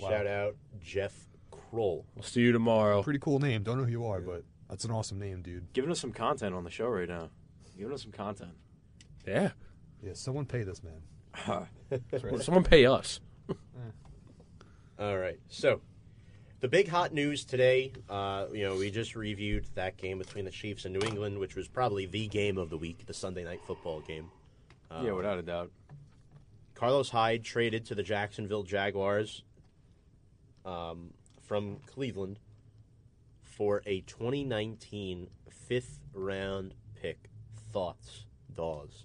Wow. 0.00 0.10
Shout 0.10 0.26
out 0.26 0.56
Jeff 0.82 1.12
Kroll. 1.50 2.04
We'll 2.14 2.24
see 2.24 2.40
you 2.40 2.52
tomorrow. 2.52 3.02
pretty 3.02 3.20
cool 3.20 3.38
name. 3.38 3.62
Don't 3.62 3.78
know 3.78 3.84
who 3.84 3.90
you 3.90 4.06
are, 4.06 4.20
but 4.20 4.44
that's 4.68 4.84
an 4.84 4.90
awesome 4.90 5.18
name, 5.18 5.42
dude. 5.42 5.72
Giving 5.72 5.90
us 5.90 6.00
some 6.00 6.12
content 6.12 6.54
on 6.54 6.64
the 6.64 6.70
show 6.70 6.88
right 6.88 7.08
now. 7.08 7.30
Giving 7.78 7.92
us 7.92 8.02
some 8.02 8.12
content. 8.12 8.52
Yeah. 9.26 9.50
Yeah, 10.02 10.12
someone 10.14 10.44
pay 10.44 10.64
this 10.64 10.82
man. 10.82 11.00
Someone 12.42 12.64
pay 12.64 12.86
us. 12.86 13.20
All 14.98 15.18
right. 15.18 15.38
So, 15.48 15.80
the 16.60 16.68
big 16.68 16.88
hot 16.88 17.12
news 17.12 17.44
today, 17.44 17.92
uh, 18.08 18.46
you 18.52 18.64
know, 18.66 18.76
we 18.76 18.90
just 18.90 19.16
reviewed 19.16 19.66
that 19.74 19.96
game 19.96 20.18
between 20.18 20.44
the 20.44 20.50
Chiefs 20.50 20.84
and 20.84 20.94
New 20.94 21.06
England, 21.06 21.38
which 21.38 21.56
was 21.56 21.68
probably 21.68 22.06
the 22.06 22.26
game 22.28 22.58
of 22.58 22.70
the 22.70 22.78
week, 22.78 23.06
the 23.06 23.14
Sunday 23.14 23.44
night 23.44 23.60
football 23.66 24.00
game. 24.00 24.30
yeah, 25.04 25.12
without 25.12 25.38
a 25.38 25.42
doubt. 25.42 25.70
Carlos 26.74 27.10
Hyde 27.10 27.44
traded 27.44 27.84
to 27.86 27.94
the 27.94 28.02
Jacksonville 28.02 28.62
Jaguars 28.62 29.42
um, 30.64 31.10
from 31.42 31.76
Cleveland 31.86 32.38
for 33.42 33.82
a 33.86 34.00
2019 34.02 35.28
fifth 35.50 35.98
round 36.12 36.74
pick. 37.00 37.30
Thoughts, 37.72 38.26
Dawes? 38.54 39.04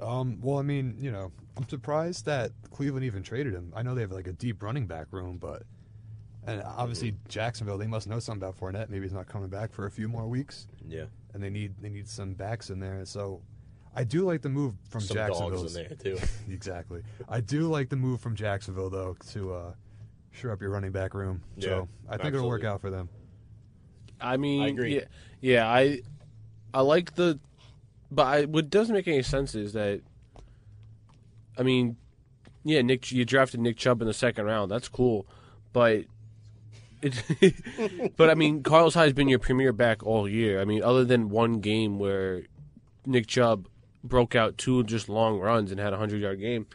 Um, 0.00 0.38
well, 0.40 0.58
I 0.58 0.62
mean, 0.62 0.96
you 0.98 1.10
know, 1.12 1.30
I'm 1.56 1.68
surprised 1.68 2.26
that 2.26 2.50
Cleveland 2.70 3.04
even 3.04 3.22
traded 3.22 3.54
him. 3.54 3.72
I 3.76 3.82
know 3.82 3.94
they 3.94 4.00
have 4.00 4.12
like 4.12 4.26
a 4.26 4.32
deep 4.32 4.62
running 4.62 4.86
back 4.86 5.06
room, 5.12 5.38
but 5.38 5.62
and 6.46 6.62
obviously 6.62 7.14
Jacksonville, 7.28 7.78
they 7.78 7.86
must 7.86 8.06
know 8.08 8.18
something 8.18 8.42
about 8.42 8.58
Fournette. 8.58 8.90
Maybe 8.90 9.04
he's 9.04 9.12
not 9.14 9.26
coming 9.28 9.48
back 9.48 9.72
for 9.72 9.86
a 9.86 9.90
few 9.90 10.08
more 10.08 10.26
weeks, 10.26 10.66
Yeah. 10.86 11.04
and 11.32 11.42
they 11.42 11.48
need 11.50 11.74
they 11.80 11.88
need 11.88 12.08
some 12.08 12.34
backs 12.34 12.70
in 12.70 12.80
there. 12.80 13.04
So, 13.04 13.40
I 13.96 14.02
do 14.04 14.24
like 14.26 14.42
the 14.42 14.48
move 14.48 14.74
from 14.90 15.00
Some 15.02 15.16
Jacksonville. 15.16 15.62
dogs 15.62 15.76
in 15.76 15.86
there, 15.88 15.96
too. 15.96 16.18
exactly. 16.50 17.02
I 17.28 17.40
do 17.40 17.68
like 17.68 17.88
the 17.88 17.96
move 17.96 18.20
from 18.20 18.34
Jacksonville 18.34 18.90
though 18.90 19.16
to 19.30 19.54
uh, 19.54 19.72
shore 20.32 20.50
up 20.50 20.60
your 20.60 20.70
running 20.70 20.90
back 20.92 21.14
room. 21.14 21.40
Yeah, 21.56 21.68
so 21.68 21.88
I 22.10 22.16
think 22.16 22.34
it'll 22.34 22.48
work 22.48 22.64
out 22.64 22.80
for 22.80 22.90
them. 22.90 23.08
I 24.20 24.36
mean, 24.36 24.62
I 24.62 24.68
agree. 24.68 24.96
Yeah, 24.96 25.04
yeah, 25.40 25.68
I, 25.68 26.00
I 26.72 26.80
like 26.80 27.14
the, 27.14 27.38
but 28.14 28.26
I, 28.26 28.44
what 28.44 28.70
doesn't 28.70 28.94
make 28.94 29.08
any 29.08 29.22
sense 29.22 29.54
is 29.54 29.72
that, 29.72 30.00
I 31.58 31.62
mean, 31.62 31.96
yeah, 32.64 32.82
Nick, 32.82 33.12
you 33.12 33.24
drafted 33.24 33.60
Nick 33.60 33.76
Chubb 33.76 34.00
in 34.00 34.06
the 34.06 34.14
second 34.14 34.46
round. 34.46 34.70
That's 34.70 34.88
cool, 34.88 35.26
but 35.72 36.04
it, 37.02 38.14
but 38.16 38.30
I 38.30 38.34
mean, 38.34 38.62
Carlos 38.62 38.94
Hyde's 38.94 39.12
been 39.12 39.28
your 39.28 39.38
premier 39.38 39.72
back 39.72 40.02
all 40.04 40.28
year. 40.28 40.60
I 40.60 40.64
mean, 40.64 40.82
other 40.82 41.04
than 41.04 41.28
one 41.28 41.60
game 41.60 41.98
where 41.98 42.42
Nick 43.04 43.26
Chubb 43.26 43.68
broke 44.02 44.34
out 44.34 44.58
two 44.58 44.82
just 44.84 45.08
long 45.08 45.38
runs 45.38 45.70
and 45.70 45.80
had 45.80 45.92
a 45.92 45.98
hundred 45.98 46.22
yard 46.22 46.40
game, 46.40 46.66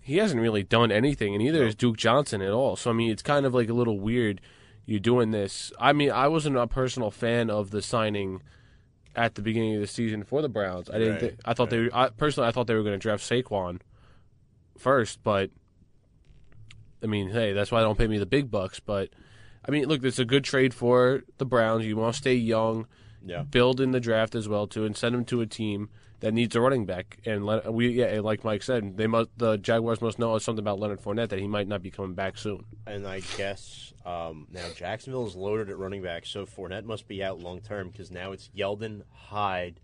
he 0.00 0.16
hasn't 0.16 0.40
really 0.40 0.62
done 0.62 0.92
anything, 0.92 1.34
and 1.34 1.42
neither 1.42 1.64
has 1.64 1.74
Duke 1.74 1.96
Johnson 1.96 2.42
at 2.42 2.52
all. 2.52 2.76
So 2.76 2.90
I 2.90 2.92
mean, 2.92 3.10
it's 3.10 3.22
kind 3.22 3.44
of 3.44 3.54
like 3.54 3.68
a 3.68 3.74
little 3.74 3.98
weird 3.98 4.40
you 4.86 5.00
doing 5.00 5.30
this. 5.30 5.72
I 5.80 5.92
mean, 5.92 6.10
I 6.10 6.28
wasn't 6.28 6.56
a 6.56 6.66
personal 6.66 7.10
fan 7.10 7.50
of 7.50 7.70
the 7.70 7.82
signing 7.82 8.42
at 9.14 9.34
the 9.34 9.42
beginning 9.42 9.74
of 9.74 9.80
the 9.80 9.86
season 9.86 10.24
for 10.24 10.40
the 10.42 10.48
Browns. 10.48 10.88
I 10.90 10.98
didn't. 10.98 11.12
Right, 11.12 11.20
Think, 11.20 11.40
I 11.44 11.54
thought 11.54 11.70
they. 11.70 11.80
Were, 11.80 11.90
I, 11.92 12.08
personally, 12.10 12.48
I 12.48 12.52
thought 12.52 12.66
they 12.66 12.74
were 12.74 12.82
going 12.82 12.94
to 12.94 12.98
draft 12.98 13.22
Saquon 13.22 13.80
first, 14.78 15.22
but 15.22 15.50
I 17.02 17.06
mean, 17.06 17.30
hey, 17.30 17.52
that's 17.52 17.70
why 17.70 17.80
they 17.80 17.84
don't 17.86 17.98
pay 17.98 18.06
me 18.06 18.18
the 18.18 18.26
big 18.26 18.50
bucks. 18.50 18.80
But 18.80 19.10
I 19.66 19.70
mean, 19.70 19.86
look, 19.86 20.02
it's 20.04 20.18
a 20.18 20.24
good 20.24 20.44
trade 20.44 20.72
for 20.74 21.22
the 21.38 21.44
Browns. 21.44 21.84
You 21.86 21.96
want 21.96 22.14
to 22.14 22.18
stay 22.18 22.34
young, 22.34 22.86
Yeah. 23.24 23.42
build 23.42 23.80
in 23.80 23.90
the 23.90 24.00
draft 24.00 24.34
as 24.34 24.48
well 24.48 24.66
too, 24.66 24.84
and 24.84 24.96
send 24.96 25.14
them 25.14 25.24
to 25.26 25.40
a 25.40 25.46
team 25.46 25.90
that 26.22 26.32
needs 26.32 26.56
a 26.56 26.60
running 26.60 26.86
back. 26.86 27.18
And 27.26 27.44
let, 27.44 27.72
we, 27.72 27.88
yeah, 27.90 28.20
like 28.20 28.42
Mike 28.44 28.62
said, 28.62 28.96
they 28.96 29.06
must. 29.06 29.28
The 29.36 29.58
Jaguars 29.58 30.00
must 30.00 30.18
know 30.18 30.38
something 30.38 30.62
about 30.62 30.78
Leonard 30.80 31.00
Fournette 31.02 31.28
that 31.28 31.38
he 31.38 31.46
might 31.46 31.68
not 31.68 31.82
be 31.82 31.90
coming 31.90 32.14
back 32.14 32.38
soon. 32.38 32.64
And 32.86 33.06
I 33.06 33.20
guess 33.36 33.92
um, 34.06 34.46
now 34.50 34.64
Jacksonville 34.74 35.26
is 35.26 35.36
loaded 35.36 35.68
at 35.68 35.76
running 35.78 36.02
back, 36.02 36.24
so 36.24 36.46
Fournette 36.46 36.84
must 36.84 37.06
be 37.06 37.22
out 37.22 37.40
long 37.40 37.60
term 37.60 37.90
because 37.90 38.10
now 38.10 38.32
it's 38.32 38.48
Yeldon, 38.56 39.02
Hyde, 39.12 39.80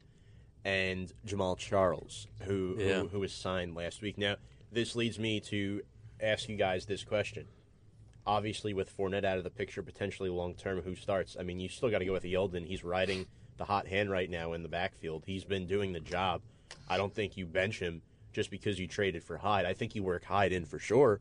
and 0.65 1.13
Jamaal 1.27 1.57
Charles 1.59 2.27
who, 2.43 2.77
Yeah. 2.79 3.01
who 3.03 3.09
who 3.09 3.21
was 3.21 3.33
signed 3.33 3.75
last 3.75 4.01
week. 4.03 4.17
Now 4.19 4.37
this 4.73 4.97
leads 4.97 5.19
me 5.19 5.41
to 5.41 5.83
ask 6.21 6.49
you 6.49 6.57
guys 6.57 6.87
this 6.87 7.05
question. 7.05 7.47
Obviously, 8.27 8.75
with 8.75 8.95
Fournette 8.95 9.25
out 9.25 9.39
of 9.39 9.45
the 9.45 9.51
picture, 9.51 9.83
potentially 9.83 10.29
long 10.29 10.55
term, 10.55 10.83
who 10.83 10.95
starts? 10.95 11.37
I 11.41 11.43
mean, 11.43 11.59
you 11.61 11.69
still 11.71 11.89
got 11.91 12.01
to 12.01 12.05
go 12.05 12.13
with 12.13 12.25
Yeldon. 12.25 12.67
He's 12.67 12.85
riding 12.85 13.27
the 13.59 13.65
hot 13.65 13.87
hand 13.87 14.11
right 14.11 14.31
now 14.31 14.55
in 14.55 14.63
the 14.63 14.69
backfield. 14.69 15.25
He's 15.27 15.45
been 15.45 15.67
doing 15.67 15.93
the 15.93 16.01
job. 16.01 16.41
I 16.89 16.97
don't 16.97 17.15
think 17.15 17.37
you 17.37 17.45
bench 17.47 17.79
him 17.79 18.01
just 18.33 18.51
because 18.51 18.79
you 18.79 18.87
traded 18.87 19.23
for 19.23 19.37
Hyde. 19.37 19.67
I 19.67 19.75
think 19.75 19.95
you 19.95 20.03
work 20.03 20.25
Hyde 20.25 20.53
in 20.53 20.65
for 20.65 20.79
sure 20.79 21.21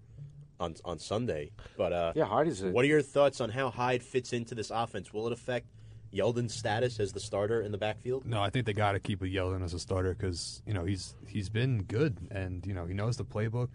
on 0.59 0.75
on 0.85 0.99
Sunday. 0.99 1.51
But 1.75 1.91
uh, 1.93 2.13
Yeah, 2.15 2.25
Hyde 2.25 2.47
is 2.47 2.63
a 2.63 2.69
what 2.69 2.85
are 2.85 2.87
your 2.87 3.01
thoughts 3.01 3.41
on 3.41 3.49
how 3.49 3.69
Hyde 3.69 4.03
fits 4.03 4.33
into 4.33 4.55
this 4.55 4.71
offense? 4.71 5.11
Will 5.13 5.27
it 5.27 5.33
affect 5.33 5.67
Yeldon's 6.13 6.53
status 6.53 6.99
as 6.99 7.11
the 7.11 7.19
starter 7.19 7.61
in 7.61 7.71
the 7.71 7.77
backfield? 7.77 8.25
No, 8.25 8.41
I 8.41 8.49
think 8.49 8.65
they 8.65 8.73
got 8.73 8.93
to 8.93 8.99
keep 8.99 9.21
a 9.21 9.25
Yeldon 9.25 9.63
as 9.63 9.73
a 9.73 9.79
starter 9.79 10.13
because 10.13 10.61
you 10.65 10.73
know 10.73 10.85
he's 10.85 11.15
he's 11.27 11.49
been 11.49 11.83
good 11.83 12.17
and 12.31 12.65
you 12.65 12.73
know 12.73 12.85
he 12.85 12.93
knows 12.93 13.17
the 13.17 13.25
playbook. 13.25 13.69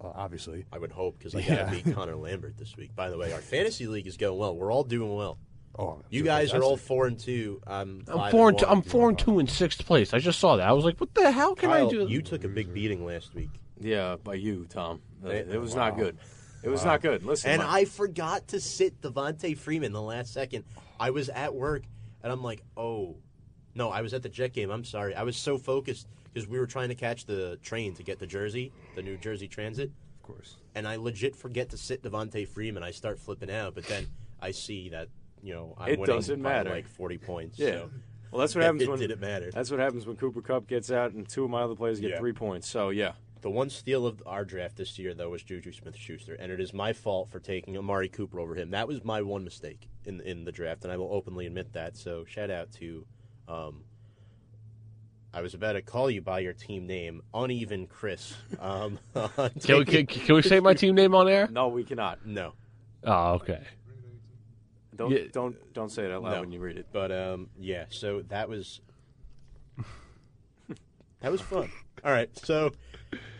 Uh, 0.00 0.08
obviously, 0.14 0.66
I 0.72 0.78
would 0.78 0.92
hope 0.92 1.18
because 1.18 1.34
I 1.34 1.38
Yeah. 1.38 1.64
got 1.64 1.72
to 1.72 1.82
beat 1.84 1.94
Connor 1.94 2.16
Lambert 2.16 2.58
this 2.58 2.76
week. 2.76 2.94
By 2.94 3.08
the 3.08 3.16
way, 3.16 3.32
our 3.32 3.40
fantasy 3.40 3.86
league 3.86 4.06
is 4.06 4.16
going 4.18 4.38
well. 4.38 4.54
We're 4.54 4.72
all 4.72 4.84
doing 4.84 5.14
well. 5.14 5.38
Oh, 5.78 6.00
You 6.08 6.22
guys 6.22 6.52
are 6.54 6.62
all 6.62 6.76
four 6.76 7.06
and 7.06 7.18
two. 7.18 7.60
I'm, 7.66 8.04
I'm 8.08 8.30
four 8.30 8.48
and 8.48 8.56
and 8.56 8.58
two. 8.58 8.66
I'm 8.66 8.82
four 8.82 9.08
and 9.08 9.18
two 9.18 9.38
in 9.40 9.46
sixth 9.48 9.84
place. 9.84 10.14
I 10.14 10.18
just 10.18 10.38
saw 10.38 10.56
that. 10.56 10.68
I 10.68 10.72
was 10.72 10.84
like, 10.84 10.98
what 11.00 11.12
the 11.14 11.30
hell 11.32 11.54
can 11.56 11.70
Kyle, 11.70 11.86
I 11.88 11.90
do? 11.90 12.06
you 12.08 12.22
took 12.22 12.44
a 12.44 12.48
big 12.48 12.72
beating 12.72 13.04
last 13.04 13.34
week, 13.34 13.50
yeah 13.80 14.16
by 14.22 14.34
you, 14.34 14.66
Tom. 14.68 15.00
Uh, 15.24 15.30
Hey, 15.30 15.38
It 15.50 15.60
was 15.60 15.74
wow. 15.74 15.88
not 15.88 15.98
good. 15.98 16.16
It 16.62 16.68
was 16.68 16.84
not 16.84 17.02
good. 17.02 17.24
Listen, 17.24 17.50
and 17.50 17.62
Mike. 17.62 17.70
I 17.72 17.84
forgot 17.86 18.48
to 18.48 18.60
sit 18.60 19.00
Devonta 19.02 19.56
Freeman 19.58 19.92
the 19.92 20.00
last 20.00 20.32
second. 20.32 20.64
I 20.98 21.10
was 21.10 21.28
at 21.28 21.54
work, 21.54 21.82
and 22.22 22.32
I'm 22.32 22.42
like, 22.42 22.62
oh, 22.76 23.16
no, 23.74 23.90
I 23.90 24.00
was 24.00 24.14
at 24.14 24.22
the 24.22 24.28
Jet 24.30 24.52
game. 24.52 24.70
I'm 24.70 24.84
sorry. 24.84 25.14
I 25.14 25.24
was 25.24 25.36
so 25.36 25.58
focused 25.58 26.06
because 26.32 26.48
we 26.48 26.58
were 26.58 26.66
trying 26.66 26.88
to 26.88 26.94
catch 26.94 27.26
the 27.26 27.58
train 27.62 27.94
to 27.96 28.02
get 28.02 28.18
to 28.20 28.26
Jersey, 28.26 28.72
the 28.96 29.02
New 29.02 29.16
Jersey 29.18 29.46
Transit. 29.48 29.90
of 29.90 30.22
course. 30.22 30.56
and 30.74 30.86
I 30.88 30.96
legit 30.96 31.34
forget 31.36 31.68
to 31.70 31.76
sit 31.76 32.02
Devonta 32.02 32.46
Freeman. 32.48 32.82
I 32.82 32.92
start 32.92 33.18
flipping 33.18 33.50
out, 33.50 33.74
but 33.74 33.84
then 33.84 34.06
I 34.40 34.52
see 34.52 34.88
that 34.90 35.08
you 35.44 35.54
know 35.54 35.74
I'm 35.78 35.90
It 35.90 35.98
winning 36.00 36.16
doesn't 36.16 36.42
by 36.42 36.48
matter. 36.48 36.70
like 36.70 36.88
40 36.88 37.18
points. 37.18 37.58
Yeah. 37.58 37.70
so 37.72 37.90
well, 38.32 38.40
that's 38.40 38.54
what 38.56 38.64
happens 38.64 38.82
it 38.82 38.88
when 38.90 38.98
didn't 38.98 39.20
matter. 39.20 39.50
That's 39.52 39.70
what 39.70 39.78
happens 39.78 40.06
when 40.06 40.16
Cooper 40.16 40.42
Kupp 40.42 40.66
gets 40.66 40.90
out 40.90 41.12
and 41.12 41.28
two 41.28 41.44
of 41.44 41.50
my 41.50 41.62
other 41.62 41.76
players 41.76 42.00
get 42.00 42.10
Yeah. 42.10 42.18
three 42.18 42.32
points. 42.32 42.68
So 42.68 42.88
yeah, 42.90 43.12
the 43.42 43.50
one 43.50 43.70
steal 43.70 44.06
of 44.06 44.22
our 44.26 44.44
draft 44.44 44.76
this 44.76 44.98
year 44.98 45.14
though 45.14 45.30
was 45.30 45.42
Juju 45.44 45.70
Smith-Schuster, 45.70 46.34
and 46.34 46.50
it 46.50 46.58
is 46.60 46.72
my 46.72 46.92
fault 46.92 47.30
for 47.30 47.38
taking 47.38 47.76
Amari 47.76 48.08
Cooper 48.08 48.40
over 48.40 48.54
him. 48.56 48.70
That 48.70 48.88
was 48.88 49.04
my 49.04 49.22
one 49.22 49.44
mistake 49.44 49.88
in 50.04 50.20
in 50.22 50.44
the 50.44 50.50
draft, 50.52 50.82
and 50.84 50.92
I 50.92 50.96
will 50.96 51.12
openly 51.12 51.46
admit 51.46 51.74
that. 51.74 51.96
So 51.96 52.24
shout 52.24 52.50
out 52.50 52.72
to. 52.72 53.06
Um, 53.46 53.84
I 55.32 55.40
was 55.42 55.52
about 55.54 55.72
to 55.72 55.82
call 55.82 56.08
you 56.10 56.20
by 56.22 56.38
your 56.38 56.52
team 56.52 56.86
name, 56.86 57.20
uneven 57.34 57.86
Chris. 57.86 58.34
Um, 58.60 58.98
can, 59.62 59.78
we, 59.78 59.84
can, 59.84 60.06
can 60.06 60.34
we 60.36 60.42
say 60.42 60.60
my 60.60 60.74
team 60.74 60.94
name 60.94 61.14
on 61.14 61.28
air? 61.28 61.48
no, 61.50 61.68
we 61.68 61.82
cannot. 61.84 62.24
no, 62.24 62.52
Oh, 63.02 63.32
okay. 63.34 63.60
Don't 64.94 65.10
Yeah. 65.10 65.24
don't 65.32 65.56
don't 65.72 65.90
say 65.90 66.04
it 66.04 66.10
out 66.12 66.22
loud 66.22 66.34
No. 66.34 66.40
when 66.40 66.52
you 66.52 66.60
read 66.60 66.76
it. 66.78 66.86
But 66.92 67.10
um, 67.12 67.48
yeah, 67.58 67.86
so 67.88 68.22
that 68.28 68.48
was 68.48 68.80
that 71.20 71.32
was 71.32 71.40
fun. 71.40 71.70
All 72.04 72.12
right, 72.12 72.28
so 72.38 72.72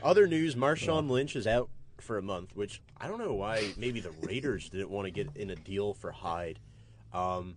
other 0.02 0.26
news: 0.26 0.54
Marshawn 0.54 1.08
Lynch 1.10 1.36
is 1.36 1.46
out 1.46 1.68
for 2.00 2.18
a 2.18 2.22
month, 2.22 2.54
which 2.56 2.80
I 2.98 3.08
don't 3.08 3.18
know 3.18 3.34
why. 3.34 3.72
Maybe 3.76 4.00
the 4.00 4.12
Raiders 4.22 4.68
didn't 4.70 4.90
want 4.90 5.06
to 5.06 5.10
get 5.10 5.28
in 5.36 5.50
a 5.50 5.56
deal 5.56 5.94
for 5.94 6.10
Hyde, 6.12 6.58
um, 7.12 7.56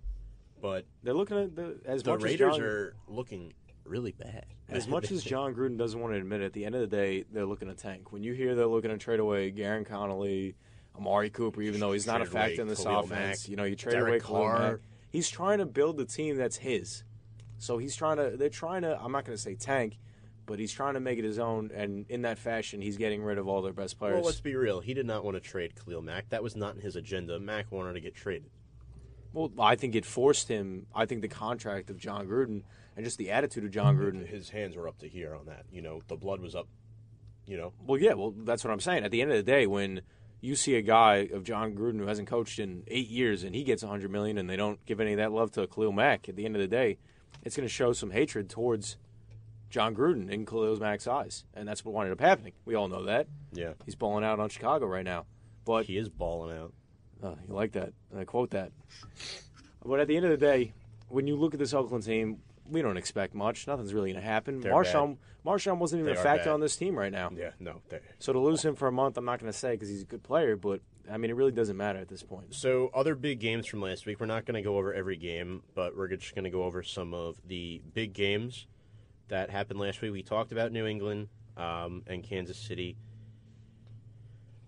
but 0.62 0.86
They're 1.04 1.14
looking 1.14 1.38
at 1.38 1.56
the 1.56 1.80
as 1.86 2.04
the 2.04 2.12
much 2.12 2.24
Raiders 2.24 2.58
John, 2.58 2.62
are 2.66 2.94
looking 3.08 3.54
really 3.86 4.12
bad. 4.12 4.46
as 4.70 4.88
much 4.88 5.12
as 5.12 5.24
John 5.24 5.56
Gruden 5.56 5.78
doesn't 5.78 6.00
want 6.00 6.14
to 6.14 6.18
admit 6.20 6.42
it. 6.42 6.46
At 6.46 6.54
the 6.54 6.66
end 6.66 6.76
of 6.76 6.82
the 6.82 6.88
day, 6.88 7.24
they're 7.32 7.46
looking 7.46 7.70
to 7.70 7.74
tank. 7.74 8.12
When 8.12 8.22
you 8.24 8.34
hear 8.34 8.54
they're 8.54 8.68
looking 8.68 8.92
to 8.92 8.98
trade 8.98 9.20
away 9.22 9.52
Gareon 9.52 9.86
Conley, 9.86 10.56
Amari 10.98 11.30
Cooper, 11.30 11.62
even 11.62 11.80
though 11.80 11.92
he's 11.92 12.08
not 12.08 12.22
a 12.22 12.26
factor 12.26 12.62
in 12.62 12.68
this 12.68 12.84
Khalil 12.84 13.02
offense. 13.02 13.44
Mack, 13.44 13.50
you 13.50 13.56
know, 13.56 13.64
you 13.64 13.76
traded 13.76 14.00
Derek 14.00 14.28
away 14.28 14.42
Carr. 14.42 14.82
He's 15.10 15.30
trying 15.30 15.60
to 15.60 15.66
build 15.66 16.00
a 16.00 16.06
team 16.06 16.38
that's 16.38 16.58
his. 16.58 17.04
So 17.60 17.78
he's 17.78 17.96
trying 17.96 18.18
to. 18.18 18.38
They're 18.38 18.50
trying 18.50 18.84
to. 18.84 19.00
I'm 19.02 19.12
not 19.12 19.26
going 19.26 19.36
to 19.36 19.42
say 19.42 19.56
tank, 19.56 19.98
but 20.46 20.60
he's 20.60 20.72
trying 20.72 20.94
to 20.96 21.00
make 21.00 21.18
it 21.18 21.26
his 21.26 21.40
own. 21.40 21.72
And 21.74 22.06
in 22.10 22.22
that 22.24 22.38
fashion, 22.38 22.82
he's 22.82 22.98
getting 22.98 23.24
rid 23.24 23.38
of 23.38 23.48
all 23.48 23.62
their 23.62 23.74
best 23.74 23.98
players. 23.98 24.16
Well, 24.16 24.24
let's 24.26 24.42
be 24.42 24.56
real. 24.56 24.80
He 24.80 24.94
did 24.94 25.06
not 25.06 25.24
want 25.24 25.36
to 25.36 25.42
trade 25.42 25.74
Khalil 25.76 26.02
Mack. 26.02 26.30
That 26.30 26.44
was 26.44 26.56
not 26.56 26.76
in 26.76 26.82
his 26.82 26.96
agenda. 26.96 27.40
Mack 27.40 27.72
wanted 27.72 27.94
to 27.94 28.00
get 28.00 28.16
traded. 28.16 28.50
Well, 29.34 29.52
I 29.60 29.76
think 29.76 29.96
it 29.96 30.06
forced 30.06 30.48
him. 30.48 30.88
I 30.96 31.06
think 31.06 31.22
the 31.22 31.28
contract 31.28 31.90
of 31.90 31.98
John 31.98 32.28
Gruden 32.28 32.64
and 32.96 33.06
just 33.06 33.18
the 33.18 33.32
attitude 33.32 33.64
of 33.66 33.72
John 33.72 33.98
Gruden. 33.98 34.28
His 34.28 34.50
hands 34.50 34.76
were 34.76 34.88
up 34.88 34.98
to 35.00 35.08
here 35.08 35.36
on 35.36 35.46
that. 35.46 35.66
You 35.72 35.82
know, 35.82 36.02
the 36.08 36.16
blood 36.16 36.42
was 36.42 36.56
up. 36.56 36.68
You 37.46 37.56
know, 37.56 37.72
Well, 37.86 37.98
yeah, 38.00 38.14
well, 38.14 38.34
that's 38.44 38.66
what 38.66 38.72
I'm 38.72 38.82
saying. 38.82 39.06
At 39.06 39.12
the 39.12 39.22
end 39.22 39.32
of 39.32 39.38
the 39.38 39.44
day, 39.44 39.68
when 39.68 40.02
you 40.42 40.56
see 40.56 40.76
a 40.76 40.82
guy 40.82 41.30
of 41.34 41.44
John 41.44 41.74
Gruden 41.74 41.98
who 42.00 42.08
hasn't 42.08 42.28
coached 42.28 42.60
in 42.60 42.84
eight 42.88 43.10
years 43.10 43.44
and 43.44 43.56
he 43.56 43.64
gets 43.64 43.84
100 43.84 44.12
million, 44.12 44.38
and 44.38 44.50
they 44.50 44.56
don't 44.56 44.84
give 44.86 45.00
any 45.00 45.14
of 45.14 45.18
that 45.18 45.32
love 45.32 45.52
to 45.54 45.68
Khalil 45.68 45.92
Mack, 45.92 46.30
at 46.30 46.36
the 46.36 46.46
end 46.46 46.56
of 46.56 46.62
the 46.62 46.68
day, 46.68 46.98
it's 47.44 47.56
going 47.56 47.68
to 47.68 47.74
show 47.74 47.94
some 47.94 48.12
hatred 48.12 48.50
towards 48.50 48.98
John 49.70 49.96
Gruden 49.96 50.30
in 50.30 50.46
Khalil 50.46 50.78
Mack's 50.78 51.08
eyes, 51.08 51.44
and 51.54 51.68
that's 51.68 51.84
what 51.84 52.00
ended 52.00 52.14
up 52.14 52.22
happening. 52.22 52.54
We 52.66 52.76
all 52.76 52.88
know 52.88 53.04
that 53.06 53.28
yeah, 53.52 53.74
he's 53.86 53.96
balling 53.96 54.24
out 54.24 54.40
on 54.40 54.50
Chicago 54.50 54.86
right 54.86 55.06
now. 55.06 55.26
But 55.66 55.86
he 55.86 55.98
is 55.98 56.08
balling 56.08 56.58
out. 56.58 56.74
uh, 57.22 57.36
you 57.46 57.54
like 57.54 57.74
that? 57.74 57.92
I 58.18 58.24
quote 58.24 58.52
that. 58.52 58.72
But 59.86 60.00
at 60.00 60.08
the 60.08 60.16
end 60.16 60.26
of 60.26 60.32
the 60.32 60.38
day, 60.38 60.74
when 61.10 61.28
you 61.28 61.36
look 61.36 61.54
at 61.54 61.60
this 61.60 61.74
Oakland 61.74 62.06
team, 62.06 62.40
we 62.70 62.82
don't 62.82 62.96
expect 62.98 63.34
much. 63.34 63.68
Nothing's 63.68 63.94
really 63.94 64.12
going 64.12 64.22
to 64.22 64.28
happen. 64.30 64.62
They're 64.62 64.72
Marshawn, 64.74 65.18
Marshawn 65.48 65.78
wasn't 65.78 66.02
even 66.02 66.14
They 66.14 66.20
a 66.20 66.24
factor 66.24 66.52
on 66.52 66.60
this 66.60 66.76
team 66.76 66.98
right 66.98 67.12
now. 67.12 67.32
Yeah, 67.34 67.52
no. 67.60 67.82
So 68.20 68.34
to 68.34 68.40
lose 68.40 68.64
him 68.64 68.76
for 68.76 68.88
a 68.88 68.92
month, 68.92 69.18
I'm 69.18 69.26
not 69.26 69.40
going 69.40 69.52
to 69.52 69.58
say 69.58 69.72
because 69.72 69.88
he's 69.88 70.02
a 70.02 70.06
good 70.06 70.24
player, 70.24 70.58
but 70.58 70.82
I 71.10 71.18
mean, 71.18 71.32
it 71.32 71.36
really 71.36 71.54
doesn't 71.54 71.78
matter 71.78 72.00
at 72.00 72.10
this 72.10 72.22
point. 72.22 72.54
So, 72.54 72.92
other 72.94 73.16
big 73.16 73.40
games 73.40 73.66
from 73.66 73.82
last 73.82 74.06
week. 74.06 74.20
We're 74.20 74.26
not 74.26 74.46
going 74.46 74.56
to 74.56 74.62
go 74.62 74.78
over 74.78 74.94
every 74.94 75.16
game, 75.16 75.64
but 75.74 75.96
we're 75.96 76.10
just 76.10 76.36
going 76.36 76.44
to 76.44 76.50
go 76.50 76.64
over 76.64 76.84
some 76.84 77.14
of 77.14 77.38
the 77.48 77.82
big 77.94 78.14
games 78.14 78.68
that 79.30 79.50
happened 79.50 79.80
last 79.80 80.02
week. 80.02 80.12
We 80.12 80.24
talked 80.24 80.52
about 80.52 80.74
New 80.74 80.86
England 80.86 81.30
um, 81.56 82.04
and 82.08 82.24
Kansas 82.24 82.58
City. 82.58 82.98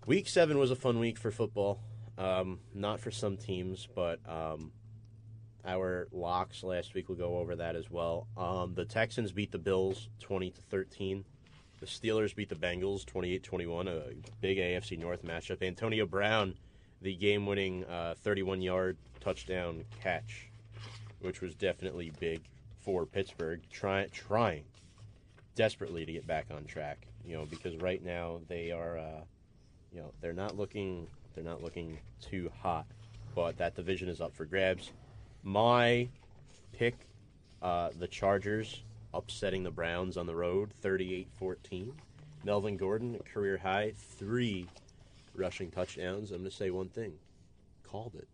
Week 0.06 0.28
seven 0.28 0.58
was 0.58 0.70
a 0.70 0.76
fun 0.76 0.98
week 0.98 1.18
for 1.18 1.30
football. 1.30 1.80
Um, 2.16 2.60
not 2.74 3.00
for 3.00 3.10
some 3.10 3.36
teams, 3.36 3.86
but 3.94 4.20
um, 4.26 4.72
our 5.66 6.08
locks 6.12 6.62
last 6.62 6.94
week. 6.94 7.08
We'll 7.08 7.18
go 7.18 7.38
over 7.38 7.56
that 7.56 7.76
as 7.76 7.90
well. 7.90 8.26
Um, 8.36 8.74
the 8.74 8.84
Texans 8.84 9.32
beat 9.32 9.52
the 9.52 9.58
Bills 9.58 10.08
twenty 10.20 10.50
to 10.50 10.60
thirteen. 10.62 11.24
The 11.80 11.86
Steelers 11.86 12.36
beat 12.36 12.50
the 12.50 12.54
Bengals 12.54 13.06
28-21, 13.06 13.88
a 13.88 14.02
big 14.42 14.58
AFC 14.58 14.98
North 14.98 15.24
matchup. 15.24 15.62
Antonio 15.62 16.04
Brown, 16.04 16.54
the 17.00 17.16
game-winning 17.16 17.86
31-yard 17.88 18.98
touchdown 19.20 19.84
catch, 20.02 20.50
which 21.20 21.40
was 21.40 21.54
definitely 21.54 22.12
big 22.20 22.42
for 22.80 23.06
Pittsburgh, 23.06 23.62
try, 23.70 24.06
trying 24.12 24.64
desperately 25.54 26.04
to 26.04 26.12
get 26.12 26.26
back 26.26 26.46
on 26.54 26.64
track. 26.66 27.06
You 27.24 27.38
know, 27.38 27.46
because 27.46 27.76
right 27.78 28.04
now 28.04 28.40
they 28.48 28.72
are, 28.72 28.98
uh, 28.98 29.20
you 29.90 30.00
know, 30.00 30.12
they're 30.20 30.34
not 30.34 30.58
looking, 30.58 31.06
they're 31.34 31.44
not 31.44 31.62
looking 31.62 31.98
too 32.20 32.50
hot. 32.60 32.84
But 33.34 33.56
that 33.56 33.74
division 33.74 34.08
is 34.10 34.20
up 34.20 34.34
for 34.34 34.44
grabs. 34.44 34.90
My 35.42 36.08
pick, 36.72 36.94
uh, 37.62 37.90
the 37.98 38.08
Chargers 38.08 38.82
upsetting 39.12 39.62
the 39.62 39.70
Browns 39.70 40.16
on 40.16 40.26
the 40.26 40.34
road 40.34 40.72
38-14. 40.82 41.92
Melvin 42.44 42.76
Gordon, 42.76 43.18
career 43.32 43.58
high, 43.58 43.92
three 43.96 44.66
rushing 45.34 45.70
touchdowns. 45.70 46.30
I'm 46.30 46.38
going 46.38 46.50
to 46.50 46.56
say 46.56 46.70
one 46.70 46.88
thing. 46.88 47.12
Called 47.82 48.14
it. 48.16 48.28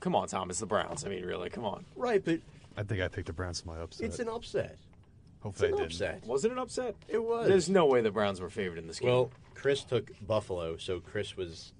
Come 0.00 0.14
on, 0.16 0.28
Tom, 0.28 0.48
it's 0.50 0.60
the 0.60 0.66
Browns. 0.66 1.04
I 1.04 1.08
mean, 1.08 1.24
really, 1.24 1.50
come 1.50 1.64
on. 1.64 1.84
Right, 1.96 2.24
but 2.24 2.40
I 2.76 2.82
think 2.84 3.02
I 3.02 3.08
picked 3.08 3.26
the 3.26 3.32
Browns 3.32 3.60
to 3.62 3.66
my 3.66 3.78
upset. 3.78 4.06
it's 4.06 4.18
an 4.18 4.28
upset. 4.28 4.76
It's 4.76 5.42
Hopefully 5.42 5.68
an 5.68 5.74
I 5.74 5.76
didn't. 5.78 5.92
upset. 5.92 6.26
Was 6.26 6.44
it 6.44 6.52
an 6.52 6.58
upset? 6.58 6.94
It 7.08 7.22
was. 7.22 7.48
There's 7.48 7.68
no 7.68 7.84
way 7.86 8.00
the 8.00 8.10
Browns 8.10 8.40
were 8.40 8.48
favored 8.48 8.78
in 8.78 8.86
this 8.86 8.98
game. 8.98 9.10
Well, 9.10 9.30
Chris 9.54 9.84
took 9.84 10.10
Buffalo, 10.26 10.78
so 10.78 11.00
Chris 11.00 11.36
was 11.36 11.72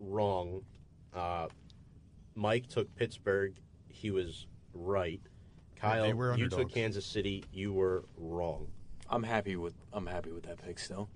wrong. 0.00 0.62
Uh, 1.14 1.46
Mike 2.36 2.68
took 2.68 2.94
Pittsburgh. 2.94 3.54
He 3.88 4.10
was 4.10 4.46
right. 4.72 5.20
Kyle, 5.76 6.04
they 6.04 6.12
were 6.14 6.36
you 6.36 6.48
took. 6.48 6.72
Kansas 6.72 7.04
City. 7.04 7.44
You 7.52 7.72
were 7.72 8.04
wrong. 8.16 8.68
I'm 9.10 9.22
happy 9.22 9.56
with 9.56 9.74
I'm 9.92 10.06
happy 10.06 10.32
with 10.32 10.44
that 10.44 10.62
pick 10.64 10.78
still. 10.78 11.08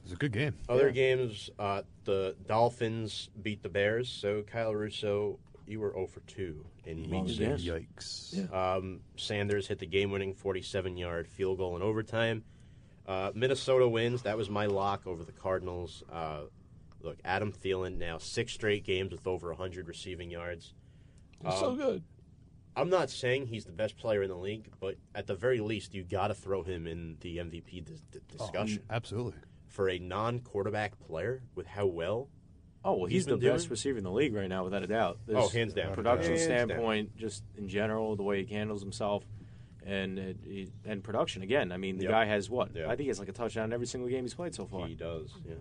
It 0.00 0.04
was 0.04 0.12
a 0.12 0.16
good 0.16 0.32
game. 0.32 0.54
Other 0.68 0.90
games, 0.90 1.48
uh, 1.58 1.82
the 2.04 2.36
Dolphins 2.46 3.30
beat 3.40 3.62
the 3.62 3.70
Bears. 3.70 4.08
So 4.10 4.42
Kyle 4.42 4.74
Russo, 4.74 5.38
you 5.66 5.80
were 5.80 5.92
0 5.92 6.06
for 6.08 6.20
2 6.20 6.64
in 6.84 7.10
week 7.10 7.24
Again. 7.36 7.58
six. 7.58 7.62
Yikes. 7.62 8.50
Yeah. 8.50 8.74
Um, 8.74 9.00
Sanders 9.16 9.66
hit 9.66 9.78
the 9.78 9.86
game-winning 9.86 10.34
47-yard 10.34 11.26
field 11.26 11.56
goal 11.56 11.74
in 11.76 11.80
overtime. 11.82 12.44
Uh, 13.06 13.30
Minnesota 13.34 13.88
wins. 13.88 14.22
That 14.22 14.36
was 14.36 14.50
my 14.50 14.66
lock 14.66 15.06
over 15.06 15.24
the 15.24 15.32
Cardinals. 15.32 16.02
Uh, 16.12 16.42
look, 17.04 17.18
Adam 17.24 17.52
Thielen 17.52 17.98
now 17.98 18.18
six 18.18 18.52
straight 18.52 18.84
games 18.84 19.12
with 19.12 19.26
over 19.26 19.48
100 19.48 19.86
receiving 19.88 20.30
yards. 20.30 20.74
Um, 21.44 21.52
so 21.58 21.74
good. 21.76 22.02
I'm 22.76 22.90
not 22.90 23.08
saying 23.10 23.46
he's 23.46 23.64
the 23.66 23.72
best 23.72 23.96
player 23.96 24.22
in 24.22 24.28
the 24.30 24.36
league, 24.36 24.68
but 24.80 24.96
at 25.14 25.26
the 25.28 25.34
very 25.36 25.60
least, 25.60 25.94
you 25.94 26.02
got 26.02 26.28
to 26.28 26.34
throw 26.34 26.62
him 26.64 26.86
in 26.88 27.16
the 27.20 27.36
MVP 27.38 27.84
dis- 27.84 28.00
dis- 28.10 28.22
Oh, 28.40 28.44
discussion 28.46 28.82
absolutely. 28.90 29.34
for 29.68 29.88
a 29.88 29.98
non-quarterback 29.98 30.98
player 30.98 31.42
with 31.54 31.66
how 31.66 31.86
well. 31.86 32.28
Oh 32.86 32.94
well, 32.96 33.04
he's 33.06 33.12
he's, 33.22 33.26
the 33.26 33.36
been 33.36 33.52
best 33.52 33.64
doing- 33.64 33.70
receiver 33.70 33.98
in 33.98 34.04
the 34.04 34.10
league 34.10 34.34
right 34.34 34.48
now, 34.48 34.64
without 34.64 34.82
a 34.82 34.86
doubt. 34.86 35.18
Oh, 35.32 35.48
hands 35.48 35.72
down. 35.72 35.94
Production 35.94 36.32
Hands 36.36 36.46
down. 36.48 36.68
standpoint, 36.68 37.16
just 37.16 37.44
in 37.56 37.68
general, 37.68 38.16
the 38.16 38.22
way 38.24 38.44
he 38.44 38.52
handles 38.54 38.82
himself, 38.82 39.24
and 39.86 40.18
it, 40.18 40.36
it- 40.44 40.72
and 40.84 41.02
production 41.04 41.42
again. 41.42 41.70
I 41.72 41.76
mean, 41.76 41.96
the 41.98 42.04
Yep. 42.04 42.12
guy 42.12 42.24
has 42.24 42.50
what? 42.50 42.74
Yeah. 42.74 42.86
I 42.86 42.88
think 42.96 43.02
he 43.02 43.08
has 43.08 43.18
like 43.20 43.28
a 43.28 43.32
touchdown 43.32 43.66
in 43.66 43.72
every 43.72 43.86
single 43.86 44.10
game 44.10 44.24
he's 44.24 44.34
played 44.34 44.54
so 44.54 44.66
far. 44.66 44.86
He 44.88 44.94
does. 44.96 45.30
Yeah. 45.46 45.54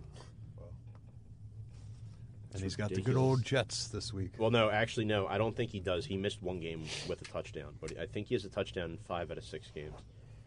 And 2.53 2.61
he's 2.61 2.75
got 2.75 2.89
the 2.89 2.95
good 2.95 3.07
ridiculous. 3.07 3.29
old 3.29 3.43
Jets 3.43 3.87
this 3.87 4.13
week. 4.13 4.33
Well, 4.37 4.51
no, 4.51 4.69
actually, 4.69 5.05
no. 5.05 5.25
I 5.27 5.37
don't 5.37 5.55
think 5.55 5.71
he 5.71 5.79
does. 5.79 6.05
He 6.05 6.17
missed 6.17 6.41
one 6.43 6.59
game 6.59 6.83
with 7.07 7.21
a 7.21 7.25
touchdown, 7.25 7.73
but 7.81 7.97
I 7.99 8.05
think 8.05 8.27
he 8.27 8.35
has 8.35 8.45
a 8.45 8.49
touchdown 8.49 8.91
in 8.91 8.97
five 8.97 9.31
out 9.31 9.37
of 9.37 9.43
six 9.43 9.69
games. 9.73 9.95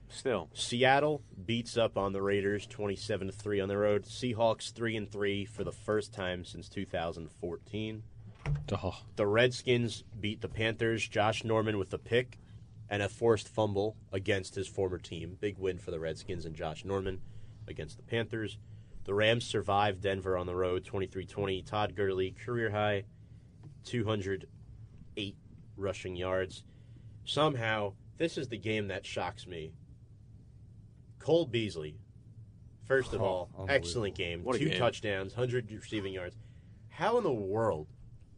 Still, 0.09 0.49
Seattle 0.55 1.23
beats 1.47 1.77
up 1.77 1.99
on 1.99 2.13
the 2.13 2.23
Raiders, 2.23 2.65
twenty-seven 2.67 3.27
to 3.27 3.33
three 3.33 3.59
on 3.61 3.69
the 3.69 3.77
road. 3.77 4.05
Seahawks 4.05 4.73
three 4.73 4.97
and 4.97 5.11
three 5.11 5.45
for 5.45 5.65
the 5.65 5.73
first 5.73 6.13
time 6.13 6.45
since 6.45 6.69
2014. 6.69 8.03
Oh, 8.71 9.01
The 9.17 9.27
Redskins 9.27 10.05
beat 10.21 10.41
the 10.41 10.49
Panthers. 10.49 11.09
Josh 11.09 11.43
Norman 11.43 11.77
with 11.79 11.91
the 11.91 11.99
pick 11.99 12.39
and 12.89 13.03
a 13.03 13.09
forced 13.09 13.49
fumble 13.49 13.97
against 14.13 14.55
his 14.55 14.69
former 14.69 14.99
team. 14.99 15.37
Big 15.41 15.59
win 15.59 15.79
for 15.79 15.91
the 15.91 15.99
Redskins 15.99 16.45
and 16.45 16.55
Josh 16.55 16.85
Norman 16.85 17.21
against 17.67 17.97
the 17.97 18.05
Panthers. 18.05 18.59
The 19.07 19.15
Rams 19.15 19.45
survived 19.47 20.03
Denver 20.03 20.37
on 20.37 20.47
the 20.47 20.55
road 20.55 20.85
23-20. 20.85 21.65
Todd 21.65 21.95
Gurley 21.95 22.33
career 22.45 22.71
high 22.71 23.05
208 23.85 25.37
rushing 25.77 26.17
yards. 26.17 26.65
Somehow, 27.25 27.93
this 28.19 28.37
is 28.37 28.49
the 28.49 28.59
game 28.59 28.89
that 28.89 29.07
shocks 29.07 29.47
me. 29.47 29.73
Cole 31.21 31.47
Beasley, 31.47 31.99
first 32.85 33.13
of 33.15 33.21
Oh, 33.23 33.49
all, 33.57 33.67
excellent 33.69 34.15
game. 34.17 34.45
Two 34.53 34.71
game. 34.71 34.79
touchdowns, 34.79 35.33
100 35.35 35.71
receiving 35.71 36.13
yards. 36.13 36.37
How 36.89 37.17
in 37.19 37.25
the 37.25 37.33
world 37.33 37.87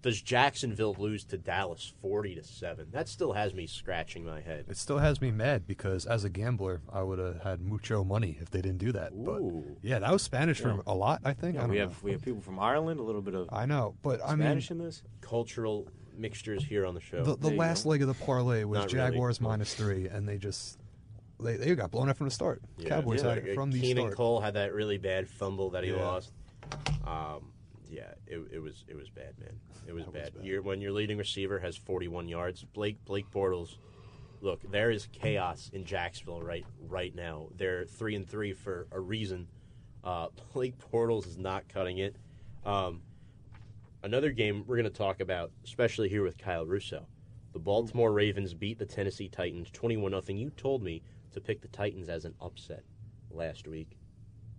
does 0.00 0.22
Jacksonville 0.22 0.94
lose 0.98 1.24
to 1.24 1.38
Dallas 1.38 1.92
40 2.00 2.36
to 2.36 2.44
7? 2.44 2.86
That 2.92 3.08
still 3.08 3.32
has 3.32 3.52
me 3.52 3.66
scratching 3.66 4.24
my 4.24 4.40
head. 4.40 4.66
It 4.68 4.76
still 4.76 4.98
has 4.98 5.20
me 5.20 5.30
mad 5.32 5.66
because 5.66 6.06
as 6.06 6.22
a 6.24 6.30
gambler, 6.30 6.80
I 6.92 7.02
would 7.02 7.18
have 7.18 7.42
had 7.42 7.60
mucho 7.60 8.04
money 8.04 8.38
if 8.40 8.50
they 8.50 8.60
didn't 8.62 8.78
do 8.78 8.92
that. 8.92 9.12
Ooh. 9.12 9.64
But 9.74 9.78
yeah, 9.88 9.98
that 9.98 10.12
was 10.12 10.22
Spanish 10.22 10.60
for 10.60 10.82
a 10.86 10.94
lot. 10.94 11.20
I 11.24 11.32
think. 11.32 11.56
I 11.56 11.58
yeah, 11.58 11.60
don't 11.62 11.70
we 11.70 11.76
know. 11.78 11.82
have 11.88 12.02
we 12.02 12.12
have 12.12 12.22
people 12.22 12.40
from 12.40 12.58
Ireland, 12.60 13.00
a 13.00 13.02
little 13.02 13.22
bit 13.22 13.34
of 13.34 13.48
I 13.52 13.66
know, 13.66 13.96
but 14.02 14.20
I 14.24 14.30
mean, 14.36 14.46
Spanish 14.46 14.70
in 14.70 14.78
this. 14.78 15.02
Cultural 15.20 15.88
mixtures 16.16 16.64
here 16.64 16.84
on 16.86 16.94
the 16.94 17.00
show. 17.00 17.22
the, 17.22 17.36
the 17.36 17.50
last 17.50 17.86
leg 17.86 18.02
of 18.02 18.08
the 18.08 18.14
parlay 18.14 18.64
was 18.64 18.78
Not 18.78 18.92
really. 18.92 19.10
Jaguars 19.10 19.40
minus 19.40 19.74
three, 19.74 20.06
and 20.08 20.28
they 20.28 20.38
just 20.38 20.78
they, 21.40 21.56
they 21.56 21.74
got 21.74 21.90
blown 21.90 22.08
out 22.08 22.16
from 22.16 22.26
the 22.26 22.32
start. 22.32 22.60
Yeah. 22.78 22.88
Cowboys 22.88 23.22
Yeah. 23.22 23.30
had 23.30 23.38
it 23.46 23.54
from 23.54 23.70
the 23.72 23.80
Keelan 23.80 23.98
start. 24.00 24.14
Cole 24.16 24.40
had 24.40 24.54
that 24.54 24.72
really 24.74 24.98
bad 24.98 25.28
fumble 25.28 25.70
that 25.70 25.84
he 25.84 25.90
Yeah. 25.90 26.04
lost. 26.04 26.32
Um, 27.06 27.52
yeah, 27.90 28.12
it, 28.26 28.40
it 28.52 28.58
was 28.58 28.84
it 28.88 28.96
was 28.96 29.08
bad, 29.10 29.38
man. 29.38 29.58
It 29.86 29.92
was 29.92 30.04
That 30.04 30.12
was 30.12 30.22
bad. 30.22 30.34
bad. 30.36 30.44
You're, 30.44 30.62
when 30.62 30.80
your 30.80 30.92
leading 30.92 31.18
receiver 31.18 31.58
has 31.60 31.76
41 31.76 32.28
yards, 32.28 32.64
Blake 32.64 33.04
Blake 33.04 33.30
Bortles. 33.30 33.76
Look, 34.40 34.60
there 34.70 34.90
is 34.90 35.08
chaos 35.10 35.68
in 35.72 35.84
Jacksonville 35.84 36.42
right 36.42 36.64
right 36.88 37.14
now. 37.14 37.48
They're 37.56 37.84
three 37.86 38.14
and 38.14 38.28
three 38.28 38.52
for 38.52 38.86
a 38.92 39.00
reason. 39.00 39.48
Uh, 40.04 40.28
Blake 40.52 40.74
Bortles 40.92 41.26
is 41.26 41.38
not 41.38 41.68
cutting 41.68 41.98
it. 41.98 42.16
Um, 42.64 43.02
another 44.02 44.30
game 44.30 44.64
we're 44.66 44.76
going 44.76 44.90
to 44.90 44.96
talk 44.96 45.20
about, 45.20 45.50
especially 45.64 46.08
here 46.08 46.22
with 46.22 46.38
Kyle 46.38 46.66
Russo. 46.66 47.06
The 47.52 47.58
Baltimore 47.58 48.12
Ravens 48.12 48.54
beat 48.54 48.78
the 48.78 48.86
Tennessee 48.86 49.28
Titans 49.28 49.70
21 49.72 50.12
0. 50.22 50.38
You 50.38 50.50
told 50.50 50.82
me 50.82 51.02
to 51.32 51.40
pick 51.40 51.60
the 51.60 51.68
Titans 51.68 52.08
as 52.08 52.24
an 52.24 52.34
upset 52.40 52.84
last 53.30 53.66
week. 53.66 53.97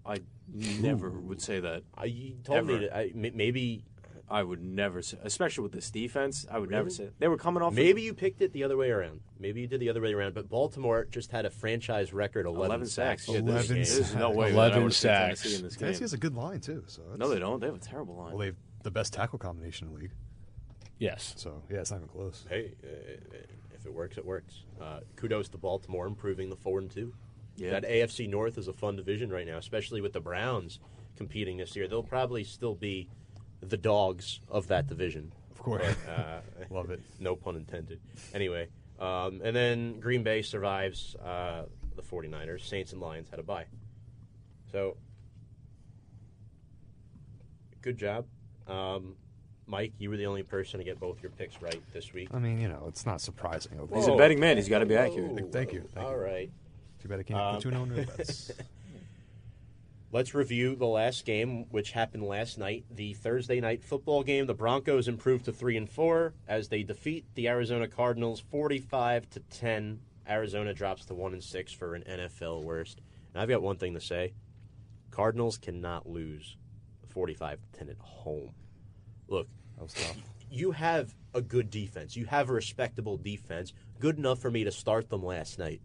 I 0.09 0.17
never 0.53 1.09
would 1.09 1.41
say 1.41 1.59
that. 1.59 1.83
I, 1.95 2.05
you 2.05 2.35
told 2.43 2.65
me 2.67 2.77
that 2.79 2.95
I, 2.95 3.11
m- 3.15 3.35
maybe 3.35 3.83
I 4.29 4.43
would 4.43 4.61
never 4.63 5.01
say, 5.01 5.17
especially 5.23 5.63
with 5.63 5.71
this 5.71 5.89
defense. 5.91 6.45
I 6.51 6.57
would 6.59 6.69
never 6.69 6.85
Really? 6.85 6.95
say 6.95 7.09
they 7.19 7.27
were 7.27 7.37
coming 7.37 7.61
off. 7.63 7.73
maybe 7.73 8.01
you 8.01 8.13
picked 8.13 8.41
it 8.41 8.51
the 8.53 8.63
other 8.63 8.77
way 8.77 8.89
around. 8.91 9.21
Maybe 9.39 9.61
you 9.61 9.67
did 9.67 9.79
the 9.79 9.89
other 9.89 10.01
way 10.01 10.13
around. 10.13 10.33
But 10.33 10.49
Baltimore 10.49 11.05
just 11.05 11.31
had 11.31 11.45
a 11.45 11.49
franchise 11.49 12.13
record 12.13 12.45
11, 12.45 12.65
11 12.65 12.87
sacks. 12.87 13.25
sacks. 13.25 13.35
Yeah, 13.35 13.41
this 13.41 13.69
11 13.69 13.75
game. 13.75 13.85
There's 13.95 14.15
no 14.15 14.29
way. 14.31 14.51
11 14.51 14.55
that 14.55 14.59
I 14.59 14.65
would've 14.65 14.83
picked 14.89 14.93
sacks. 14.95 15.41
Tennessee 15.43 15.57
in 15.57 15.63
this 15.63 15.75
Tennessee 15.75 15.99
game. 15.99 16.03
has 16.03 16.13
a 16.13 16.17
good 16.17 16.35
line 16.35 16.59
too. 16.61 16.83
So 16.87 17.01
that's, 17.07 17.19
No, 17.19 17.29
they 17.29 17.39
don't. 17.39 17.59
They 17.59 17.67
have 17.67 17.75
a 17.75 17.79
terrible 17.79 18.15
line. 18.15 18.29
Well, 18.33 18.39
they've 18.39 18.55
the 18.83 18.91
best 18.91 19.13
tackle 19.13 19.39
combination 19.39 19.87
in 19.87 19.93
the 19.93 19.99
league. 20.01 20.11
Yes. 20.99 21.33
So 21.37 21.61
yeah, 21.69 21.77
it's 21.79 21.91
not 21.91 21.97
even 21.97 22.09
close. 22.09 22.45
Hey, 22.49 22.73
uh, 22.83 22.87
if 23.75 23.85
it 23.85 23.93
works, 23.93 24.17
it 24.17 24.25
works. 24.25 24.63
Uh, 24.81 24.99
kudos 25.15 25.49
to 25.49 25.57
Baltimore 25.57 26.05
improving 26.07 26.49
the 26.49 26.55
four 26.55 26.79
and 26.79 26.89
two. 26.91 27.13
Yeah. 27.59 27.71
That 27.71 27.83
AFC 27.83 28.29
North 28.29 28.57
is 28.57 28.67
a 28.67 28.73
fun 28.73 28.95
division 28.95 29.29
right 29.29 29.45
now, 29.45 29.57
especially 29.57 30.01
with 30.01 30.13
the 30.13 30.19
Browns 30.21 30.79
competing 31.17 31.57
this 31.57 31.75
year. 31.75 31.87
They'll 31.87 32.03
probably 32.03 32.43
still 32.43 32.75
be 32.75 33.09
the 33.61 33.77
dogs 33.77 34.39
of 34.49 34.67
that 34.67 34.87
division. 34.87 35.33
Of 35.51 35.59
course, 35.59 35.83
Uh, 36.07 36.39
love 36.69 36.89
it. 36.89 37.01
no 37.19 37.35
pun 37.35 37.55
intended. 37.57 37.99
Anyway, 38.33 38.67
um, 38.99 39.41
and 39.43 39.55
then 39.55 39.99
Green 39.99 40.23
Bay 40.23 40.41
survives 40.41 41.15
uh, 41.17 41.63
the 41.95 42.01
49ers. 42.01 42.61
Saints 42.67 42.93
and 42.93 43.01
Lions 43.01 43.29
had 43.29 43.39
a 43.39 43.43
bye. 43.43 43.65
So, 44.71 44.95
good 47.81 47.97
job. 47.97 48.25
Um, 48.67 49.15
Mike, 49.65 49.93
you 49.99 50.09
were 50.09 50.17
the 50.17 50.25
only 50.25 50.43
person 50.43 50.79
to 50.79 50.83
get 50.83 50.99
both 50.99 51.21
your 51.21 51.31
picks 51.31 51.61
right 51.61 51.81
this 51.93 52.13
week. 52.13 52.29
I 52.33 52.39
mean, 52.39 52.59
you 52.59 52.67
know, 52.69 52.85
it's 52.87 53.05
not 53.05 53.21
surprising. 53.21 53.73
He's 53.93 54.07
a 54.07 54.15
betting 54.15 54.39
man. 54.39 54.57
He's 54.57 54.69
got 54.69 54.79
to 54.79 54.85
be 54.85 54.95
Whoa. 54.95 55.01
accurate. 55.01 55.51
Thank 55.51 55.73
you, 55.73 55.83
thank 55.93 56.05
All 56.07 56.13
you. 56.13 56.17
right. 56.17 56.51
Too 57.01 57.07
bad 57.07 57.19
I 57.19 57.23
can't 57.23 57.39
Um, 57.39 57.55
put 57.61 57.73
no 57.73 57.85
no 57.85 58.03
bets. 58.03 58.51
Let's 60.11 60.33
review 60.33 60.75
the 60.75 60.87
last 60.87 61.23
game, 61.23 61.65
which 61.69 61.91
happened 61.91 62.23
last 62.23 62.57
night. 62.57 62.83
The 62.89 63.13
Thursday 63.13 63.59
night 63.61 63.83
football 63.83 64.23
game. 64.23 64.47
The 64.47 64.55
Broncos 64.55 65.07
improved 65.07 65.45
to 65.45 65.51
three 65.53 65.77
and 65.77 65.87
four 65.89 66.33
as 66.47 66.67
they 66.69 66.81
defeat 66.81 67.25
the 67.35 67.47
Arizona 67.47 67.87
Cardinals 67.87 68.39
forty-five 68.39 69.29
to 69.31 69.39
ten. 69.39 69.99
Arizona 70.27 70.73
drops 70.73 71.05
to 71.05 71.13
one 71.13 71.33
and 71.33 71.43
six 71.43 71.71
for 71.71 71.93
an 71.95 72.03
NFL 72.09 72.63
worst. 72.63 73.01
And 73.33 73.41
I've 73.41 73.49
got 73.49 73.61
one 73.61 73.77
thing 73.77 73.93
to 73.93 74.01
say: 74.01 74.33
Cardinals 75.11 75.59
cannot 75.59 76.09
lose 76.09 76.57
forty-five 77.09 77.59
to 77.61 77.79
ten 77.79 77.89
at 77.89 77.99
home. 77.99 78.49
Look, 79.27 79.47
That 79.77 79.83
was 79.83 79.93
tough. 79.93 80.17
you 80.49 80.71
have 80.71 81.13
a 81.35 81.41
good 81.41 81.69
defense. 81.69 82.15
You 82.15 82.25
have 82.25 82.49
a 82.49 82.53
respectable 82.53 83.15
defense, 83.17 83.73
good 83.99 84.17
enough 84.17 84.39
for 84.39 84.49
me 84.49 84.63
to 84.63 84.71
start 84.71 85.07
them 85.09 85.23
last 85.23 85.59
night 85.59 85.81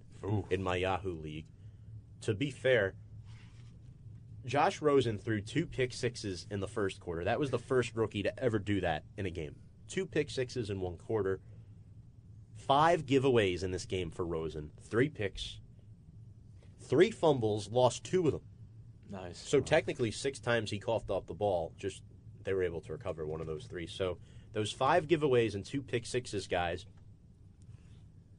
in 0.50 0.62
my 0.62 0.76
Yahoo 0.76 1.14
league. 1.20 1.46
To 2.22 2.34
be 2.34 2.50
fair, 2.50 2.94
Josh 4.46 4.82
Rosen 4.82 5.18
threw 5.18 5.40
two 5.40 5.66
pick 5.66 5.92
sixes 5.92 6.46
in 6.50 6.60
the 6.60 6.68
first 6.68 7.00
quarter. 7.00 7.24
That 7.24 7.40
was 7.40 7.50
the 7.50 7.58
first 7.58 7.94
rookie 7.94 8.22
to 8.22 8.42
ever 8.42 8.58
do 8.58 8.80
that 8.80 9.04
in 9.16 9.26
a 9.26 9.30
game. 9.30 9.56
Two 9.88 10.06
pick 10.06 10.30
sixes 10.30 10.70
in 10.70 10.80
one 10.80 10.96
quarter. 10.96 11.40
Five 12.56 13.06
giveaways 13.06 13.62
in 13.62 13.70
this 13.70 13.86
game 13.86 14.10
for 14.10 14.24
Rosen. 14.24 14.70
Three 14.82 15.08
picks. 15.08 15.58
Three 16.80 17.10
fumbles, 17.10 17.70
lost 17.70 18.04
two 18.04 18.26
of 18.26 18.32
them. 18.32 18.42
Nice. 19.10 19.38
So 19.38 19.60
technically, 19.60 20.10
six 20.10 20.38
times 20.38 20.70
he 20.70 20.78
coughed 20.78 21.10
off 21.10 21.26
the 21.26 21.34
ball. 21.34 21.72
Just 21.78 22.02
they 22.44 22.52
were 22.52 22.62
able 22.62 22.80
to 22.82 22.92
recover 22.92 23.26
one 23.26 23.40
of 23.40 23.46
those 23.46 23.64
three. 23.64 23.86
So 23.86 24.18
those 24.52 24.72
five 24.72 25.06
giveaways 25.06 25.54
and 25.54 25.64
two 25.64 25.82
pick 25.82 26.06
sixes, 26.06 26.46
guys, 26.46 26.86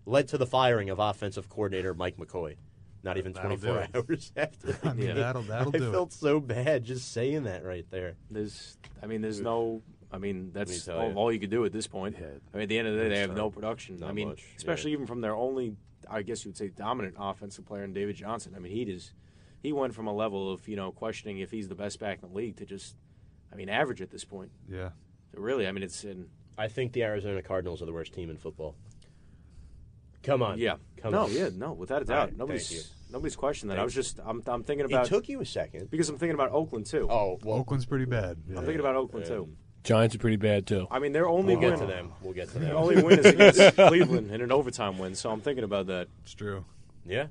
led 0.05 0.27
to 0.29 0.37
the 0.37 0.45
firing 0.45 0.89
of 0.89 0.99
offensive 0.99 1.49
coordinator 1.49 1.93
Mike 1.93 2.17
McCoy. 2.17 2.55
Not 3.03 3.17
even 3.17 3.33
That'll 3.33 3.57
24 3.57 3.87
hours 3.93 4.31
after. 4.37 4.71
the 4.73 4.89
I 4.89 4.93
mean, 4.93 5.07
game. 5.07 5.15
that'll- 5.17 5.43
that'll 5.43 5.75
I 5.75 5.77
do 5.77 5.89
it. 5.89 5.91
felt 5.91 6.11
so 6.13 6.39
bad 6.39 6.83
just 6.83 7.11
saying 7.11 7.43
that 7.43 7.63
right 7.63 7.85
there. 7.91 8.15
There's, 8.31 8.77
I 9.01 9.05
mean, 9.05 9.21
there's 9.21 9.39
no. 9.41 9.81
I 10.11 10.17
mean, 10.17 10.51
that's 10.53 10.87
all, 10.87 11.09
you. 11.09 11.15
all 11.15 11.31
you 11.31 11.39
could 11.39 11.49
do 11.49 11.65
at 11.65 11.71
this 11.73 11.87
point. 11.87 12.15
Yeah. 12.19 12.27
I 12.53 12.57
mean, 12.57 12.63
at 12.63 12.69
the 12.69 12.79
end 12.79 12.87
of 12.87 12.95
the 12.95 13.01
day, 13.01 13.09
they 13.09 13.19
have 13.19 13.35
no 13.35 13.49
production. 13.49 14.01
I 14.03 14.11
mean, 14.11 14.29
much, 14.29 14.43
especially 14.55 14.91
yeah. 14.91 14.95
even 14.95 15.07
from 15.07 15.19
their 15.21 15.35
only, 15.35 15.75
I 16.09 16.21
guess 16.21 16.45
you 16.45 16.49
would 16.49 16.57
say, 16.57 16.69
dominant 16.69 17.15
offensive 17.19 17.65
player 17.65 17.83
in 17.83 17.93
David 17.93 18.15
Johnson. 18.15 18.53
I 18.55 18.59
mean, 18.59 18.71
he 18.71 18.85
just 18.85 19.13
he 19.61 19.73
went 19.73 19.93
from 19.93 20.07
a 20.07 20.13
level 20.13 20.51
of 20.51 20.67
you 20.67 20.75
know 20.75 20.91
questioning 20.91 21.39
if 21.39 21.51
he's 21.51 21.67
the 21.67 21.75
best 21.75 21.99
back 21.99 22.19
in 22.23 22.29
the 22.29 22.35
league 22.35 22.55
to 22.57 22.65
just, 22.65 22.95
I 23.51 23.55
mean, 23.55 23.67
average 23.69 24.01
at 24.01 24.09
this 24.09 24.23
point. 24.23 24.51
Yeah. 24.69 24.89
Really, 25.33 25.67
I 25.67 25.71
mean, 25.71 25.83
it's 25.83 26.03
in. 26.05 26.27
I 26.57 26.69
think 26.69 26.93
the 26.93 27.03
Arizona 27.03 27.41
Cardinals 27.41 27.81
are 27.81 27.85
the 27.85 27.93
worst 27.93 28.13
team 28.13 28.29
in 28.29 28.37
football. 28.37 28.75
Come 30.25 30.41
on. 30.41 30.57
Yeah. 30.57 30.75
Come 31.01 31.11
no, 31.13 31.21
on. 31.25 31.31
yeah, 31.31 31.49
no, 31.55 31.73
without 31.73 32.01
a 32.01 32.05
doubt. 32.05 32.15
right, 32.17 32.27
thank 32.29 32.37
nobody's 32.39 32.91
nobody's 33.11 33.35
questioning 33.35 33.69
that. 33.69 33.75
Thank 33.75 33.81
I 33.81 33.85
was 33.85 33.93
just 33.93 34.19
I'm 34.25 34.41
I'm 34.47 34.63
thinking 34.63 34.85
about 34.85 35.05
It 35.05 35.09
took 35.09 35.29
you 35.29 35.39
a 35.41 35.45
second. 35.45 35.89
because 35.91 36.09
I'm 36.09 36.17
thinking 36.17 36.33
about 36.33 36.51
Oakland 36.51 36.87
too. 36.87 37.07
Oh, 37.09 37.39
well, 37.43 37.59
Oakland's 37.59 37.85
pretty 37.85 38.05
bad. 38.05 38.37
Yeah. 38.49 38.57
I'm 38.57 38.65
thinking 38.65 38.79
about 38.79 38.95
Oakland 38.95 39.25
too. 39.27 39.43
Um, 39.43 39.57
Giants 39.83 40.15
are 40.15 40.17
pretty 40.19 40.37
bad 40.37 40.65
too. 40.65 40.87
I 40.89 40.97
mean, 40.97 41.11
their 41.13 41.27
only 41.27 41.55
we'll 41.55 41.61
win 41.61 41.69
get 41.77 41.79
to 41.79 41.85
them. 41.85 42.11
We'll 42.21 42.33
get 42.33 42.49
to 42.53 42.57
Their 42.59 42.69
them. 42.69 42.77
only 42.77 43.03
win 43.03 43.19
is 43.19 43.25
against 43.27 43.75
Cleveland 43.75 44.31
in 44.31 44.41
an 44.41 44.51
overtime 44.51 44.97
win. 44.97 45.13
So 45.13 45.29
I'm 45.29 45.41
thinking 45.41 45.63
about 45.63 45.85
that. 45.87 46.07
It's 46.23 46.33
true. 46.33 46.65
Yeah. 47.05 47.27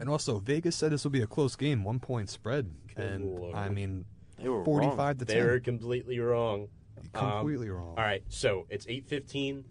And 0.00 0.08
also, 0.08 0.38
Vegas 0.38 0.74
said 0.76 0.92
this 0.92 1.04
will 1.04 1.10
be 1.10 1.20
a 1.20 1.26
close 1.26 1.54
game, 1.56 1.84
one 1.84 1.98
point 2.00 2.30
spread, 2.30 2.70
and 2.96 3.24
Lord. 3.38 3.54
I 3.54 3.68
mean, 3.68 4.06
They 4.38 4.48
were 4.48 4.56
wrong. 4.56 4.64
forty-five 4.64 5.18
to 5.18 5.24
They 5.26 5.34
ten. 5.34 5.60
completely 5.60 6.18
wrong. 6.20 6.68
completely 7.12 7.68
wrong. 7.68 7.88
All 7.98 8.04
right, 8.04 8.22
so 8.28 8.66
it's 8.70 8.86
eight 8.88 9.06
fifteen. 9.06 9.64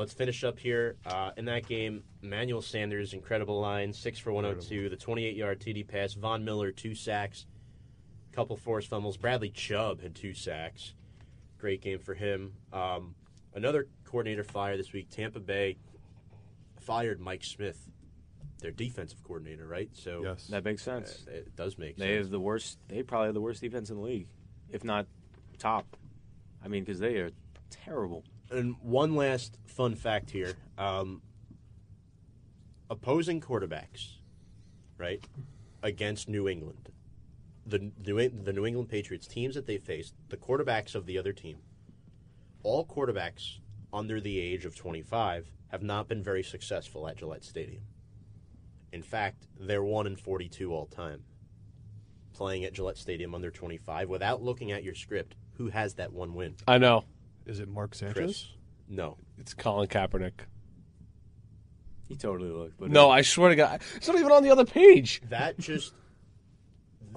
Let's 0.00 0.14
finish 0.14 0.44
up 0.44 0.58
here. 0.58 0.96
Uh, 1.04 1.32
in 1.36 1.44
that 1.44 1.68
game, 1.68 2.02
Emmanuel 2.22 2.62
Sanders, 2.62 3.12
incredible 3.12 3.60
line, 3.60 3.92
six 3.92 4.18
for 4.18 4.32
one 4.32 4.44
hundred 4.44 4.62
two, 4.62 4.88
the 4.88 4.96
twenty-eight 4.96 5.36
yard 5.36 5.60
TD 5.60 5.86
pass. 5.86 6.14
Von 6.14 6.42
Miller, 6.42 6.72
two 6.72 6.94
sacks, 6.94 7.44
couple 8.32 8.56
forced 8.56 8.88
fumbles. 8.88 9.18
Bradley 9.18 9.50
Chubb 9.50 10.00
had 10.00 10.14
two 10.14 10.32
sacks. 10.32 10.94
Great 11.58 11.82
game 11.82 11.98
for 11.98 12.14
him. 12.14 12.54
Um, 12.72 13.14
another 13.54 13.88
coordinator 14.06 14.42
fire 14.42 14.78
this 14.78 14.90
week. 14.94 15.10
Tampa 15.10 15.38
Bay 15.38 15.76
fired 16.80 17.20
Mike 17.20 17.44
Smith, 17.44 17.86
their 18.60 18.70
defensive 18.70 19.22
coordinator. 19.22 19.66
Right, 19.66 19.90
so 19.92 20.22
Yes. 20.24 20.46
That 20.46 20.64
makes 20.64 20.88
uh, 20.88 21.02
sense. 21.02 21.26
it 21.30 21.54
does 21.56 21.76
make 21.76 21.90
sense. 21.90 21.98
They 21.98 22.14
sense. 22.14 22.24
have 22.24 22.30
the 22.30 22.40
worst. 22.40 22.78
They 22.88 23.02
probably 23.02 23.26
have 23.26 23.34
the 23.34 23.42
worst 23.42 23.60
defense 23.60 23.90
in 23.90 23.96
the 23.96 24.02
league, 24.02 24.28
if 24.70 24.82
not 24.82 25.04
top. 25.58 25.98
I 26.64 26.68
mean, 26.68 26.84
because 26.84 27.00
they 27.00 27.16
are 27.16 27.32
terrible. 27.68 28.24
And 28.50 28.76
one 28.82 29.14
last 29.14 29.58
fun 29.66 29.94
fact 29.94 30.30
here: 30.30 30.54
um, 30.76 31.22
opposing 32.88 33.40
quarterbacks, 33.40 34.16
right, 34.98 35.24
against 35.82 36.28
New 36.28 36.48
England, 36.48 36.90
the 37.66 37.92
New 38.04 38.28
the 38.28 38.52
New 38.52 38.66
England 38.66 38.88
Patriots 38.88 39.26
teams 39.26 39.54
that 39.54 39.66
they 39.66 39.78
faced, 39.78 40.14
the 40.28 40.36
quarterbacks 40.36 40.94
of 40.94 41.06
the 41.06 41.16
other 41.16 41.32
team, 41.32 41.58
all 42.62 42.84
quarterbacks 42.84 43.58
under 43.92 44.20
the 44.20 44.38
age 44.38 44.64
of 44.64 44.76
25 44.76 45.50
have 45.68 45.82
not 45.82 46.08
been 46.08 46.22
very 46.22 46.42
successful 46.42 47.08
at 47.08 47.16
Gillette 47.16 47.44
Stadium. 47.44 47.82
In 48.92 49.02
fact, 49.02 49.46
they're 49.58 49.84
one 49.84 50.06
in 50.06 50.16
42 50.16 50.72
all 50.72 50.86
time. 50.86 51.22
Playing 52.32 52.64
at 52.64 52.72
Gillette 52.72 52.96
Stadium 52.96 53.34
under 53.34 53.50
25 53.50 54.08
without 54.08 54.42
looking 54.42 54.72
at 54.72 54.82
your 54.82 54.94
script, 54.94 55.36
who 55.54 55.68
has 55.68 55.94
that 55.94 56.12
one 56.12 56.34
win? 56.34 56.56
I 56.66 56.78
know. 56.78 57.04
Is 57.50 57.58
it 57.60 57.68
Mark 57.68 57.94
Sanchez? 57.94 58.14
Chris. 58.14 58.48
No. 58.88 59.16
It's 59.38 59.54
Colin 59.54 59.88
Kaepernick. 59.88 60.32
He 62.08 62.14
totally 62.16 62.50
looked. 62.50 62.78
But 62.78 62.90
No, 62.90 63.10
I 63.10 63.22
swear 63.22 63.50
to 63.50 63.56
God, 63.56 63.82
it's 63.96 64.06
not 64.08 64.16
even 64.18 64.30
on 64.32 64.42
the 64.42 64.50
other 64.50 64.64
page. 64.64 65.20
that 65.28 65.58
just 65.58 65.92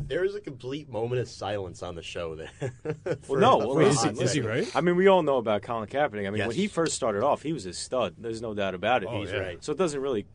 there's 0.07 0.33
a 0.33 0.41
complete 0.41 0.89
moment 0.89 1.21
of 1.21 1.27
silence 1.29 1.83
on 1.83 1.93
the 1.95 2.01
show 2.01 2.35
there. 2.35 2.49
Well, 3.27 3.39
no. 3.39 3.57
Well, 3.59 3.75
Wait, 3.75 3.87
is 3.89 4.01
he- 4.03 4.09
I'm 4.09 4.19
is 4.19 4.33
he 4.33 4.41
right? 4.41 4.69
I 4.75 4.81
mean, 4.81 4.95
we 4.95 5.07
all 5.07 5.21
know 5.23 5.37
about 5.37 5.61
Colin 5.61 5.87
Kaepernick. 5.87 6.27
I 6.27 6.31
mean, 6.31 6.37
Yes. 6.39 6.47
when 6.47 6.55
he 6.57 6.67
first 6.67 6.95
started 6.95 7.23
off, 7.23 7.41
he 7.43 7.53
was 7.53 7.65
a 7.67 7.73
stud. 7.73 8.15
There's 8.17 8.41
no 8.41 8.53
doubt 8.55 8.73
about 8.75 9.03
it. 9.03 9.09
Oh, 9.11 9.19
He's 9.21 9.31
yeah. 9.31 9.37
right. 9.37 9.63
So 9.63 9.71
it 9.71 9.77
doesn't 9.77 9.99
really. 10.01 10.25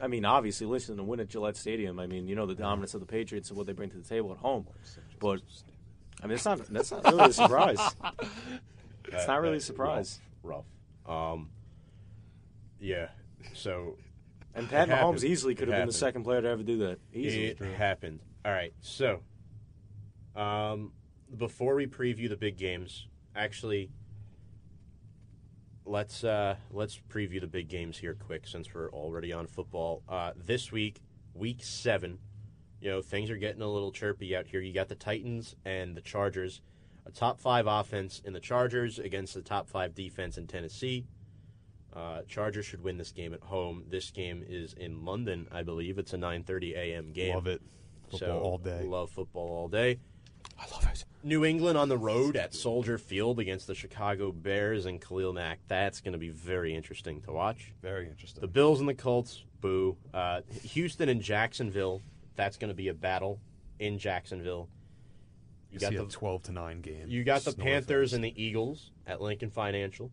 I 0.00 0.08
mean, 0.08 0.24
obviously, 0.24 0.66
listen 0.66 0.96
to 0.96 1.02
win 1.04 1.20
at 1.20 1.28
Gillette 1.28 1.56
Stadium. 1.56 2.00
I 2.00 2.06
mean, 2.06 2.26
you 2.26 2.34
know 2.34 2.46
the 2.46 2.54
dominance 2.54 2.94
of 2.94 3.00
the 3.00 3.06
Patriots 3.06 3.50
and 3.50 3.56
what 3.58 3.66
they 3.66 3.72
bring 3.74 3.90
to 3.90 3.98
the 3.98 4.02
table 4.08 4.32
at 4.32 4.38
home. 4.38 4.66
But 5.20 5.40
I 6.22 6.26
mean, 6.26 6.34
it's 6.34 6.44
not. 6.44 6.58
That's 6.68 6.90
not 6.90 7.04
really 7.04 7.24
a 7.30 7.32
surprise. 7.32 7.78
It's 9.12 9.26
not 9.26 9.40
really 9.40 9.58
a 9.58 9.60
surprise. 9.60 10.20
rough. 10.42 10.64
rough. 11.06 11.32
Um, 11.34 11.50
yeah. 12.80 13.08
So 13.54 13.96
And 14.54 14.68
Pat 14.68 14.88
Mahomes 14.88 14.94
happened. 14.96 15.24
easily 15.24 15.54
could 15.54 15.68
It 15.68 15.72
have 15.72 15.80
been 15.82 15.86
the 15.88 15.92
second 15.92 16.22
player 16.24 16.42
to 16.42 16.48
ever 16.48 16.62
do 16.62 16.78
that. 16.78 16.98
Easily. 17.12 17.46
it 17.46 17.58
happened. 17.76 18.20
All 18.44 18.52
right. 18.52 18.72
So, 18.80 19.20
um, 20.36 20.92
before 21.36 21.74
we 21.74 21.86
preview 21.86 22.28
the 22.28 22.36
big 22.36 22.56
games, 22.58 23.06
actually, 23.36 23.90
let's 25.84 26.24
uh, 26.24 26.56
let's 26.70 26.98
preview 27.10 27.40
the 27.40 27.46
big 27.46 27.68
games 27.68 27.98
here 27.98 28.14
quick 28.14 28.46
since 28.46 28.72
we're 28.74 28.90
already 28.90 29.32
on 29.32 29.46
football. 29.46 30.02
Uh, 30.08 30.32
this 30.36 30.70
week, 30.72 31.00
week 31.34 31.58
seven, 31.62 32.18
you 32.80 32.90
know 32.90 33.00
things 33.02 33.30
are 33.30 33.36
getting 33.36 33.62
a 33.62 33.68
little 33.68 33.92
chirpy 33.92 34.36
out 34.36 34.46
here. 34.46 34.60
You 34.60 34.72
got 34.72 34.88
the 34.88 34.94
Titans 34.94 35.56
and 35.64 35.96
the 35.96 36.00
Chargers, 36.02 36.60
a 37.06 37.10
top 37.10 37.40
five 37.40 37.66
offense 37.66 38.20
in 38.24 38.32
the 38.32 38.40
Chargers 38.40 38.98
against 38.98 39.34
the 39.34 39.42
top 39.42 39.68
five 39.68 39.94
defense 39.94 40.38
in 40.38 40.46
Tennessee. 40.46 41.06
Uh, 41.94 42.22
Chargers 42.26 42.64
should 42.64 42.82
win 42.82 42.96
this 42.96 43.12
game 43.12 43.34
at 43.34 43.40
home. 43.40 43.84
This 43.88 44.10
game 44.10 44.42
is 44.48 44.72
in 44.74 45.04
London, 45.04 45.46
I 45.52 45.62
believe. 45.62 45.98
It's 45.98 46.14
a 46.14 46.16
9:30 46.16 46.74
a.m. 46.74 47.12
game. 47.12 47.34
Love 47.34 47.46
it. 47.46 47.60
so 48.10 48.18
Football 48.18 48.40
all 48.40 48.58
day. 48.58 48.82
Love 48.84 49.10
football 49.10 49.48
all 49.48 49.68
day. 49.68 49.98
I 50.58 50.64
love 50.72 50.86
it. 50.90 51.04
New 51.24 51.44
England 51.44 51.78
on 51.78 51.88
the 51.88 51.98
road 51.98 52.36
at 52.36 52.54
Soldier 52.54 52.98
Field 52.98 53.38
against 53.38 53.66
the 53.66 53.74
Chicago 53.74 54.32
Bears 54.32 54.86
and 54.86 55.00
Khalil 55.00 55.32
Mack. 55.32 55.60
That's 55.68 56.00
going 56.00 56.12
to 56.12 56.18
be 56.18 56.30
very 56.30 56.74
interesting 56.74 57.20
to 57.22 57.32
watch. 57.32 57.72
Very 57.80 58.08
interesting. 58.08 58.40
The 58.40 58.48
Bills 58.48 58.80
and 58.80 58.88
the 58.88 58.94
Colts, 58.94 59.44
boo. 59.60 59.96
Uh, 60.12 60.40
Houston 60.64 61.08
and 61.08 61.22
Jacksonville. 61.22 62.00
That's 62.34 62.56
going 62.56 62.70
to 62.70 62.74
be 62.74 62.88
a 62.88 62.94
battle 62.94 63.38
in 63.78 63.98
Jacksonville. 63.98 64.68
You 65.72 65.78
you 65.80 65.98
got 65.98 66.08
the 66.08 66.12
12 66.12 66.42
to 66.44 66.52
9 66.52 66.80
game. 66.82 67.04
you 67.08 67.24
got 67.24 67.42
the 67.42 67.52
Panthers 67.52 68.12
of 68.12 68.18
and 68.18 68.24
the 68.24 68.42
Eagles 68.42 68.90
at 69.06 69.20
Lincoln 69.20 69.50
Financial. 69.50 70.10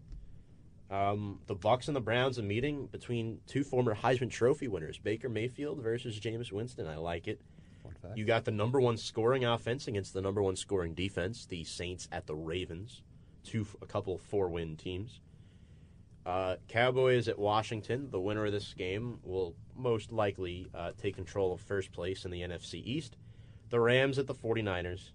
Um, 0.90 1.40
the 1.46 1.54
Bucks 1.54 1.88
and 1.88 1.96
the 1.96 2.02
Browns 2.02 2.38
a 2.40 2.42
meeting 2.42 2.88
between 2.88 3.40
two 3.46 3.64
former 3.64 3.94
Heisman 3.94 4.32
Trophy 4.32 4.68
winners, 4.68 4.98
Baker 4.98 5.30
Mayfield 5.30 5.82
versus 5.84 6.20
Jameis 6.20 6.52
Winston. 6.52 6.88
I 6.88 6.96
like 6.96 7.28
it. 7.28 7.42
You 8.16 8.26
got 8.26 8.46
the 8.46 8.52
number 8.52 8.80
one 8.80 8.98
scoring 8.98 9.46
offense 9.46 9.88
against 9.88 10.14
the 10.14 10.22
number 10.22 10.42
one 10.42 10.56
scoring 10.56 10.94
defense, 10.94 11.46
the 11.46 11.64
Saints 11.64 12.08
at 12.12 12.26
the 12.26 12.36
Ravens, 12.36 13.04
two 13.44 13.68
a 13.82 13.86
couple 13.86 14.18
four 14.18 14.50
win 14.50 14.78
teams. 14.78 15.20
Uh, 16.26 16.56
Cowboys 16.68 17.28
at 17.28 17.38
Washington. 17.38 18.10
The 18.12 18.20
winner 18.20 18.46
of 18.46 18.52
this 18.52 18.74
game 18.74 19.20
will 19.24 19.56
most 19.76 20.12
likely 20.12 20.68
uh, 20.74 20.92
take 20.98 21.16
control 21.16 21.54
of 21.54 21.62
first 21.62 21.92
place 21.92 22.26
in 22.26 22.32
the 22.32 22.42
NFC 22.42 22.76
East. 22.86 23.18
The 23.70 23.80
Rams 23.80 24.20
at 24.20 24.28
the 24.28 24.36
49ers. 24.36 25.12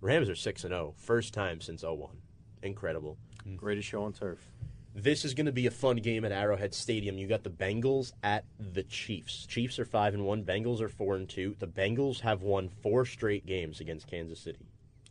Rams 0.00 0.30
are 0.30 0.34
6 0.34 0.64
and 0.64 0.72
0, 0.72 0.94
first 0.96 1.34
time 1.34 1.60
since 1.60 1.82
01. 1.82 2.16
Incredible. 2.62 3.18
Mm. 3.46 3.56
Greatest 3.56 3.88
show 3.88 4.02
on 4.02 4.12
turf. 4.12 4.38
This 4.94 5.24
is 5.24 5.34
going 5.34 5.46
to 5.46 5.52
be 5.52 5.66
a 5.66 5.70
fun 5.70 5.96
game 5.96 6.24
at 6.24 6.32
Arrowhead 6.32 6.74
Stadium. 6.74 7.16
You 7.18 7.26
got 7.26 7.44
the 7.44 7.50
Bengals 7.50 8.12
at 8.22 8.44
the 8.58 8.82
Chiefs. 8.82 9.46
Chiefs 9.46 9.78
are 9.78 9.84
5 9.84 10.14
and 10.14 10.24
1, 10.24 10.44
Bengals 10.44 10.80
are 10.80 10.88
4 10.88 11.16
and 11.16 11.28
2. 11.28 11.56
The 11.58 11.66
Bengals 11.66 12.20
have 12.20 12.42
won 12.42 12.68
4 12.68 13.04
straight 13.04 13.46
games 13.46 13.80
against 13.80 14.08
Kansas 14.08 14.40
City. 14.40 14.66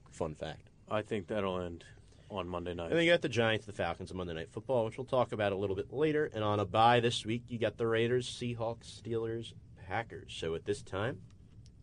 Fun 0.10 0.36
fact. 0.36 0.70
I 0.90 1.02
think 1.04 1.28
that'll 1.28 1.62
end 1.62 1.86
on 2.32 2.48
Monday 2.48 2.74
night. 2.74 2.90
And 2.90 2.98
then 2.98 3.06
you 3.06 3.12
got 3.12 3.22
the 3.22 3.30
Giants, 3.30 3.66
the 3.66 3.72
Falcons 3.72 4.12
on 4.12 4.18
Monday 4.18 4.34
Night 4.34 4.50
Football, 4.52 4.86
which 4.86 4.98
we'll 4.98 5.06
talk 5.06 5.32
about 5.32 5.52
a 5.52 5.56
little 5.56 5.76
bit 5.76 5.94
later. 5.94 6.30
And 6.34 6.44
on 6.44 6.60
a 6.60 6.66
bye 6.66 7.00
this 7.00 7.26
week, 7.26 7.44
you 7.48 7.60
got 7.60 7.78
the 7.78 7.88
Raiders, 7.88 8.28
Seahawks, 8.28 9.02
Steelers, 9.02 9.54
Packers. 9.88 10.36
So 10.36 10.56
at 10.56 10.66
this 10.66 10.82
time, 10.82 11.22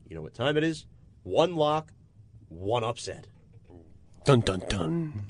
you 0.09 0.17
know 0.17 0.23
what 0.23 0.35
time 0.35 0.57
it 0.57 0.65
is? 0.65 0.87
One 1.23 1.57
lock, 1.57 1.93
one 2.49 2.85
upset. 2.85 3.27
Dun 4.25 4.41
dun 4.41 4.63
dun. 4.69 5.25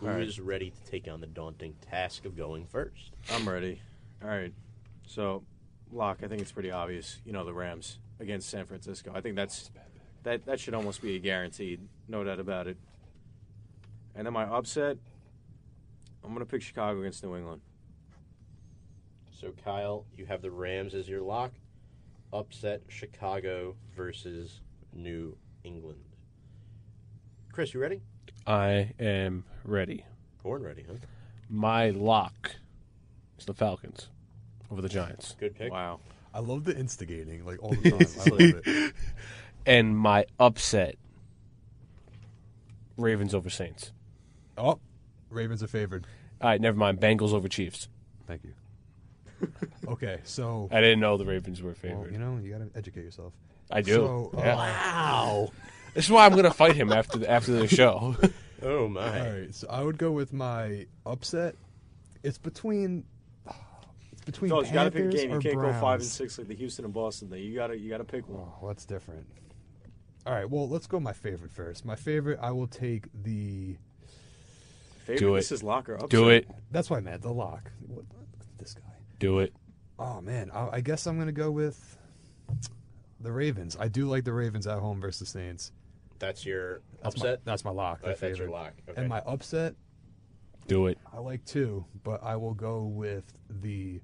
Who 0.00 0.06
All 0.06 0.14
right. 0.14 0.22
is 0.22 0.40
ready 0.40 0.70
to 0.70 0.90
take 0.90 1.08
on 1.08 1.20
the 1.20 1.26
daunting 1.26 1.74
task 1.90 2.24
of 2.24 2.36
going 2.36 2.66
first? 2.66 3.12
I'm 3.30 3.48
ready. 3.48 3.82
All 4.22 4.28
right. 4.28 4.52
So, 5.06 5.42
lock. 5.92 6.18
I 6.22 6.28
think 6.28 6.40
it's 6.40 6.52
pretty 6.52 6.70
obvious. 6.70 7.18
You 7.24 7.32
know, 7.32 7.44
the 7.44 7.52
Rams 7.52 7.98
against 8.18 8.48
San 8.48 8.64
Francisco. 8.66 9.12
I 9.14 9.20
think 9.20 9.36
that's 9.36 9.70
that. 10.22 10.46
That 10.46 10.60
should 10.60 10.74
almost 10.74 11.02
be 11.02 11.16
a 11.16 11.18
guaranteed. 11.18 11.80
No 12.08 12.24
doubt 12.24 12.40
about 12.40 12.66
it. 12.66 12.76
And 14.14 14.26
then 14.26 14.32
my 14.32 14.44
upset. 14.44 14.96
I'm 16.24 16.32
gonna 16.32 16.46
pick 16.46 16.62
Chicago 16.62 17.00
against 17.00 17.22
New 17.24 17.36
England. 17.36 17.60
So, 19.32 19.52
Kyle, 19.64 20.04
you 20.16 20.26
have 20.26 20.42
the 20.42 20.50
Rams 20.50 20.94
as 20.94 21.08
your 21.08 21.22
lock. 21.22 21.52
Upset 22.32 22.82
Chicago 22.88 23.74
versus 23.96 24.60
New 24.92 25.36
England. 25.64 26.00
Chris, 27.52 27.74
you 27.74 27.80
ready? 27.80 28.00
I 28.46 28.92
am 28.98 29.44
ready. 29.64 30.04
Born 30.42 30.62
ready, 30.62 30.84
huh? 30.88 30.96
My 31.48 31.90
lock 31.90 32.56
is 33.38 33.44
the 33.44 33.54
Falcons 33.54 34.08
over 34.70 34.80
the 34.80 34.88
Giants. 34.88 35.34
Good 35.38 35.54
pick. 35.56 35.70
Wow. 35.72 36.00
I 36.32 36.38
love 36.40 36.64
the 36.64 36.76
instigating, 36.76 37.44
like 37.44 37.62
all 37.62 37.70
the 37.74 37.90
time. 37.90 38.00
I 38.20 38.30
love 38.30 38.62
it. 38.66 38.94
And 39.66 39.96
my 39.96 40.24
upset 40.38 40.94
Ravens 42.96 43.34
over 43.34 43.50
Saints. 43.50 43.92
Oh, 44.56 44.78
Ravens 45.28 45.62
are 45.62 45.66
favored. 45.68 46.06
All 46.40 46.48
right, 46.48 46.60
never 46.60 46.78
mind. 46.78 46.98
Bengals 46.98 47.32
over 47.34 47.46
Chiefs. 47.46 47.88
Thank 48.26 48.42
you. 48.44 48.54
Okay, 49.88 50.20
so 50.24 50.68
I 50.70 50.80
didn't 50.80 51.00
know 51.00 51.16
the 51.16 51.24
Ravens 51.26 51.62
were 51.62 51.70
well, 51.70 51.74
favored. 51.74 52.12
you 52.12 52.18
know 52.18 52.38
you 52.42 52.50
got 52.52 52.58
to 52.58 52.70
educate 52.76 53.04
yourself. 53.04 53.32
I 53.70 53.82
do. 53.82 53.92
So, 53.92 54.30
uh, 54.36 54.40
Yeah. 54.40 54.56
Wow. 54.56 55.52
This 55.94 56.04
is 56.04 56.10
why 56.10 56.24
I'm 56.24 56.32
going 56.32 56.44
to 56.44 56.52
fight 56.52 56.76
him 56.76 56.92
after 56.92 57.18
the, 57.18 57.30
after 57.30 57.52
the 57.52 57.68
show. 57.68 58.16
Oh, 58.62 58.88
my. 58.88 59.00
All 59.00 59.32
right, 59.32 59.54
so 59.54 59.66
I 59.70 59.82
would 59.82 59.96
go 59.96 60.12
with 60.12 60.34
my 60.34 60.86
upset. 61.06 61.54
It's 62.22 62.36
between. 62.36 63.04
It's 64.12 64.24
between 64.26 64.50
So 64.50 64.62
you 64.62 64.72
gotta 64.72 64.90
pick 64.90 65.00
a 65.00 65.02
Panthers 65.04 65.20
game. 65.20 65.30
You 65.30 65.36
or 65.36 65.40
can't 65.40 65.54
go 65.56 65.72
five 65.80 66.00
and 66.00 66.08
six 66.08 66.36
like 66.36 66.48
the 66.48 66.54
Houston 66.54 66.84
and 66.84 66.92
Boston 66.92 67.30
thing. 67.30 67.42
You 67.42 67.54
gotta 67.54 67.78
you 67.78 67.88
gotta 67.88 68.04
pick 68.04 68.28
one. 68.28 68.46
Oh, 68.62 68.68
that's 68.68 68.84
different. 68.84 69.26
All 70.26 70.34
right, 70.34 70.48
well, 70.48 70.68
let's 70.68 70.86
go 70.86 71.00
my 71.00 71.14
favorite 71.14 71.52
first. 71.52 71.86
My 71.86 71.96
favorite, 71.96 72.38
I 72.42 72.50
will 72.50 72.66
take 72.66 73.06
the. 73.22 73.76
Favorite. 75.04 75.18
Do 75.18 75.34
it. 75.36 75.38
This 75.38 75.52
is 75.52 75.62
locker. 75.62 75.94
Upset. 75.94 76.10
do 76.10 76.28
it. 76.28 76.46
That's 76.70 76.90
why 76.90 76.98
I 76.98 77.00
meant 77.00 77.22
the 77.22 77.32
lock. 77.32 77.70
What, 77.86 78.04
this 78.58 78.74
guy. 78.74 78.82
Do 79.18 79.38
it. 79.38 79.54
Oh 79.98 80.20
man, 80.20 80.50
I, 80.52 80.68
I 80.72 80.80
guess 80.82 81.06
I'm 81.06 81.18
gonna 81.18 81.32
go 81.32 81.50
with 81.50 81.96
the 83.20 83.32
Ravens. 83.32 83.76
I 83.78 83.88
do 83.88 84.06
like 84.06 84.24
the 84.24 84.32
Ravens 84.32 84.66
at 84.66 84.78
home 84.78 85.00
versus 85.00 85.28
Saints. 85.28 85.72
That's 86.18 86.44
your 86.44 86.80
That's 87.02 87.14
upset? 87.16 87.40
My, 87.46 87.52
that's 87.52 87.64
my 87.64 87.70
lock. 87.70 88.02
My 88.02 88.08
that's 88.08 88.20
your 88.22 88.30
favorite. 88.32 88.50
lock. 88.52 88.72
Okay. 88.88 89.00
And 89.00 89.08
my 89.08 89.20
upset, 89.20 89.74
Do 90.66 90.86
it. 90.86 90.98
I 91.12 91.18
like 91.18 91.44
two, 91.44 91.84
but 92.04 92.22
I 92.22 92.36
will 92.36 92.54
go 92.54 92.82
with 92.84 93.24
the 93.48 94.00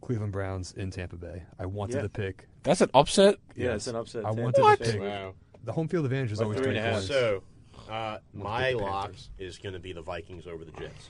Cleveland 0.00 0.32
Browns 0.32 0.72
in 0.72 0.90
Tampa 0.90 1.16
Bay. 1.16 1.42
I 1.58 1.66
wanted 1.66 1.96
Yeah. 1.96 2.02
to 2.02 2.08
pick. 2.08 2.48
That's 2.64 2.80
an 2.80 2.90
upset? 2.94 3.36
Yeah, 3.56 3.74
it's 3.74 3.86
an 3.86 3.96
upset. 3.96 4.24
I 4.24 4.28
Tampa 4.34 4.42
wanted 4.42 4.56
to 4.78 4.84
Bay's 4.84 4.92
pick- 4.92 5.00
Wow. 5.00 5.34
The 5.64 5.72
home 5.72 5.88
field 5.88 6.04
advantage 6.04 6.32
is 6.32 6.38
Like 6.38 6.44
always 6.46 6.58
three 6.58 6.66
three 6.66 6.76
and 6.78 6.86
a 6.86 6.90
half. 6.90 6.92
points. 6.94 7.06
So, 7.08 7.42
uh, 7.88 8.18
my 8.34 8.70
pick 8.70 8.78
the 8.78 8.84
lock 8.84 9.02
Panthers. 9.04 9.30
is 9.38 9.58
going 9.58 9.72
to 9.74 9.78
be 9.78 9.92
the 9.92 10.02
Vikings 10.02 10.46
over 10.46 10.64
the 10.64 10.72
Jets. 10.72 11.08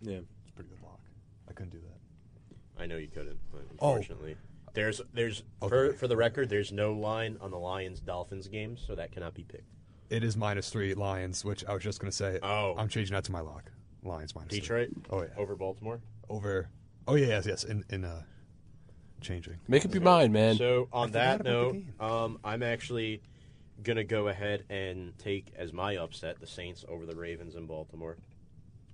Yeah. 0.00 0.18
It's 0.18 0.50
a 0.50 0.52
pretty 0.54 0.70
good 0.70 0.82
lock. 0.82 1.00
I 1.48 1.52
couldn't 1.54 1.70
do 1.72 1.80
that. 1.80 2.80
I 2.82 2.86
know 2.86 2.96
you 2.96 3.08
couldn't, 3.08 3.38
but 3.50 3.62
Oh. 3.80 3.90
unfortunately, 3.94 4.36
there's 4.78 5.00
there's 5.12 5.42
for 5.68 5.86
Okay. 5.86 5.96
for 5.96 6.06
the 6.06 6.16
record, 6.16 6.48
there's 6.48 6.70
no 6.70 6.92
line 6.92 7.36
on 7.40 7.50
the 7.50 7.58
Lions 7.58 7.98
Dolphins 8.00 8.46
game, 8.46 8.76
so 8.76 8.94
that 8.94 9.10
cannot 9.10 9.34
be 9.34 9.42
picked. 9.42 9.72
It 10.08 10.22
is 10.22 10.36
minus 10.36 10.70
three 10.70 10.94
Lions, 10.94 11.44
which 11.44 11.64
I 11.66 11.74
was 11.74 11.82
just 11.82 11.98
gonna 12.00 12.12
say. 12.12 12.38
Oh. 12.42 12.74
I'm 12.78 12.88
changing 12.88 13.14
that 13.14 13.24
to 13.24 13.32
my 13.32 13.40
lock. 13.40 13.72
Lions 14.04 14.34
minus 14.36 14.50
three. 14.50 14.60
Detroit 14.60 14.90
Oh 15.10 15.22
yeah. 15.22 15.28
over 15.36 15.56
Baltimore. 15.56 16.00
Over. 16.30 16.68
Oh 17.08 17.16
yeah, 17.16 17.26
yes, 17.26 17.46
yes. 17.46 17.64
In 17.64 17.84
in 17.90 18.04
uh, 18.04 18.22
changing. 19.20 19.56
Make 19.66 19.84
up 19.84 19.92
your 19.92 20.02
mind, 20.02 20.32
man. 20.32 20.56
So 20.56 20.88
on 20.92 21.10
that 21.10 21.38
forgot 21.38 21.50
about 21.50 21.72
the 21.72 22.04
note, 22.06 22.10
um, 22.24 22.38
I'm 22.44 22.62
actually 22.62 23.20
gonna 23.82 24.04
go 24.04 24.28
ahead 24.28 24.64
and 24.70 25.16
take 25.18 25.52
as 25.56 25.72
my 25.72 25.96
upset 25.96 26.38
the 26.40 26.46
Saints 26.46 26.84
over 26.88 27.04
the 27.04 27.16
Ravens 27.16 27.56
in 27.56 27.66
Baltimore. 27.66 28.16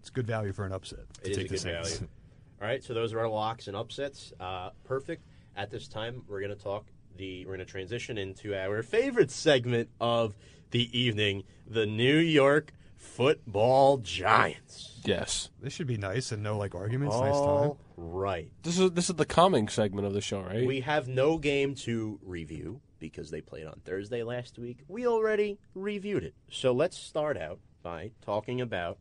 It's 0.00 0.08
good 0.10 0.26
value 0.26 0.52
for 0.52 0.64
an 0.64 0.72
upset. 0.72 1.00
To 1.14 1.20
It 1.26 1.30
is 1.32 1.36
take 1.36 1.46
a 1.46 1.48
the 1.48 1.54
good 1.54 1.60
Saints. 1.60 1.92
value. 1.98 2.08
All 2.62 2.68
right, 2.68 2.82
so 2.82 2.94
those 2.94 3.12
are 3.12 3.20
our 3.20 3.28
locks 3.28 3.68
and 3.68 3.76
upsets. 3.76 4.32
Uh, 4.40 4.70
perfect. 4.84 5.24
At 5.56 5.70
this 5.70 5.88
time, 5.88 6.22
we're 6.28 6.40
going 6.40 6.56
to 6.56 6.62
talk 6.62 6.86
the. 7.16 7.44
We're 7.44 7.56
going 7.56 7.66
to 7.66 7.70
transition 7.70 8.18
into 8.18 8.54
our 8.54 8.82
favorite 8.82 9.30
segment 9.30 9.88
of 10.00 10.34
the 10.70 10.98
evening: 10.98 11.44
the 11.66 11.86
New 11.86 12.16
York 12.16 12.72
Football 12.96 13.98
Giants. 13.98 15.00
yes. 15.04 15.50
This 15.60 15.72
should 15.72 15.86
be 15.86 15.96
nice 15.96 16.32
and 16.32 16.42
no 16.42 16.58
like 16.58 16.74
arguments. 16.74 17.14
nice 17.16 17.34
time. 17.34 17.38
All 17.38 17.78
right. 17.96 18.50
This 18.62 18.78
is 18.78 18.90
this 18.92 19.08
is 19.10 19.16
the 19.16 19.24
calming 19.26 19.68
segment 19.68 20.06
of 20.06 20.12
the 20.12 20.20
show, 20.20 20.40
right? 20.40 20.66
We 20.66 20.80
have 20.80 21.06
no 21.06 21.38
game 21.38 21.74
to 21.76 22.18
review 22.22 22.80
because 22.98 23.30
they 23.30 23.40
played 23.40 23.66
on 23.66 23.80
Thursday 23.84 24.22
last 24.22 24.58
week. 24.58 24.78
We 24.88 25.06
already 25.06 25.58
reviewed 25.74 26.24
it. 26.24 26.34
So 26.50 26.72
let's 26.72 26.96
start 26.98 27.36
out 27.36 27.60
by 27.82 28.12
talking 28.22 28.60
about 28.60 28.98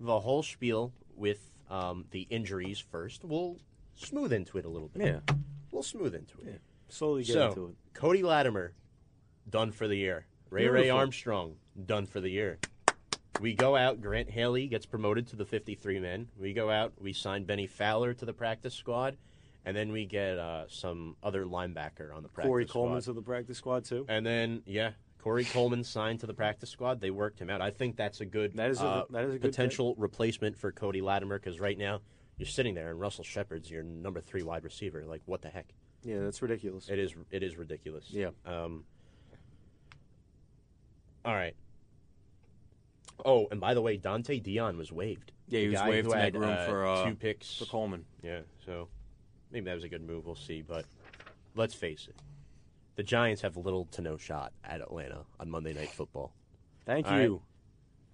the 0.00 0.20
whole 0.20 0.42
spiel 0.42 0.92
with 1.16 1.52
um, 1.70 2.04
the 2.10 2.22
injuries 2.28 2.78
first. 2.80 3.24
We'll 3.24 3.56
smooth 3.94 4.32
into 4.32 4.58
it 4.58 4.64
a 4.64 4.68
little 4.68 4.88
bit. 4.88 5.06
Yeah. 5.06 5.34
We'll 5.74 5.82
smooth 5.82 6.14
into 6.14 6.38
it. 6.38 6.46
Yeah. 6.46 6.52
Slowly 6.88 7.24
get 7.24 7.32
so, 7.32 7.48
into 7.48 7.66
it. 7.66 7.74
Cody 7.94 8.22
Latimer, 8.22 8.74
done 9.50 9.72
for 9.72 9.88
the 9.88 9.96
year. 9.96 10.24
Ray 10.48 10.68
Ray 10.68 10.88
Armstrong, 10.88 11.56
done 11.84 12.06
for 12.06 12.20
the 12.20 12.28
year. 12.28 12.60
We 13.40 13.54
go 13.54 13.74
out. 13.74 14.00
Grant 14.00 14.30
Haley 14.30 14.68
gets 14.68 14.86
promoted 14.86 15.26
to 15.28 15.36
the 15.36 15.44
53 15.44 15.98
men. 15.98 16.28
We 16.38 16.52
go 16.52 16.70
out. 16.70 16.92
We 17.00 17.12
sign 17.12 17.42
Benny 17.42 17.66
Fowler 17.66 18.14
to 18.14 18.24
the 18.24 18.32
practice 18.32 18.72
squad, 18.72 19.16
and 19.64 19.76
then 19.76 19.90
we 19.90 20.06
get 20.06 20.38
uh, 20.38 20.66
some 20.68 21.16
other 21.24 21.44
linebacker 21.44 22.14
on 22.14 22.22
the 22.22 22.28
practice 22.28 22.44
squad. 22.44 22.44
Corey 22.44 22.66
squad. 22.68 22.80
Coleman's 22.80 23.08
of 23.08 23.16
the 23.16 23.22
practice 23.22 23.58
squad 23.58 23.84
too. 23.84 24.06
And 24.08 24.24
then 24.24 24.62
yeah, 24.66 24.92
Corey 25.18 25.44
Coleman 25.44 25.82
signed 25.82 26.20
to 26.20 26.26
the 26.28 26.34
practice 26.34 26.70
squad. 26.70 27.00
They 27.00 27.10
worked 27.10 27.40
him 27.40 27.50
out. 27.50 27.60
I 27.60 27.72
think 27.72 27.96
that's 27.96 28.20
a 28.20 28.26
good 28.26 28.56
That 28.56 28.70
is 28.70 28.80
a- 28.80 28.86
uh, 28.86 29.04
that 29.10 29.24
is 29.24 29.34
a 29.34 29.38
good 29.40 29.50
potential 29.50 29.96
replacement 29.98 30.56
for 30.56 30.70
Cody 30.70 31.00
Latimer 31.00 31.40
because 31.40 31.58
right 31.58 31.76
now 31.76 32.00
you're 32.38 32.46
sitting 32.46 32.74
there 32.74 32.90
and 32.90 33.00
Russell 33.00 33.24
Shepard's 33.24 33.70
your 33.70 33.82
number 33.82 34.20
three 34.20 34.42
wide 34.42 34.64
receiver. 34.64 35.04
Like 35.06 35.22
what 35.26 35.42
the 35.42 35.48
heck? 35.48 35.66
Yeah, 36.02 36.20
that's 36.20 36.42
ridiculous. 36.42 36.88
It 36.88 36.98
is. 36.98 37.14
It 37.30 37.42
is 37.42 37.56
ridiculous. 37.56 38.06
Yeah. 38.10 38.30
Um. 38.44 38.84
All 41.24 41.34
right. 41.34 41.54
Oh, 43.24 43.46
and 43.50 43.60
by 43.60 43.74
the 43.74 43.80
way, 43.80 43.96
Dante 43.96 44.38
Dion 44.38 44.76
was 44.76 44.92
waived. 44.92 45.32
Yeah, 45.48 45.60
he 45.60 45.66
The 45.68 45.72
was 45.74 45.82
waived 45.82 46.10
to 46.10 46.16
make 46.16 46.34
room 46.34 46.50
uh, 46.50 46.66
for 46.66 46.86
uh, 46.86 47.04
two 47.04 47.14
picks 47.14 47.56
for 47.58 47.64
Coleman. 47.66 48.04
Yeah, 48.22 48.40
so 48.66 48.88
maybe 49.50 49.66
that 49.66 49.74
was 49.74 49.84
a 49.84 49.88
good 49.88 50.02
move. 50.02 50.26
We'll 50.26 50.34
see. 50.34 50.62
But 50.62 50.84
let's 51.54 51.74
face 51.74 52.06
it, 52.08 52.16
the 52.96 53.02
Giants 53.02 53.40
have 53.42 53.56
little 53.56 53.86
to 53.92 54.02
no 54.02 54.16
shot 54.16 54.52
at 54.64 54.80
Atlanta 54.80 55.20
on 55.38 55.50
Monday 55.50 55.72
Night 55.72 55.90
Football. 55.90 56.32
Thank 56.84 57.06
All 57.06 57.20
you. 57.20 57.32
right. 57.34 57.42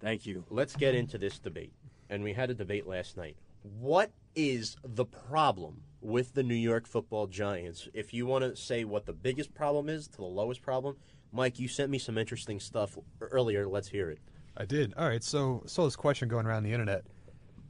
Thank 0.01 0.25
you. 0.25 0.43
Let's 0.49 0.75
get 0.75 0.95
into 0.95 1.17
this 1.17 1.39
debate. 1.39 1.73
And 2.09 2.23
we 2.23 2.33
had 2.33 2.49
a 2.49 2.53
debate 2.53 2.87
last 2.87 3.17
night. 3.17 3.37
What 3.63 4.11
is 4.35 4.77
the 4.83 5.05
problem 5.05 5.81
with 6.01 6.33
the 6.33 6.43
New 6.43 6.55
York 6.55 6.87
football 6.87 7.27
Giants? 7.27 7.87
If 7.93 8.13
you 8.13 8.25
want 8.25 8.43
to 8.43 8.55
say 8.55 8.83
what 8.83 9.05
the 9.05 9.13
biggest 9.13 9.53
problem 9.53 9.89
is 9.89 10.07
to 10.09 10.17
the 10.17 10.23
lowest 10.23 10.61
problem, 10.61 10.97
Mike, 11.31 11.59
you 11.59 11.67
sent 11.67 11.89
me 11.89 11.97
some 11.97 12.17
interesting 12.17 12.59
stuff 12.59 12.97
earlier. 13.21 13.67
Let's 13.67 13.87
hear 13.87 14.09
it. 14.09 14.19
I 14.57 14.65
did. 14.65 14.93
All 14.97 15.07
right, 15.07 15.23
so 15.23 15.63
saw 15.65 15.85
this 15.85 15.95
question 15.95 16.27
going 16.27 16.45
around 16.45 16.63
the 16.63 16.73
internet. 16.73 17.05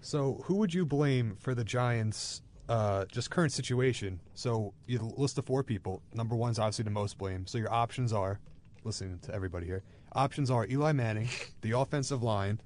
So, 0.02 0.42
who 0.46 0.56
would 0.56 0.74
you 0.74 0.84
blame 0.84 1.36
for 1.40 1.54
the 1.54 1.64
Giants' 1.64 2.42
uh, 2.68 3.06
just 3.06 3.30
current 3.30 3.52
situation? 3.52 4.20
So, 4.34 4.74
you 4.88 5.14
list 5.16 5.36
the 5.36 5.44
four 5.44 5.64
people. 5.64 6.02
Number 6.14 6.36
one's 6.36 6.58
obviously 6.58 6.84
the 6.84 6.90
most 6.90 7.20
blame. 7.20 7.46
So, 7.46 7.60
your 7.60 7.72
options 7.72 8.12
are, 8.12 8.40
listening 8.84 9.20
to 9.20 9.34
everybody 9.34 9.68
here, 9.68 9.84
options 10.14 10.50
are 10.50 10.66
Eli 10.66 10.92
Manning, 10.92 11.30
the 11.62 11.78
offensive 11.78 12.24
line, 12.24 12.60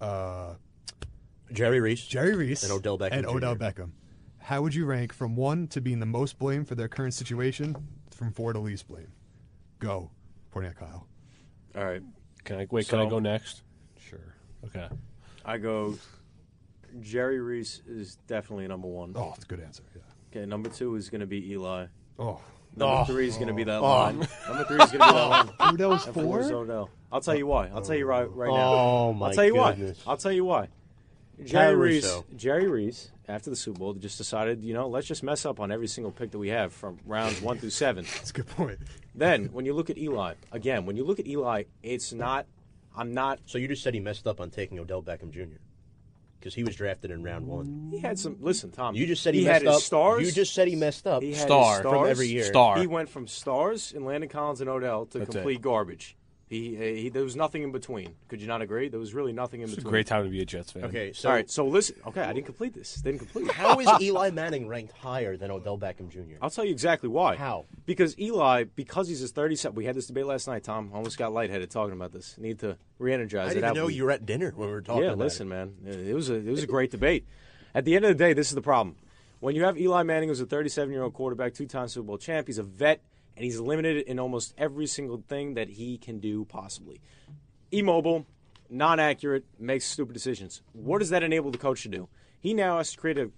uh, 0.00 0.54
Jerry 1.54 1.80
Reese. 1.80 2.04
Jerry 2.06 2.34
Reese, 2.34 2.62
And 2.64 2.72
Odell 2.72 2.98
Beckham 2.98 3.12
and 3.12 3.26
Odell 3.26 3.54
Jr.. 3.54 3.64
Beckham. 3.64 3.90
How 4.38 4.60
would 4.62 4.74
you 4.74 4.84
rank 4.84 5.12
from 5.12 5.36
one 5.36 5.66
to 5.68 5.80
being 5.80 6.00
the 6.00 6.06
most 6.06 6.38
blame 6.38 6.64
for 6.64 6.74
their 6.74 6.88
current 6.88 7.14
situation, 7.14 7.76
from 8.10 8.32
four 8.32 8.52
to 8.52 8.58
least 8.58 8.86
blame? 8.88 9.08
Go, 9.78 10.10
pointing 10.50 10.72
at 10.72 10.78
Kyle. 10.78 11.06
All 11.76 11.84
right. 11.84 12.02
Can 12.44 12.58
I 12.58 12.66
wait? 12.70 12.88
can 12.88 12.98
I 12.98 13.08
go 13.08 13.18
next? 13.18 13.62
Sure. 13.98 14.34
Okay. 14.66 14.86
I 15.44 15.56
go. 15.58 15.96
Jerry 17.00 17.40
Reese 17.40 17.80
is 17.88 18.16
definitely 18.26 18.68
number 18.68 18.86
one. 18.86 19.12
Oh, 19.16 19.32
it's 19.34 19.44
a 19.44 19.48
good 19.48 19.60
answer. 19.60 19.82
Yeah. 19.94 20.02
Okay, 20.30 20.46
number 20.46 20.68
two 20.68 20.94
is 20.96 21.08
going 21.10 21.20
to 21.22 21.26
be 21.26 21.50
Eli. 21.52 21.86
Oh, 22.18 22.40
Number 22.76 23.02
Oh. 23.02 23.04
three 23.04 23.28
is 23.28 23.36
going 23.36 23.48
to 23.48 23.54
be 23.54 23.64
that 23.64 23.78
Oh. 23.80 23.82
line. 23.82 24.18
Number 24.48 24.64
three 24.64 24.82
is 24.82 24.90
going 24.90 25.00
to 25.00 25.06
be 25.06 25.12
that 25.14 25.28
line. 25.28 25.50
Odell's 25.60 26.06
And 26.06 26.14
four 26.14 26.40
is 26.40 26.50
four. 26.50 26.58
Odell. 26.62 26.90
I'll 27.12 27.20
tell 27.20 27.34
you 27.36 27.46
why. 27.46 27.68
I'll 27.68 27.82
tell 27.82 27.94
you 27.96 28.04
right 28.06 28.28
right 28.34 28.50
oh 28.50 28.56
now. 28.56 28.72
Oh, 28.72 29.12
my 29.12 29.26
I'll 29.28 29.32
tell 29.32 29.44
you 29.44 29.54
goodness. 29.54 30.04
why. 30.04 30.10
I'll 30.10 30.16
tell 30.16 30.32
you 30.32 30.44
why. 30.44 30.68
Jerry 31.44 31.74
Reese. 31.74 32.22
Jerry 32.36 32.68
Reese, 32.68 33.10
after 33.28 33.50
the 33.50 33.56
Super 33.56 33.78
Bowl, 33.78 33.94
just 33.94 34.18
decided, 34.18 34.62
you 34.62 34.74
know, 34.74 34.88
let's 34.88 35.06
just 35.06 35.22
mess 35.22 35.44
up 35.46 35.58
on 35.60 35.72
every 35.72 35.86
single 35.88 36.12
pick 36.12 36.30
that 36.30 36.38
we 36.38 36.48
have 36.48 36.72
from 36.72 36.98
rounds 37.06 37.40
one 37.42 37.58
through 37.58 37.70
seven. 37.70 38.04
That's 38.14 38.30
a 38.30 38.34
good 38.34 38.46
point. 38.48 38.78
Then, 39.14 39.46
when 39.46 39.64
you 39.66 39.74
look 39.74 39.90
at 39.90 39.98
Eli, 39.98 40.34
again, 40.52 40.86
when 40.86 40.96
you 40.96 41.04
look 41.04 41.18
at 41.18 41.26
Eli, 41.26 41.64
it's 41.82 42.12
not. 42.12 42.46
I'm 42.96 43.12
not. 43.12 43.40
So 43.46 43.58
you 43.58 43.66
just 43.68 43.82
said 43.82 43.94
he 43.94 44.00
messed 44.00 44.26
up 44.26 44.40
on 44.40 44.50
taking 44.50 44.78
Odell 44.78 45.02
Beckham 45.02 45.30
Jr. 45.32 45.56
because 46.38 46.54
he 46.54 46.62
was 46.62 46.76
drafted 46.76 47.10
in 47.10 47.22
round 47.24 47.46
one. 47.46 47.88
He 47.90 47.98
had 47.98 48.18
some. 48.18 48.36
Listen, 48.40 48.70
Tom. 48.70 48.94
You 48.94 49.06
just 49.06 49.22
said 49.22 49.34
he, 49.34 49.40
he 49.40 49.46
messed 49.46 49.62
had 49.64 49.68
his 49.72 49.76
up. 49.76 49.82
stars. 49.82 50.24
You 50.24 50.30
just 50.32 50.54
said 50.54 50.68
he 50.68 50.76
messed 50.76 51.06
up. 51.06 51.22
He 51.22 51.30
had 51.30 51.34
his 51.36 51.42
Star 51.44 51.82
from 51.82 51.90
stars. 51.90 52.10
every 52.10 52.28
year. 52.28 52.44
Star. 52.44 52.78
He 52.78 52.86
went 52.86 53.08
from 53.08 53.26
stars 53.26 53.92
in 53.92 54.04
Landon 54.04 54.28
Collins 54.28 54.60
and 54.60 54.70
Odell 54.70 55.06
to 55.06 55.18
That's 55.18 55.30
complete 55.34 55.56
it. 55.56 55.62
garbage. 55.62 56.16
He, 56.46 56.76
he 56.76 57.08
there 57.08 57.24
was 57.24 57.36
nothing 57.36 57.62
in 57.62 57.72
between. 57.72 58.14
Could 58.28 58.40
you 58.40 58.46
not 58.46 58.60
agree? 58.60 58.88
There 58.88 59.00
was 59.00 59.14
really 59.14 59.32
nothing 59.32 59.60
in 59.62 59.64
It's 59.64 59.72
a 59.72 59.76
between. 59.76 59.90
great 59.90 60.06
time 60.06 60.24
to 60.24 60.30
be 60.30 60.42
a 60.42 60.44
Jets 60.44 60.72
fan. 60.72 60.84
Okay, 60.84 61.12
so 61.14 61.28
All 61.30 61.34
right, 61.34 61.48
so 61.50 61.66
listen. 61.66 61.96
Okay, 62.06 62.20
I 62.20 62.32
didn't 62.34 62.44
complete 62.46 62.74
this. 62.74 62.96
Didn't 62.96 63.20
complete. 63.20 63.46
it. 63.46 63.52
how 63.52 63.80
is 63.80 63.88
Eli 64.02 64.30
Manning 64.30 64.68
ranked 64.68 64.92
higher 64.92 65.36
than 65.38 65.50
Odell 65.50 65.78
Beckham 65.78 66.10
Jr.? 66.10 66.36
I'll 66.42 66.50
tell 66.50 66.64
you 66.64 66.70
exactly 66.70 67.08
why. 67.08 67.36
How? 67.36 67.64
Because 67.86 68.16
Eli, 68.18 68.64
because 68.76 69.08
he's 69.08 69.20
his 69.20 69.32
37. 69.32 69.74
We 69.74 69.86
had 69.86 69.96
this 69.96 70.06
debate 70.06 70.26
last 70.26 70.46
night. 70.46 70.64
Tom 70.64 70.90
almost 70.92 71.16
got 71.16 71.32
lightheaded 71.32 71.70
talking 71.70 71.94
about 71.94 72.12
this. 72.12 72.36
Need 72.36 72.58
to 72.60 72.76
re-energize 72.98 73.46
I 73.46 73.54
didn't 73.54 73.58
even 73.58 73.70
out. 73.70 73.76
know 73.76 73.88
you 73.88 74.04
were 74.04 74.10
at 74.10 74.26
dinner 74.26 74.52
when 74.54 74.68
we 74.68 74.74
were 74.74 74.82
talking 74.82 75.02
Yeah, 75.04 75.08
about 75.08 75.18
listen, 75.18 75.46
it. 75.50 75.50
man, 75.50 75.74
it 75.86 76.14
was 76.14 76.28
a 76.28 76.34
it 76.34 76.46
was 76.50 76.62
a 76.62 76.66
great 76.66 76.90
debate. 76.90 77.26
At 77.74 77.84
the 77.86 77.96
end 77.96 78.04
of 78.04 78.10
the 78.16 78.22
day, 78.22 78.34
this 78.34 78.48
is 78.48 78.54
the 78.54 78.62
problem. 78.62 78.96
When 79.40 79.56
you 79.56 79.64
have 79.64 79.76
Eli 79.78 80.02
Manning, 80.04 80.28
who's 80.28 80.40
a 80.40 80.46
37 80.46 80.92
year 80.92 81.02
old 81.02 81.14
quarterback, 81.14 81.54
two 81.54 81.66
time 81.66 81.88
Super 81.88 82.06
Bowl 82.06 82.18
champ, 82.18 82.46
he's 82.46 82.58
a 82.58 82.62
vet, 82.62 83.00
and 83.36 83.44
he's 83.44 83.60
limited 83.60 84.06
in 84.06 84.18
almost 84.18 84.54
every 84.56 84.86
single 84.86 85.22
thing 85.28 85.54
that 85.54 85.68
he 85.68 85.98
can 85.98 86.18
do 86.18 86.44
possibly. 86.44 87.00
Immobile, 87.72 88.26
non 88.70 89.00
accurate, 89.00 89.44
makes 89.58 89.84
stupid 89.84 90.12
decisions. 90.12 90.62
What 90.72 90.98
does 90.98 91.10
that 91.10 91.22
enable 91.22 91.50
the 91.50 91.58
coach 91.58 91.82
to 91.82 91.88
do? 91.88 92.08
He 92.40 92.54
now 92.54 92.78
has 92.78 92.92
to 92.92 92.98
create 92.98 93.18
a 93.18 93.30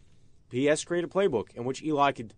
he 0.50 0.66
has 0.66 0.80
to 0.80 0.86
create 0.86 1.04
a 1.04 1.08
playbook 1.08 1.54
in 1.54 1.64
which 1.64 1.82
Eli 1.82 2.12
could 2.12 2.34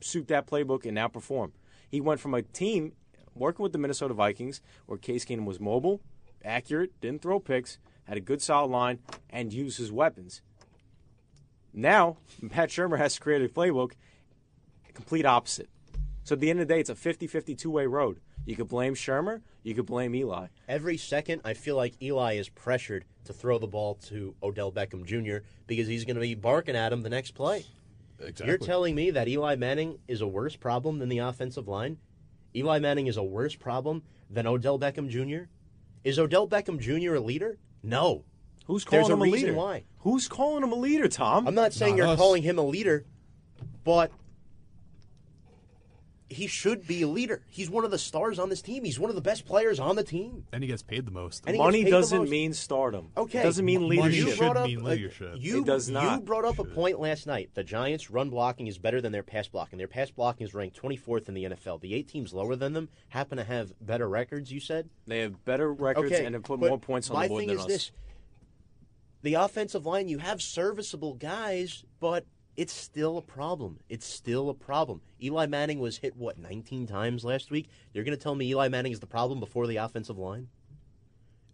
suit 0.00 0.28
that 0.28 0.46
playbook 0.46 0.84
and 0.84 0.94
now 0.94 1.08
perform. 1.08 1.52
He 1.88 2.00
went 2.00 2.20
from 2.20 2.34
a 2.34 2.42
team 2.42 2.92
working 3.34 3.62
with 3.62 3.72
the 3.72 3.78
Minnesota 3.78 4.14
Vikings 4.14 4.60
where 4.86 4.98
Case 4.98 5.24
Keenum 5.24 5.44
was 5.44 5.58
mobile, 5.58 6.00
accurate, 6.44 7.00
didn't 7.00 7.22
throw 7.22 7.40
picks, 7.40 7.78
had 8.04 8.16
a 8.16 8.20
good 8.20 8.40
solid 8.40 8.70
line, 8.70 9.00
and 9.28 9.52
used 9.52 9.78
his 9.78 9.90
weapons. 9.90 10.40
Now, 11.72 12.18
Pat 12.50 12.68
Shurmur 12.68 12.98
has 12.98 13.14
to 13.14 13.20
create 13.20 13.42
a 13.42 13.52
playbook 13.52 13.92
complete 14.98 15.24
opposite. 15.24 15.68
So 16.28 16.34
at 16.34 16.40
the 16.40 16.50
end 16.50 16.60
of 16.60 16.68
the 16.68 16.74
day, 16.74 16.80
it's 16.80 16.90
a 16.90 16.94
50 16.94 17.26
50 17.26 17.54
two 17.54 17.70
way 17.70 17.86
road. 17.86 18.20
You 18.44 18.54
could 18.54 18.68
blame 18.68 18.94
Shurmur, 18.94 19.40
you 19.62 19.74
could 19.74 19.86
blame 19.86 20.14
Eli. 20.14 20.48
Every 20.68 20.98
second, 20.98 21.40
I 21.42 21.54
feel 21.54 21.74
like 21.74 21.94
Eli 22.02 22.34
is 22.34 22.50
pressured 22.50 23.06
to 23.24 23.32
throw 23.32 23.58
the 23.58 23.66
ball 23.66 23.94
to 24.08 24.34
Odell 24.42 24.70
Beckham 24.70 25.06
Jr. 25.06 25.38
because 25.66 25.88
he's 25.88 26.04
going 26.04 26.16
to 26.16 26.20
be 26.20 26.34
barking 26.34 26.76
at 26.76 26.92
him 26.92 27.00
the 27.00 27.08
next 27.08 27.30
play. 27.30 27.64
Exactly. 28.18 28.46
You're 28.46 28.58
telling 28.58 28.94
me 28.94 29.10
that 29.12 29.26
Eli 29.26 29.56
Manning 29.56 30.00
is 30.06 30.20
a 30.20 30.26
worse 30.26 30.54
problem 30.54 30.98
than 30.98 31.08
the 31.08 31.16
offensive 31.16 31.66
line? 31.66 31.96
Eli 32.54 32.78
Manning 32.78 33.06
is 33.06 33.16
a 33.16 33.22
worse 33.22 33.54
problem 33.54 34.02
than 34.28 34.46
Odell 34.46 34.78
Beckham 34.78 35.08
Jr.? 35.08 35.48
Is 36.04 36.18
Odell 36.18 36.46
Beckham 36.46 36.78
Jr. 36.78 37.14
a 37.14 37.20
leader? 37.20 37.56
No. 37.82 38.24
Who's 38.66 38.84
calling 38.84 39.04
There's 39.04 39.08
a 39.08 39.14
him 39.14 39.20
a 39.20 39.24
reason 39.24 39.40
leader? 39.48 39.54
why. 39.54 39.84
Who's 40.00 40.28
calling 40.28 40.62
him 40.62 40.72
a 40.72 40.78
leader, 40.78 41.08
Tom? 41.08 41.48
I'm 41.48 41.54
not 41.54 41.72
saying 41.72 41.96
Not 41.96 42.04
you're 42.04 42.12
us. 42.12 42.18
calling 42.18 42.42
him 42.42 42.58
a 42.58 42.66
leader, 42.66 43.06
but 43.82 44.12
he 46.30 46.46
should 46.46 46.86
be 46.86 47.02
a 47.02 47.08
leader. 47.08 47.42
He's 47.48 47.70
one 47.70 47.84
of 47.84 47.90
the 47.90 47.98
stars 47.98 48.38
on 48.38 48.48
this 48.50 48.60
team. 48.60 48.84
He's 48.84 48.98
one 48.98 49.08
of 49.08 49.16
the 49.16 49.22
best 49.22 49.46
players 49.46 49.80
on 49.80 49.96
the 49.96 50.02
team. 50.02 50.44
and 50.52 50.62
he 50.62 50.68
gets 50.68 50.82
paid 50.82 51.06
the 51.06 51.10
most. 51.10 51.44
And 51.46 51.56
Money 51.56 51.78
gets 51.78 51.84
paid 51.84 51.92
the 51.92 51.96
doesn't 51.96 52.18
most. 52.18 52.30
mean 52.30 52.52
stardom. 52.52 53.10
Okay. 53.16 53.40
It 53.40 53.42
doesn't 53.44 53.64
mean 53.64 53.88
leadership. 53.88 54.14
You 54.14 54.30
should 54.30 54.38
brought 54.38 54.56
up 54.58 54.66
mean 54.66 54.84
leadership. 54.84 55.36
you, 55.38 55.60
It 55.60 55.66
does 55.66 55.88
You 55.88 56.20
brought 56.20 56.44
up 56.44 56.58
a 56.58 56.64
point 56.64 57.00
last 57.00 57.26
night. 57.26 57.50
The 57.54 57.64
Giants' 57.64 58.10
run 58.10 58.28
blocking 58.30 58.66
is 58.66 58.78
better 58.78 59.00
than 59.00 59.12
their 59.12 59.22
pass 59.22 59.48
blocking. 59.48 59.78
Their 59.78 59.88
pass 59.88 60.10
blocking 60.10 60.46
is 60.46 60.54
ranked 60.54 60.80
24th 60.80 61.28
in 61.28 61.34
the 61.34 61.44
NFL. 61.44 61.80
The 61.80 61.94
eight 61.94 62.08
teams 62.08 62.34
lower 62.34 62.56
than 62.56 62.74
them 62.74 62.88
happen 63.08 63.38
to 63.38 63.44
have 63.44 63.72
better 63.80 64.08
records. 64.08 64.52
You 64.52 64.60
said 64.60 64.90
They 65.06 65.20
have 65.20 65.44
better 65.44 65.72
records 65.72 66.12
okay, 66.12 66.24
and 66.26 66.34
have 66.34 66.44
put 66.44 66.60
but 66.60 66.68
more 66.68 66.78
points 66.78 67.10
on 67.10 67.22
the 67.22 67.28
board 67.28 67.40
thing 67.40 67.48
than 67.48 67.56
is 67.56 67.62
us. 67.62 67.68
this: 67.68 67.92
the 69.22 69.34
offensive 69.34 69.86
line. 69.86 70.08
You 70.08 70.18
have 70.18 70.42
serviceable 70.42 71.14
guys, 71.14 71.84
but 72.00 72.24
it's 72.58 72.72
still 72.72 73.18
a 73.18 73.22
problem. 73.22 73.78
It's 73.88 74.04
still 74.04 74.50
a 74.50 74.54
problem. 74.54 75.00
Eli 75.22 75.46
Manning 75.46 75.78
was 75.78 75.98
hit 75.98 76.16
what 76.16 76.38
19 76.38 76.88
times 76.88 77.24
last 77.24 77.52
week. 77.52 77.68
You're 77.92 78.02
going 78.02 78.18
to 78.18 78.22
tell 78.22 78.34
me 78.34 78.50
Eli 78.50 78.66
Manning 78.66 78.90
is 78.90 78.98
the 78.98 79.06
problem 79.06 79.38
before 79.38 79.68
the 79.68 79.76
offensive 79.76 80.18
line? 80.18 80.48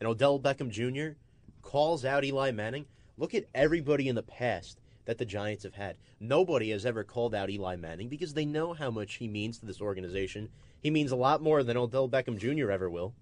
And 0.00 0.08
Odell 0.08 0.40
Beckham 0.40 0.70
Jr. 0.70 1.18
calls 1.60 2.06
out 2.06 2.24
Eli 2.24 2.52
Manning. 2.52 2.86
Look 3.18 3.34
at 3.34 3.44
everybody 3.54 4.08
in 4.08 4.14
the 4.14 4.22
past 4.22 4.80
that 5.04 5.18
the 5.18 5.26
Giants 5.26 5.64
have 5.64 5.74
had. 5.74 5.98
Nobody 6.20 6.70
has 6.70 6.86
ever 6.86 7.04
called 7.04 7.34
out 7.34 7.50
Eli 7.50 7.76
Manning 7.76 8.08
because 8.08 8.32
they 8.32 8.46
know 8.46 8.72
how 8.72 8.90
much 8.90 9.16
he 9.16 9.28
means 9.28 9.58
to 9.58 9.66
this 9.66 9.82
organization. 9.82 10.48
He 10.80 10.88
means 10.90 11.12
a 11.12 11.16
lot 11.16 11.42
more 11.42 11.62
than 11.62 11.76
Odell 11.76 12.08
Beckham 12.08 12.38
Jr. 12.38 12.70
ever 12.70 12.88
will. 12.88 13.12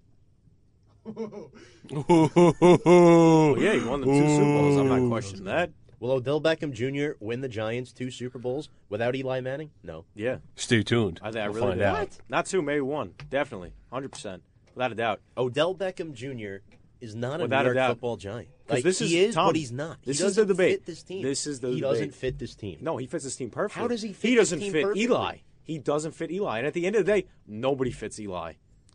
Well, 1.03 1.51
oh, 2.87 3.57
yeah, 3.57 3.73
he 3.73 3.81
won 3.85 4.03
the 4.03 4.07
two 4.07 4.29
Super 4.29 4.45
Bowls. 4.45 4.77
I'm 4.77 4.89
not 4.89 5.09
questioning 5.09 5.47
that. 5.47 5.73
Will 6.03 6.11
Odell 6.11 6.41
Beckham 6.41 6.73
Jr. 6.73 7.13
win 7.21 7.43
the 7.43 7.49
Giants 7.49 7.93
two 7.93 8.11
Super 8.11 8.41
Bowls 8.41 8.69
without 8.89 9.15
Eli 9.15 9.41
Manning? 9.41 9.71
No. 9.85 10.05
Yeah, 10.17 10.39
Stay 10.57 10.83
tuned. 10.83 11.21
I 11.23 11.31
think 11.31 11.45
I 11.45 11.49
We'll 11.49 11.55
really 11.55 11.69
find 11.69 11.79
do. 11.79 11.85
out. 11.85 12.09
Not 12.29 12.47
two, 12.47 12.61
maybe 12.61 12.81
one. 12.81 13.15
Definitely, 13.31 13.73
hundred 13.89 14.11
percent, 14.11 14.43
without 14.75 14.91
a 14.91 14.97
doubt. 14.97 15.21
Odell 15.39 15.77
Beckham 15.77 16.13
Jr. 16.13 16.65
is 17.01 17.15
not 17.15 17.39
a 17.39 17.45
Without 17.45 17.59
New 17.59 17.63
a 17.63 17.65
York 17.67 17.75
doubt. 17.77 17.91
football 17.93 18.17
giant. 18.17 18.49
'Cause 18.67 18.75
Like, 18.79 18.83
this 18.85 18.99
he 18.99 19.17
is- 19.21 19.29
is, 19.29 19.35
Tom, 19.37 19.47
but 19.51 19.55
he's 19.55 19.71
not. 19.71 19.99
this 20.05 20.19
he 20.19 20.25
is 20.27 20.35
the 20.35 20.45
debate. 20.45 20.73
Fit 20.79 20.87
this 20.87 21.03
team. 21.05 21.23
This 21.23 21.47
is 21.47 21.61
the 21.61 21.69
he 21.71 21.81
doesn't 21.81 22.15
fit 22.17 22.37
this 22.37 22.57
team. 22.57 22.79
No, 22.81 22.97
he 22.97 23.07
fits 23.07 23.23
this 23.23 23.37
team 23.37 23.51
perfectly. 23.51 23.81
How 23.83 23.87
does 23.87 24.03
he 24.03 24.13
fit 24.13 24.29
He 24.31 24.35
doesn't 24.35 24.59
team 24.59 24.73
fit 24.73 24.83
perfectly? 24.83 25.05
Eli. 25.05 25.37
He 25.63 25.79
doesn't 25.79 26.17
fit 26.17 26.33
Eli. 26.33 26.59
And 26.59 26.67
at 26.67 26.75
the 26.75 26.85
end 26.85 26.97
of 26.97 27.07
the 27.07 27.13
day, 27.13 27.27
nobody 27.47 27.93
fits 27.93 28.19
Eli. 28.19 28.55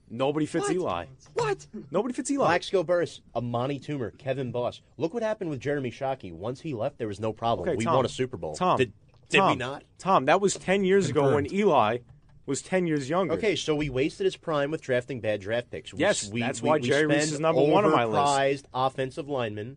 Nobody 0.10 0.46
fits 0.46 0.68
What? 0.68 0.76
Eli. 0.76 1.06
What? 1.34 1.68
Nobody 1.92 2.14
fits 2.14 2.32
Eli. 2.32 2.46
Plaxico 2.46 2.84
Burress, 2.84 3.22
Amani 3.36 3.80
Toomer, 3.80 4.18
Kevin 4.18 4.52
Boss. 4.52 4.82
Look 4.98 5.14
what 5.14 5.22
happened 5.24 5.50
with 5.50 5.60
Jeremy 5.60 5.92
Shockey. 5.92 6.32
Once 6.32 6.62
he 6.62 6.74
left, 6.74 6.98
there 6.98 7.08
was 7.10 7.20
no 7.20 7.34
problem. 7.34 7.68
Okay, 7.68 7.76
we 7.78 7.84
Tom. 7.84 7.96
won 7.98 8.06
a 8.06 8.10
Super 8.10 8.38
Bowl. 8.38 8.56
Tom, 8.56 8.78
Did, 8.78 8.94
did 9.30 9.40
Tom, 9.40 9.50
we 9.52 9.56
not? 9.58 9.84
Tom, 9.98 10.26
that 10.26 10.40
was 10.40 10.54
ten 10.56 10.84
years 10.86 11.10
ago 11.10 11.36
when 11.36 11.52
Eli 11.54 11.98
was 12.46 12.62
ten 12.62 12.88
years 12.88 13.10
younger. 13.10 13.34
Okay, 13.34 13.58
so 13.58 13.76
we 13.76 13.90
wasted 13.90 14.24
his 14.24 14.38
prime 14.38 14.72
with 14.72 14.82
drafting 14.82 15.20
bad 15.20 15.42
draft 15.42 15.70
picks. 15.70 15.94
We- 15.94 16.00
Yes, 16.00 16.32
we, 16.32 16.40
that's 16.40 16.62
we- 16.62 16.70
why 16.70 16.78
we 16.78 16.88
Jerry 16.88 17.06
Reese 17.08 17.34
is 17.34 17.40
number 17.42 17.62
one 17.62 17.84
on 17.84 17.92
my 17.92 18.06
list. 18.06 18.16
overpriced 18.16 18.64
offensive 18.74 19.28
linemen. 19.28 19.76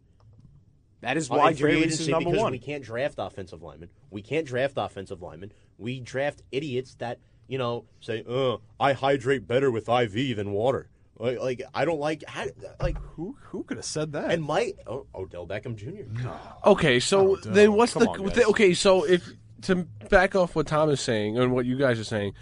that 1.01 1.17
is 1.17 1.29
why 1.29 1.53
Jerry 1.53 1.77
Reese 1.83 1.99
is 1.99 2.09
number 2.09 2.31
because 2.31 2.43
one. 2.43 2.53
we 2.53 2.59
can't 2.61 2.85
draft 2.85 3.17
offensive 3.19 3.63
linemen. 3.63 3.89
We 4.11 4.23
can't 4.23 4.47
draft 4.47 4.75
offensive 4.77 5.21
linemen. 5.23 5.51
We 5.79 5.99
draft 5.99 6.43
idiots 6.53 6.95
that 6.97 7.19
you 7.51 7.59
know 7.59 7.85
say, 8.01 8.25
"Uh, 8.29 8.57
I 8.79 8.93
hydrate 8.95 9.47
better 9.47 9.71
with 9.71 9.89
IV 9.89 10.37
than 10.37 10.53
water." 10.53 10.89
Like, 11.19 11.39
like 11.39 11.63
I 11.75 11.85
don't 11.85 12.01
like 12.01 12.25
how, 12.27 12.47
like 12.81 12.97
Who 13.17 13.37
who 13.49 13.63
could 13.65 13.77
have 13.77 13.85
said 13.85 14.13
that? 14.13 14.31
and 14.31 14.43
my 14.43 14.73
oh, 14.87 15.05
Odell 15.15 15.47
Beckham 15.47 15.77
Jr. 15.77 16.29
Okay, 16.65 16.99
so 16.99 17.33
Oh, 17.33 17.37
then 17.37 17.75
what's 17.75 17.93
Come 17.93 18.05
the 18.05 18.09
on, 18.09 18.23
guys. 18.25 18.33
th- 18.35 18.47
okay? 18.47 18.73
So 18.73 19.05
if 19.05 19.29
to 19.63 19.85
back 20.09 20.35
off 20.35 20.55
what 20.57 20.67
Tom 20.67 20.89
is 20.89 21.01
saying 21.03 21.37
and 21.39 21.53
what 21.53 21.67
you 21.67 21.77
guys 21.77 22.01
are 22.01 22.05
saying, 22.05 22.33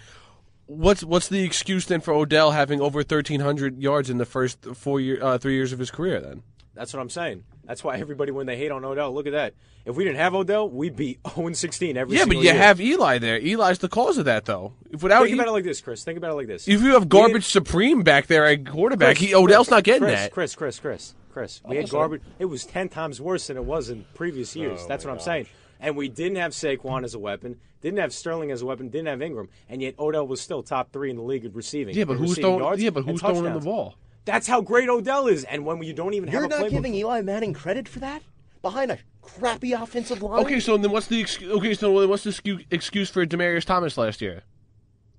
what's 0.67 1.03
what's 1.03 1.29
the 1.29 1.43
excuse 1.43 1.87
then 1.87 2.01
for 2.01 2.13
Odell 2.15 2.53
having 2.53 2.81
over 2.81 3.03
thirteen 3.03 3.41
hundred 3.41 3.83
yards 3.83 4.11
in 4.11 4.19
the 4.19 4.25
first 4.27 4.65
four 4.77 5.01
year, 5.01 5.19
uh, 5.23 5.39
three 5.39 5.55
years 5.55 5.73
of 5.73 5.81
his 5.81 5.91
career? 5.91 6.21
Then 6.21 6.43
That's 6.75 6.93
what 6.93 7.01
I'm 7.01 7.11
saying. 7.11 7.43
That's 7.69 7.85
why 7.85 7.99
everybody, 7.99 8.33
when 8.33 8.47
they 8.47 8.57
hate 8.57 8.71
on 8.71 8.83
Odell, 8.83 9.13
look 9.13 9.27
at 9.27 9.35
that. 9.35 9.53
If 9.85 9.95
we 9.95 10.03
didn't 10.03 10.17
have 10.17 10.35
Odell, 10.35 10.71
we'd 10.71 10.97
be 10.97 11.19
0 11.35 11.53
16 11.53 11.99
every 11.99 12.17
single 12.17 12.19
yeah, 12.19 12.25
but 12.25 12.43
you 12.43 12.51
year. 12.51 12.63
have 12.63 12.81
Eli 12.81 13.19
there. 13.19 13.39
Eli's 13.39 13.79
the 13.79 13.91
cause 13.91 14.17
of 14.17 14.25
that, 14.25 14.47
though. 14.47 14.73
If 14.91 15.03
without 15.03 15.25
Think 15.25 15.33
E- 15.33 15.35
about 15.35 15.49
it 15.49 15.53
like 15.53 15.65
this, 15.65 15.83
Chris. 15.83 16.03
Think 16.03 16.17
about 16.17 16.31
it 16.31 16.35
like 16.37 16.47
this. 16.47 16.67
if 16.67 16.81
you 16.81 16.95
have 16.95 17.11
garbage 17.11 17.45
supreme 17.45 18.03
back 18.03 18.27
there 18.27 18.47
at 18.47 18.67
quarterback, 18.67 19.19
Chris, 19.19 19.29
he 19.29 19.35
Odell's 19.35 19.69
Chris, 19.69 19.71
not 19.71 19.85
getting 19.85 20.03
Chris, 20.03 20.19
that. 20.19 20.33
Chris, 20.33 20.55
Chris, 20.55 20.79
Chris, 20.81 21.15
Chris. 21.31 21.61
We 21.67 21.77
had 21.77 21.85
oh, 21.85 21.89
garbage. 21.89 22.23
It 22.39 22.47
was 22.47 22.65
ten 22.65 22.89
times 22.89 23.21
worse 23.21 23.49
than 23.49 23.59
it 23.59 23.65
was 23.65 23.91
in 23.91 24.07
previous 24.15 24.57
oh, 24.57 24.61
years. 24.61 24.81
Oh, 24.83 24.89
That's 24.89 25.05
what 25.05 25.13
I'm 25.13 25.21
saying. 25.21 25.47
And 25.79 25.95
we 25.95 26.09
didn't 26.09 26.39
have 26.39 26.53
Saquon 26.53 27.05
as 27.05 27.13
a 27.13 27.19
weapon, 27.19 27.61
didn't 27.83 27.99
have 27.99 28.15
Sterling 28.15 28.51
as 28.51 28.63
a 28.63 28.67
weapon, 28.67 28.89
didn't 28.89 29.09
have 29.09 29.19
Engram, 29.19 29.49
and 29.69 29.83
yet 29.83 29.95
Odell 29.99 30.27
was 30.27 30.41
still 30.41 30.63
top 30.63 30.91
three 30.91 31.11
in 31.11 31.17
the 31.17 31.23
league 31.23 31.45
in 31.45 31.53
receiving. 31.53 31.95
Yeah, 31.95 32.05
but 32.05 32.17
who's 32.17 32.39
throwing? 32.39 32.81
Yeah, 32.81 32.91
but 32.91 33.05
who's 33.05 33.21
throwing 33.21 33.53
the 33.53 33.61
ball? 33.61 33.95
That's 34.29 34.47
how 34.47 34.61
great 34.61 34.91
Odell 34.91 35.27
is. 35.27 35.45
And 35.45 35.65
when 35.65 35.83
you 35.83 35.95
don't 35.95 36.13
even 36.13 36.31
You're 36.31 36.43
have 36.43 36.51
a 36.53 36.55
not 36.55 36.67
playbook, 36.67 36.71
giving 36.71 36.95
Eli 36.95 37.23
Manning 37.23 37.55
credit 37.55 37.89
for 37.89 37.99
that 38.01 38.23
behind 38.61 38.91
a 38.91 38.99
crappy 39.23 39.73
offensive 39.73 40.23
line. 40.23 40.45
Okay, 40.45 40.61
so 40.61 40.77
then 40.77 40.91
what's 40.91 41.07
the 41.07 41.19
excuse? 41.19 41.51
Okay, 41.51 41.73
so 41.73 41.99
then 41.99 42.11
what's 42.11 42.25
the 42.25 42.31
excu- 42.31 42.67
excuse 42.71 43.09
for 43.09 43.25
Demaryius 43.25 43.65
Thomas 43.65 43.97
last 43.97 44.21
year? 44.21 44.43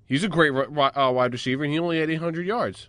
He's 0.06 0.22
a 0.22 0.28
great 0.28 0.50
ri- 0.50 0.68
ri- 0.68 0.82
uh, 0.94 1.10
wide 1.10 1.32
receiver, 1.32 1.64
and 1.64 1.72
he 1.72 1.78
only 1.80 1.98
had 1.98 2.08
800 2.08 2.46
yards. 2.46 2.88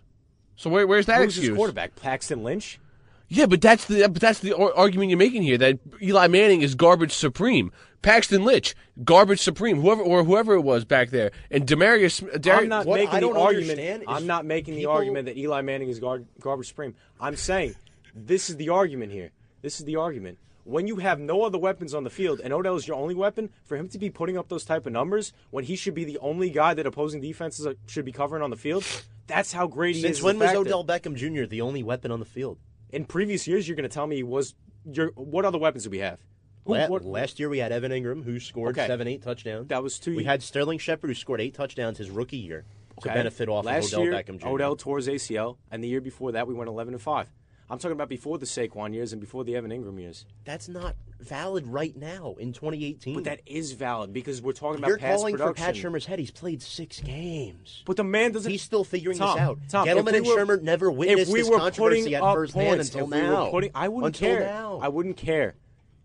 So 0.54 0.70
where, 0.70 0.86
where's 0.86 1.06
that 1.06 1.18
who's 1.22 1.34
his 1.34 1.38
excuse? 1.44 1.56
quarterback? 1.56 1.96
Paxton 1.96 2.44
Lynch. 2.44 2.78
Yeah, 3.26 3.46
but 3.46 3.60
that's 3.60 3.86
the 3.86 4.02
but 4.08 4.20
that's 4.20 4.38
the 4.38 4.54
argument 4.54 5.10
you're 5.10 5.18
making 5.18 5.42
here 5.42 5.58
that 5.58 5.80
Eli 6.00 6.28
Manning 6.28 6.62
is 6.62 6.76
garbage 6.76 7.12
supreme. 7.12 7.72
Paxton 8.02 8.44
Lynch, 8.44 8.74
garbage 9.04 9.40
supreme. 9.40 9.80
Whoever 9.80 10.02
or 10.02 10.24
whoever 10.24 10.54
it 10.54 10.62
was 10.62 10.84
back 10.84 11.10
there, 11.10 11.30
and 11.50 11.66
Demaryius. 11.66 12.22
Uh, 12.22 12.38
Dar- 12.38 12.60
I'm 12.60 12.68
not 12.68 12.86
what 12.86 12.96
making 12.96 13.14
I 13.14 13.20
the 13.20 13.30
argument. 13.30 14.04
I'm 14.08 14.26
not 14.26 14.44
making 14.44 14.74
the 14.74 14.86
argument 14.86 15.26
that 15.26 15.38
Eli 15.38 15.62
Manning 15.62 15.88
is 15.88 16.00
gar- 16.00 16.24
garbage 16.40 16.68
supreme. 16.68 16.94
I'm 17.20 17.36
saying 17.36 17.74
this 18.14 18.50
is 18.50 18.56
the 18.56 18.68
argument 18.68 19.12
here. 19.12 19.30
This 19.62 19.78
is 19.78 19.86
the 19.86 19.96
argument. 19.96 20.38
When 20.64 20.86
you 20.86 20.96
have 20.96 21.18
no 21.18 21.42
other 21.42 21.58
weapons 21.58 21.92
on 21.92 22.04
the 22.04 22.10
field 22.10 22.40
and 22.42 22.52
Odell 22.52 22.76
is 22.76 22.86
your 22.86 22.96
only 22.96 23.16
weapon, 23.16 23.50
for 23.64 23.76
him 23.76 23.88
to 23.88 23.98
be 23.98 24.10
putting 24.10 24.38
up 24.38 24.48
those 24.48 24.64
type 24.64 24.86
of 24.86 24.92
numbers 24.92 25.32
when 25.50 25.64
he 25.64 25.74
should 25.74 25.94
be 25.94 26.04
the 26.04 26.18
only 26.18 26.50
guy 26.50 26.74
that 26.74 26.86
opposing 26.86 27.20
defenses 27.20 27.66
should 27.88 28.04
be 28.04 28.12
covering 28.12 28.44
on 28.44 28.50
the 28.50 28.56
field, 28.56 28.84
that's 29.26 29.52
how 29.52 29.66
great 29.66 29.96
he 29.96 30.02
is. 30.02 30.18
Since 30.18 30.22
when 30.22 30.38
was. 30.38 30.54
Odell 30.54 30.84
Beckham 30.84 31.16
Jr. 31.16 31.46
the 31.46 31.62
only 31.62 31.82
weapon 31.82 32.12
on 32.12 32.20
the 32.20 32.26
field? 32.26 32.58
In 32.90 33.04
previous 33.06 33.48
years, 33.48 33.66
you're 33.66 33.76
going 33.76 33.88
to 33.88 33.92
tell 33.92 34.06
me 34.06 34.16
he 34.16 34.22
was. 34.22 34.54
Your, 34.84 35.08
what 35.14 35.44
other 35.44 35.58
weapons 35.58 35.84
do 35.84 35.90
we 35.90 35.98
have? 35.98 36.20
What- 36.64 37.04
last 37.04 37.40
year 37.40 37.48
we 37.48 37.58
had 37.58 37.72
Evan 37.72 37.90
Engram 37.92 38.24
who 38.24 38.38
scored 38.38 38.78
Okay. 38.78 38.86
seven, 38.86 39.08
eight 39.08 39.22
touchdowns. 39.22 39.68
That 39.68 39.82
was 39.82 39.98
two 39.98 40.14
We 40.16 40.24
had 40.24 40.42
Sterling 40.42 40.78
Shepard 40.78 41.10
who 41.10 41.14
scored 41.14 41.40
eight 41.40 41.54
touchdowns 41.54 41.98
his 41.98 42.10
rookie 42.10 42.36
year 42.36 42.64
to 43.02 43.08
benefit 43.08 43.48
off 43.48 43.64
Last 43.64 43.86
of 43.92 43.94
Odell 44.00 44.04
year, 44.04 44.12
Beckham 44.12 44.38
Jr. 44.40 44.48
Odell 44.48 44.76
tore 44.76 44.98
his 44.98 45.08
ACL, 45.08 45.58
and 45.70 45.82
the 45.82 45.88
year 45.88 46.00
before 46.00 46.30
that, 46.32 46.46
we 46.46 46.54
went 46.54 46.68
11 46.68 46.94
and 46.94 47.02
five. 47.02 47.26
I'm 47.70 47.78
talking 47.78 47.92
about 47.92 48.10
before 48.10 48.36
the 48.36 48.44
Saquon 48.44 48.92
years 48.92 49.12
and 49.12 49.20
before 49.20 49.44
the 49.44 49.56
Evan 49.56 49.70
Engram 49.70 49.98
years. 49.98 50.26
That's 50.44 50.68
not 50.68 50.94
valid 51.18 51.66
right 51.66 51.96
now 51.96 52.34
in 52.38 52.52
2018. 52.52 53.14
But 53.14 53.24
that 53.24 53.40
is 53.46 53.72
valid 53.72 54.12
because 54.12 54.42
we're 54.42 54.52
talking 54.52 54.78
about 54.78 54.88
You're 54.88 54.98
calling 54.98 55.34
production. 55.36 55.54
for 55.54 55.72
Pat 55.72 55.74
Shurmur's 55.74 56.04
head. 56.04 56.18
He's 56.18 56.30
played 56.30 56.60
six 56.60 57.00
games. 57.00 57.82
But 57.86 57.96
the 57.96 58.04
man 58.04 58.32
doesn't. 58.32 58.50
He's 58.50 58.60
still 58.62 58.84
figuring 58.84 59.16
Tom, 59.16 59.36
this 59.36 59.40
out. 59.42 59.58
Tom, 59.70 59.88
Gettleman 59.88 60.08
if 60.10 60.14
and 60.16 60.26
we 60.26 60.34
were- 60.34 60.44
Shermer 60.58 60.62
never 60.62 60.90
if 60.90 60.96
witnessed 60.96 61.32
we 61.32 61.40
this 61.40 61.48
were 61.48 61.56
controversy 61.58 62.00
putting 62.02 62.14
at 62.14 62.22
up 62.22 62.34
firsthand 62.34 62.68
points, 62.68 62.88
until 62.94 63.06
if 63.06 63.10
we 63.14 63.20
now. 63.20 63.50
putting- 63.50 63.70
I 63.74 63.88
wouldn't 63.88 64.16
until 64.16 64.36
care. 64.36 64.40
now. 64.46 64.78
I 64.82 64.88
wouldn't 64.88 65.16
care 65.16 65.54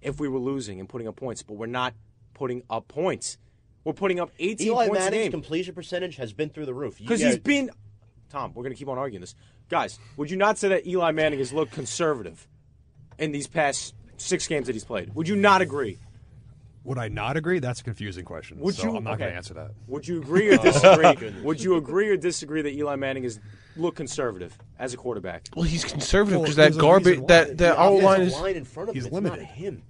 if 0.01 0.19
we 0.19 0.27
were 0.27 0.39
losing 0.39 0.79
and 0.79 0.87
putting 0.87 1.07
up 1.07 1.15
points, 1.15 1.43
but 1.43 1.55
we're 1.55 1.65
not 1.65 1.93
putting 2.33 2.63
up 2.69 2.87
points. 2.87 3.37
We're 3.83 3.93
putting 3.93 4.19
up 4.19 4.31
18 4.39 4.67
Eli 4.67 4.87
points 4.87 4.89
a 4.89 5.03
Manning's 5.05 5.23
game 5.23 5.31
completion 5.31 5.73
percentage 5.73 6.17
has 6.17 6.33
been 6.33 6.49
through 6.49 6.65
the 6.65 6.73
roof. 6.73 6.99
You 6.99 7.07
because 7.07 7.21
he's 7.21 7.39
been. 7.39 7.69
Tom, 8.29 8.51
we're 8.53 8.63
going 8.63 8.73
to 8.73 8.77
keep 8.77 8.89
on 8.89 8.97
arguing 8.97 9.21
this, 9.21 9.35
guys. 9.69 9.97
Would 10.17 10.29
you 10.29 10.35
not 10.35 10.57
say 10.57 10.67
that 10.69 10.85
Eli 10.85 11.11
Manning 11.11 11.39
has 11.39 11.53
looked 11.53 11.71
conservative 11.71 12.47
in 13.17 13.31
these 13.31 13.47
past 13.47 13.95
six 14.17 14.47
games 14.47 14.67
that 14.67 14.73
he's 14.73 14.83
played? 14.83 15.15
Would 15.15 15.29
you 15.29 15.37
not 15.37 15.61
agree? 15.61 15.97
Would 16.87 16.97
I 16.97 17.09
not 17.09 17.35
agree? 17.35 17.59
That's 17.59 17.81
a 17.81 17.83
confusing 17.83 18.23
question. 18.23 18.59
Would 18.61 18.75
so 18.75 18.83
you? 18.87 18.95
I'm 18.95 19.03
not 19.03 19.19
going 19.19 19.29
to 19.29 19.35
answer 19.35 19.53
that. 19.55 19.71
Would 19.87 20.07
you 20.07 20.21
agree 20.21 20.47
or 20.53 20.57
disagree? 20.63 21.33
would 21.43 21.61
you 21.61 21.75
agree 21.75 22.07
or 22.07 22.15
disagree 22.15 22.61
that 22.61 22.71
Eli 22.71 22.95
Manning 22.95 23.25
is 23.25 23.41
look 23.75 23.95
conservative 23.97 24.57
as 24.79 24.93
a 24.93 24.97
quarterback? 24.97 25.49
well, 25.53 25.65
he's 25.65 25.83
conservative 25.83 26.39
because 26.39 26.55
there's 26.55 26.75
that 26.75 26.81
garbage 26.81 27.19
that 27.27 27.57
that 27.57 27.75
The 27.75 27.77
O 27.77 27.97
is. 28.13 28.33
line 28.39 28.55
in 28.55 28.63
front 28.63 28.87
of 28.87 28.95
he's 28.95 29.05
him. 29.05 29.13
limited. 29.15 29.39
Not 29.41 29.49
him. 29.49 29.83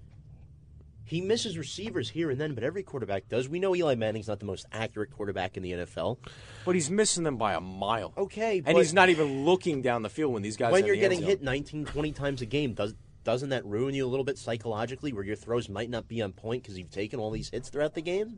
He 1.04 1.22
misses 1.22 1.56
receivers 1.56 2.10
here 2.10 2.32
and 2.32 2.42
then, 2.42 2.56
but 2.56 2.64
every 2.64 2.82
quarterback 2.82 3.30
does. 3.30 3.48
We 3.48 3.60
know 3.60 3.76
Eli 3.76 3.94
Manning's 3.94 4.28
not 4.28 4.40
the 4.40 4.46
most 4.48 4.66
accurate 4.72 5.12
quarterback 5.12 5.56
in 5.56 5.62
the 5.62 5.74
NFL. 5.74 6.18
But 6.66 6.74
he's 6.74 6.90
missing 6.90 7.24
them 7.24 7.38
by 7.38 7.54
a 7.54 7.62
mile. 7.62 8.12
Okay, 8.18 8.58
and 8.58 8.66
but- 8.66 8.78
he's 8.78 8.94
not 8.94 9.10
even 9.10 9.46
looking 9.46 9.84
down 9.84 10.02
the 10.02 10.10
field 10.10 10.34
when 10.34 10.42
these 10.42 10.58
guys. 10.58 10.72
when 10.72 10.84
are 10.84 10.88
you're 10.88 10.96
the 10.96 11.02
getting 11.02 11.22
hit 11.22 11.44
19, 11.44 11.86
20 11.86 12.12
times 12.12 12.42
a 12.42 12.48
game, 12.48 12.74
does 12.74 12.96
doesn't 13.28 13.50
that 13.50 13.66
ruin 13.66 13.94
you 13.94 14.06
a 14.06 14.08
little 14.08 14.24
bit 14.24 14.38
psychologically, 14.38 15.12
where 15.12 15.22
your 15.26 15.36
throws 15.36 15.68
might 15.68 15.90
not 15.90 16.08
be 16.08 16.22
on 16.22 16.32
point 16.32 16.64
because 16.64 16.78
you've 16.78 16.90
taken 16.90 17.20
all 17.20 17.30
these 17.30 17.50
hits 17.50 17.68
throughout 17.68 17.94
the 17.94 18.02
game? 18.02 18.38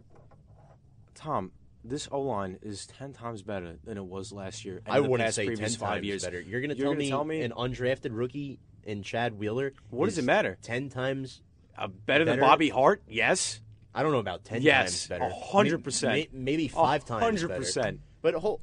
Tom, 1.14 1.52
this 1.84 2.10
O 2.12 2.22
line 2.22 2.58
is 2.64 2.88
ten 2.88 3.14
times 3.14 3.44
better 3.44 3.76
than 3.84 3.98
it 3.98 4.04
was 4.06 4.32
last 4.32 4.66
year. 4.66 4.82
and 4.88 4.96
I 4.96 5.00
wouldn't 5.00 5.32
say 5.36 5.54
ten 5.56 5.70
five 5.70 6.04
years. 6.04 6.24
better. 6.24 6.42
You're 6.42 6.60
going 6.60 6.76
to 6.76 6.82
tell, 6.82 6.96
me 6.96 7.08
tell 7.08 7.24
me 7.24 7.42
an 7.44 7.52
undrafted 7.52 8.10
rookie 8.18 8.58
in 8.84 9.04
Chad 9.04 9.38
Wheeler? 9.38 9.74
What 9.92 10.06
does 10.08 10.18
it 10.18 10.24
matter? 10.26 10.58
Ten 10.64 10.90
times. 10.90 11.42
uh, 11.78 11.88
better 11.88 12.26
than? 12.26 12.40
Bobby 12.40 12.70
Hart? 12.70 13.04
Yes. 13.08 13.62
I 13.94 14.02
don't 14.02 14.12
know 14.12 14.18
about 14.20 14.44
ten 14.44 14.64
Yes, 14.64 14.92
times 14.92 15.08
better. 15.08 15.24
a 15.26 15.34
hundred 15.34 15.84
percent. 15.84 16.14
May- 16.14 16.30
Maybe 16.34 16.68
five 16.68 17.06
times. 17.06 17.24
Hundred 17.24 17.56
percent. 17.56 18.00
But 18.24 18.34
hold, 18.34 18.62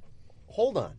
hold 0.48 0.76
on. 0.76 0.94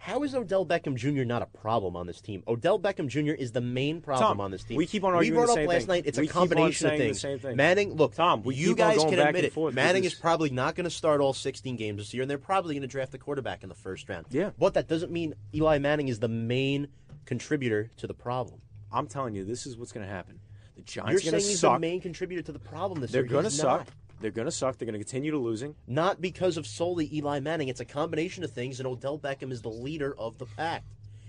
How 0.00 0.22
is 0.22 0.34
Odell 0.34 0.64
Beckham 0.64 0.94
Jr. 0.96 1.24
not 1.24 1.42
a 1.42 1.46
problem 1.46 1.94
on 1.94 2.06
this 2.06 2.22
team? 2.22 2.42
Odell 2.48 2.78
Beckham 2.80 3.06
Jr. 3.06 3.32
is 3.32 3.52
the 3.52 3.60
main 3.60 4.00
problem 4.00 4.28
Tom, 4.28 4.40
on 4.40 4.50
this 4.50 4.64
team. 4.64 4.78
we 4.78 4.86
keep 4.86 5.04
on 5.04 5.12
arguing. 5.12 5.38
We 5.38 5.44
brought 5.44 5.54
the 5.54 5.62
up 5.64 5.68
last 5.68 5.80
thing. 5.80 5.88
night. 5.88 6.04
It's 6.06 6.18
We 6.18 6.26
a 6.26 6.30
combination 6.30 6.90
of 6.90 6.96
things. 6.96 7.20
same 7.20 7.38
thing. 7.38 7.54
Manning, 7.54 7.92
look, 7.92 8.14
Tom, 8.14 8.42
you 8.46 8.74
guys 8.74 8.96
can 9.04 9.18
admit 9.18 9.44
it. 9.44 9.52
forth 9.52 9.74
Manning 9.74 10.04
is 10.04 10.14
probably 10.14 10.48
not 10.48 10.74
going 10.74 10.84
to 10.84 10.90
start 10.90 11.20
all 11.20 11.34
16 11.34 11.76
games 11.76 11.98
this 11.98 12.14
year, 12.14 12.22
and 12.22 12.30
they're 12.30 12.38
probably 12.38 12.74
going 12.74 12.80
to 12.80 12.88
draft 12.88 13.12
a 13.12 13.18
quarterback 13.18 13.62
in 13.62 13.68
the 13.68 13.74
first 13.74 14.08
round. 14.08 14.24
Yeah. 14.30 14.50
but 14.58 14.72
that 14.72 14.88
doesn't 14.88 15.12
mean 15.12 15.34
Eli 15.54 15.76
Manning 15.76 16.08
is 16.08 16.18
the 16.18 16.28
main 16.28 16.88
contributor 17.26 17.90
to 17.98 18.06
the 18.06 18.14
problem. 18.14 18.62
I'm 18.90 19.06
telling 19.06 19.34
you, 19.34 19.44
this 19.44 19.66
is 19.66 19.76
what's 19.76 19.92
going 19.92 20.06
to 20.06 20.12
happen. 20.12 20.40
The 20.76 20.82
Giants 20.82 21.20
are 21.20 21.30
going 21.30 21.42
to 21.42 21.46
he's 21.46 21.60
suck. 21.60 21.74
the 21.76 21.80
main 21.80 22.00
contributor 22.00 22.40
to 22.42 22.52
the 22.52 22.58
problem 22.58 23.02
this 23.02 23.12
They're 23.12 23.20
year. 23.22 23.28
going 23.30 23.44
to 23.44 23.50
suck. 23.50 23.86
Not. 24.20 24.22
They're 24.22 24.30
going 24.30 24.46
to 24.46 24.52
suck. 24.52 24.78
They're 24.78 24.86
going 24.86 24.98
to 24.98 25.04
continue 25.04 25.30
to 25.30 25.38
losing. 25.38 25.74
Not 25.86 26.20
because 26.20 26.56
of 26.56 26.66
solely 26.66 27.08
Eli 27.14 27.40
Manning. 27.40 27.68
It's 27.68 27.80
a 27.80 27.84
combination 27.84 28.44
of 28.44 28.50
things, 28.52 28.78
and 28.80 28.86
Odell 28.86 29.18
Beckham 29.18 29.50
is 29.52 29.62
the 29.62 29.68
leader 29.70 30.14
of 30.18 30.38
the 30.38 30.46
pack. 30.46 30.84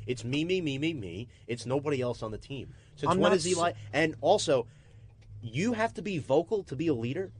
It's 0.07 0.23
me, 0.23 0.43
me, 0.45 0.61
me, 0.61 0.77
me, 0.77 0.93
me. 0.93 1.27
It's 1.47 1.65
nobody 1.65 2.01
else 2.01 2.23
on 2.23 2.31
the 2.31 2.37
team. 2.37 2.73
Since 2.95 3.11
I'm 3.11 3.19
when 3.19 3.31
not 3.31 3.45
Eli? 3.45 3.69
s- 3.69 3.75
And 3.93 4.15
also, 4.21 4.67
you 5.41 5.73
have 5.73 5.93
to 5.95 6.01
be 6.01 6.17
vocal 6.17 6.63
to 6.63 6.75
be 6.75 6.87
a 6.87 6.93
leader. 6.93 7.31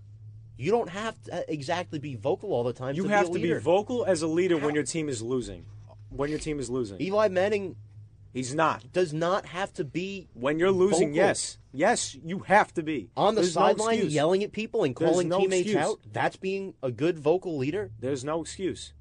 You 0.58 0.70
don't 0.72 0.90
have 0.90 1.22
to 1.24 1.38
uh, 1.40 1.42
exactly 1.48 1.98
be 1.98 2.16
vocal 2.16 2.54
all 2.54 2.64
the 2.64 2.74
time. 2.74 2.96
You 2.96 3.04
to 3.04 3.10
have 3.10 3.26
be 3.28 3.32
a 3.32 3.54
to 3.54 3.56
be 3.56 3.60
vocal 3.60 4.06
as 4.06 4.22
a 4.22 4.28
leader 4.28 4.58
when 4.58 4.76
your 4.76 4.84
team 4.84 5.10
is 5.10 5.22
losing. 5.22 5.66
When 6.10 6.30
your 6.30 6.40
team 6.40 6.60
is 6.60 6.70
losing, 6.70 7.02
Eli 7.02 7.30
Manning 7.30 7.78
he's 8.34 8.54
not. 8.56 8.92
does 8.94 9.14
not 9.14 9.46
have 9.48 9.74
to 9.74 9.84
be 9.84 10.28
When 10.34 10.60
you're 10.60 10.72
losing, 10.72 11.10
vocal. 11.10 11.16
yes, 11.16 11.58
yes, 11.74 12.16
you 12.24 12.40
have 12.40 12.74
to 12.76 12.84
be 12.84 13.10
on 13.18 13.36
the 13.36 13.42
There's 13.42 13.56
no 13.56 13.62
sideline 13.62 13.94
excuse. 13.96 14.14
yelling 14.14 14.44
at 14.44 14.52
people 14.52 14.84
and 14.84 14.96
There's 14.96 15.10
calling 15.12 15.30
no 15.30 15.40
teammates 15.40 15.68
excuse. 15.70 15.84
out. 15.84 16.00
That's 16.12 16.36
being 16.38 16.74
a 16.84 16.92
good 16.92 17.20
vocal 17.20 17.58
leader. 17.58 17.92
There's 18.00 18.24
no 18.24 18.42
excuse. 18.42 18.94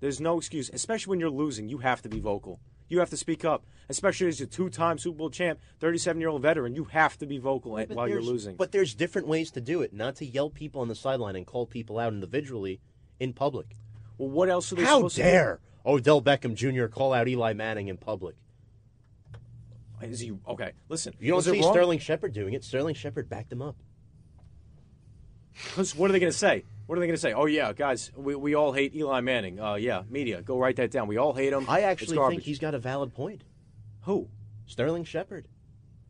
There's 0.00 0.20
no 0.20 0.38
excuse, 0.38 0.70
especially 0.72 1.10
when 1.10 1.20
you're 1.20 1.30
losing. 1.30 1.68
You 1.68 1.78
have 1.78 2.02
to 2.02 2.08
be 2.08 2.20
vocal. 2.20 2.60
You 2.90 3.00
have 3.00 3.10
to 3.10 3.16
speak 3.18 3.44
up, 3.44 3.66
especially 3.90 4.28
as 4.28 4.40
a 4.40 4.46
two-time 4.46 4.96
Super 4.96 5.18
Bowl 5.18 5.28
champ, 5.30 5.58
37-year-old 5.80 6.40
veteran. 6.40 6.74
You 6.74 6.84
have 6.84 7.18
to 7.18 7.26
be 7.26 7.36
vocal 7.36 7.76
at- 7.78 7.90
while 7.90 8.08
you're 8.08 8.22
losing. 8.22 8.56
But 8.56 8.72
there's 8.72 8.94
different 8.94 9.28
ways 9.28 9.50
to 9.50 9.60
do 9.60 9.82
it, 9.82 9.92
not 9.92 10.16
to 10.16 10.24
yell 10.24 10.48
people 10.48 10.80
on 10.80 10.88
the 10.88 10.94
sideline 10.94 11.36
and 11.36 11.46
call 11.46 11.66
people 11.66 11.98
out 11.98 12.12
individually 12.14 12.80
in 13.20 13.32
public. 13.34 13.76
well, 14.16 14.30
what 14.30 14.48
else 14.48 14.72
are 14.72 14.76
they 14.76 14.84
supposed 14.84 15.16
to 15.16 15.22
do? 15.22 15.28
How 15.28 15.32
dare 15.34 15.60
Odell 15.84 16.22
Beckham 16.22 16.54
Jr. 16.54 16.86
call 16.86 17.12
out 17.12 17.28
Eli 17.28 17.52
Manning 17.52 17.88
in 17.88 17.96
public? 17.98 18.36
Is 20.02 20.20
he 20.20 20.32
okay? 20.48 20.72
Listen, 20.88 21.14
You 21.18 21.32
don't 21.32 21.42
see? 21.42 21.62
Sterling 21.62 21.98
Shepard 21.98 22.32
doing 22.32 22.54
it. 22.54 22.64
Sterling 22.64 22.94
Shepard 22.94 23.28
backed 23.28 23.52
him 23.52 23.62
up. 23.62 23.76
'Cause 25.74 25.94
what 25.96 26.08
are 26.08 26.12
they 26.12 26.20
going 26.20 26.32
to 26.32 26.38
say? 26.38 26.64
What 26.86 26.96
are 26.96 27.00
they 27.00 27.06
going 27.06 27.16
to 27.16 27.20
say? 27.20 27.32
Oh 27.32 27.46
yeah, 27.46 27.72
guys, 27.72 28.12
we, 28.16 28.34
we 28.34 28.54
all 28.54 28.72
hate 28.72 28.94
Eli 28.94 29.20
Manning. 29.20 29.60
Uh, 29.60 29.74
yeah, 29.74 30.02
media, 30.08 30.40
go 30.40 30.56
write 30.58 30.76
that 30.76 30.90
down. 30.90 31.08
We 31.08 31.16
all 31.16 31.32
hate 31.32 31.52
him. 31.52 31.66
I 31.68 31.80
actually 31.82 32.16
think 32.30 32.42
he's 32.42 32.58
got 32.58 32.74
a 32.74 32.78
valid 32.78 33.12
point. 33.14 33.42
who? 34.02 34.28
Sterling 34.66 35.04
Shepard. 35.04 35.48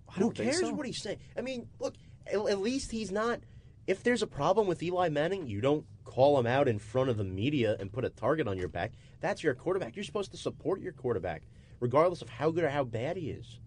I 0.09 0.15
Who 0.19 0.33
cares 0.33 0.61
so. 0.61 0.73
what 0.73 0.85
he's 0.87 1.01
saying? 1.03 1.19
I 1.37 1.43
mean, 1.43 1.69
look, 1.79 1.95
at, 2.27 2.35
at 2.35 2.61
least 2.61 2.91
he's 2.91 3.11
not. 3.13 3.41
If 3.87 4.03
there's 4.03 4.23
a 4.23 4.27
problem 4.27 4.67
with 4.67 4.83
Eli 4.83 5.09
Manning, 5.09 5.47
you 5.47 5.61
don't 5.61 5.87
call 6.05 6.39
him 6.39 6.47
out 6.47 6.67
in 6.69 6.79
front 6.79 7.09
of 7.09 7.17
the 7.17 7.25
media 7.25 7.77
and 7.81 7.93
put 7.93 8.05
a 8.05 8.11
target 8.11 8.47
on 8.49 8.59
your 8.59 8.69
back. 8.69 8.93
That's 9.21 9.43
your 9.43 9.55
quarterback. 9.55 9.97
You're 9.97 10.05
supposed 10.05 10.31
to 10.33 10.37
support 10.37 10.81
your 10.81 10.93
quarterback, 10.93 11.43
regardless 11.81 12.21
of 12.23 12.29
how 12.29 12.51
good 12.51 12.65
or 12.65 12.69
how 12.71 12.85
bad 12.85 13.17
he 13.17 13.31
is. 13.31 13.61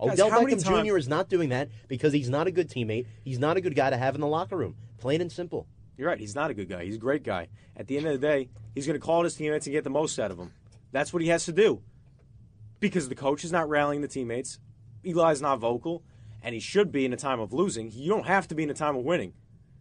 Oh, 0.00 0.10
Odell 0.10 0.30
how 0.30 0.42
Beckham 0.44 0.64
times- 0.64 0.88
Jr. 0.88 0.96
is 0.96 1.08
not 1.08 1.28
doing 1.28 1.50
that 1.50 1.68
because 1.86 2.12
he's 2.12 2.30
not 2.30 2.46
a 2.46 2.50
good 2.50 2.68
teammate. 2.70 3.06
He's 3.22 3.38
not 3.38 3.56
a 3.56 3.60
good 3.60 3.74
guy 3.76 3.90
to 3.90 3.96
have 3.96 4.14
in 4.14 4.20
the 4.20 4.26
locker 4.26 4.56
room. 4.56 4.76
Plain 4.98 5.20
and 5.20 5.30
simple. 5.30 5.66
You're 5.98 6.08
right. 6.08 6.18
He's 6.18 6.34
not 6.34 6.50
a 6.50 6.54
good 6.54 6.68
guy. 6.68 6.84
He's 6.84 6.94
a 6.96 6.98
great 6.98 7.22
guy. 7.22 7.48
At 7.76 7.86
the 7.86 7.98
end 7.98 8.06
of 8.06 8.12
the 8.18 8.26
day, 8.26 8.48
he's 8.74 8.86
going 8.86 8.98
to 8.98 9.04
call 9.04 9.22
his 9.22 9.34
teammates 9.34 9.66
and 9.66 9.74
get 9.74 9.84
the 9.84 9.90
most 9.90 10.18
out 10.18 10.30
of 10.30 10.38
them. 10.38 10.52
That's 10.92 11.12
what 11.12 11.20
he 11.22 11.28
has 11.28 11.44
to 11.44 11.52
do. 11.52 11.82
Because 12.80 13.10
the 13.10 13.14
coach 13.14 13.44
is 13.44 13.52
not 13.52 13.68
rallying 13.68 14.00
the 14.00 14.08
teammates. 14.08 14.58
Eli's 15.04 15.42
not 15.42 15.58
vocal, 15.58 16.02
and 16.42 16.54
he 16.54 16.60
should 16.60 16.90
be 16.90 17.04
in 17.04 17.12
a 17.12 17.16
time 17.18 17.38
of 17.40 17.52
losing. 17.52 17.90
You 17.92 18.08
don't 18.08 18.26
have 18.26 18.48
to 18.48 18.54
be 18.54 18.62
in 18.62 18.70
a 18.70 18.74
time 18.74 18.96
of 18.96 19.04
winning. 19.04 19.34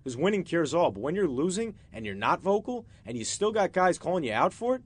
Because 0.04 0.18
winning 0.18 0.44
cures 0.44 0.74
all. 0.74 0.92
But 0.92 1.02
when 1.02 1.16
you're 1.16 1.28
losing 1.28 1.76
and 1.94 2.06
you're 2.06 2.16
not 2.16 2.42
vocal 2.42 2.86
and 3.06 3.18
you 3.18 3.24
still 3.24 3.52
got 3.52 3.72
guys 3.72 3.98
calling 3.98 4.24
you 4.26 4.34
out 4.34 4.54
for 4.54 4.76
it, 4.76 4.82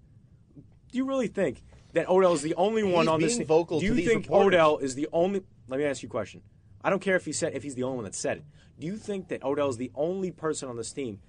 do 0.56 0.98
you 0.98 1.06
really 1.06 1.28
think 1.28 1.64
that 1.94 2.10
Odell 2.10 2.34
is 2.34 2.42
the 2.42 2.56
only 2.56 2.84
one 2.84 3.06
He's 3.06 3.08
on 3.08 3.20
this 3.22 3.30
being 3.32 3.40
team? 3.40 3.48
vocal 3.48 3.80
Do 3.80 3.88
to 3.88 3.92
you 3.92 3.96
these 3.96 4.08
think 4.08 4.24
reporters. 4.26 4.48
Odell 4.48 4.78
is 4.78 4.96
the 4.96 5.08
only 5.14 5.44
let 5.68 5.80
me 5.80 5.86
ask 5.86 6.04
you 6.04 6.08
a 6.08 6.10
question. 6.10 6.42
I 6.84 6.90
don't 6.90 7.02
care 7.02 7.16
if 7.16 7.26
he 7.26 7.32
said 7.32 7.54
if 7.54 7.64
he's 7.64 7.76
the 7.76 7.84
only 7.84 7.96
one 7.98 8.04
that 8.06 8.16
said 8.16 8.38
it. 8.38 8.44
Do 8.80 8.88
you 8.88 8.98
think 8.98 9.30
that 9.30 9.44
Odell 9.44 9.70
is 9.70 9.78
the 9.78 9.92
only 9.96 10.32
person 10.32 10.68
on 10.70 10.76
this 10.76 10.92
team 10.92 11.20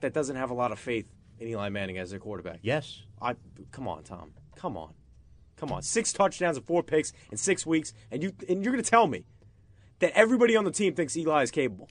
that 0.00 0.12
doesn't 0.12 0.36
have 0.36 0.50
a 0.50 0.54
lot 0.54 0.72
of 0.72 0.78
faith 0.78 1.06
in 1.38 1.48
Eli 1.48 1.68
Manning 1.68 1.98
as 1.98 2.10
their 2.10 2.18
quarterback? 2.18 2.58
Yes. 2.62 3.02
I 3.20 3.36
come 3.70 3.86
on, 3.88 4.02
Tom. 4.02 4.32
Come 4.56 4.76
on. 4.76 4.94
Come 5.56 5.72
on. 5.72 5.82
Six 5.82 6.12
touchdowns 6.12 6.56
and 6.56 6.66
four 6.66 6.82
picks 6.82 7.12
in 7.30 7.36
six 7.38 7.64
weeks, 7.64 7.92
and 8.10 8.22
you 8.22 8.32
and 8.48 8.64
you're 8.64 8.72
gonna 8.72 8.82
tell 8.82 9.06
me 9.06 9.24
that 10.00 10.12
everybody 10.14 10.56
on 10.56 10.64
the 10.64 10.70
team 10.70 10.94
thinks 10.94 11.16
Eli 11.16 11.42
is 11.42 11.50
capable. 11.50 11.88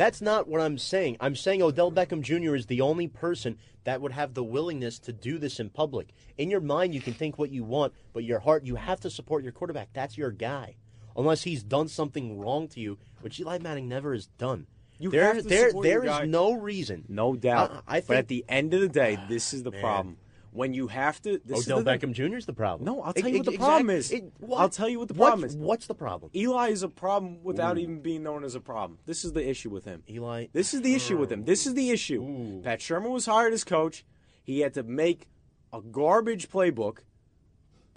That's 0.00 0.22
not 0.22 0.48
what 0.48 0.62
I'm 0.62 0.78
saying. 0.78 1.18
I'm 1.20 1.36
saying 1.36 1.60
Odell 1.60 1.92
Beckham 1.92 2.22
Jr. 2.22 2.54
is 2.54 2.64
the 2.64 2.80
only 2.80 3.06
person 3.06 3.58
that 3.84 4.00
would 4.00 4.12
have 4.12 4.32
the 4.32 4.42
willingness 4.42 4.98
to 5.00 5.12
do 5.12 5.36
this 5.36 5.60
in 5.60 5.68
public. 5.68 6.14
In 6.38 6.50
your 6.50 6.62
mind, 6.62 6.94
you 6.94 7.02
can 7.02 7.12
think 7.12 7.38
what 7.38 7.50
you 7.50 7.64
want, 7.64 7.92
but 8.14 8.24
your 8.24 8.38
heart, 8.38 8.64
you 8.64 8.76
have 8.76 9.00
to 9.00 9.10
support 9.10 9.42
your 9.42 9.52
quarterback. 9.52 9.90
That's 9.92 10.16
your 10.16 10.30
guy. 10.30 10.76
Unless 11.14 11.42
he's 11.42 11.62
done 11.62 11.88
something 11.88 12.38
wrong 12.38 12.66
to 12.68 12.80
you, 12.80 12.96
which 13.20 13.38
Eli 13.40 13.58
Manning 13.58 13.90
never 13.90 14.14
has 14.14 14.28
done. 14.38 14.66
You 14.98 15.10
there, 15.10 15.42
there, 15.42 15.70
there 15.70 16.02
is 16.04 16.10
guy. 16.10 16.24
no 16.24 16.54
reason. 16.54 17.04
No 17.06 17.36
doubt. 17.36 17.84
I, 17.86 17.96
I 17.96 18.00
think 18.00 18.08
but 18.08 18.16
at 18.16 18.28
the 18.28 18.46
end 18.48 18.72
of 18.72 18.80
the 18.80 18.88
day, 18.88 19.18
ah, 19.20 19.26
this 19.28 19.52
is 19.52 19.64
the 19.64 19.70
problem. 19.70 20.16
When 20.52 20.74
you 20.74 20.88
have 20.88 21.22
to 21.22 21.40
this 21.44 21.66
Odell 21.66 21.78
is 21.78 21.84
the, 21.84 21.90
Beckham 21.90 22.12
Jr. 22.12 22.36
is 22.36 22.44
the 22.46 22.52
problem. 22.52 22.84
No, 22.84 23.02
I'll 23.02 23.12
tell 23.12 23.28
you 23.28 23.36
what 23.38 23.46
the 23.46 23.52
exact- 23.52 23.64
problem 23.68 23.90
is. 23.90 24.10
it- 24.10 24.32
what? 24.40 24.58
I'll 24.60 24.68
tell 24.68 24.88
you 24.88 24.98
what 24.98 25.06
the 25.08 25.14
What's- 25.14 25.28
problem 25.30 25.48
is. 25.48 25.56
What's 25.56 25.86
the 25.86 25.94
problem? 25.94 26.30
Eli 26.34 26.68
is 26.70 26.82
a 26.82 26.88
problem 26.88 27.44
without 27.44 27.78
even 27.78 28.00
being 28.00 28.24
known 28.24 28.42
as 28.42 28.56
a 28.56 28.60
problem. 28.60 28.98
This 29.06 29.24
is 29.24 29.32
the 29.32 29.48
issue 29.48 29.70
with 29.70 29.84
him. 29.84 30.02
Eli. 30.10 30.46
This 30.52 30.74
is 30.74 30.82
the 30.82 30.94
issue 30.94 31.16
with 31.16 31.30
him. 31.30 31.44
This 31.44 31.66
is 31.68 31.74
the 31.74 31.90
issue. 31.90 32.62
Pat 32.64 32.80
Shurmur 32.80 33.10
was 33.10 33.26
hired 33.26 33.52
as 33.52 33.62
coach. 33.62 34.04
He 34.42 34.60
had 34.60 34.74
to 34.74 34.82
make 34.82 35.28
a 35.72 35.80
garbage 35.80 36.48
playbook 36.50 36.98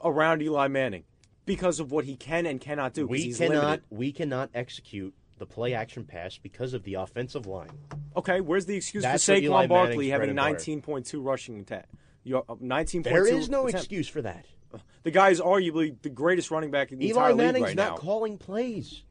around 0.03 0.41
Eli 0.43 0.67
Manning 0.67 1.05
because 1.45 1.79
of 1.79 1.91
what 1.91 2.05
he 2.05 2.15
can 2.15 2.45
and 2.45 2.61
cannot 2.61 2.93
do. 2.93 3.07
We 3.07 3.21
he's 3.23 3.37
cannot. 3.39 3.63
limited. 3.63 3.83
We 3.89 4.11
cannot 4.11 4.49
exexecute 4.53 5.13
the 5.39 5.45
play 5.47 5.73
action 5.73 6.05
pass 6.05 6.37
because 6.37 6.75
of 6.75 6.83
the 6.83 6.93
offensive 6.93 7.47
line. 7.47 7.71
Okay, 8.15 8.41
where's 8.41 8.67
the 8.67 8.75
excuse 8.75 9.01
That's 9.03 9.25
for 9.25 9.33
what 9.33 9.43
Eli 9.43 9.65
Saquon 9.65 9.69
Barkley 9.69 10.09
having 10.09 10.35
bread 10.35 10.55
19.2 10.57 11.23
rushing 11.23 11.59
attack? 11.59 11.89
Your- 12.23 12.45
uh, 12.47 12.55
19.2. 12.55 13.03
There 13.03 13.27
is 13.27 13.49
no 13.49 13.67
attempt. 13.67 13.83
excuse 13.85 14.07
for 14.07 14.21
that. 14.21 14.45
The 15.03 15.11
guy 15.11 15.29
is 15.29 15.39
arguably 15.39 15.95
the 16.01 16.09
greatest 16.09 16.49
running 16.49 16.71
back 16.71 16.91
in 16.91 16.97
the 16.99 17.05
Eli 17.07 17.11
entire 17.11 17.29
league 17.29 17.37
Manning's 17.37 17.63
right 17.67 17.75
not 17.75 17.89
now. 17.91 17.97
calling 17.97 18.37
plays. 18.37 19.03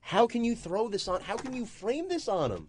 How 0.00 0.26
can 0.26 0.44
you 0.44 0.54
throw 0.54 0.88
this 0.88 1.08
on? 1.08 1.20
How 1.22 1.36
can 1.36 1.54
you 1.54 1.66
frame 1.66 2.08
this 2.08 2.28
on 2.28 2.52
him? 2.52 2.68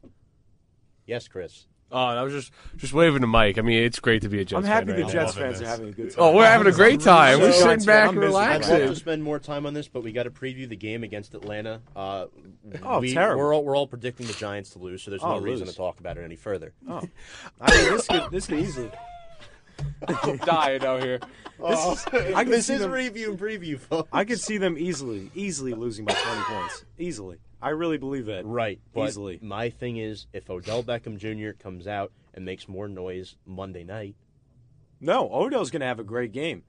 Yes, 1.06 1.28
Chris. 1.28 1.68
Oh, 1.92 1.98
I 1.98 2.22
was 2.22 2.32
just 2.34 2.52
just 2.78 2.94
waving 2.94 3.22
the 3.22 3.28
mic. 3.28 3.58
I 3.58 3.62
mean, 3.62 3.82
it's 3.84 4.00
great 4.00 4.22
to 4.22 4.30
be 4.30 4.40
a 4.42 4.46
Jets 4.46 4.58
I'm 4.60 4.64
happy 4.64 4.88
fan 4.88 4.96
the 4.98 5.04
right 5.04 5.12
Jets 5.12 5.36
now. 5.36 5.42
fans 5.42 5.62
are 5.62 5.66
having 5.68 5.90
a 5.90 5.92
good 5.92 6.12
time. 6.12 6.24
Oh, 6.24 6.36
we're 6.36 6.46
having 6.46 6.68
a 6.68 6.72
great 6.72 7.00
time. 7.02 7.40
We're 7.40 7.52
sitting 7.52 7.84
back 7.86 8.04
I'm 8.04 8.10
and 8.10 8.20
miserable. 8.20 8.38
I'd 8.38 8.62
love 8.68 8.90
to 8.90 8.96
spend 8.96 9.24
more 9.24 9.40
time 9.40 9.66
on 9.66 9.74
this, 9.74 9.88
but 9.88 10.04
we 10.04 10.12
got 10.12 10.24
to 10.24 10.30
preview 10.32 10.70
the 10.70 10.76
game 10.76 11.04
against 11.04 11.34
Atlanta. 11.34 11.82
Uh, 11.96 12.28
Oh, 12.84 13.00
we, 13.00 13.14
terrible. 13.14 13.40
We're 13.42 13.56
all, 13.56 13.64
we're 13.64 13.76
all 13.76 13.88
predicting 13.88 14.28
the 14.28 14.34
Giants 14.34 14.70
to 14.72 14.80
lose, 14.80 15.02
so 15.02 15.10
there's 15.10 15.24
Oh, 15.24 15.38
no 15.38 15.40
reason 15.40 15.66
to 15.66 15.74
talk 15.76 16.00
about 16.00 16.18
it 16.18 16.24
any 16.24 16.36
further. 16.36 16.74
Oh. 16.88 17.02
I 17.60 17.76
mean, 17.76 17.94
this 17.94 18.08
could, 18.08 18.32
this 18.32 18.46
could 18.48 18.60
easily. 18.60 18.92
I'm 20.08 20.38
dying 20.38 20.84
out 20.86 21.04
here. 21.04 21.20
This 21.60 21.80
is, 21.80 22.06
oh. 22.14 22.20
I 22.36 22.44
can 22.44 22.52
this 22.52 22.68
see 22.68 22.74
is 22.74 22.82
them, 22.82 22.92
review 22.92 23.32
and 23.32 23.40
preview, 23.40 23.80
folks. 23.80 24.10
I 24.12 24.24
could 24.26 24.40
see 24.40 24.58
them 24.58 24.78
easily, 24.78 25.30
easily 25.36 25.74
losing 25.74 26.06
by 26.06 26.14
20 26.14 26.42
points. 26.44 26.86
Easily. 26.98 27.38
I 27.62 27.70
really 27.70 27.98
believe 27.98 28.28
that. 28.28 28.46
Right, 28.46 28.80
but 28.94 29.10
Easily. 29.10 29.40
my 29.42 29.70
thing 29.70 29.98
is, 29.98 30.28
if 30.32 30.50
Odell 30.50 30.84
Beckham 30.84 31.18
Jr. 31.18 31.52
comes 31.62 31.88
out 31.88 32.14
and 32.34 32.46
makes 32.46 32.70
more 32.70 32.88
noise 32.88 33.36
Monday 33.46 33.84
night, 33.84 34.16
No, 35.02 35.30
Odell's 35.32 35.70
going 35.70 35.82
to 35.82 35.86
have 35.86 36.00
a 36.00 36.04
great 36.06 36.32
game. 36.32 36.64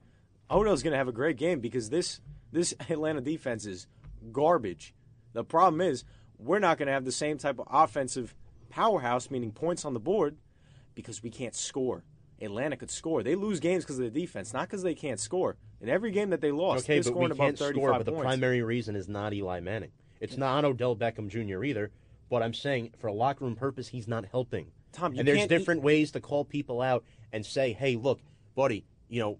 Odell's 0.49 0.83
going 0.83 0.91
to 0.91 0.97
have 0.97 1.07
a 1.07 1.13
great 1.13 1.37
game 1.37 1.61
because 1.61 1.89
this 1.89 2.19
this 2.51 2.73
Atlanta 2.89 3.21
defense 3.21 3.65
is 3.65 3.87
garbage. 4.33 4.93
The 5.31 5.45
problem 5.45 5.79
is 5.79 6.03
we're 6.37 6.59
not 6.59 6.77
going 6.77 6.87
to 6.87 6.93
have 6.93 7.05
the 7.05 7.11
same 7.13 7.37
type 7.37 7.59
of 7.59 7.67
offensive 7.71 8.35
powerhouse, 8.69 9.31
meaning 9.31 9.51
points 9.53 9.85
on 9.85 9.93
the 9.93 9.99
board, 9.99 10.35
because 10.93 11.23
we 11.23 11.29
can't 11.29 11.55
score. 11.55 12.03
Atlanta 12.41 12.75
could 12.75 12.91
score. 12.91 13.23
They 13.23 13.35
lose 13.35 13.59
games 13.59 13.83
because 13.83 13.99
of 13.99 14.11
the 14.11 14.19
defense, 14.19 14.53
not 14.53 14.67
because 14.67 14.83
they 14.83 14.95
can't 14.95 15.19
score. 15.19 15.57
In 15.79 15.89
every 15.89 16.11
game 16.11 16.29
that 16.31 16.41
they 16.41 16.51
lost, 16.51 16.85
okay, 16.85 16.99
they're 16.99 17.03
but 17.03 17.09
we 17.09 17.13
scoring 17.13 17.31
about 17.31 17.43
can't 17.45 17.59
35 17.59 17.75
score. 17.75 17.93
But 17.93 18.05
the 18.05 18.11
points. 18.11 18.25
primary 18.25 18.61
reason 18.61 18.95
is 18.95 19.07
not 19.07 19.33
Eli 19.33 19.59
Manning. 19.59 19.91
It's 20.19 20.37
not 20.37 20.65
Odell 20.65 20.95
Beckham 20.95 21.27
Jr. 21.27 21.63
either. 21.63 21.91
But 22.29 22.43
I'm 22.43 22.53
saying, 22.53 22.93
for 22.97 23.07
a 23.07 23.13
locker 23.13 23.43
room 23.43 23.55
purpose, 23.55 23.89
he's 23.89 24.07
not 24.07 24.25
helping. 24.25 24.71
Tom, 24.93 25.13
you 25.13 25.19
and 25.19 25.27
there's 25.27 25.47
different 25.47 25.81
ways 25.81 26.11
to 26.11 26.21
call 26.21 26.45
people 26.45 26.81
out 26.81 27.03
and 27.33 27.45
say, 27.45 27.73
"Hey, 27.73 27.95
look, 27.95 28.21
buddy, 28.55 28.85
you 29.09 29.19
know, 29.19 29.37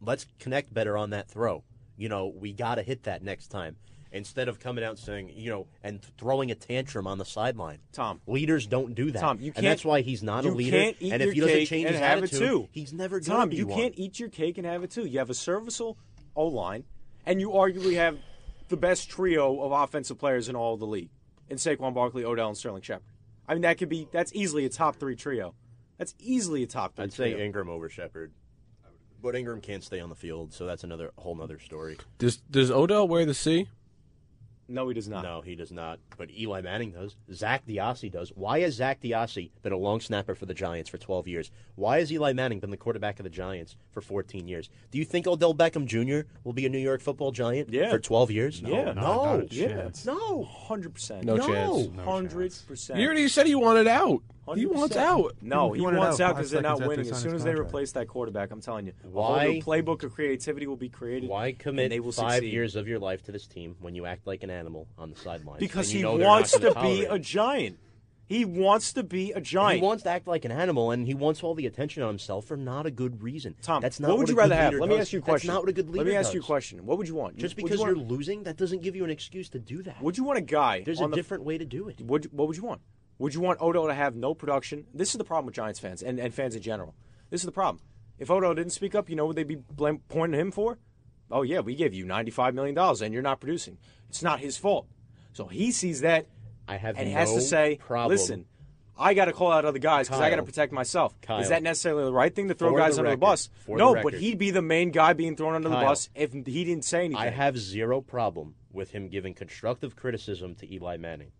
let's 0.00 0.26
connect 0.38 0.72
better 0.72 0.96
on 0.96 1.10
that 1.10 1.28
throw. 1.28 1.64
You 1.96 2.08
know, 2.08 2.26
we 2.26 2.52
got 2.52 2.76
to 2.76 2.82
hit 2.82 3.02
that 3.04 3.22
next 3.22 3.48
time." 3.48 3.76
Instead 4.14 4.48
of 4.48 4.60
coming 4.60 4.84
out 4.84 4.90
and 4.90 4.98
saying, 4.98 5.32
you 5.34 5.50
know, 5.50 5.66
and 5.82 6.00
throwing 6.18 6.50
a 6.50 6.54
tantrum 6.54 7.06
on 7.06 7.18
the 7.18 7.24
sideline. 7.24 7.78
Tom. 7.92 8.20
leaders 8.28 8.66
don't 8.66 8.94
do 8.94 9.10
that. 9.10 9.18
Tom, 9.20 9.38
you 9.40 9.46
and 9.46 9.54
can't- 9.56 9.64
that's 9.64 9.84
why 9.84 10.00
he's 10.02 10.22
not 10.22 10.44
a 10.44 10.48
you 10.48 10.54
leader. 10.54 10.76
can't 10.78 10.96
eat 11.00 11.12
and 11.12 11.20
your 11.20 11.28
if 11.30 11.34
he 11.34 11.40
doesn't 11.40 11.56
cake 11.56 11.68
change 11.68 11.86
and 11.86 11.94
his 11.96 12.00
have 12.04 12.18
attitude, 12.18 12.42
it 12.42 12.46
too. 12.46 12.68
he's 12.70 12.92
never 12.92 13.16
going 13.18 13.24
to 13.24 13.30
Tom, 13.30 13.48
be 13.50 13.56
you 13.56 13.66
one. 13.66 13.78
can't 13.78 13.94
eat 13.98 14.20
your 14.20 14.28
cake 14.28 14.56
and 14.56 14.66
have 14.66 14.82
it 14.84 14.90
too. 14.92 15.04
You 15.04 15.18
have 15.18 15.30
a 15.30 15.34
serviceable 15.34 15.98
O 16.36 16.46
line, 16.46 16.84
and 17.26 17.40
you 17.40 17.50
arguably 17.50 17.96
have 17.96 18.16
the 18.68 18.76
best 18.76 19.10
trio 19.10 19.60
of 19.60 19.72
offensive 19.72 20.16
players 20.18 20.48
in 20.48 20.54
all 20.56 20.74
of 20.74 20.80
the 20.80 20.86
league 20.86 21.10
in 21.50 21.56
Saquon 21.58 21.92
Barkley, 21.92 22.24
Odell, 22.24 22.48
and 22.48 22.56
Sterling 22.56 22.82
Shepard. 22.82 23.02
I 23.48 23.52
mean, 23.54 23.62
that 23.62 23.78
could 23.78 23.88
be 23.88 24.08
that's 24.12 24.32
easily 24.34 24.64
a 24.64 24.68
top 24.68 24.96
three 24.96 25.16
trio. 25.16 25.54
That's 25.98 26.14
easily 26.20 26.62
a 26.62 26.66
top 26.66 26.94
3 26.96 27.04
I'd 27.04 27.12
say 27.12 27.32
trio. 27.34 27.50
Engram 27.52 27.68
over 27.68 27.88
Shepard. 27.88 28.32
But 29.22 29.34
Engram 29.34 29.62
can't 29.62 29.82
stay 29.82 30.00
on 30.00 30.08
the 30.08 30.14
field, 30.14 30.52
so 30.52 30.66
that's 30.66 30.84
another 30.84 31.12
whole 31.16 31.34
nother 31.34 31.58
story. 31.58 31.98
Does 32.18 32.36
does 32.36 32.70
Odell 32.70 33.06
wear 33.08 33.24
the 33.24 33.34
C? 33.34 33.68
No, 34.66 34.88
he 34.88 34.94
does 34.94 35.08
not. 35.08 35.22
No, 35.24 35.40
he 35.42 35.54
does 35.54 35.70
not. 35.72 35.98
But 36.16 36.30
Eli 36.30 36.60
Manning 36.62 36.92
does. 36.92 37.16
Zak 37.32 37.66
DeOssie 37.66 38.10
does. 38.10 38.30
Why 38.34 38.60
has 38.60 38.74
Zak 38.74 39.00
DeOssie 39.02 39.50
been 39.62 39.72
a 39.72 39.76
long 39.76 40.00
snapper 40.00 40.34
for 40.34 40.46
the 40.46 40.54
Giants 40.54 40.88
for 40.88 40.96
12 40.98 41.28
years? 41.28 41.50
Why 41.74 41.98
has 41.98 42.10
Eli 42.12 42.32
Manning 42.32 42.60
been 42.60 42.70
the 42.70 42.76
quarterback 42.76 43.18
of 43.20 43.24
the 43.24 43.30
Giants 43.30 43.76
for 43.92 44.00
14 44.00 44.48
years? 44.48 44.70
Do 44.90 44.98
you 44.98 45.04
think 45.04 45.26
Odell 45.26 45.54
Beckham 45.54 45.86
Jr. 45.86 46.26
will 46.44 46.52
be 46.54 46.64
a 46.66 46.70
New 46.70 46.78
York 46.78 47.00
football 47.02 47.30
Giant 47.30 47.68
Yeah. 47.72 47.90
for 47.90 47.98
12 47.98 48.30
years? 48.30 48.60
Yeah. 48.60 48.68
no, 48.68 48.92
Not- 48.92 48.94
not 49.04 49.40
a 49.52 49.54
Yeah. 49.54 49.90
no. 50.06 50.44
Hundred 50.44 50.94
percent. 50.94 51.24
No 51.24 51.36
No. 51.36 51.46
chance. 51.46 51.88
No 51.96 52.02
Hundred 52.02 52.50
chance. 52.50 52.62
percent. 52.62 52.98
He 52.98 53.04
already 53.06 53.28
said 53.28 53.46
he 53.46 53.54
wanted 53.54 53.86
out. 53.86 54.22
He 54.54 54.66
wants 54.66 54.96
out. 54.96 55.36
No, 55.40 55.72
He 55.72 55.78
he, 55.78 55.84
wanted 55.84 55.98
wants 55.98 56.20
out 56.20 56.30
out 56.30 56.36
because 56.36 56.50
they're 56.50 56.62
not 56.62 56.86
winning. 56.86 57.10
As 57.10 57.20
soon 57.20 57.34
as 57.34 57.44
they 57.44 57.54
replace 57.54 57.92
that 57.92 58.08
quarterback, 58.08 58.50
I'm 58.50 58.60
telling 58.60 58.86
you, 58.86 58.92
a 59.04 59.08
Why- 59.08 59.44
whole 59.44 59.52
new 59.54 59.62
playbook 59.62 60.02
of 60.02 60.14
creativity 60.14 60.66
will 60.66 60.76
be 60.76 60.88
created. 60.88 61.28
Why 61.28 61.52
commit 61.52 61.90
they 61.90 62.00
will 62.00 62.12
five 62.12 62.34
succeed. 62.34 62.52
years 62.52 62.76
of 62.76 62.86
your 62.86 62.98
life 62.98 63.22
to 63.24 63.32
this 63.32 63.46
team 63.46 63.76
when 63.80 63.94
you 63.94 64.06
act 64.06 64.26
like 64.26 64.42
an 64.42 64.50
animal 64.50 64.86
on 64.98 65.10
the 65.10 65.16
sidelines? 65.16 65.60
Because 65.60 65.92
you 65.92 66.00
he 66.00 66.18
wants 66.18 66.56
gonna 66.58 66.74
to 66.74 66.80
be 66.82 67.04
a 67.04 67.18
giant. 67.18 67.78
He 68.26 68.46
wants 68.46 68.94
to 68.94 69.02
be 69.02 69.32
a 69.32 69.40
giant. 69.40 69.80
He 69.80 69.86
wants 69.86 70.02
to 70.04 70.08
act 70.10 70.26
like 70.26 70.46
an 70.46 70.50
animal, 70.50 70.90
and 70.92 71.06
he 71.06 71.12
wants 71.12 71.42
all 71.42 71.54
the 71.54 71.66
attention 71.66 72.02
on 72.02 72.08
himself 72.08 72.46
for 72.46 72.56
not 72.56 72.86
a 72.86 72.90
good 72.90 73.22
reason. 73.22 73.54
Tom, 73.60 73.82
that's 73.82 74.00
not 74.00 74.08
what 74.10 74.18
would 74.18 74.28
a 74.28 74.32
you 74.32 74.38
rather 74.38 74.54
have? 74.56 74.72
leader 74.72 74.80
Let 74.80 74.88
me 74.90 74.98
ask 74.98 75.12
you 75.12 75.18
a 75.18 75.22
question. 75.22 75.48
That's 75.48 75.54
not 75.54 75.62
what 75.62 75.68
a 75.68 75.72
good 75.74 75.88
leader 75.88 75.98
Let 76.04 76.06
me 76.06 76.16
ask 76.16 76.32
you 76.32 76.40
a 76.40 76.42
question. 76.42 76.86
What 76.86 76.96
would 76.96 77.06
you 77.06 77.14
want? 77.14 77.36
Just 77.36 77.56
Would 77.56 77.64
because 77.64 77.80
you 77.80 77.86
you're 77.86 77.96
losing, 77.96 78.44
that 78.44 78.56
doesn't 78.56 78.82
give 78.82 78.96
you 78.96 79.04
an 79.04 79.10
excuse 79.10 79.50
to 79.50 79.58
do 79.58 79.82
that. 79.82 80.00
would 80.02 80.16
you 80.16 80.24
want 80.24 80.38
a 80.38 80.42
guy? 80.42 80.82
There's 80.82 81.00
on 81.00 81.06
a 81.06 81.10
the, 81.10 81.16
different 81.16 81.44
way 81.44 81.58
to 81.58 81.66
do 81.66 81.88
it. 81.88 82.00
Would, 82.00 82.32
what 82.32 82.48
would 82.48 82.56
you 82.56 82.62
want? 82.62 82.80
Would 83.18 83.34
you 83.34 83.40
want 83.40 83.60
Odo 83.60 83.86
to 83.86 83.94
have 83.94 84.16
no 84.16 84.34
production? 84.34 84.86
This 84.92 85.10
is 85.10 85.18
the 85.18 85.24
problem 85.24 85.46
with 85.46 85.54
Giants 85.54 85.78
fans 85.78 86.02
and, 86.02 86.18
and 86.18 86.34
fans 86.34 86.56
in 86.56 86.62
general. 86.62 86.94
This 87.30 87.40
is 87.40 87.46
the 87.46 87.52
problem. 87.52 87.80
If 88.18 88.30
Odo 88.30 88.54
didn't 88.54 88.72
speak 88.72 88.94
up, 88.94 89.08
you 89.08 89.16
know 89.16 89.26
what 89.26 89.36
they'd 89.36 89.46
be 89.46 89.56
blame, 89.56 90.00
pointing 90.08 90.40
him 90.40 90.50
for? 90.50 90.78
Oh 91.30 91.42
yeah, 91.42 91.60
we 91.60 91.74
gave 91.74 91.94
you 91.94 92.04
ninety-five 92.04 92.54
million 92.54 92.74
dollars 92.74 93.02
and 93.02 93.12
you're 93.12 93.22
not 93.22 93.40
producing. 93.40 93.78
It's 94.08 94.22
not 94.22 94.40
his 94.40 94.56
fault. 94.56 94.86
So 95.32 95.46
he 95.46 95.72
sees 95.72 96.02
that 96.02 96.26
I 96.68 96.76
have 96.76 96.96
and 96.98 97.10
no 97.10 97.18
has 97.18 97.32
to 97.32 97.40
say, 97.40 97.76
problem. 97.76 98.10
"Listen, 98.10 98.44
I 98.96 99.14
got 99.14 99.24
to 99.24 99.32
call 99.32 99.50
out 99.50 99.64
other 99.64 99.78
guys 99.78 100.06
because 100.06 100.20
I 100.20 100.30
got 100.30 100.36
to 100.36 100.42
protect 100.42 100.72
myself." 100.72 101.20
Kyle. 101.22 101.40
Is 101.40 101.48
that 101.48 101.62
necessarily 101.62 102.04
the 102.04 102.12
right 102.12 102.32
thing 102.32 102.48
to 102.48 102.54
throw 102.54 102.76
guys 102.76 102.96
the 102.96 103.00
under 103.00 103.10
record. 103.10 103.20
the 103.20 103.26
bus? 103.26 103.50
For 103.66 103.78
the 103.78 103.84
no, 103.84 104.02
but 104.02 104.14
he'd 104.14 104.38
be 104.38 104.50
the 104.50 104.62
main 104.62 104.90
guy 104.90 105.12
being 105.12 105.34
thrown 105.34 105.54
under 105.54 105.68
the 105.68 105.74
bus 105.76 106.08
if 106.14 106.32
he 106.32 106.64
didn't 106.64 106.84
say 106.84 107.06
anything. 107.06 107.16
I 107.16 107.30
have 107.30 107.58
zero 107.58 108.00
problem 108.00 108.54
with 108.70 108.90
him 108.90 109.08
giving 109.08 109.34
constructive 109.34 109.96
criticism 109.96 110.54
to 110.56 110.72
Eli 110.72 110.98
Manning. 110.98 111.32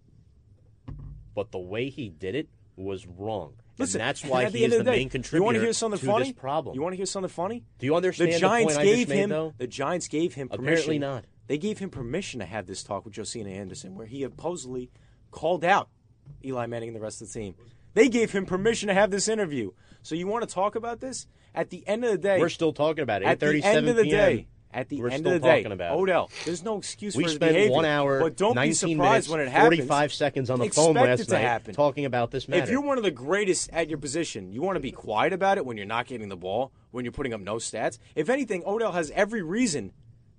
But 1.34 1.50
the 1.52 1.58
way 1.58 1.88
he 1.88 2.08
did 2.08 2.34
it 2.34 2.48
was 2.76 3.06
wrong. 3.06 3.54
Listen, 3.78 4.00
and 4.00 4.08
that's 4.08 4.24
why 4.24 4.44
the 4.48 4.58
he 4.58 4.64
is 4.64 4.72
the 4.72 4.78
the 4.78 4.84
day, 4.84 4.90
main 4.98 5.08
contributor 5.08 5.38
You 5.38 5.44
want 5.44 5.56
to 5.56 5.60
hear 5.62 5.72
something 5.72 5.98
funny? 6.00 6.26
this 6.26 6.32
problem. 6.32 6.74
You 6.76 6.82
want 6.82 6.92
to 6.92 6.96
hear 6.96 7.06
something 7.06 7.28
funny? 7.28 7.64
do 7.78 7.86
you 7.86 7.94
understand 7.96 8.32
the 8.32 8.38
Giants 8.38 8.74
the 8.74 8.78
point 8.78 8.88
I 8.88 8.94
gave 8.96 9.08
made, 9.08 9.18
him 9.18 9.30
though? 9.30 9.54
the 9.58 9.66
Giants 9.66 10.08
gave 10.08 10.34
him 10.34 10.48
permission. 10.48 10.64
Apparently 10.72 10.98
not. 11.00 11.24
They 11.48 11.58
gave 11.58 11.78
him 11.78 11.90
permission 11.90 12.40
to 12.40 12.46
have 12.46 12.66
this 12.66 12.82
talk 12.84 13.04
with 13.04 13.14
Josina 13.16 13.50
Anderson, 13.50 13.94
where 13.96 14.06
he 14.06 14.22
supposedly 14.22 14.90
called 15.30 15.64
out 15.64 15.88
Eli 16.44 16.66
Manning 16.66 16.88
and 16.90 16.96
the 16.96 17.00
rest 17.00 17.20
of 17.20 17.28
the 17.32 17.34
team. 17.38 17.54
They 17.94 18.08
gave 18.08 18.32
him 18.32 18.46
permission 18.46 18.88
to 18.88 18.94
have 18.94 19.10
this 19.10 19.28
interview. 19.28 19.70
So 20.02 20.14
you 20.14 20.26
want 20.26 20.48
to 20.48 20.52
talk 20.54 20.74
about 20.74 21.00
this? 21.00 21.26
At 21.54 21.70
the 21.70 21.86
end 21.86 22.04
of 22.04 22.10
the 22.10 22.18
day, 22.18 22.38
We're 22.40 22.48
still 22.48 22.72
talking 22.72 23.02
about 23.02 23.22
it. 23.22 23.26
at 23.26 23.38
the 23.40 23.62
end 23.62 23.88
of 23.88 23.96
the 23.96 24.02
PM. 24.04 24.10
day, 24.36 24.46
at 24.74 24.88
the 24.88 25.00
We're 25.00 25.08
end 25.08 25.26
of 25.26 25.32
the 25.32 25.38
day. 25.38 25.64
Odell, 25.90 26.30
there's 26.44 26.62
no 26.62 26.76
excuse 26.78 27.16
We 27.16 27.22
for 27.24 27.28
his 27.28 27.36
spent 27.36 27.52
behavior. 27.52 27.72
one 27.74 27.84
hour, 27.84 28.20
but 28.20 28.36
don't 28.36 28.54
19 28.56 28.70
be 28.70 28.74
surprised 28.74 28.98
minutes, 28.98 29.28
when 29.28 29.40
it 29.40 29.48
happens. 29.48 29.76
45 29.76 30.12
seconds 30.12 30.50
on 30.50 30.58
the 30.58 30.66
Expect 30.66 30.86
phone 30.86 30.94
last 30.96 31.30
night 31.30 31.40
happen. 31.40 31.74
talking 31.74 32.04
about 32.04 32.30
this 32.30 32.48
matter. 32.48 32.62
If 32.64 32.70
you're 32.70 32.80
one 32.82 32.98
of 32.98 33.04
the 33.04 33.10
greatest 33.10 33.70
at 33.72 33.88
your 33.88 33.98
position, 33.98 34.52
you 34.52 34.60
want 34.60 34.76
to 34.76 34.80
be 34.80 34.90
quiet 34.90 35.32
about 35.32 35.56
it 35.58 35.64
when 35.64 35.76
you're 35.76 35.86
not 35.86 36.06
getting 36.06 36.28
the 36.28 36.36
ball, 36.36 36.72
when 36.90 37.04
you're 37.04 37.12
putting 37.12 37.32
up 37.32 37.40
no 37.40 37.56
stats. 37.56 37.98
If 38.14 38.28
anything, 38.28 38.62
Odell 38.66 38.92
has 38.92 39.10
every 39.12 39.42
reason 39.42 39.92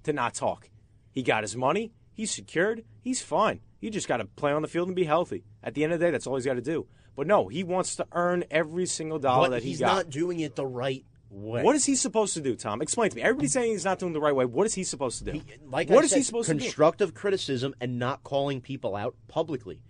to 0.04 0.14
not 0.14 0.34
talk. 0.34 0.70
He 1.12 1.24
got 1.24 1.44
his 1.44 1.56
money, 1.56 1.94
he's 2.14 2.32
secured, 2.32 2.84
he's 3.02 3.22
fine. 3.22 3.62
He 3.80 3.90
just 3.90 4.08
got 4.08 4.18
to 4.18 4.26
play 4.26 4.52
on 4.52 4.62
the 4.62 4.68
field 4.68 4.88
and 4.90 4.96
be 4.96 5.04
healthy. 5.06 5.44
At 5.64 5.76
the 5.76 5.84
end 5.84 5.94
of 5.94 6.00
the 6.00 6.06
day, 6.06 6.12
that's 6.12 6.28
all 6.28 6.36
he's 6.36 6.46
got 6.46 6.56
to 6.56 6.62
do. 6.62 6.88
But 7.16 7.28
no, 7.28 7.48
he 7.48 7.64
wants 7.64 7.96
to 7.98 8.08
earn 8.12 8.44
every 8.52 8.86
single 8.86 9.20
dollar 9.20 9.48
but 9.48 9.52
that 9.52 9.64
he 9.64 9.70
he's 9.70 9.80
got. 9.80 9.88
He's 9.88 9.96
not 10.06 10.10
doing 10.10 10.40
it 10.42 10.56
the 10.56 10.66
right 10.66 11.06
way. 11.30 11.64
What 11.64 11.76
is 11.76 11.86
he 11.86 11.96
supposed 11.96 12.34
to 12.36 12.42
do, 12.42 12.56
Tom? 12.56 12.82
Explain 12.82 13.10
to 13.10 13.16
me. 13.16 13.22
Everybody's 13.22 13.54
saying 13.54 13.72
he's 13.72 13.86
not 13.86 14.00
doing 14.00 14.14
the 14.14 14.22
right 14.22 14.36
way. 14.36 14.46
What 14.46 14.66
is 14.66 14.74
he 14.74 14.84
supposed 14.84 15.20
to 15.20 15.26
do? 15.26 15.32
He- 15.34 15.44
like 15.70 15.90
what 15.90 16.02
I 16.02 16.06
is 16.06 16.12
said, 16.12 16.18
he 16.18 16.24
supposed 16.24 16.48
to 16.50 16.56
do? 16.56 16.60
constructive 16.62 17.14
criticism 17.14 17.76
and 17.82 18.00
not 18.00 18.24
calling 18.24 18.62
people 18.62 18.96
out 18.96 19.16
publicly 19.28 19.82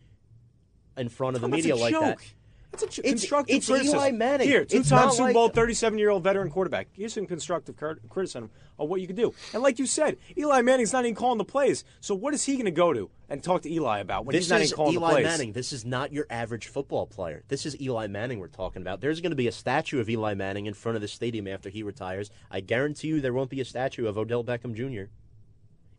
in 0.98 1.10
front 1.10 1.36
of 1.36 1.41
the 1.41 1.48
Tom, 1.48 1.52
that's 1.52 1.64
media 1.64 1.76
a 1.76 1.82
like 1.82 1.91
joke. 1.91 2.02
that. 2.20 2.34
That's 2.81 2.97
a 2.97 3.02
It's- 3.02 3.11
constructive 3.22 3.56
it's 3.56 3.69
Eli 3.69 3.77
criticism. 3.80 4.18
Manning. 4.18 4.47
Here, 4.47 4.65
two-time 4.65 5.11
Super 5.11 5.23
like- 5.23 5.34
Bowl, 5.34 5.49
37-year-old 5.49 6.23
veteran 6.23 6.49
quarterback. 6.49 6.88
Here's 6.91 7.14
some 7.14 7.26
constructive 7.26 7.76
criticism 8.10 8.49
of 8.77 8.89
what 8.89 8.99
you 8.99 9.07
can 9.07 9.15
do. 9.15 9.34
And 9.53 9.64
like 9.64 9.80
you 9.80 9.85
said, 9.85 10.18
Eli 10.38 10.61
Manning's 10.61 10.91
not 10.91 11.06
even 11.06 11.15
calling 11.15 11.38
the 11.38 11.45
plays. 11.45 11.84
So 12.02 12.14
what 12.14 12.34
is 12.34 12.43
he 12.43 12.53
going 12.56 12.65
to 12.65 12.72
go 12.72 12.91
to 12.93 13.10
and 13.30 13.41
talk 13.41 13.61
to 13.61 13.72
Eli 13.72 13.99
about 13.99 14.26
when 14.26 14.34
This 14.35 14.45
he's 14.45 14.49
not 14.52 14.61
even 14.61 14.76
calling 14.76 14.93
Eli 14.95 15.07
the 15.07 15.14
plays? 15.14 15.26
eli 15.26 15.31
Manning. 15.31 15.52
This 15.53 15.72
is 15.72 15.85
not 15.85 16.11
your 16.11 16.26
average 16.30 16.68
football 16.68 17.06
player. 17.07 17.43
This 17.47 17.65
is 17.65 17.80
Eli 17.81 18.07
Manning 18.07 18.39
we're 18.39 18.47
talking 18.47 18.81
about. 18.81 18.99
There's 18.99 19.22
going 19.22 19.31
to 19.31 19.35
be 19.38 19.47
a 19.47 19.52
statue 19.53 19.99
of 20.02 20.10
Eli 20.10 20.34
Manning 20.34 20.65
in 20.65 20.73
front 20.73 20.95
of 20.97 21.02
the 21.02 21.07
stadium 21.07 21.47
after 21.47 21.69
he 21.69 21.81
retires. 21.84 22.30
I 22.52 22.60
guarantee 22.60 23.07
you 23.07 23.22
there 23.22 23.34
won't 23.34 23.49
be 23.49 23.61
a 23.61 23.65
statue 23.65 24.07
of 24.07 24.18
Odell 24.18 24.43
Beckham 24.43 24.73
Jr. 24.76 25.10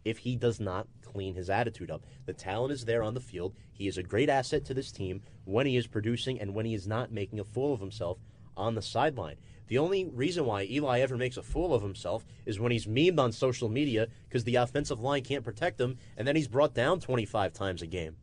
if 0.06 0.18
he 0.18 0.36
does 0.36 0.60
not 0.60 0.86
clean 1.02 1.34
his 1.34 1.50
attitude 1.50 1.90
up. 1.90 2.06
The 2.26 2.32
talent 2.32 2.72
is 2.72 2.84
there 2.84 3.02
on 3.02 3.14
the 3.14 3.20
field. 3.20 3.54
He 3.72 3.88
is 3.88 3.98
a 3.98 4.02
great 4.02 4.28
asset 4.28 4.64
to 4.66 4.74
this 4.74 4.92
team 4.92 5.20
when 5.44 5.66
he 5.66 5.76
is 5.76 5.88
producing 5.88 6.40
and 6.40 6.54
when 6.54 6.64
he 6.64 6.74
is 6.74 6.86
not 6.86 7.10
making 7.10 7.40
a 7.40 7.44
fool 7.44 7.74
of 7.74 7.80
himself 7.80 8.18
on 8.56 8.76
the 8.76 8.82
sideline. 8.82 9.36
The 9.66 9.78
only 9.78 10.04
reason 10.04 10.46
why 10.46 10.62
Eli 10.62 11.00
ever 11.00 11.16
makes 11.16 11.36
a 11.36 11.42
fool 11.42 11.74
of 11.74 11.82
himself 11.82 12.24
is 12.44 12.60
when 12.60 12.70
he's 12.70 12.86
memed 12.86 13.18
on 13.18 13.32
social 13.32 13.68
media 13.68 14.06
because 14.28 14.44
the 14.44 14.54
offensive 14.56 15.00
line 15.00 15.22
can't 15.22 15.42
protect 15.42 15.80
him, 15.80 15.98
and 16.16 16.26
then 16.26 16.36
he's 16.36 16.46
brought 16.46 16.72
down 16.72 17.00
25 17.00 17.52
times 17.52 17.82
a 17.82 17.86
game. 17.86 18.14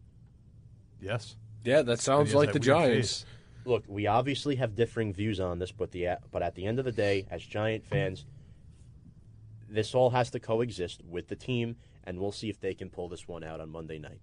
Yes. 1.01 1.35
Yeah, 1.65 1.81
that 1.81 1.99
sounds 1.99 2.34
like 2.34 2.47
that 2.47 2.53
the 2.53 2.60
Giants. 2.60 3.23
face. 3.23 3.26
Look, 3.65 3.84
we 3.88 4.07
obviously 4.07 4.55
have 4.55 4.76
differing 4.76 5.14
views 5.14 5.41
on 5.41 5.60
this, 5.60 5.72
but 5.72 5.91
the 5.91 6.18
but 6.31 6.41
at 6.41 6.55
the 6.55 6.65
end 6.65 6.80
of 6.80 6.85
the 6.85 6.91
day, 6.91 7.26
as 7.30 7.43
Giant 7.43 7.85
fans, 7.85 8.26
this 9.73 9.95
all 9.95 10.11
has 10.11 10.29
to 10.31 10.39
coexist 10.39 11.03
with 11.03 11.27
the 11.27 11.35
team, 11.35 11.75
and 12.03 12.19
we'll 12.19 12.31
see 12.31 12.49
if 12.49 12.61
they 12.61 12.73
can 12.73 12.89
pull 12.89 13.09
this 13.09 13.27
one 13.27 13.43
out 13.43 13.59
on 13.59 13.69
Monday 13.69 13.97
night. 13.97 14.21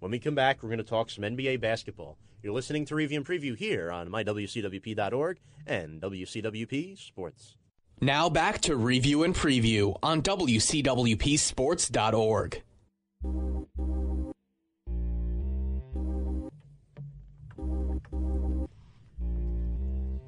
When 0.00 0.10
we 0.10 0.18
come 0.18 0.34
back, 0.34 0.62
we're 0.62 0.68
going 0.68 0.78
to 0.78 0.84
talk 0.84 1.08
some 1.10 1.24
NBA 1.24 1.60
basketball. 1.60 2.18
You're 2.42 2.52
listening 2.52 2.84
to 2.86 2.94
Review 2.94 3.18
and 3.18 3.26
Preview 3.26 3.56
here 3.56 3.90
on 3.90 4.08
mywcwp.org 4.08 5.38
and 5.66 6.00
WCWP 6.00 6.98
Sports. 6.98 7.56
Now 8.00 8.28
back 8.28 8.60
to 8.62 8.76
review 8.76 9.24
and 9.24 9.34
preview 9.34 9.96
on 10.02 10.22
WCWPSports.org. 10.22 12.62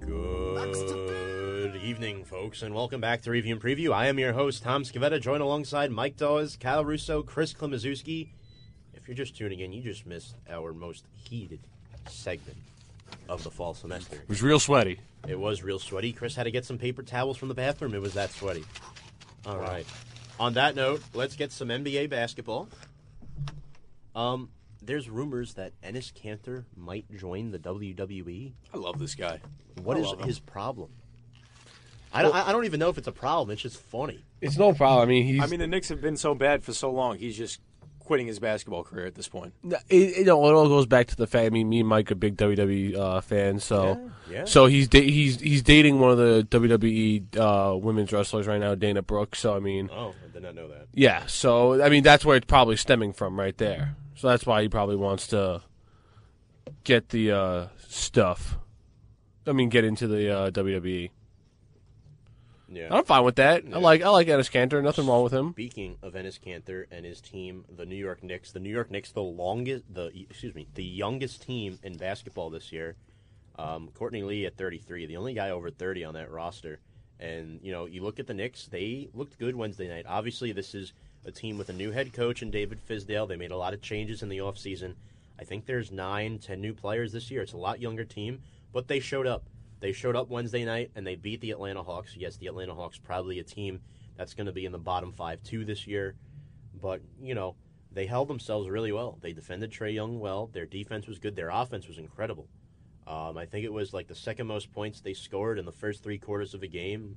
Good 0.01 0.55
evening, 2.03 2.25
folks, 2.25 2.63
and 2.63 2.75
welcome 2.75 2.99
back 2.99 3.21
to 3.21 3.31
Review 3.31 3.53
and 3.53 3.63
Preview. 3.63 3.93
I 3.93 4.07
am 4.07 4.19
your 4.19 4.33
host, 4.33 4.63
Tom 4.63 4.85
Scavetta, 4.85 5.21
joined 5.21 5.43
alongside 5.43 5.91
Mike 5.91 6.17
Dawes, 6.17 6.57
Kyle 6.59 6.83
Russo, 6.83 7.23
Chris 7.23 7.53
Klimaszewski. 7.53 8.31
If 8.95 9.07
you're 9.07 9.15
just 9.15 9.37
tuning 9.37 9.61
in, 9.61 9.71
you 9.71 9.83
just 9.83 10.07
missed 10.07 10.35
our 10.49 10.73
most 10.73 11.05
heated 11.13 11.61
segment 12.09 12.57
of 13.29 13.45
the 13.45 13.51
fall 13.51 13.75
semester. 13.75 14.17
It 14.17 14.29
was 14.31 14.43
real 14.43 14.59
sweaty. 14.59 15.01
It 15.29 15.39
was 15.39 15.63
real 15.63 15.79
sweaty. 15.79 16.15
Chris 16.15 16.35
had 16.35 16.45
to 16.45 16.51
get 16.51 16.65
some 16.65 16.79
paper 16.79 17.03
towels 17.03 17.37
from 17.37 17.49
the 17.49 17.55
bathroom. 17.55 17.95
It 17.95 18.01
was 18.01 18.15
that 18.15 18.31
sweaty. 18.31 18.65
All 19.45 19.59
right. 19.59 19.85
On 20.39 20.55
that 20.55 20.75
note, 20.75 21.03
let's 21.13 21.37
get 21.37 21.53
some 21.53 21.69
NBA 21.69 22.09
basketball. 22.09 22.71
Um, 24.15 24.49
there's 24.81 25.11
rumors 25.11 25.53
that 25.55 25.79
Enes 25.83 26.15
Kanter 26.15 26.65
might 26.75 27.15
join 27.15 27.51
the 27.51 27.59
WWE. 27.59 28.55
I 28.73 28.77
love 28.79 28.99
this 28.99 29.15
guy. 29.15 29.41
What 29.83 29.99
I 29.99 30.01
is 30.01 30.07
love 30.07 30.21
him. 30.21 30.27
his 30.27 30.39
problem? 30.41 30.93
I 32.13 32.23
don't, 32.23 32.35
I 32.35 32.53
don't 32.53 32.65
even 32.65 32.81
know 32.81 32.89
if 32.89 32.99
it's 32.99 33.09
a 33.09 33.13
problem. 33.13 33.51
It's 33.53 33.63
just 33.63 33.77
funny. 33.81 34.25
It's 34.41 34.57
no 34.59 34.73
problem. 34.73 35.07
I 35.07 35.11
mean, 35.11 35.25
he's. 35.25 35.43
I 35.43 35.47
mean, 35.47 35.61
the 35.61 35.67
Knicks 35.67 35.89
have 35.91 36.01
been 36.01 36.17
so 36.17 36.35
bad 36.35 36.63
for 36.65 36.73
so 36.73 36.91
long. 36.91 37.19
He's 37.19 37.37
just 37.37 37.61
quitting 38.01 38.27
his 38.27 38.41
basketball 38.41 38.83
career 38.83 39.07
at 39.07 39.15
this 39.15 39.29
point. 39.29 39.55
it, 39.89 40.19
you 40.19 40.25
know, 40.25 40.45
it 40.49 40.53
all 40.53 40.67
goes 40.67 40.87
back 40.87 41.07
to 41.07 41.15
the 41.17 41.29
fact. 41.29 41.47
I 41.47 41.51
mean, 41.51 41.69
me 41.69 41.79
and 41.81 41.89
Mike 41.89 42.11
are 42.11 42.17
big 42.17 42.37
WWE 42.37 42.97
uh, 42.99 43.21
fans, 43.21 43.63
so 43.63 44.11
Yeah, 44.29 44.35
yeah. 44.39 44.45
so 44.47 44.67
he's 44.67 44.89
da- 44.89 45.09
he's 45.09 45.39
he's 45.41 45.63
dating 45.63 46.01
one 46.01 46.11
of 46.11 46.19
the 46.19 46.45
WWE 46.51 47.37
uh, 47.37 47.77
women's 47.77 48.13
wrestlers 48.13 48.49
right 48.49 48.59
now, 48.59 48.75
Dana 48.75 49.03
Brooke. 49.03 49.37
So 49.37 49.55
I 49.55 49.61
mean, 49.61 49.89
Oh, 49.93 50.13
I 50.29 50.33
did 50.33 50.43
not 50.43 50.57
know 50.57 50.67
that. 50.69 50.89
yeah. 50.93 51.27
So 51.27 51.81
I 51.81 51.89
mean, 51.89 52.03
that's 52.03 52.25
where 52.25 52.37
it's 52.37 52.47
probably 52.47 52.75
stemming 52.77 53.13
from, 53.13 53.39
right 53.39 53.57
there. 53.57 53.95
So 54.17 54.27
that's 54.29 54.45
why 54.45 54.63
he 54.63 54.69
probably 54.69 54.97
wants 54.97 55.29
to 55.29 55.63
get 56.83 57.11
the 57.11 57.31
uh, 57.33 57.67
stuff. 57.89 58.59
I 59.47 59.53
mean, 59.53 59.69
get 59.69 59.85
into 59.85 60.09
the 60.09 60.37
uh, 60.37 60.51
WWE. 60.51 61.11
Yeah. 62.71 62.89
I'm 62.91 63.05
fine 63.05 63.25
with 63.25 63.37
that. 63.37 63.67
Yeah. 63.67 63.77
I 63.77 63.79
like 63.81 64.03
I 64.03 64.09
like 64.11 64.29
Enes 64.29 64.51
Kanter. 64.51 64.83
Nothing 64.83 65.07
wrong 65.07 65.25
with 65.25 65.33
him. 65.33 65.53
Speaking 65.53 65.97
of 66.03 66.15
Enes 66.15 66.39
Kanter 66.41 66.87
and 66.91 67.05
his 67.05 67.21
team, 67.21 67.65
the 67.69 67.85
New 67.85 67.97
York 67.97 68.23
Knicks, 68.23 68.53
the 68.53 68.61
New 68.61 68.71
York 68.71 68.91
Knicks, 68.91 69.11
the 69.11 69.23
longest, 69.23 69.85
the 69.93 70.07
excuse 70.29 70.55
me, 70.55 70.69
the 70.75 70.85
youngest 70.85 71.43
team 71.43 71.79
in 71.83 71.97
basketball 71.97 72.51
this 72.51 72.73
year. 72.73 72.97
Um, 73.59 73.91
Courtney 73.95 74.23
Lee 74.23 74.47
at 74.47 74.57
33, 74.57 75.07
the 75.07 75.17
only 75.17 75.35
guy 75.35 75.51
over 75.51 75.71
30 75.71 76.05
on 76.05 76.15
that 76.15 76.31
roster. 76.31 76.79
And 77.19 77.61
you 77.63 77.73
know, 77.73 77.85
you 77.87 78.03
look 78.03 78.19
at 78.19 78.27
the 78.27 78.35
Knicks; 78.35 78.67
they 78.67 79.09
looked 79.13 79.39
good 79.39 79.57
Wednesday 79.57 79.89
night. 79.89 80.07
Obviously, 80.09 80.53
this 80.53 80.75
is 80.75 80.93
a 81.27 81.31
team 81.33 81.59
with 81.59 81.69
a 81.69 81.75
new 81.75 81.91
head 81.91 82.13
coach 82.13 82.41
and 82.41 82.51
David 82.51 82.79
Fizdale. 82.89 83.29
They 83.29 83.37
made 83.37 83.51
a 83.51 83.57
lot 83.57 83.75
of 83.75 83.83
changes 83.83 84.23
in 84.23 84.29
the 84.29 84.39
offseason. 84.39 84.95
I 85.39 85.45
think 85.45 85.67
there's 85.67 85.91
nine, 85.91 86.39
ten 86.39 86.61
new 86.61 86.73
players 86.73 87.13
this 87.13 87.31
year. 87.31 87.43
It's 87.43 87.53
a 87.53 87.59
lot 87.59 87.81
younger 87.81 88.05
team, 88.05 88.41
but 88.73 88.89
they 88.89 89.01
showed 89.01 89.27
up. 89.27 89.45
They 89.81 89.93
showed 89.93 90.17
up 90.17 90.29
Wednesday 90.29 90.65
night 90.65 90.91
and 90.95 91.07
they 91.07 91.17
beat 91.17 91.41
the 91.41 91.51
Atlanta 91.51 91.83
Hawks. 91.83 92.15
Yes, 92.17 92.37
the 92.37 92.47
Atlanta 92.47 92.75
Hawks 92.75 92.99
probably 92.99 93.39
a 93.39 93.45
team 93.45 93.81
that's 94.17 94.35
going 94.35 94.47
to 94.47 94.53
be 94.53 94.67
in 94.67 94.73
the 94.73 94.79
bottom 94.79 95.13
five 95.13 95.43
too 95.43 95.65
this 95.65 95.87
year, 95.87 96.15
but 96.81 97.01
you 97.21 97.35
know 97.35 97.57
they 97.93 98.07
held 98.07 98.29
themselves 98.29 98.69
really 98.69 98.93
well. 98.93 99.19
They 99.21 99.33
defended 99.33 99.73
Trae 99.73 99.95
Young 99.95 100.21
well. 100.21 100.49
Their 100.53 100.67
defense 100.67 101.07
was 101.07 101.19
good. 101.19 101.35
Their 101.35 101.51
offense 101.51 101.89
was 101.89 101.99
incredible. 101.99 102.49
Um, 103.07 103.37
I 103.37 103.47
think 103.47 103.65
it 103.65 103.73
was 103.73 103.93
like 103.93 104.07
the 104.07 104.15
second 104.15 104.47
most 104.47 104.73
points 104.73 105.01
they 105.01 105.15
scored 105.15 105.59
in 105.59 105.65
the 105.65 105.73
first 105.73 106.03
three 106.03 106.19
quarters 106.19 106.55
of 106.55 106.63
a 106.63 106.69
game 106.69 107.17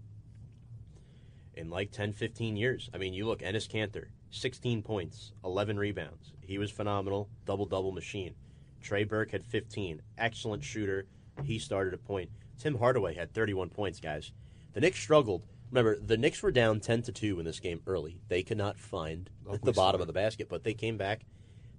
in 1.56 1.69
like 1.69 1.91
10, 1.91 2.14
15 2.14 2.56
years. 2.56 2.90
I 2.94 2.98
mean, 2.98 3.14
you 3.14 3.27
look, 3.27 3.41
Enes 3.41 3.69
Kanter, 3.69 4.07
16 4.31 4.81
points, 4.81 5.34
11 5.44 5.77
rebounds. 5.77 6.34
He 6.41 6.57
was 6.57 6.72
phenomenal, 6.72 7.30
double 7.45 7.65
double 7.65 7.91
machine. 7.91 8.34
Trey 8.81 9.03
Burke 9.03 9.31
had 9.31 9.45
15, 9.45 10.02
excellent 10.18 10.64
shooter. 10.64 11.06
He 11.44 11.60
started 11.60 11.94
a 11.94 11.98
point. 11.98 12.30
Tim 12.59 12.77
Hardaway 12.77 13.15
had 13.15 13.34
31 13.34 13.69
points, 13.69 13.99
guys. 13.99 14.31
The 14.73 14.81
Knicks 14.81 14.99
struggled. 14.99 15.45
Remember, 15.71 15.97
the 15.99 16.17
Knicks 16.17 16.43
were 16.43 16.51
down 16.51 16.80
10 16.80 17.03
to 17.03 17.11
2 17.11 17.39
in 17.39 17.45
this 17.45 17.59
game 17.59 17.81
early. 17.88 18.19
They 18.27 18.43
could 18.43 18.57
not 18.57 18.80
find 18.80 19.30
Ugly 19.45 19.59
the 19.63 19.73
bottom 19.73 20.01
of 20.01 20.07
the 20.07 20.13
basket, 20.13 20.47
but 20.49 20.63
they 20.63 20.73
came 20.73 20.97
back. 20.97 21.25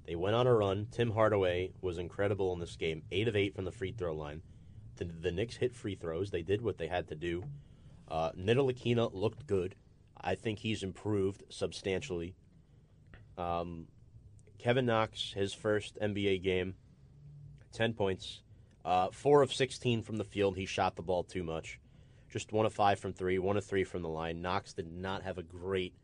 They 0.06 0.16
went 0.16 0.36
on 0.36 0.46
a 0.46 0.55
run. 0.55 0.88
Tim 0.90 1.12
Hardaway 1.12 1.72
was 1.80 1.98
incredible 1.98 2.52
in 2.52 2.60
this 2.60 2.76
game, 2.76 3.02
8 3.10 3.28
of 3.28 3.36
8 3.36 3.55
from 3.55 3.64
the 3.64 3.72
free 3.72 3.92
throw 3.92 4.14
line. 4.14 4.42
The, 4.96 5.05
the 5.05 5.32
Knicks 5.32 5.56
hit 5.56 5.74
free 5.74 5.94
throws. 5.94 6.30
They 6.30 6.42
did 6.42 6.60
what 6.60 6.78
they 6.78 6.88
had 6.88 7.09
to 7.09 7.14
do. 7.14 7.44
Uh, 8.09 8.30
looked 8.36 9.46
good. 9.46 9.74
I 10.20 10.34
think 10.34 10.59
he's 10.59 10.82
improved 10.82 11.42
substantially. 11.48 12.34
Um, 13.36 13.86
Kevin 14.59 14.86
Knox, 14.86 15.32
his 15.34 15.52
first 15.52 15.98
NBA 16.01 16.42
game, 16.42 16.74
10 17.72 17.94
points. 17.94 18.40
Uh, 18.85 19.09
4 19.11 19.43
of 19.43 19.52
16 19.52 20.02
from 20.02 20.16
the 20.16 20.24
field. 20.24 20.56
He 20.56 20.66
shot 20.66 20.97
the 20.97 21.02
ball 21.02 21.24
too 21.24 21.43
much. 21.43 21.81
Just 22.28 22.52
1 22.52 22.66
of 22.66 22.73
5 22.73 22.98
from 22.98 23.12
3, 23.12 23.39
1 23.39 23.56
of 23.56 23.65
3 23.65 23.85
from 23.85 24.02
the 24.02 24.09
line. 24.09 24.43
Knox 24.43 24.73
did 24.73 24.93
not 24.93 25.23
have 25.23 25.39
a 25.39 25.43
great 25.43 25.94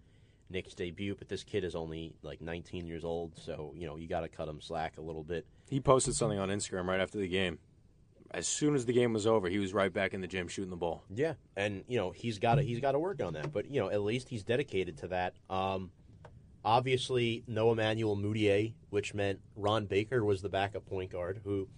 Knicks 0.48 0.74
debut, 0.74 1.14
but 1.14 1.28
this 1.28 1.44
kid 1.44 1.64
is 1.64 1.74
only 1.74 2.14
like 2.22 2.40
19 2.40 2.86
years 2.86 3.04
old, 3.04 3.32
so, 3.36 3.72
you 3.76 3.86
know, 3.86 3.96
you 3.96 4.08
got 4.08 4.20
to 4.20 4.28
cut 4.28 4.48
him 4.48 4.60
slack 4.60 4.98
a 4.98 5.00
little 5.00 5.22
bit. 5.22 5.46
He 5.68 5.80
posted 5.80 6.14
something 6.14 6.38
on 6.38 6.48
Instagram 6.48 6.86
right 6.86 7.00
after 7.00 7.18
the 7.18 7.28
game. 7.28 7.58
As 8.32 8.46
soon 8.46 8.74
as 8.74 8.86
the 8.86 8.92
game 8.92 9.12
was 9.12 9.26
over, 9.26 9.48
he 9.48 9.58
was 9.58 9.74
right 9.74 9.92
back 9.92 10.14
in 10.14 10.20
the 10.20 10.26
gym 10.28 10.46
shooting 10.48 10.70
the 10.70 10.76
ball. 10.76 11.02
Yeah, 11.12 11.34
and 11.56 11.82
you 11.88 11.98
know 11.98 12.12
he's 12.12 12.38
got 12.38 12.56
to 12.56 12.62
he's 12.62 12.78
got 12.78 12.92
to 12.92 12.98
work 13.00 13.20
on 13.20 13.32
that. 13.32 13.52
But 13.52 13.68
you 13.68 13.80
know 13.80 13.90
at 13.90 14.02
least 14.02 14.28
he's 14.28 14.44
dedicated 14.44 14.98
to 14.98 15.08
that. 15.08 15.34
Um, 15.48 15.90
obviously 16.64 17.42
no 17.46 17.72
Emmanuel 17.72 18.16
Mudiay, 18.16 18.74
which 18.90 19.14
meant 19.14 19.40
Ron 19.56 19.86
Baker 19.86 20.24
was 20.24 20.42
the 20.42 20.48
backup 20.48 20.86
point 20.86 21.10
guard, 21.10 21.40
who 21.42 21.68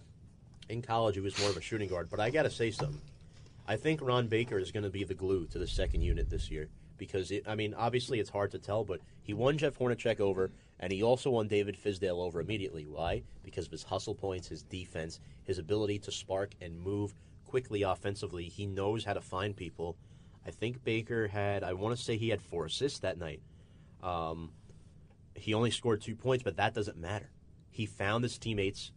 in 0.69 0.81
college 0.81 1.15
he 1.15 1.21
was 1.21 1.39
more 1.39 1.49
of 1.49 1.57
a 1.57 1.61
shooting 1.61 1.89
guard. 1.89 2.09
But 2.09 2.19
I 2.19 2.29
got 2.29 2.43
to 2.43 2.51
say 2.51 2.71
something. 2.71 3.01
I 3.67 3.75
think 3.77 4.01
Ron 4.01 4.27
Baker 4.27 4.59
is 4.59 4.71
going 4.71 4.83
to 4.83 4.89
be 4.89 5.03
the 5.03 5.13
glue 5.13 5.45
to 5.47 5.59
the 5.59 5.67
second 5.67 6.01
unit 6.01 6.29
this 6.29 6.51
year 6.51 6.69
because 6.97 7.31
it, 7.31 7.43
I 7.47 7.55
mean, 7.55 7.73
obviously 7.73 8.19
it's 8.19 8.29
hard 8.29 8.51
to 8.51 8.59
tell, 8.59 8.83
but 8.83 8.99
he 9.21 9.33
won 9.33 9.57
Jeff 9.57 9.77
Hornacek 9.77 10.19
over, 10.19 10.51
and 10.79 10.91
he 10.91 11.03
also 11.03 11.29
won 11.29 11.47
David 11.47 11.77
Fizdale 11.77 12.19
over 12.19 12.41
immediately. 12.41 12.85
Why? 12.85 13.23
Because 13.43 13.65
of 13.65 13.71
his 13.71 13.83
hustle 13.83 14.15
points, 14.15 14.47
his 14.47 14.63
defense, 14.63 15.19
his 15.43 15.59
ability 15.59 15.99
to 15.99 16.11
spark 16.11 16.51
and 16.61 16.79
move 16.79 17.13
quickly 17.45 17.83
offensively. 17.83 18.45
He 18.45 18.65
knows 18.65 19.03
how 19.03 19.13
to 19.13 19.21
find 19.21 19.55
people. 19.55 19.95
I 20.45 20.51
think 20.51 20.83
Baker 20.83 21.27
had, 21.27 21.63
I 21.63 21.73
want 21.73 21.95
to 21.95 22.03
say 22.03 22.17
he 22.17 22.29
had 22.29 22.41
four 22.41 22.65
assists 22.65 22.99
that 22.99 23.17
night. 23.17 23.41
Um, 24.01 24.51
he 25.35 25.53
only 25.53 25.71
scored 25.71 26.01
two 26.01 26.15
points, 26.15 26.43
but 26.43 26.57
that 26.57 26.73
doesn't 26.73 26.97
matter. 26.97 27.29
He 27.69 27.85
found 27.85 28.23
his 28.23 28.37
teammates. 28.37 28.91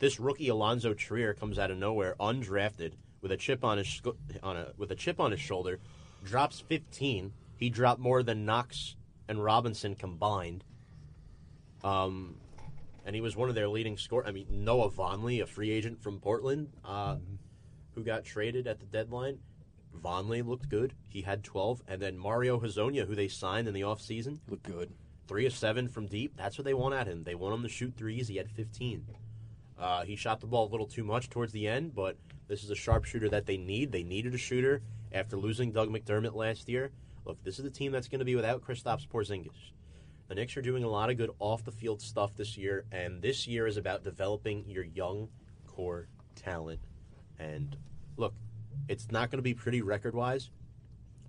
This 0.00 0.18
rookie 0.18 0.48
Alonzo 0.48 0.94
Trier 0.94 1.34
comes 1.34 1.58
out 1.58 1.70
of 1.70 1.78
nowhere, 1.78 2.16
undrafted, 2.18 2.94
with 3.20 3.30
a 3.32 3.36
chip 3.36 3.62
on 3.64 3.76
his 3.78 3.86
sco- 3.86 4.16
on 4.42 4.56
a 4.56 4.72
with 4.78 4.90
a 4.90 4.94
chip 4.96 5.20
on 5.20 5.30
his 5.30 5.40
shoulder, 5.40 5.78
drops 6.24 6.58
15. 6.60 7.32
He 7.56 7.68
dropped 7.68 8.00
more 8.00 8.22
than 8.22 8.46
Knox 8.46 8.96
and 9.28 9.44
Robinson 9.44 9.94
combined. 9.94 10.64
Um, 11.84 12.36
and 13.04 13.14
he 13.14 13.20
was 13.20 13.36
one 13.36 13.50
of 13.50 13.54
their 13.54 13.68
leading 13.68 13.98
score. 13.98 14.26
I 14.26 14.32
mean, 14.32 14.46
Noah 14.50 14.90
Vonleh, 14.90 15.42
a 15.42 15.46
free 15.46 15.70
agent 15.70 16.02
from 16.02 16.18
Portland, 16.18 16.72
uh, 16.84 17.16
who 17.94 18.02
got 18.02 18.24
traded 18.24 18.66
at 18.66 18.80
the 18.80 18.86
deadline. 18.86 19.38
Vonleh 19.98 20.46
looked 20.46 20.68
good. 20.70 20.94
He 21.08 21.22
had 21.22 21.44
12. 21.44 21.82
And 21.88 22.00
then 22.00 22.16
Mario 22.16 22.58
Hezonja, 22.58 23.06
who 23.06 23.14
they 23.14 23.28
signed 23.28 23.68
in 23.68 23.74
the 23.74 23.80
offseason, 23.82 24.38
Look 24.48 24.62
good. 24.62 24.92
three 25.26 25.46
of 25.46 25.52
seven 25.52 25.88
from 25.88 26.06
deep. 26.06 26.36
That's 26.36 26.56
what 26.56 26.64
they 26.64 26.74
want 26.74 26.94
at 26.94 27.06
him. 27.06 27.24
They 27.24 27.34
want 27.34 27.54
him 27.54 27.62
to 27.62 27.68
shoot 27.68 27.94
threes. 27.96 28.28
He 28.28 28.36
had 28.36 28.50
15. 28.50 29.04
Uh, 29.80 30.04
he 30.04 30.14
shot 30.14 30.40
the 30.40 30.46
ball 30.46 30.68
a 30.68 30.70
little 30.70 30.86
too 30.86 31.04
much 31.04 31.30
towards 31.30 31.52
the 31.52 31.66
end, 31.66 31.94
but 31.94 32.16
this 32.48 32.62
is 32.62 32.70
a 32.70 32.74
sharpshooter 32.74 33.30
that 33.30 33.46
they 33.46 33.56
need. 33.56 33.90
They 33.90 34.02
needed 34.02 34.34
a 34.34 34.38
shooter 34.38 34.82
after 35.12 35.36
losing 35.36 35.72
Doug 35.72 35.88
McDermott 35.88 36.34
last 36.34 36.68
year. 36.68 36.90
Look, 37.24 37.42
this 37.44 37.58
is 37.58 37.64
a 37.64 37.70
team 37.70 37.90
that's 37.90 38.08
going 38.08 38.18
to 38.18 38.24
be 38.24 38.36
without 38.36 38.62
Kristaps 38.62 39.08
Porzingis. 39.08 39.72
The 40.28 40.34
Knicks 40.34 40.56
are 40.56 40.62
doing 40.62 40.84
a 40.84 40.88
lot 40.88 41.10
of 41.10 41.16
good 41.16 41.30
off 41.38 41.64
the 41.64 41.72
field 41.72 42.00
stuff 42.00 42.36
this 42.36 42.56
year, 42.56 42.84
and 42.92 43.20
this 43.20 43.46
year 43.46 43.66
is 43.66 43.76
about 43.76 44.04
developing 44.04 44.64
your 44.68 44.84
young 44.84 45.28
core 45.66 46.08
talent. 46.36 46.80
And 47.38 47.76
look, 48.16 48.34
it's 48.88 49.10
not 49.10 49.30
going 49.30 49.38
to 49.38 49.42
be 49.42 49.54
pretty 49.54 49.82
record 49.82 50.14
wise, 50.14 50.50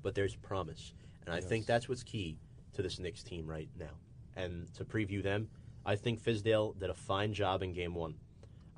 but 0.03 0.13
there's 0.13 0.35
promise. 0.35 0.93
And 1.25 1.33
I 1.33 1.39
think 1.39 1.65
that's 1.65 1.87
what's 1.87 2.03
key 2.03 2.37
to 2.73 2.81
this 2.81 2.99
Knicks 2.99 3.23
team 3.23 3.47
right 3.47 3.69
now. 3.79 3.93
And 4.35 4.73
to 4.75 4.85
preview 4.85 5.23
them, 5.23 5.49
I 5.85 5.95
think 5.95 6.21
Fizdale 6.21 6.77
did 6.77 6.89
a 6.89 6.93
fine 6.93 7.33
job 7.33 7.63
in 7.63 7.73
game 7.73 7.95
one. 7.95 8.15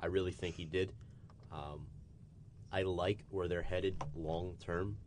I 0.04 0.08
really 0.08 0.34
think 0.34 0.56
he 0.56 0.66
did. 0.66 0.92
Um, 1.50 1.88
I 2.74 2.82
like 2.82 3.24
where 3.30 3.48
they're 3.48 3.62
headed 3.62 4.04
long 4.16 4.58
term. 4.60 4.98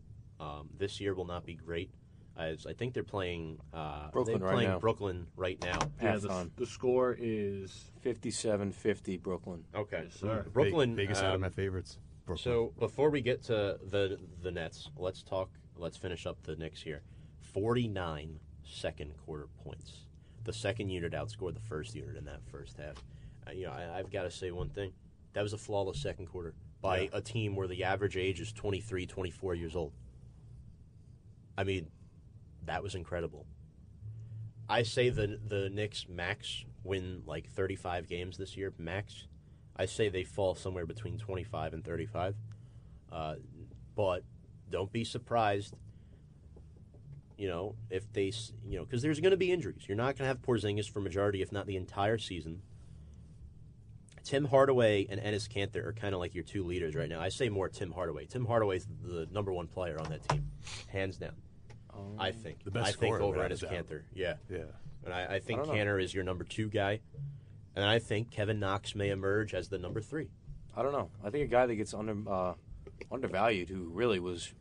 Um, 0.40 0.70
this 0.78 1.02
year 1.02 1.14
will 1.14 1.26
not 1.26 1.44
be 1.44 1.54
great. 1.54 1.90
As 2.34 2.66
I 2.66 2.72
think 2.72 2.94
they're 2.94 3.02
playing 3.02 3.58
uh, 3.74 4.10
Brooklyn 4.10 4.38
they're 4.38 4.48
right 4.48 4.54
playing 4.54 4.70
now. 4.70 4.78
Brooklyn 4.78 5.26
right 5.36 5.60
now. 5.62 5.78
Yeah, 6.02 6.16
the, 6.16 6.30
on. 6.30 6.50
the 6.56 6.66
score 6.66 7.14
is 7.18 7.90
57-50 8.04 9.20
Brooklyn. 9.22 9.64
Okay, 9.74 10.04
Yes, 10.04 10.18
sir. 10.18 10.46
Brooklyn. 10.50 10.96
Vegas 10.96 11.20
had 11.20 11.26
um, 11.26 11.32
them 11.40 11.44
at 11.44 11.54
favorites. 11.54 11.98
Brooklyn. 12.24 12.42
So 12.42 12.72
before 12.78 13.10
we 13.10 13.20
get 13.20 13.42
to 13.44 13.78
the 13.90 14.18
the 14.42 14.50
Nets, 14.50 14.88
let's 14.96 15.22
talk. 15.22 15.50
Let's 15.76 15.98
finish 15.98 16.24
up 16.24 16.42
the 16.42 16.56
Knicks 16.56 16.80
here. 16.80 17.02
49 17.52 18.40
second 18.64 19.12
quarter 19.18 19.48
points. 19.62 20.06
The 20.44 20.52
second 20.54 20.88
unit 20.88 21.12
outscored 21.12 21.54
the 21.54 21.60
first 21.60 21.94
unit 21.94 22.16
in 22.16 22.24
that 22.24 22.40
first 22.50 22.78
half. 22.78 23.02
You 23.54 23.66
know, 23.66 23.72
I, 23.72 23.98
I've 23.98 24.10
got 24.10 24.22
to 24.22 24.30
say 24.30 24.50
one 24.50 24.70
thing. 24.70 24.92
That 25.34 25.42
was 25.42 25.52
a 25.52 25.58
flawless 25.58 26.00
second 26.00 26.26
quarter 26.26 26.54
by 26.80 27.00
Yeah. 27.00 27.08
a 27.14 27.20
team 27.20 27.54
where 27.56 27.68
the 27.68 27.84
average 27.84 28.16
age 28.16 28.40
is 28.40 28.52
23, 28.52 29.06
24 29.06 29.54
years 29.54 29.76
old. 29.76 29.92
I 31.58 31.64
mean, 31.64 31.88
that 32.64 32.82
was 32.82 32.94
incredible. 32.94 33.46
I 34.68 34.82
say 34.82 35.10
the 35.10 35.38
the 35.46 35.70
Knicks 35.70 36.06
max 36.08 36.64
win 36.82 37.22
like 37.26 37.48
35 37.50 38.08
games 38.08 38.36
this 38.36 38.56
year 38.56 38.72
max. 38.78 39.26
I 39.76 39.86
say 39.86 40.08
they 40.08 40.24
fall 40.24 40.54
somewhere 40.54 40.86
between 40.86 41.18
25 41.18 41.74
and 41.74 41.84
35. 41.84 42.34
Uh, 43.12 43.36
but 43.94 44.24
don't 44.70 44.90
be 44.90 45.04
surprised. 45.04 45.74
You 47.36 47.48
know, 47.48 47.74
if 47.90 48.10
they, 48.12 48.32
you 48.66 48.78
know, 48.78 48.84
because 48.84 49.02
there's 49.02 49.20
going 49.20 49.30
to 49.32 49.36
be 49.36 49.52
injuries. 49.52 49.82
You're 49.86 49.96
not 49.96 50.16
going 50.16 50.24
to 50.24 50.24
have 50.24 50.40
Porzingis 50.40 50.90
for 50.90 51.00
majority, 51.00 51.42
if 51.42 51.52
not 51.52 51.66
the 51.66 51.76
entire 51.76 52.16
season. 52.18 52.62
Tim 54.26 54.44
Hardaway 54.44 55.06
and 55.08 55.20
Enes 55.20 55.48
Kanter 55.48 55.86
are 55.86 55.92
kind 55.92 56.12
of 56.12 56.18
like 56.18 56.34
your 56.34 56.42
two 56.42 56.64
leaders 56.64 56.96
right 56.96 57.08
now. 57.08 57.20
I 57.20 57.28
say 57.28 57.48
more 57.48 57.68
Tim 57.68 57.92
Hardaway. 57.92 58.26
Tim 58.26 58.44
Hardaway's 58.44 58.84
the 59.04 59.28
number 59.30 59.52
one 59.52 59.68
player 59.68 60.00
on 60.00 60.10
that 60.10 60.28
team, 60.28 60.50
hands 60.88 61.16
down. 61.16 61.36
I 62.18 62.32
think. 62.32 62.64
The 62.64 62.72
best 62.72 62.88
I 62.88 62.92
think 62.92 63.14
over 63.14 63.28
without 63.28 63.52
a 63.52 63.54
Enes 63.54 63.60
doubt. 63.60 63.70
Kanter. 63.70 64.02
Yeah. 64.12 64.34
yeah, 64.50 64.58
And 65.04 65.14
I, 65.14 65.36
I 65.36 65.38
think 65.38 65.60
I 65.60 65.64
don't 65.64 65.76
know. 65.76 65.96
Is 65.98 66.12
your 66.12 66.24
number 66.24 66.42
two 66.42 66.68
guy. 66.68 67.00
And 67.76 67.84
I 67.84 68.00
think 68.00 68.32
Kevin 68.32 68.58
Knox 68.58 68.96
may 68.96 69.10
emerge 69.10 69.54
as 69.54 69.68
the 69.68 69.78
number 69.78 70.00
three. 70.00 70.28
I 70.76 70.82
don't 70.82 70.92
know. 70.92 71.08
I 71.24 71.30
think 71.30 71.44
a 71.44 71.50
guy 71.50 71.66
that 71.66 71.76
gets 71.76 71.94
under 71.94 72.16
uh, 72.28 72.54
undervalued, 73.12 73.68
who 73.68 73.90
really 73.90 74.18
was 74.18 74.52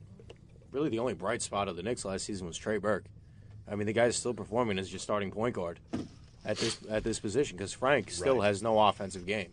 really 0.71 0.89
the 0.89 0.99
only 0.99 1.13
bright 1.15 1.41
spot 1.41 1.67
of 1.67 1.75
the 1.75 1.81
Knicks 1.81 2.05
last 2.05 2.25
season, 2.25 2.45
was 2.45 2.57
Trey 2.57 2.77
Burke. 2.77 3.05
I 3.67 3.75
mean, 3.75 3.87
the 3.87 3.93
guy's 3.93 4.15
still 4.15 4.35
performing 4.35 4.77
as 4.77 4.91
your 4.91 4.99
starting 4.99 5.31
point 5.31 5.55
guard 5.55 5.79
at 6.45 6.57
this 6.57 6.80
at 6.89 7.03
this 7.03 7.19
position 7.19 7.57
because 7.57 7.73
Frank 7.73 8.11
still 8.11 8.38
Right. 8.39 8.47
has 8.47 8.61
no 8.61 8.80
offensive 8.80 9.26
game. 9.26 9.49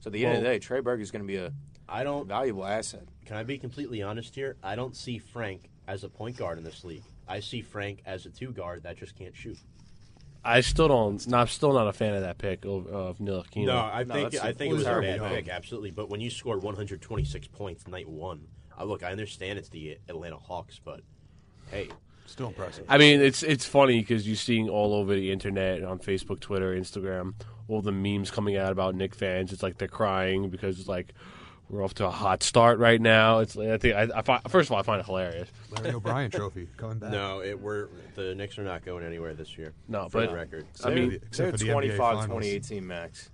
So 0.00 0.08
at 0.08 0.12
the 0.14 0.24
end 0.26 0.38
of 0.38 0.42
the 0.42 0.48
day, 0.48 0.58
Trey 0.58 0.80
Burke 0.80 1.00
is 1.00 1.10
going 1.10 1.22
to 1.22 1.26
be 1.28 1.36
a 1.36 1.52
I 1.88 2.04
don't 2.04 2.26
valuable 2.26 2.64
asset. 2.64 3.06
Can 3.26 3.36
I 3.36 3.42
be 3.42 3.58
completely 3.58 4.02
honest 4.02 4.34
here? 4.34 4.56
I 4.62 4.74
don't 4.74 4.96
see 4.96 5.18
Frank 5.18 5.68
as 5.86 6.04
a 6.04 6.08
point 6.08 6.36
guard 6.36 6.58
in 6.58 6.64
this 6.64 6.84
league. 6.84 7.02
I 7.28 7.40
see 7.40 7.60
Frank 7.60 8.00
as 8.06 8.26
a 8.26 8.30
two 8.30 8.50
guard 8.52 8.82
that 8.84 8.96
just 8.96 9.14
can't 9.16 9.36
shoot. 9.36 9.58
I 10.44 10.60
still 10.60 10.88
don't. 10.88 11.24
No, 11.28 11.38
I'm 11.38 11.46
still 11.46 11.72
not 11.72 11.86
a 11.86 11.92
fan 11.92 12.14
of 12.14 12.22
that 12.22 12.38
pick 12.38 12.64
of, 12.64 12.86
of 12.88 13.18
Ntilikina. 13.18 13.92
I 13.92 14.02
No, 14.02 14.14
think 14.14 14.32
that's 14.32 14.44
I 14.44 14.48
a- 14.48 14.52
think 14.54 14.72
it 14.72 14.76
was 14.76 14.86
a 14.86 15.00
bad 15.00 15.20
pick, 15.28 15.48
absolutely. 15.48 15.92
But 15.92 16.08
when 16.08 16.20
you 16.20 16.30
score 16.30 16.58
126 16.58 17.46
points 17.48 17.86
night 17.86 18.08
one, 18.08 18.48
uh, 18.76 18.82
look, 18.84 19.04
I 19.04 19.12
understand 19.12 19.58
it's 19.60 19.68
the 19.68 19.98
Atlanta 20.08 20.36
Hawks, 20.38 20.80
but 20.84 21.02
hey, 21.70 21.88
still 22.32 22.48
impressive. 22.48 22.84
I 22.88 22.98
mean, 22.98 23.20
it's 23.20 23.42
it's 23.42 23.64
funny 23.64 24.00
because 24.00 24.26
you're 24.26 24.36
seeing 24.36 24.68
all 24.68 24.94
over 24.94 25.14
the 25.14 25.30
internet, 25.30 25.82
on 25.84 25.98
Facebook, 25.98 26.40
Twitter, 26.40 26.74
Instagram, 26.74 27.34
all 27.68 27.80
the 27.82 27.92
memes 27.92 28.30
coming 28.30 28.56
out 28.56 28.72
about 28.72 28.94
Nick 28.94 29.14
fans. 29.14 29.52
It's 29.52 29.62
like 29.62 29.78
they're 29.78 29.88
crying 29.88 30.48
because 30.50 30.78
it's 30.78 30.88
like 30.88 31.14
we're 31.68 31.82
off 31.82 31.94
to 31.94 32.06
a 32.06 32.10
hot 32.10 32.42
start 32.42 32.78
right 32.78 33.00
now. 33.00 33.38
It's 33.38 33.56
I 33.56 33.78
think 33.78 33.94
I, 33.94 34.08
I 34.14 34.22
find, 34.22 34.42
first 34.50 34.68
of 34.68 34.72
all 34.72 34.78
I 34.80 34.82
find 34.82 35.00
it 35.00 35.06
hilarious. 35.06 35.48
Larry 35.70 35.94
O'Brien 35.94 36.30
Trophy 36.30 36.68
coming 36.76 36.98
back. 36.98 37.12
no, 37.12 37.40
it 37.40 37.58
we're 37.58 37.88
the 38.14 38.34
Knicks 38.34 38.58
are 38.58 38.64
not 38.64 38.84
going 38.84 39.04
anywhere 39.04 39.34
this 39.34 39.56
year. 39.56 39.72
No, 39.88 40.08
for 40.08 40.20
but- 40.20 40.30
the 40.30 40.36
record. 40.36 40.66
I 40.84 40.90
mean, 40.90 41.12
Except 41.12 41.58
They're 41.58 41.66
for 41.66 41.72
25 41.72 41.96
Finals. 41.98 42.24
2018 42.26 42.86
max. 42.86 43.30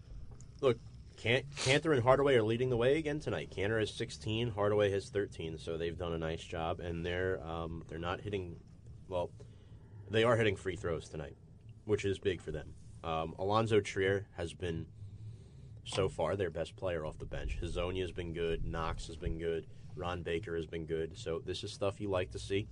Look, 0.60 0.78
Can- 1.16 1.42
Kanter 1.56 1.92
and 1.94 2.02
Hardaway 2.02 2.36
are 2.36 2.42
leading 2.44 2.70
the 2.70 2.76
way 2.76 2.96
again 2.98 3.18
tonight. 3.18 3.52
Kanter 3.56 3.80
has 3.80 3.92
16, 3.92 4.50
Hardaway 4.50 4.90
has 4.92 5.08
13, 5.08 5.58
so 5.58 5.76
they've 5.76 5.98
done 5.98 6.12
a 6.12 6.18
nice 6.18 6.42
job, 6.44 6.78
and 6.78 7.04
they're 7.04 7.44
um, 7.44 7.82
they're 7.88 7.98
not 7.98 8.20
hitting. 8.20 8.56
Well, 9.08 9.30
they 10.10 10.24
are 10.24 10.36
hitting 10.36 10.56
free 10.56 10.76
throws 10.76 11.08
tonight, 11.08 11.36
which 11.84 12.04
is 12.04 12.18
big 12.18 12.40
for 12.42 12.50
them. 12.50 12.74
Um, 13.02 13.34
Alonzo 13.38 13.80
Trier 13.80 14.26
has 14.36 14.52
been 14.52 14.86
so 15.84 16.08
far 16.08 16.36
their 16.36 16.50
best 16.50 16.76
player 16.76 17.06
off 17.06 17.18
the 17.18 17.24
bench. 17.24 17.58
Hezonja 17.62 18.02
has 18.02 18.12
been 18.12 18.34
good. 18.34 18.64
Knox 18.64 19.06
has 19.06 19.16
been 19.16 19.38
good. 19.38 19.66
Ron 19.96 20.22
Baker 20.22 20.56
has 20.56 20.66
been 20.66 20.84
good. 20.84 21.16
So 21.16 21.40
this 21.44 21.64
is 21.64 21.72
stuff 21.72 22.00
you 22.00 22.10
like 22.10 22.30
to 22.32 22.38
see. 22.38 22.68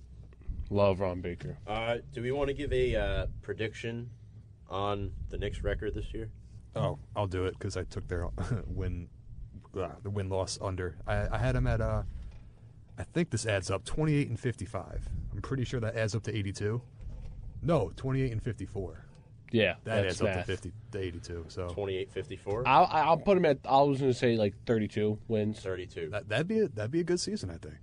Love 0.69 0.99
Ron 0.99 1.21
Baker. 1.21 1.57
Uh, 1.65 1.97
do 2.13 2.21
we 2.21 2.31
want 2.31 2.49
to 2.49 2.53
give 2.53 2.71
a 2.71 2.95
uh, 2.95 3.25
prediction 3.41 4.09
on 4.69 5.11
the 5.29 5.37
Knicks 5.37 5.63
record 5.63 5.95
this 5.95 6.13
year? 6.13 6.29
Oh, 6.75 6.99
I'll 7.15 7.27
do 7.27 7.45
it 7.45 7.53
because 7.57 7.77
I 7.77 7.83
took 7.83 8.07
their 8.07 8.27
win, 8.67 9.07
uh, 9.75 9.87
the 10.03 10.09
win 10.09 10.29
loss 10.29 10.59
under. 10.61 10.97
I, 11.07 11.35
I 11.35 11.37
had 11.37 11.55
them 11.55 11.65
at. 11.67 11.81
I 12.97 13.03
think 13.03 13.29
this 13.29 13.45
adds 13.45 13.69
up 13.69 13.85
28 13.85 14.29
and 14.29 14.39
55. 14.39 15.07
I'm 15.33 15.41
pretty 15.41 15.63
sure 15.63 15.79
that 15.79 15.95
adds 15.95 16.15
up 16.15 16.23
to 16.23 16.35
82. 16.35 16.81
No, 17.61 17.91
28 17.95 18.31
and 18.31 18.41
54. 18.41 19.03
Yeah, 19.51 19.75
That 19.85 20.01
that's 20.03 20.07
adds 20.15 20.21
up 20.21 20.27
to 20.31 20.35
math. 20.37 20.45
50 20.47 20.71
to 20.91 20.99
82. 20.99 21.45
So 21.47 21.67
28 21.69 22.11
54? 22.11 22.67
I'll 22.67 22.87
I'll 22.91 23.17
put 23.17 23.37
him 23.37 23.45
at. 23.45 23.59
I 23.65 23.81
was 23.81 23.99
going 23.99 24.11
to 24.11 24.17
say 24.17 24.35
like 24.35 24.53
32 24.65 25.17
wins 25.27 25.59
32. 25.61 26.09
that, 26.09 26.27
that'd 26.27 26.47
be 26.47 26.59
a, 26.61 26.67
that'd 26.67 26.91
be 26.91 26.99
a 26.99 27.03
good 27.05 27.19
season, 27.19 27.49
I 27.51 27.57
think. 27.57 27.75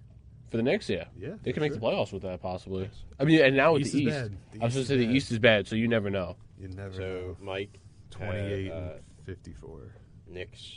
for 0.50 0.58
the 0.58 0.62
Knicks. 0.62 0.88
Yeah, 0.90 1.04
Yeah, 1.16 1.34
they 1.42 1.52
for 1.52 1.54
can 1.54 1.60
make 1.62 1.72
sure. 1.72 1.80
the 1.80 1.86
playoffs 1.86 2.12
with 2.12 2.22
that 2.22 2.42
possibly. 2.42 2.90
I 3.18 3.24
mean, 3.24 3.40
and 3.40 3.56
now 3.56 3.72
with 3.72 3.82
East 3.82 3.92
the 3.94 3.98
is 4.00 4.06
East, 4.08 4.14
bad. 4.16 4.30
The 4.30 4.34
I 4.34 4.34
was 4.34 4.52
East 4.52 4.60
going 4.60 4.70
to 4.72 4.78
is 4.80 4.86
say 4.88 4.96
the 4.98 5.06
bad. 5.06 5.16
East 5.16 5.32
is 5.32 5.38
bad, 5.38 5.66
so 5.68 5.76
you 5.76 5.88
never 5.88 6.10
know. 6.10 6.36
You 6.58 6.68
never 6.68 6.92
So 6.94 7.00
know. 7.02 7.36
Mike 7.40 7.78
28 8.10 8.64
had, 8.66 8.72
uh, 8.72 8.76
and 8.96 9.00
54. 9.24 9.94
Knicks. 10.28 10.74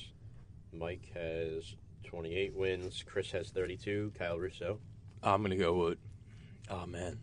Mike 0.71 1.11
has 1.13 1.75
28 2.07 2.55
wins. 2.55 3.03
Chris 3.05 3.31
has 3.31 3.49
32. 3.49 4.13
Kyle 4.17 4.39
Russo. 4.39 4.79
I'm 5.21 5.41
going 5.41 5.51
to 5.51 5.57
go 5.57 5.73
with. 5.73 5.97
Oh 6.69 6.85
man, 6.85 7.17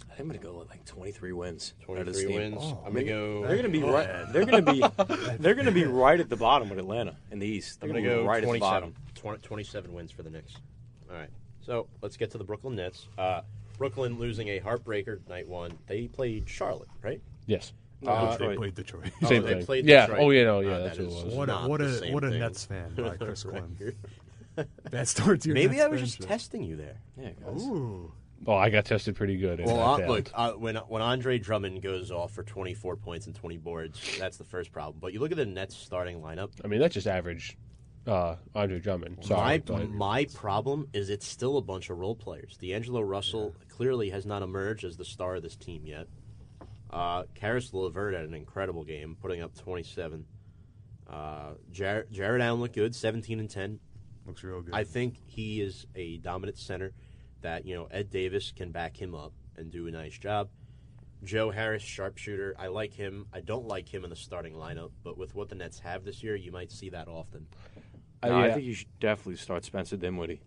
I 0.00 0.14
think 0.14 0.20
I'm 0.20 0.26
gonna 0.28 0.38
go 0.38 0.58
with 0.58 0.70
like 0.70 0.84
23 0.84 1.32
wins. 1.32 1.74
out 1.82 1.98
of 1.98 2.14
23 2.14 2.34
wins. 2.34 2.58
Oh, 2.60 2.82
I'm 2.86 2.92
gonna 2.92 3.04
go. 3.04 3.46
They're 3.46 3.56
gonna 3.56 3.68
be 3.68 3.82
right. 3.82 4.32
They're 4.32 4.46
gonna 4.46 4.62
be. 4.62 4.82
They're 5.38 5.54
gonna 5.54 5.70
be 5.70 5.84
right 5.84 6.18
at 6.18 6.28
the 6.30 6.36
bottom 6.36 6.70
with 6.70 6.78
Atlanta 6.78 7.16
in 7.30 7.38
the 7.38 7.46
East. 7.46 7.78
I'm 7.82 7.88
They're 7.88 8.00
gonna 8.00 8.08
gonna, 8.08 8.16
go 8.16 8.22
be 8.22 8.28
right 8.28 8.36
at 8.36 8.40
the 8.40 8.58
27. 8.58 8.60
bottom. 8.60 8.94
20 9.14 9.42
27 9.42 9.92
wins 9.92 10.10
for 10.10 10.22
the 10.22 10.30
Knicks. 10.30 10.54
All 11.10 11.16
right. 11.16 11.30
So 11.60 11.88
let's 12.02 12.16
get 12.16 12.30
to 12.32 12.38
the 12.38 12.44
Brooklyn 12.44 12.76
Nets. 12.76 13.08
Uh, 13.18 13.42
Brooklyn 13.78 14.18
losing 14.18 14.48
a 14.48 14.60
heartbreaker 14.60 15.26
night 15.28 15.48
one. 15.48 15.72
They 15.86 16.08
played 16.08 16.48
Charlotte, 16.48 16.88
right? 17.02 17.20
Yes. 17.46 17.72
Uh, 18.06 18.24
they 18.26 18.38
Detroit. 18.38 18.56
played 18.58 18.74
Detroit. 18.74 19.10
Oh, 19.22 19.28
Same 19.28 19.42
they 19.42 19.54
thing. 19.54 19.66
played 19.66 19.86
yeah. 19.86 20.06
Detroit. 20.06 20.22
Oh 20.22 20.30
yeah. 20.30 20.44
No. 20.44 20.60
Yeah. 20.60 20.70
Uh, 20.72 20.78
that's 20.84 20.98
that 20.98 21.04
what 21.06 21.12
it 21.12 21.16
is- 21.18 21.24
was. 21.24 21.34
what 21.34 21.48
a 21.48 21.54
what 21.68 21.80
a 21.80 22.12
what 22.12 22.24
a 22.24 22.30
thing. 22.30 22.38
Nets 22.40 22.64
fan 22.64 22.94
by 22.96 23.16
Chris 23.18 23.44
Right. 23.44 23.62
Quinn. 23.76 23.94
Bad 24.90 25.08
start 25.08 25.40
to 25.42 25.48
your 25.48 25.54
Maybe 25.54 25.76
Nets 25.76 25.84
I 25.84 25.88
was 25.88 26.00
just 26.00 26.22
testing 26.22 26.62
you 26.62 26.76
there. 26.76 26.96
Yeah, 27.20 27.30
guys. 27.44 27.64
Ooh. 27.64 28.12
Oh, 28.46 28.54
I 28.54 28.68
got 28.68 28.84
tested 28.84 29.16
pretty 29.16 29.36
good. 29.38 29.64
Well, 29.64 29.80
I 29.80 30.02
uh, 30.02 30.06
look, 30.06 30.30
uh, 30.34 30.52
when 30.52 30.76
when 30.76 31.00
Andre 31.02 31.38
Drummond 31.38 31.82
goes 31.82 32.10
off 32.10 32.32
for 32.32 32.42
24 32.42 32.96
points 32.96 33.26
and 33.26 33.34
20 33.34 33.56
boards, 33.56 34.18
that's 34.18 34.36
the 34.36 34.44
first 34.44 34.70
problem. 34.70 34.98
But 35.00 35.12
you 35.14 35.20
look 35.20 35.30
at 35.30 35.38
the 35.38 35.46
Nets 35.46 35.74
starting 35.76 36.20
lineup. 36.20 36.50
I 36.64 36.68
mean, 36.68 36.78
that's 36.80 36.94
just 36.94 37.06
average. 37.06 37.56
Uh, 38.06 38.36
Andre 38.54 38.80
Drummond. 38.80 39.24
Sorry, 39.24 39.62
my 39.66 39.84
my 39.84 40.24
problem 40.34 40.88
is 40.92 41.08
it's 41.08 41.26
still 41.26 41.56
a 41.56 41.62
bunch 41.62 41.88
of 41.88 41.98
role 41.98 42.14
players. 42.14 42.58
D'Angelo 42.58 43.00
Russell 43.00 43.54
clearly 43.70 44.10
has 44.10 44.26
not 44.26 44.42
emerged 44.42 44.84
as 44.84 44.98
the 44.98 45.06
star 45.06 45.36
of 45.36 45.42
this 45.42 45.56
team 45.56 45.86
yet. 45.86 46.06
Uh, 46.94 47.24
Caris 47.34 47.74
LeVert 47.74 48.14
had 48.14 48.24
an 48.24 48.34
incredible 48.34 48.84
game, 48.84 49.16
putting 49.20 49.42
up 49.42 49.54
27. 49.56 50.24
Uh, 51.10 51.50
Jared, 51.72 52.10
Jarrett 52.12 52.40
Allen 52.40 52.60
looked 52.60 52.76
good, 52.76 52.94
17 52.94 53.40
and 53.40 53.50
10. 53.50 53.80
Looks 54.26 54.44
real 54.44 54.62
good. 54.62 54.74
I 54.74 54.84
think 54.84 55.18
he 55.26 55.60
is 55.60 55.86
a 55.96 56.18
dominant 56.18 56.56
center 56.56 56.92
that, 57.42 57.66
you 57.66 57.74
know, 57.74 57.88
Ed 57.90 58.10
Davis 58.10 58.52
can 58.54 58.70
back 58.70 58.96
him 58.96 59.14
up 59.14 59.32
and 59.56 59.70
do 59.72 59.88
a 59.88 59.90
nice 59.90 60.16
job. 60.16 60.48
Joe 61.24 61.50
Harris, 61.50 61.82
sharpshooter. 61.82 62.54
I 62.58 62.68
like 62.68 62.94
him. 62.94 63.26
I 63.32 63.40
don't 63.40 63.66
like 63.66 63.92
him 63.92 64.04
in 64.04 64.10
the 64.10 64.16
starting 64.16 64.54
lineup, 64.54 64.90
but 65.02 65.18
with 65.18 65.34
what 65.34 65.48
the 65.48 65.54
Nets 65.56 65.80
have 65.80 66.04
this 66.04 66.22
year, 66.22 66.36
you 66.36 66.52
might 66.52 66.70
see 66.70 66.90
that 66.90 67.08
often. 67.08 67.46
Uh, 68.22 68.28
No, 68.28 68.38
I 68.38 68.52
think 68.52 68.64
you 68.64 68.74
should 68.74 68.98
definitely 69.00 69.36
start 69.36 69.64
Spencer 69.64 69.96
Dinwiddie 69.96 70.40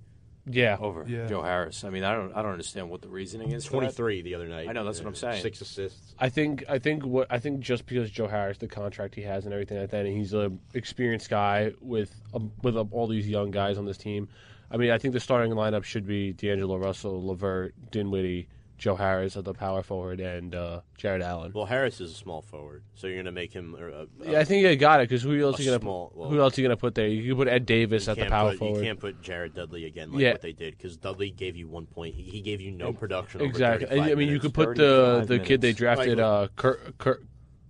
yeah. 0.50 0.78
over 0.80 1.06
Yeah. 1.08 1.28
Joe 1.28 1.42
Harris. 1.42 1.84
I 1.84 1.90
mean, 1.90 2.04
I 2.04 2.14
don't. 2.14 2.34
I 2.34 2.42
don't 2.42 2.52
understand 2.52 2.90
what 2.90 3.02
the 3.02 3.10
reasoning 3.10 3.52
is. 3.52 3.66
for 3.66 3.74
23 3.74 4.22
the 4.22 4.36
other 4.36 4.48
night. 4.48 4.68
I 4.68 4.74
know, 4.74 4.86
that's 4.86 5.00
what 5.00 5.08
I'm 5.08 5.16
saying. 5.16 5.42
Six 5.42 5.62
assists. 5.62 6.14
I 6.20 6.30
think 6.30 6.64
I 6.70 6.80
think 6.80 7.06
what 7.06 7.28
I 7.30 7.40
think 7.40 7.60
just 7.60 7.86
because 7.86 8.10
Joe 8.10 8.28
Harris, 8.28 8.58
the 8.58 8.68
contract 8.68 9.16
he 9.16 9.22
has 9.24 9.46
and 9.46 9.54
everything 9.54 9.80
like 9.80 9.90
that, 9.92 10.06
and 10.06 10.16
he's 10.16 10.34
an 10.34 10.60
experienced 10.74 11.30
guy 11.30 11.74
with 11.82 12.14
um, 12.34 12.52
with 12.64 12.78
um, 12.78 12.90
all 12.92 13.08
these 13.08 13.28
young 13.28 13.52
guys 13.52 13.78
on 13.78 13.86
this 13.86 13.98
team. 13.98 14.30
I 14.70 14.78
mean, 14.78 14.92
I 14.92 14.98
think 14.98 15.14
the 15.14 15.20
starting 15.20 15.54
lineup 15.54 15.84
should 15.84 16.06
be 16.06 16.34
D'Angelo 16.34 16.78
Russell, 16.78 17.26
Levert, 17.26 17.74
Dinwiddie, 17.90 18.50
Joe 18.78 18.96
Harris 18.96 19.36
at 19.36 19.44
the 19.44 19.54
power 19.54 19.82
forward, 19.82 20.20
and 20.20 20.54
uh, 20.54 20.82
Jarrett 20.98 21.24
Allen. 21.24 21.52
Well, 21.54 21.66
Harris 21.66 22.00
is 22.00 22.12
a 22.12 22.16
small 22.16 22.42
forward, 22.42 22.84
so 22.94 23.08
you're 23.08 23.16
going 23.16 23.26
to 23.26 23.32
make 23.32 23.52
him. 23.52 23.76
Uh, 23.76 23.86
uh, 23.86 24.06
yeah, 24.24 24.40
I 24.40 24.44
think 24.44 24.64
you 24.64 24.76
got 24.76 25.02
it 25.02 25.10
because 25.10 25.24
who 25.24 25.42
else 25.42 25.58
a 25.58 25.62
are 25.62 25.66
you 25.66 25.80
gonna 25.80 25.92
well, 25.92 26.30
who 26.30 26.40
else 26.40 26.58
are 26.58 26.62
you 26.62 26.68
gonna 26.68 26.78
put 26.78 26.94
there? 26.94 27.08
You 27.08 27.34
could 27.34 27.46
put 27.46 27.48
Ed 27.48 27.66
Davis 27.66 28.08
at 28.08 28.18
the 28.18 28.26
power 28.28 28.52
put, 28.52 28.60
forward. 28.60 28.78
You 28.80 28.84
can't 28.84 29.00
put 29.00 29.22
Jared 29.22 29.56
Dudley 29.56 29.86
again 29.86 30.12
like 30.12 30.22
Yeah. 30.22 30.32
what 30.34 30.42
they 30.42 30.54
did 30.54 30.78
because 30.78 30.96
Dudley 30.98 31.32
gave 31.32 31.56
you 31.56 31.68
one 31.68 31.88
point. 31.88 32.14
He, 32.14 32.24
he 32.24 32.42
gave 32.42 32.62
you 32.62 32.72
no 32.72 32.94
production. 32.94 33.42
Exactly. 33.42 33.88
35 33.88 34.12
I 34.12 34.16
mean, 34.16 34.30
you 34.30 34.40
could 34.40 34.54
put 34.54 34.76
the 34.76 35.26
35 35.26 35.28
the 35.28 35.40
kid 35.40 35.62
they 35.62 35.74
drafted, 35.74 36.18
Like, 36.20 36.26
uh, 36.26 36.48
Ker, 36.56 36.80
Ker, 37.00 37.22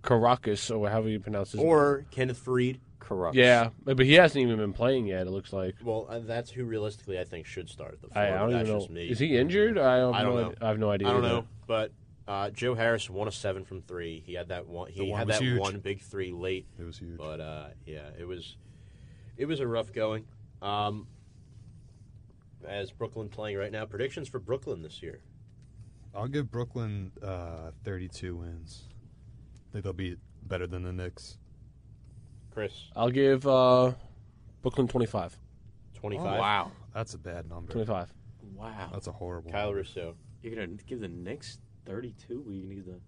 Caracas 0.02 0.70
or 0.72 0.90
however 0.90 1.10
you 1.10 1.20
pronounce 1.20 1.52
his 1.52 1.60
name 1.62 1.68
or 1.68 2.06
Kenneth 2.12 2.38
Freed. 2.38 2.82
Corrupt. 3.08 3.36
Yeah, 3.38 3.70
but 3.86 4.00
he 4.00 4.16
hasn't 4.16 4.42
even 4.42 4.58
been 4.58 4.74
playing 4.74 5.08
yet. 5.08 5.28
It 5.28 5.30
looks 5.30 5.54
like. 5.54 5.76
Well, 5.82 6.08
uh, 6.10 6.20
that's 6.20 6.52
who 6.52 6.66
realistically 6.66 7.18
I 7.18 7.24
think 7.24 7.46
should 7.46 7.70
start 7.70 7.94
at 7.94 8.02
the 8.02 8.10
four. 8.10 8.22
I, 8.22 8.36
I 8.36 8.38
don't 8.40 8.52
that's 8.52 8.64
even 8.64 8.74
know. 8.74 8.80
just 8.80 8.92
me. 8.92 9.08
Is 9.08 9.20
he 9.20 9.38
injured? 9.38 9.78
I 9.78 9.98
have 9.98 10.14
I 10.14 10.24
don't 10.24 10.36
no 10.36 10.42
know. 10.50 10.54
I 10.62 10.68
have 10.68 10.80
no 10.80 10.92
idea. 10.92 11.08
I 11.08 11.12
don't 11.14 11.24
either. 11.24 11.36
know, 11.36 11.48
but 11.68 11.92
uh, 12.28 12.50
Joe 12.50 12.76
Harris 12.76 13.10
one 13.10 13.30
of 13.30 13.34
seven 13.34 13.64
from 13.64 13.82
three. 13.82 14.22
He 14.26 14.34
had 14.34 14.50
that 14.50 14.68
one. 14.68 14.92
He 14.92 15.10
one 15.10 15.20
had 15.20 15.30
that 15.30 15.42
huge. 15.42 15.58
one 15.60 15.80
big 15.80 16.02
three 16.02 16.34
late. 16.34 16.68
It 16.78 16.84
was 16.84 16.98
huge. 17.00 17.18
But 17.18 17.40
uh, 17.40 17.68
yeah, 17.86 18.10
it 18.20 18.28
was 18.28 18.58
it 19.38 19.46
was 19.46 19.62
a 19.62 19.68
rough 19.68 19.94
going. 19.94 20.26
Um, 20.62 21.08
as 22.68 22.92
Brooklyn 22.92 23.30
playing 23.30 23.58
right 23.58 23.72
now, 23.72 23.86
predictions 23.86 24.28
for 24.28 24.40
Brooklyn 24.40 24.82
this 24.82 25.02
year. 25.02 25.22
I'll 26.14 26.28
give 26.28 26.52
Brooklyn 26.52 27.12
uh, 27.24 27.72
32 27.84 28.36
wins. 28.36 28.84
I 29.70 29.72
think 29.72 29.84
they'll 29.84 29.94
be 29.94 30.18
better 30.44 30.66
than 30.66 30.84
the 30.84 30.92
Knicks. 30.92 31.38
Chris, 32.58 32.74
I'll 32.96 33.12
give 33.12 33.46
uh, 33.46 33.92
Brooklyn 34.64 34.88
25. 34.88 35.38
twenty 35.94 36.18
Oh, 36.18 36.24
five. 36.24 36.40
wow. 36.40 36.72
That's 36.92 37.14
a 37.14 37.20
bad 37.20 37.48
number. 37.48 37.72
25. 37.72 38.12
Wow. 38.56 38.90
That's 38.92 39.06
a 39.06 39.12
horrible. 39.12 39.52
Kyle 39.52 39.66
number. 39.66 39.78
Russo. 39.82 40.16
You're 40.42 40.56
gonna 40.56 40.76
give 40.88 41.00
the 41.00 41.08
Knicks 41.08 41.60
32? 41.86 42.44
We 42.48 42.64
need 42.64 42.88
the. 42.88 43.00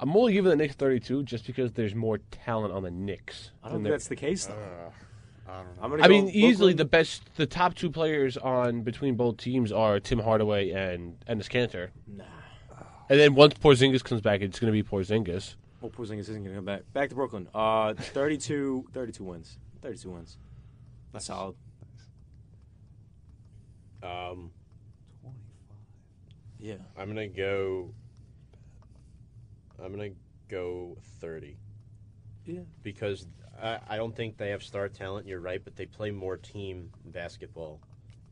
I'm 0.00 0.16
only 0.16 0.32
giving 0.32 0.50
the 0.50 0.56
Knicks 0.56 0.74
32 0.74 1.22
just 1.22 1.46
because 1.46 1.70
there's 1.70 1.94
more 1.94 2.18
talent 2.32 2.74
on 2.74 2.82
the 2.82 2.90
Knicks. 2.90 3.52
I 3.62 3.68
don't 3.68 3.76
think 3.76 3.84
there- 3.84 3.92
that's 3.92 4.08
the 4.08 4.16
case 4.16 4.46
though. 4.46 4.54
I 5.46 5.56
don't 5.58 5.66
know. 5.76 5.82
I'm 5.82 5.90
gonna 5.90 6.02
I 6.02 6.08
mean, 6.08 6.28
easily 6.30 6.72
Brooklyn. 6.72 6.76
the 6.78 6.84
best, 6.86 7.30
the 7.36 7.46
top 7.46 7.74
two 7.76 7.90
players 7.92 8.36
on 8.36 8.82
between 8.82 9.14
both 9.14 9.36
teams 9.36 9.70
are 9.70 10.00
Tim 10.00 10.18
Hardaway 10.18 10.70
and 10.70 11.16
Enes 11.28 11.48
Kanter. 11.48 11.90
Nah. 12.08 12.24
And 13.08 13.20
then 13.20 13.36
once 13.36 13.54
Porzingis 13.54 14.02
comes 14.02 14.20
back, 14.20 14.40
it's 14.40 14.58
going 14.58 14.72
to 14.72 14.82
be 14.82 14.82
Porzingis. 14.82 15.54
Well, 15.84 15.90
Porzingis 15.90 16.20
isn't 16.30 16.42
gonna 16.42 16.56
come 16.56 16.64
back. 16.64 16.90
Back 16.94 17.10
to 17.10 17.14
Brooklyn. 17.14 17.46
Uh, 17.54 17.92
32, 17.92 18.86
32 18.94 19.22
wins. 19.22 19.58
32 19.82 20.10
wins. 20.12 20.38
That's 21.12 21.26
solid. 21.26 21.56
Um, 24.02 24.50
Yeah. 26.58 26.76
I'm 26.96 27.08
gonna 27.08 27.28
go. 27.28 27.92
I'm 29.78 29.90
gonna 29.92 30.12
go 30.48 30.96
thirty 31.20 31.58
Yeah. 32.46 32.60
because 32.82 33.26
I, 33.62 33.78
I 33.86 33.96
don't 33.98 34.16
think 34.16 34.38
they 34.38 34.48
have 34.50 34.62
star 34.62 34.88
talent. 34.88 35.26
You're 35.26 35.40
right, 35.40 35.62
but 35.62 35.76
they 35.76 35.84
play 35.84 36.10
more 36.10 36.38
team 36.38 36.90
basketball 37.04 37.82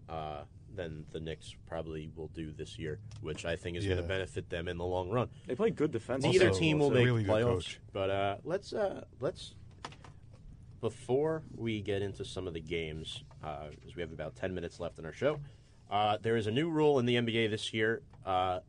uh, 0.09 0.45
than 0.75 1.05
the 1.13 1.21
Knicks 1.21 1.55
probably 1.67 2.11
will 2.17 2.29
do 2.29 2.53
this 2.53 2.79
year, 2.79 2.99
which 3.21 3.45
I 3.45 3.57
think 3.57 3.77
is 3.77 3.85
going 3.85 3.99
to 3.99 4.03
benefit 4.03 4.49
them 4.51 4.69
in 4.69 4.79
the 4.79 4.85
long 4.85 5.11
run. 5.11 5.29
They 5.47 5.55
play 5.55 5.71
good 5.71 5.91
defense. 5.93 6.25
Neither 6.25 6.49
Also- 6.49 6.59
team 6.61 6.79
will 6.79 6.91
make 6.91 7.05
really 7.05 7.25
playoffs, 7.25 7.77
but 7.93 8.11
uh, 8.11 8.37
let's 8.45 8.73
uh, 8.73 9.05
let's 9.21 9.55
before 10.81 11.43
we 11.55 11.81
get 11.81 12.03
into 12.03 12.25
some 12.25 12.47
of 12.49 12.55
the 12.55 12.61
games, 12.61 13.23
because 13.41 13.95
we 13.95 14.03
have 14.03 14.13
about 14.13 14.35
ten 14.37 14.55
minutes 14.55 14.81
left 14.81 14.99
in 14.99 15.05
our 15.07 15.13
show. 15.13 15.39
Uh, 15.91 16.17
there 16.23 16.37
is 16.37 16.47
a 16.47 16.51
new 16.51 16.71
rule 16.71 16.99
in 16.99 17.07
the 17.07 17.17
NBA 17.17 17.51
this 17.51 17.73
year. 17.73 18.03
Uh, 18.25 18.61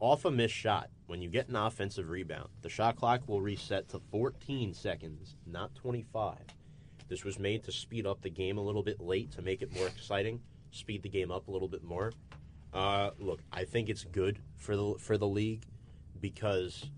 off 0.00 0.24
a 0.24 0.30
missed 0.30 0.54
shot, 0.54 0.90
when 1.06 1.20
you 1.22 1.28
get 1.28 1.48
an 1.48 1.56
offensive 1.56 2.08
rebound, 2.10 2.48
the 2.62 2.68
shot 2.68 2.96
clock 2.96 3.22
will 3.26 3.40
reset 3.40 3.88
to 3.88 4.00
14 4.10 4.74
seconds, 4.74 5.36
not 5.46 5.74
25. 5.74 6.36
This 7.08 7.24
was 7.24 7.38
made 7.38 7.64
to 7.64 7.72
speed 7.72 8.06
up 8.06 8.20
the 8.22 8.30
game 8.30 8.58
a 8.58 8.60
little 8.62 8.82
bit 8.82 9.00
late 9.00 9.30
to 9.32 9.42
make 9.42 9.62
it 9.62 9.74
more 9.74 9.86
exciting, 9.86 10.40
speed 10.74 11.02
the 11.02 11.08
game 11.08 11.30
up 11.30 11.48
a 11.48 11.50
little 11.50 11.68
bit 11.68 11.82
more. 11.84 12.12
Uh, 12.72 13.10
look, 13.18 13.40
I 13.52 13.64
think 13.64 13.88
it's 13.88 14.04
good 14.04 14.38
for 14.56 14.76
the 14.76 14.94
for 14.98 15.16
the 15.16 15.28
league 15.28 15.64
because 16.20 16.90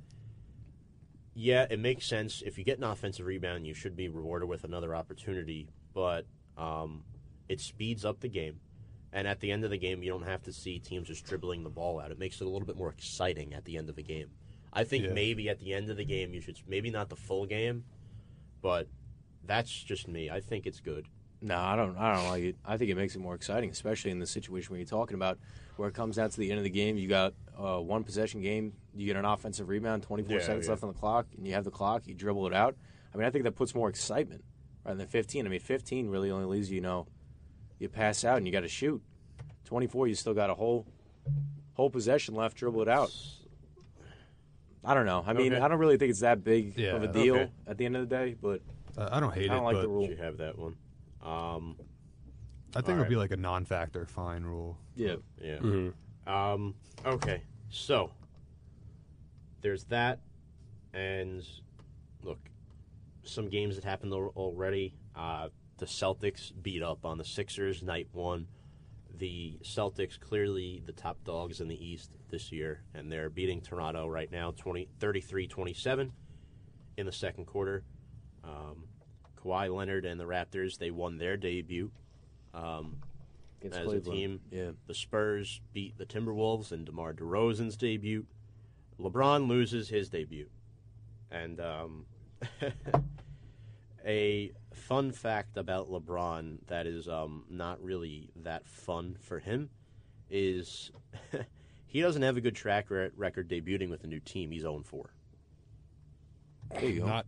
yeah, 1.34 1.66
it 1.68 1.78
makes 1.78 2.06
sense. 2.06 2.42
If 2.44 2.56
you 2.56 2.64
get 2.64 2.78
an 2.78 2.84
offensive 2.84 3.26
rebound, 3.26 3.66
you 3.66 3.74
should 3.74 3.94
be 3.94 4.08
rewarded 4.08 4.48
with 4.48 4.64
another 4.64 4.94
opportunity. 4.94 5.68
But 5.92 6.24
um, 6.56 7.04
it 7.48 7.60
speeds 7.60 8.04
up 8.06 8.20
the 8.20 8.28
game, 8.28 8.58
and 9.12 9.28
at 9.28 9.40
the 9.40 9.50
end 9.52 9.64
of 9.64 9.70
the 9.70 9.76
game, 9.78 10.02
you 10.02 10.10
don't 10.10 10.22
have 10.26 10.42
to 10.44 10.52
see 10.52 10.78
teams 10.78 11.08
just 11.08 11.26
dribbling 11.26 11.62
the 11.62 11.70
ball 11.70 12.00
out. 12.00 12.10
It 12.10 12.18
makes 12.18 12.40
it 12.40 12.46
a 12.46 12.50
little 12.50 12.66
bit 12.66 12.76
more 12.76 12.88
exciting 12.90 13.52
at 13.52 13.64
the 13.66 13.76
end 13.76 13.90
of 13.90 13.96
the 13.96 14.02
game. 14.02 14.30
I 14.72 14.84
think 14.84 15.04
Yeah. 15.04 15.12
maybe 15.12 15.48
at 15.48 15.58
the 15.58 15.74
end 15.74 15.90
of 15.90 15.96
the 15.98 16.04
game, 16.04 16.32
you 16.32 16.40
should 16.40 16.58
maybe 16.66 16.90
not 16.90 17.08
the 17.10 17.16
full 17.16 17.44
game, 17.46 17.84
but 18.62 18.88
that's 19.44 19.70
just 19.70 20.08
me. 20.08 20.28
I 20.30 20.40
think 20.40 20.66
it's 20.66 20.80
good. 20.80 21.06
No, 21.42 21.56
I 21.58 21.76
don't. 21.76 21.96
I 21.98 22.14
don't 22.14 22.28
like 22.28 22.42
it. 22.42 22.56
I 22.64 22.76
think 22.76 22.90
it 22.90 22.94
makes 22.96 23.14
it 23.14 23.18
more 23.20 23.34
exciting, 23.34 23.70
especially 23.70 24.10
in 24.10 24.18
the 24.18 24.26
situation 24.26 24.70
where 24.72 24.78
you're 24.78 24.86
talking 24.86 25.14
about, 25.14 25.38
where 25.76 25.88
it 25.88 25.94
comes 25.94 26.16
down 26.16 26.30
to 26.30 26.36
the 26.38 26.50
end 26.50 26.58
of 26.58 26.64
the 26.64 26.70
game. 26.70 26.96
You 26.96 27.08
got 27.08 27.34
uh, 27.58 27.78
one 27.78 28.04
possession 28.04 28.40
game. 28.40 28.72
You 28.94 29.06
get 29.06 29.16
an 29.16 29.24
offensive 29.26 29.68
rebound, 29.68 30.02
24 30.02 30.32
Yeah, 30.38 30.42
seconds 30.42 30.64
yeah. 30.66 30.70
left 30.70 30.82
on 30.82 30.88
the 30.88 30.98
clock, 30.98 31.26
and 31.36 31.46
you 31.46 31.52
have 31.52 31.64
the 31.64 31.70
clock. 31.70 32.06
You 32.06 32.14
dribble 32.14 32.46
it 32.46 32.54
out. 32.54 32.74
I 33.14 33.18
mean, 33.18 33.26
I 33.26 33.30
think 33.30 33.44
that 33.44 33.52
puts 33.52 33.74
more 33.74 33.88
excitement 33.88 34.44
rather 34.84 34.96
than 34.96 35.06
15. 35.08 35.46
I 35.46 35.48
mean, 35.50 35.60
15 35.60 36.08
really 36.08 36.30
only 36.30 36.46
leaves 36.46 36.70
you, 36.70 36.76
you 36.76 36.80
know, 36.80 37.06
you 37.78 37.88
pass 37.90 38.24
out 38.24 38.38
and 38.38 38.46
you 38.46 38.52
got 38.52 38.60
to 38.60 38.68
shoot. 38.68 39.02
24, 39.66 40.08
you 40.08 40.14
still 40.14 40.34
got 40.34 40.48
a 40.48 40.54
whole 40.54 40.86
whole 41.74 41.90
possession 41.90 42.34
left. 42.34 42.56
Dribble 42.56 42.80
it 42.82 42.88
out. 42.88 43.12
I 44.84 44.94
don't 44.94 45.04
know. 45.06 45.22
I 45.26 45.32
mean, 45.34 45.52
Okay. 45.52 45.62
I 45.62 45.68
don't 45.68 45.78
really 45.78 45.98
think 45.98 46.10
it's 46.10 46.20
that 46.20 46.42
big 46.44 46.78
Yeah, 46.78 46.94
of 46.96 47.02
a 47.02 47.08
deal 47.08 47.34
okay. 47.36 47.50
at 47.66 47.76
the 47.76 47.84
end 47.84 47.96
of 47.96 48.08
the 48.08 48.14
day, 48.16 48.36
but 48.40 48.62
Uh, 48.96 49.08
I 49.12 49.20
don't 49.20 49.34
hate 49.34 49.50
I 49.50 49.54
don't 49.54 49.62
it, 49.62 49.66
like 49.66 49.74
but 49.76 49.82
the 49.82 49.88
rule. 49.88 50.08
You 50.08 50.16
have 50.16 50.38
that 50.38 50.56
one. 50.58 50.76
Um, 51.22 51.76
I 52.74 52.80
think 52.80 52.90
it'll 52.90 53.02
right. 53.02 53.08
be 53.08 53.16
like 53.16 53.30
a 53.32 53.36
non-factor 53.36 54.06
fine 54.06 54.44
rule. 54.44 54.78
yeah. 54.94 55.16
yeah. 55.40 55.56
Mm-hmm. 55.56 56.32
Um, 56.32 56.74
okay, 57.04 57.42
so 57.70 58.10
there's 59.60 59.84
that, 59.84 60.20
and 60.92 61.44
look, 62.22 62.38
some 63.22 63.48
games 63.48 63.76
that 63.76 63.84
happened 63.84 64.12
already. 64.12 64.94
Uh, 65.14 65.48
the 65.78 65.86
Celtics 65.86 66.52
beat 66.62 66.82
up 66.82 67.04
on 67.04 67.18
the 67.18 67.24
Sixers 67.24 67.82
night 67.82 68.08
one. 68.12 68.48
the 69.18 69.58
Celtics 69.62 70.18
clearly 70.18 70.82
the 70.84 70.92
top 70.92 71.22
dogs 71.24 71.60
in 71.60 71.68
the 71.68 71.86
East 71.86 72.10
this 72.28 72.52
year, 72.52 72.82
and 72.94 73.10
they're 73.10 73.30
beating 73.30 73.60
Toronto 73.60 74.06
right 74.06 74.30
now 74.30 74.52
20, 74.56 74.88
33-27 75.00 76.10
in 76.96 77.06
the 77.06 77.12
second 77.12 77.46
quarter. 77.46 77.84
Um, 78.44 78.84
Kawhi 79.46 79.74
Leonard 79.74 80.04
and 80.04 80.20
the 80.20 80.24
Raptors 80.24 80.78
they 80.78 80.90
won 80.90 81.18
their 81.18 81.36
debut 81.36 81.90
um, 82.54 82.96
Against 83.60 83.78
as 83.78 83.92
a 83.92 84.00
team. 84.00 84.40
Yeah. 84.50 84.70
The 84.86 84.94
Spurs 84.94 85.60
beat 85.72 85.96
the 85.98 86.06
Timberwolves 86.06 86.72
in 86.72 86.84
DeMar 86.84 87.14
DeRozan's 87.14 87.76
debut. 87.76 88.26
LeBron 89.00 89.48
loses 89.48 89.88
his 89.88 90.08
debut. 90.08 90.48
And 91.30 91.60
um, 91.60 92.06
a 94.06 94.52
fun 94.72 95.12
fact 95.12 95.56
about 95.56 95.90
LeBron 95.90 96.58
that 96.66 96.86
is 96.86 97.08
um, 97.08 97.44
not 97.50 97.82
really 97.82 98.30
that 98.36 98.66
fun 98.68 99.16
for 99.20 99.38
him 99.38 99.70
is 100.30 100.90
he 101.86 102.00
doesn't 102.00 102.22
have 102.22 102.36
a 102.36 102.40
good 102.40 102.54
track 102.54 102.86
record 102.88 103.48
debuting 103.48 103.90
with 103.90 104.04
a 104.04 104.06
new 104.06 104.20
team. 104.20 104.50
He's 104.50 104.62
0 104.62 104.82
4. 104.84 105.10
There 106.72 106.84
you 106.84 107.00
go. 107.00 107.06
Not 107.06 107.26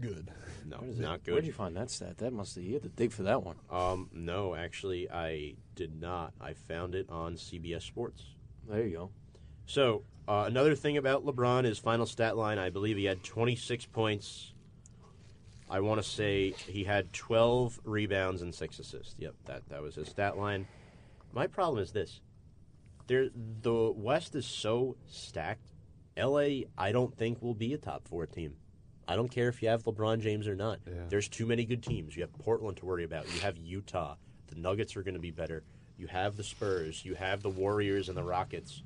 good. 0.00 0.30
No, 0.64 0.76
What 0.78 0.88
is 0.88 0.98
it? 0.98 1.02
not 1.02 1.20
Where'd 1.26 1.46
you 1.46 1.52
find 1.52 1.76
that 1.76 1.90
stat? 1.90 2.18
That 2.18 2.32
must 2.32 2.54
have, 2.54 2.64
you 2.64 2.74
had 2.74 2.82
to 2.84 2.88
dig 2.88 3.12
for 3.12 3.24
that 3.24 3.42
one. 3.42 3.56
Um, 3.70 4.08
no, 4.12 4.54
actually, 4.54 5.10
I 5.10 5.54
did 5.74 6.00
not. 6.00 6.32
I 6.40 6.52
found 6.52 6.94
it 6.94 7.06
on 7.10 7.34
CBS 7.34 7.82
Sports. 7.82 8.22
There 8.68 8.84
you 8.84 8.96
go. 8.96 9.10
So 9.66 10.04
uh, 10.28 10.44
another 10.46 10.74
thing 10.74 10.96
about 10.96 11.24
LeBron, 11.24 11.64
his 11.64 11.78
final 11.78 12.06
stat 12.06 12.36
line, 12.36 12.58
I 12.58 12.70
believe 12.70 12.96
he 12.96 13.04
had 13.04 13.24
26 13.24 13.86
points. 13.86 14.52
I 15.68 15.80
want 15.80 16.02
to 16.02 16.08
say 16.08 16.50
he 16.50 16.84
had 16.84 17.12
12 17.12 17.80
rebounds 17.84 18.42
and 18.42 18.54
six 18.54 18.78
assists. 18.78 19.14
Yep, 19.18 19.34
that 19.46 19.68
that 19.70 19.82
was 19.82 19.94
his 19.94 20.08
stat 20.08 20.36
line. 20.36 20.66
My 21.32 21.46
problem 21.46 21.82
is 21.82 21.92
this: 21.92 22.20
there, 23.06 23.30
the 23.62 23.90
West 23.96 24.34
is 24.34 24.44
so 24.46 24.96
stacked. 25.08 25.72
LA, 26.14 26.64
I 26.76 26.92
don't 26.92 27.16
think 27.16 27.40
will 27.40 27.54
be 27.54 27.72
a 27.72 27.78
top 27.78 28.06
four 28.06 28.26
team. 28.26 28.54
I 29.08 29.16
don't 29.16 29.30
care 29.30 29.48
if 29.48 29.62
you 29.62 29.68
have 29.68 29.82
LeBron 29.84 30.20
James 30.20 30.46
or 30.46 30.54
not. 30.54 30.78
Yeah. 30.86 31.02
There's 31.08 31.28
too 31.28 31.46
many 31.46 31.64
good 31.64 31.82
teams. 31.82 32.16
You 32.16 32.22
have 32.22 32.32
Portland 32.38 32.76
to 32.78 32.86
worry 32.86 33.04
about. 33.04 33.32
You 33.34 33.40
have 33.40 33.56
Utah. 33.56 34.16
The 34.48 34.56
Nuggets 34.56 34.96
are 34.96 35.02
going 35.02 35.14
to 35.14 35.20
be 35.20 35.30
better. 35.30 35.62
You 35.98 36.06
have 36.06 36.36
the 36.36 36.44
Spurs. 36.44 37.04
You 37.04 37.14
have 37.14 37.42
the 37.42 37.50
Warriors 37.50 38.08
and 38.08 38.16
the 38.16 38.22
Rockets. 38.22 38.82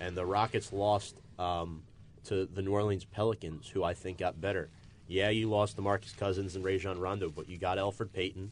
And 0.00 0.16
the 0.16 0.24
Rockets 0.24 0.72
lost 0.72 1.16
um, 1.38 1.82
to 2.24 2.46
the 2.46 2.62
New 2.62 2.72
Orleans 2.72 3.04
Pelicans, 3.04 3.68
who 3.68 3.84
I 3.84 3.94
think 3.94 4.18
got 4.18 4.40
better. 4.40 4.70
Yeah, 5.06 5.30
you 5.30 5.48
lost 5.48 5.76
to 5.76 5.82
Marcus 5.82 6.12
Cousins 6.12 6.56
and 6.56 6.64
Rajon 6.64 6.98
Rondo, 6.98 7.30
but 7.30 7.48
you 7.48 7.58
got 7.58 7.78
Elfrid 7.78 8.12
Payton. 8.12 8.50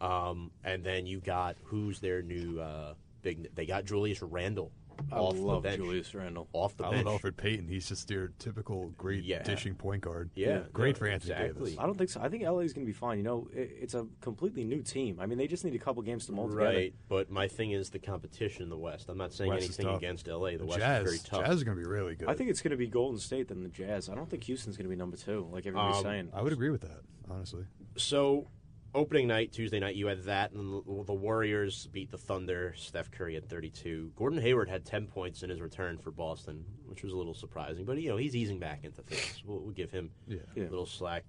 Um, 0.00 0.50
and 0.64 0.82
then 0.82 1.06
you 1.06 1.20
got 1.20 1.56
who's 1.64 2.00
their 2.00 2.22
new 2.22 2.60
uh, 2.60 2.94
big? 3.22 3.54
They 3.54 3.66
got 3.66 3.84
Julius 3.84 4.22
Randle 4.22 4.70
I 5.12 5.16
off 5.16 5.36
love 5.38 5.62
the 5.62 5.68
bench. 5.70 5.82
Julius 5.82 6.14
Randle. 6.14 6.48
Off 6.52 6.76
the 6.76 6.86
I 6.86 6.90
bench. 6.90 7.06
love 7.06 7.20
Elfrid 7.22 7.36
Payton. 7.36 7.68
He's 7.68 7.88
just 7.88 8.10
your 8.10 8.32
typical 8.38 8.88
great 8.96 9.24
Yeah. 9.24 9.42
dishing 9.42 9.74
point 9.74 10.02
guard. 10.02 10.30
Yeah, 10.34 10.60
Great 10.72 10.96
no, 10.96 10.98
for 11.00 11.06
Anthony 11.06 11.32
exactly. 11.32 11.70
Davis. 11.70 11.78
I 11.82 11.86
don't 11.86 11.96
think 11.98 12.10
so. 12.10 12.20
I 12.20 12.28
think 12.28 12.42
LA 12.42 12.58
is 12.60 12.72
going 12.72 12.86
to 12.86 12.90
be 12.90 12.96
fine. 12.96 13.18
You 13.18 13.24
know, 13.24 13.48
it, 13.52 13.70
it's 13.80 13.94
a 13.94 14.06
completely 14.20 14.64
new 14.64 14.82
team. 14.82 15.18
I 15.20 15.26
mean, 15.26 15.38
they 15.38 15.46
just 15.46 15.64
need 15.64 15.74
a 15.74 15.78
couple 15.78 16.02
games 16.02 16.26
to 16.26 16.32
mold 16.32 16.50
together. 16.50 16.68
Right, 16.70 16.94
but 17.08 17.30
my 17.30 17.48
thing 17.48 17.72
is 17.72 17.90
the 17.90 17.98
competition 17.98 18.62
in 18.62 18.68
the 18.70 18.78
West. 18.78 19.08
I'm 19.08 19.18
not 19.18 19.32
saying 19.32 19.50
West 19.50 19.64
is 19.70 19.78
anything 19.78 19.86
tough. 19.86 19.98
against 19.98 20.26
LA. 20.28 20.50
The, 20.52 20.58
The 20.58 20.66
West 20.66 20.78
Jazz, 20.80 20.98
is 20.98 21.04
very 21.04 21.18
tough. 21.24 21.46
Jazz 21.46 21.56
is 21.56 21.64
going 21.64 21.76
to 21.76 21.82
be 21.82 21.88
really 21.88 22.14
good. 22.14 22.28
I 22.28 22.34
think 22.34 22.50
it's 22.50 22.60
going 22.62 22.70
to 22.72 22.76
be 22.76 22.86
Golden 22.86 23.18
State 23.18 23.48
than 23.48 23.62
the 23.62 23.68
Jazz. 23.68 24.08
I 24.08 24.14
don't 24.14 24.28
think 24.28 24.44
Houston's 24.44 24.76
going 24.76 24.84
to 24.86 24.90
be 24.90 24.96
number 24.96 25.16
two, 25.16 25.48
like 25.52 25.66
everybody's 25.66 25.96
Um, 25.98 26.02
saying. 26.02 26.28
I 26.32 26.42
would 26.42 26.52
agree 26.52 26.70
with 26.70 26.82
that, 26.82 27.00
honestly. 27.30 27.64
So, 27.96 28.46
opening 28.94 29.26
night, 29.28 29.52
Tuesday 29.52 29.78
night, 29.80 29.94
you 29.96 30.06
had 30.06 30.22
that, 30.24 30.52
and 30.52 30.82
the 30.86 31.04
the 31.04 31.12
Warriors 31.14 31.86
beat 31.92 32.10
the 32.10 32.18
Thunder. 32.18 32.72
Steph 32.76 33.10
Curry 33.10 33.34
had 33.34 33.48
32. 33.48 34.12
Gordon 34.16 34.40
Hayward 34.40 34.68
had 34.68 34.84
10 34.84 35.06
points 35.06 35.42
in 35.42 35.50
his 35.50 35.60
return 35.60 35.98
for 35.98 36.10
Boston, 36.10 36.64
which 36.86 37.02
was 37.02 37.12
a 37.12 37.16
little 37.16 37.34
surprising. 37.34 37.84
But 37.84 38.00
you 38.00 38.08
know 38.08 38.16
he's 38.16 38.36
easing 38.36 38.58
back 38.58 38.84
into 38.84 39.02
things. 39.02 39.42
We'll, 39.44 39.60
we'll 39.60 39.72
give 39.72 39.90
him 39.90 40.10
Yeah. 40.26 40.38
Yeah. 40.54 40.64
a 40.64 40.70
little 40.70 40.86
slack. 40.86 41.24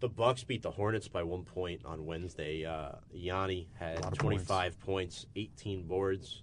The 0.00 0.08
Bucks 0.08 0.44
beat 0.44 0.62
the 0.62 0.70
Hornets 0.70 1.08
by 1.08 1.22
one 1.22 1.44
point 1.44 1.82
on 1.84 2.06
Wednesday. 2.06 2.64
Uh, 2.64 2.92
Yanni 3.12 3.68
had 3.78 4.00
25 4.14 4.80
points, 4.80 5.26
18 5.36 5.86
boards. 5.86 6.42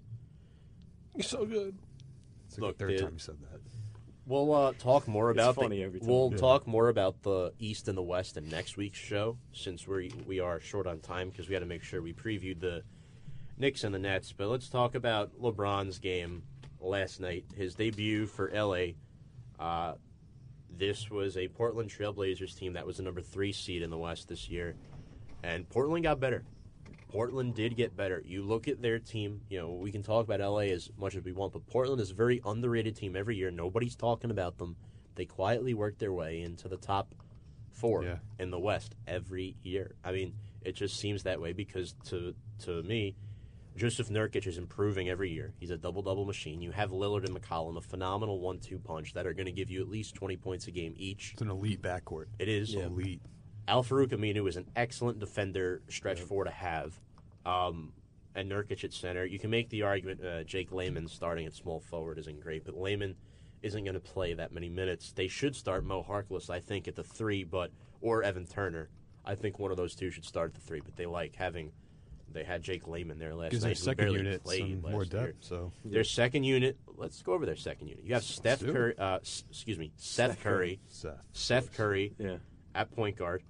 You're 1.15 1.23
so 1.23 1.43
good. 1.45 1.75
It's 2.45 2.57
like 2.59 2.61
Look, 2.61 2.77
the 2.77 2.85
third 2.85 2.97
the- 2.99 3.01
time 3.03 3.13
you 3.13 3.19
said 3.19 3.37
that. 3.41 3.56
We'll 4.27 4.53
uh, 4.53 4.73
talk 4.77 5.07
more 5.07 5.29
about 5.29 5.55
funny 5.55 5.77
the, 5.77 5.83
every 5.83 5.99
time. 6.01 6.09
We'll 6.09 6.31
Yeah. 6.31 6.37
talk 6.37 6.67
more 6.67 6.89
about 6.89 7.23
the 7.23 7.53
East 7.59 7.87
and 7.87 7.97
the 7.97 8.03
West 8.03 8.35
in 8.35 8.49
next 8.49 8.75
week's 8.75 8.99
show, 8.99 9.37
since 9.53 9.87
we 9.87 10.11
we 10.25 10.39
are 10.41 10.59
short 10.59 10.85
on 10.85 10.99
time 10.99 11.29
because 11.29 11.47
we 11.47 11.53
had 11.53 11.61
to 11.61 11.65
make 11.65 11.81
sure 11.83 12.01
we 12.01 12.13
previewed 12.13 12.59
the 12.59 12.83
Knicks 13.57 13.83
and 13.85 13.95
the 13.95 13.99
Nets. 13.99 14.33
But 14.33 14.49
let's 14.49 14.67
talk 14.69 14.95
about 14.95 15.39
LeBron's 15.41 15.99
game 15.99 16.43
last 16.81 17.19
night, 17.21 17.45
his 17.55 17.73
debut 17.75 18.27
for 18.27 18.51
LA. 18.53 18.93
Uh, 19.59 19.93
this 20.69 21.09
was 21.09 21.37
a 21.37 21.47
Portland 21.47 21.89
Trailblazers 21.89 22.55
team 22.57 22.73
that 22.73 22.85
was 22.85 22.97
the 22.97 23.03
number 23.03 23.21
three 23.21 23.53
seed 23.53 23.81
in 23.81 23.89
the 23.89 23.97
West 23.97 24.27
this 24.27 24.49
year, 24.49 24.75
and 25.41 25.67
Portland 25.69 26.03
got 26.03 26.19
better. 26.19 26.43
Portland 27.07 27.55
did 27.55 27.75
get 27.77 27.95
better. 27.95 28.21
You 28.25 28.43
look 28.43 28.67
at 28.67 28.81
their 28.81 28.99
team, 28.99 29.41
you 29.49 29.59
know, 29.59 29.71
we 29.71 29.91
can 29.91 30.03
talk 30.03 30.25
about 30.25 30.39
LA 30.41 30.71
as 30.73 30.89
much 30.97 31.15
as 31.15 31.23
we 31.23 31.31
want, 31.31 31.53
but 31.53 31.65
Portland 31.67 32.01
is 32.01 32.11
a 32.11 32.15
very 32.15 32.41
underrated 32.45 32.95
team 32.95 33.15
every 33.15 33.35
year. 33.37 33.49
Nobody's 33.49 33.95
talking 33.95 34.29
about 34.31 34.57
them. 34.57 34.75
They 35.15 35.25
quietly 35.25 35.73
work 35.73 35.97
their 35.97 36.13
way 36.13 36.41
into 36.41 36.67
the 36.67 36.77
top 36.77 37.15
four 37.71 38.03
Yeah. 38.03 38.17
in 38.39 38.51
the 38.51 38.59
West 38.59 38.95
every 39.07 39.55
year. 39.63 39.95
I 40.03 40.11
mean, 40.11 40.33
it 40.63 40.75
just 40.75 40.97
seems 40.97 41.23
that 41.23 41.39
way 41.39 41.53
because 41.53 41.95
to 42.05 42.35
to 42.59 42.83
me, 42.83 43.15
Jusuf 43.77 44.09
Nurkic 44.09 44.47
is 44.47 44.57
improving 44.57 45.07
every 45.07 45.31
year. 45.31 45.53
He's 45.59 45.69
a 45.69 45.77
double 45.77 46.01
double 46.01 46.25
machine. 46.25 46.61
You 46.61 46.71
have 46.71 46.89
Lillard 46.91 47.25
and 47.25 47.39
McCollum, 47.39 47.77
a 47.77 47.81
phenomenal 47.81 48.39
one 48.39 48.59
two 48.59 48.79
punch 48.79 49.13
that 49.13 49.25
are 49.27 49.33
going 49.33 49.45
to 49.45 49.51
give 49.51 49.69
you 49.69 49.81
at 49.81 49.87
least 49.87 50.15
twenty 50.15 50.35
points 50.35 50.67
a 50.67 50.71
game 50.71 50.93
each. 50.97 51.33
It's 51.33 51.41
an 51.41 51.49
elite 51.51 51.81
backcourt. 51.81 52.25
It 52.39 52.49
is 52.49 52.73
Elite. 52.73 53.21
Al-Farouq 53.67 54.09
Aminu 54.09 54.47
is 54.47 54.55
an 54.57 54.65
excellent 54.75 55.19
defender, 55.19 55.81
stretch 55.89 56.21
four 56.21 56.43
to 56.45 56.51
have. 56.51 56.99
Um, 57.45 57.93
and 58.35 58.51
Nurkic 58.51 58.83
at 58.83 58.93
center. 58.93 59.25
You 59.25 59.39
can 59.39 59.49
make 59.49 59.69
the 59.69 59.81
argument 59.81 60.23
uh, 60.23 60.43
Jake 60.43 60.71
Layman 60.71 61.07
starting 61.07 61.45
at 61.47 61.53
small 61.53 61.79
forward 61.79 62.19
isn't 62.19 62.39
great, 62.39 62.63
but 62.65 62.77
Layman 62.77 63.15
isn't 63.63 63.83
going 63.83 63.95
to 63.95 63.99
play 63.99 64.33
that 64.35 64.51
many 64.51 64.69
minutes. 64.69 65.11
They 65.11 65.27
should 65.27 65.55
start 65.55 65.83
Mo 65.83 66.03
Harkless, 66.07 66.49
I 66.49 66.59
think, 66.59 66.87
at 66.87 66.95
the 66.95 67.03
three, 67.03 67.43
but 67.43 67.71
or 67.99 68.21
Evan 68.21 68.45
Turner. 68.45 68.89
I 69.25 69.33
think 69.35 69.57
one 69.59 69.71
of 69.71 69.77
those 69.77 69.95
two 69.95 70.11
should 70.11 70.23
start 70.23 70.51
at 70.51 70.53
the 70.55 70.61
three, 70.61 70.81
but 70.81 70.95
they 70.95 71.05
like 71.07 71.35
having. 71.35 71.71
They 72.31 72.43
had 72.43 72.61
Jake 72.61 72.87
Layman 72.87 73.17
there 73.17 73.33
last 73.33 73.51
Gives 73.51 73.63
night. 73.63 73.69
their 73.69 73.75
second 73.75 74.11
unit 74.11 74.43
played 74.43 74.59
some 74.59 74.81
last 74.83 74.91
more 74.91 75.03
year. 75.05 75.25
depth. 75.27 75.37
So 75.43 75.71
Their 75.83 76.03
second 76.03 76.43
unit. 76.43 76.77
Let's 76.95 77.21
go 77.23 77.33
over 77.33 77.45
their 77.45 77.55
second 77.55 77.87
unit. 77.87 78.03
You 78.03 78.13
have 78.13 78.23
Steph. 78.23 78.59
Curry. 78.63 78.95
Uh, 78.99 79.19
s- 79.21 79.45
excuse 79.49 79.79
me, 79.79 79.91
Seth, 79.95 80.41
Curry. 80.41 80.79
Seth. 80.89 81.17
Seth 81.31 81.73
Curry 81.75 82.13
Yeah. 82.19 82.37
at 82.75 82.91
point 82.91 83.15
guard, 83.15 83.41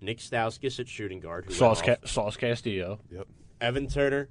Nick 0.00 0.18
Stauskas 0.18 0.78
at 0.80 0.88
shooting 0.88 1.20
guard, 1.20 1.46
who 1.46 1.52
Sauce, 1.52 1.82
Ca- 1.82 1.96
Sauce 2.04 2.36
Castillo. 2.36 3.00
Yep. 3.10 3.26
Evan 3.60 3.88
Turner, 3.88 4.28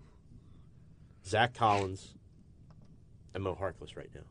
Zach 1.26 1.54
Collins, 1.54 2.16
and 3.34 3.44
Mo 3.44 3.56
Harkless 3.60 3.96
right 3.98 4.10
now. 4.16 4.22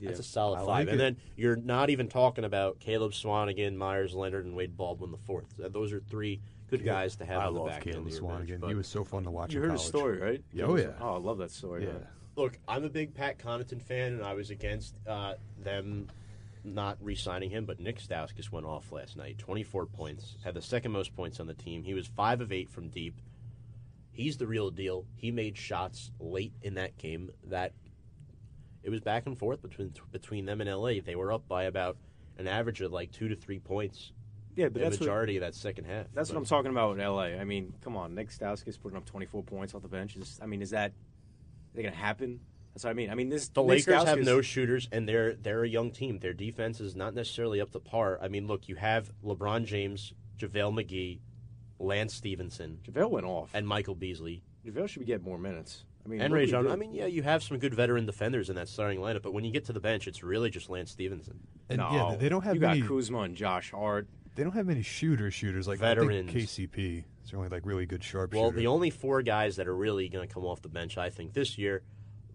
That's 0.00 0.18
a 0.18 0.24
solid 0.24 0.56
I 0.56 0.58
five. 0.60 0.66
like 0.68 0.88
and 0.88 0.94
it. 0.94 0.98
then 0.98 1.16
you're 1.36 1.56
not 1.56 1.88
even 1.88 2.08
talking 2.08 2.44
about 2.44 2.80
Caleb 2.80 3.12
Swanigan, 3.12 3.76
Meyers 3.76 4.14
Leonard, 4.14 4.44
and 4.44 4.56
Wade 4.56 4.76
Baldwin 4.76 5.12
the 5.12 5.18
fourth. 5.18 5.46
Those 5.58 5.92
are 5.92 6.00
three 6.00 6.40
good 6.68 6.84
guys 6.84 7.14
to 7.16 7.24
have 7.24 7.40
I 7.42 7.46
on 7.46 7.54
the 7.54 7.60
love 7.60 7.68
back 7.68 7.86
end 7.86 7.94
Caleb 7.94 8.06
of 8.08 8.12
your 8.12 8.22
bench. 8.22 8.48
Swanigan. 8.50 8.68
He 8.68 8.74
was 8.74 8.88
so 8.88 9.04
fun 9.04 9.22
to 9.24 9.30
watch. 9.30 9.52
You 9.52 9.62
in 9.62 9.68
heard 9.68 9.78
his 9.78 9.86
story, 9.86 10.18
right? 10.18 10.42
Yeah, 10.52 10.64
oh, 10.64 10.76
yeah. 10.76 10.90
Oh, 11.00 11.14
I 11.14 11.18
love 11.18 11.38
that 11.38 11.52
story. 11.52 11.84
Yeah. 11.84 11.92
man. 11.92 12.06
Look, 12.34 12.58
I'm 12.66 12.82
a 12.82 12.88
big 12.88 13.14
Pat 13.14 13.38
Connaughton 13.38 13.80
fan, 13.80 14.14
and 14.14 14.24
I 14.24 14.34
was 14.34 14.50
against 14.50 14.94
uh, 15.06 15.34
them 15.62 16.08
not 16.64 16.98
re-signing 17.00 17.50
him. 17.50 17.64
But 17.64 17.80
Nick 17.80 18.00
Stauskas 18.00 18.50
went 18.50 18.66
off 18.66 18.92
last 18.92 19.16
night, 19.16 19.38
24 19.38 19.86
points, 19.86 20.36
had 20.44 20.54
the 20.54 20.62
second 20.62 20.92
most 20.92 21.14
points 21.14 21.40
on 21.40 21.46
the 21.46 21.54
team. 21.54 21.82
He 21.82 21.94
was 21.94 22.06
five 22.06 22.40
of 22.40 22.52
eight 22.52 22.70
from 22.70 22.88
deep. 22.88 23.20
He's 24.10 24.36
the 24.36 24.46
real 24.46 24.70
deal. 24.70 25.06
He 25.16 25.30
made 25.30 25.56
shots 25.56 26.10
late 26.20 26.52
in 26.62 26.74
that 26.74 26.98
game 26.98 27.30
that 27.44 27.72
it 28.82 28.90
was 28.90 29.00
back 29.00 29.26
and 29.26 29.38
forth 29.38 29.62
between 29.62 29.92
between 30.10 30.44
them 30.44 30.60
and 30.60 30.70
LA. 30.70 30.94
They 31.04 31.16
were 31.16 31.32
up 31.32 31.48
by 31.48 31.64
about 31.64 31.96
an 32.38 32.46
average 32.46 32.80
of 32.80 32.92
like 32.92 33.12
two 33.12 33.28
to 33.28 33.36
three 33.36 33.58
points. 33.58 34.12
Yeah, 34.54 34.66
but 34.66 34.74
the 34.74 34.80
that's 34.80 35.00
what, 35.00 35.06
majority 35.06 35.36
of 35.36 35.40
that 35.42 35.54
second 35.54 35.84
half. 35.84 36.06
that's 36.12 36.28
what 36.28 36.36
I'm 36.36 36.44
talking 36.44 36.70
about 36.70 36.98
in 36.98 37.04
LA. 37.04 37.40
I 37.40 37.44
mean, 37.44 37.72
come 37.82 37.96
on, 37.96 38.14
Nick 38.14 38.28
Stauskas 38.28 38.78
putting 38.78 38.98
up 38.98 39.06
24 39.06 39.42
points 39.44 39.74
off 39.74 39.80
the 39.80 39.88
bench. 39.88 40.16
Is, 40.16 40.38
I 40.42 40.46
mean, 40.46 40.60
is 40.60 40.70
that 40.70 40.90
is 40.90 41.76
that 41.76 41.82
going 41.82 41.94
to 41.94 41.98
happen? 41.98 42.40
That's 42.74 42.84
what 42.84 42.90
I 42.90 42.94
mean. 42.94 43.10
I 43.10 43.14
mean, 43.14 43.28
this 43.28 43.48
The 43.48 43.62
Nick 43.62 43.86
Lakers 43.86 44.04
have 44.04 44.20
no 44.20 44.40
shooters, 44.40 44.88
and 44.90 45.08
they're 45.08 45.34
they're 45.34 45.64
a 45.64 45.68
young 45.68 45.90
team. 45.90 46.18
Their 46.20 46.32
defense 46.32 46.80
is 46.80 46.96
not 46.96 47.14
necessarily 47.14 47.60
up 47.60 47.70
to 47.72 47.80
par. 47.80 48.18
I 48.22 48.28
mean, 48.28 48.46
look, 48.46 48.68
you 48.68 48.76
have 48.76 49.12
LeBron 49.22 49.64
James, 49.66 50.14
JaVale 50.38 50.72
McGee, 50.72 51.20
Lance 51.78 52.14
Stephenson, 52.14 52.78
JaVale 52.88 53.10
went 53.10 53.26
off, 53.26 53.50
and 53.54 53.66
Michael 53.66 53.94
Beasley, 53.94 54.42
JaVale 54.66 54.88
should 54.88 55.00
be 55.00 55.06
getting 55.06 55.24
more 55.24 55.38
minutes. 55.38 55.84
I 56.04 56.08
mean, 56.08 56.20
and 56.20 56.30
look 56.30 56.36
Ray 56.36 56.40
what 56.42 56.46
he 56.46 56.50
John. 56.52 56.64
did. 56.64 56.72
I 56.72 56.76
mean, 56.76 56.94
yeah, 56.94 57.06
you 57.06 57.22
have 57.22 57.42
some 57.42 57.58
good 57.58 57.74
veteran 57.74 58.06
defenders 58.06 58.48
in 58.48 58.56
that 58.56 58.68
starting 58.68 58.98
lineup, 58.98 59.22
but 59.22 59.32
when 59.32 59.44
you 59.44 59.52
get 59.52 59.66
to 59.66 59.72
the 59.72 59.80
bench, 59.80 60.08
it's 60.08 60.22
really 60.22 60.50
just 60.50 60.68
Lance 60.68 60.90
Stephenson. 60.90 61.40
And 61.68 61.78
no, 61.78 61.90
yeah, 61.92 62.16
they 62.16 62.28
don't 62.28 62.42
have 62.42 62.54
you 62.54 62.60
many. 62.60 62.80
got 62.80 62.88
Kuzma 62.88 63.20
and 63.20 63.36
Josh 63.36 63.70
Hart. 63.70 64.08
They 64.34 64.42
don't 64.42 64.54
have 64.54 64.66
many 64.66 64.82
shooters. 64.82 65.34
Shooters 65.34 65.68
like 65.68 65.78
Veterans. 65.78 66.30
I 66.30 66.32
think 66.32 66.48
KCP. 66.48 67.04
It's 67.22 67.34
only 67.34 67.48
like 67.50 67.64
really 67.66 67.86
good 67.86 68.02
sharp. 68.02 68.32
Shooters. 68.32 68.40
Well, 68.42 68.50
the 68.50 68.66
only 68.66 68.90
four 68.90 69.22
guys 69.22 69.56
that 69.56 69.68
are 69.68 69.76
really 69.76 70.08
going 70.08 70.26
to 70.26 70.32
come 70.32 70.44
off 70.44 70.60
the 70.62 70.68
bench, 70.68 70.98
I 70.98 71.10
think, 71.10 71.34
this 71.34 71.56
year, 71.56 71.82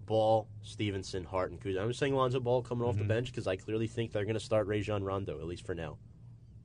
Ball, 0.07 0.47
Stephenson, 0.63 1.23
Hart, 1.23 1.51
and 1.51 1.61
Kuzma. 1.61 1.81
I'm 1.81 1.93
saying 1.93 2.15
Lonzo 2.15 2.39
Ball 2.39 2.63
coming 2.63 2.87
off 2.87 2.95
Mm-hmm. 2.95 3.07
the 3.07 3.13
bench 3.13 3.27
because 3.31 3.45
I 3.45 3.55
clearly 3.57 3.85
think 3.87 4.11
they're 4.11 4.23
going 4.25 4.33
to 4.33 4.39
start 4.39 4.65
Rajon 4.65 5.03
Rondo, 5.03 5.39
at 5.39 5.45
least 5.45 5.65
for 5.67 5.75
now. 5.75 5.97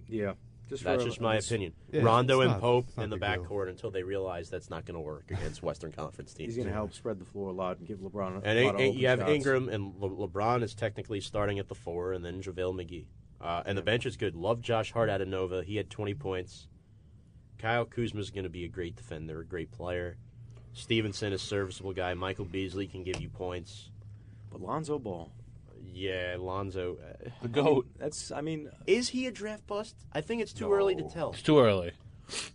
Yeah, 0.08 0.32
just 0.68 0.84
That's 0.84 1.02
for, 1.02 1.08
just 1.08 1.20
my 1.20 1.36
opinion. 1.36 1.72
Yeah, 1.92 2.02
Rondo 2.02 2.40
and 2.40 2.52
not- 2.52 2.60
Pope 2.60 2.86
in 2.98 3.10
the 3.10 3.16
a 3.16 3.18
big 3.18 3.28
backcourt 3.28 3.68
until 3.68 3.90
they 3.90 4.02
realize 4.02 4.48
that's 4.48 4.70
not 4.70 4.86
going 4.86 4.94
to 4.94 5.00
work 5.00 5.30
against 5.30 5.62
Western 5.62 5.92
Conference 5.92 6.32
teams. 6.32 6.54
He's 6.54 6.56
going 6.56 6.68
to 6.68 6.74
help 6.74 6.94
spread 6.94 7.18
the 7.18 7.24
floor 7.24 7.48
a 7.48 7.52
lot 7.52 7.78
and 7.78 7.86
give 7.86 7.98
LeBron 7.98 8.42
a 8.42 8.46
And 8.48 8.64
lot 8.64 8.74
A- 8.74 8.74
of 8.74 8.80
A- 8.80 8.84
open 8.88 8.98
you 8.98 9.08
have 9.08 9.18
shots. 9.20 9.30
Ingram 9.32 9.68
and 9.68 9.94
Le- 9.98 10.28
LeBron 10.28 10.62
is 10.62 10.74
technically 10.74 11.20
starting 11.20 11.58
at 11.58 11.68
the 11.68 11.74
four, 11.74 12.12
and 12.12 12.24
then 12.24 12.40
JaVale 12.42 12.74
McGee. 12.74 13.06
Uh, 13.40 13.62
and 13.66 13.76
the 13.76 13.82
bench 13.82 14.06
is 14.06 14.16
good. 14.16 14.36
Love 14.36 14.60
Josh 14.60 14.92
Hart 14.92 15.10
out 15.10 15.20
of 15.20 15.26
Nova. 15.28 15.64
He 15.64 15.76
had 15.76 15.90
20 15.90 16.14
points. 16.14 16.68
Kyle 17.58 17.84
Kuzma 17.84 18.20
is 18.20 18.30
going 18.30 18.44
to 18.44 18.50
be 18.50 18.64
a 18.64 18.68
great 18.68 18.94
defender, 18.96 19.40
a 19.40 19.44
great 19.44 19.72
player. 19.72 20.16
Stephenson 20.74 21.32
is 21.32 21.42
serviceable 21.42 21.92
guy. 21.92 22.14
Michael 22.14 22.44
Beasley 22.46 22.86
can 22.86 23.02
give 23.02 23.20
you 23.20 23.28
points. 23.28 23.90
But 24.50 24.60
Lonzo 24.60 24.98
Ball, 24.98 25.30
Yeah, 25.84 26.36
Lonzo. 26.38 26.96
Uh, 26.98 27.28
The 27.42 27.48
goat. 27.48 27.86
that's 27.98 28.30
I 28.32 28.40
mean 28.40 28.70
is 28.86 29.08
he 29.10 29.26
a 29.26 29.30
draft 29.30 29.66
bust? 29.66 29.96
I 30.12 30.20
think 30.20 30.42
it's 30.42 30.52
too 30.52 30.72
early 30.72 30.94
to 30.96 31.08
tell. 31.08 31.30
It's 31.32 31.42
too 31.42 31.58
early. 31.58 31.92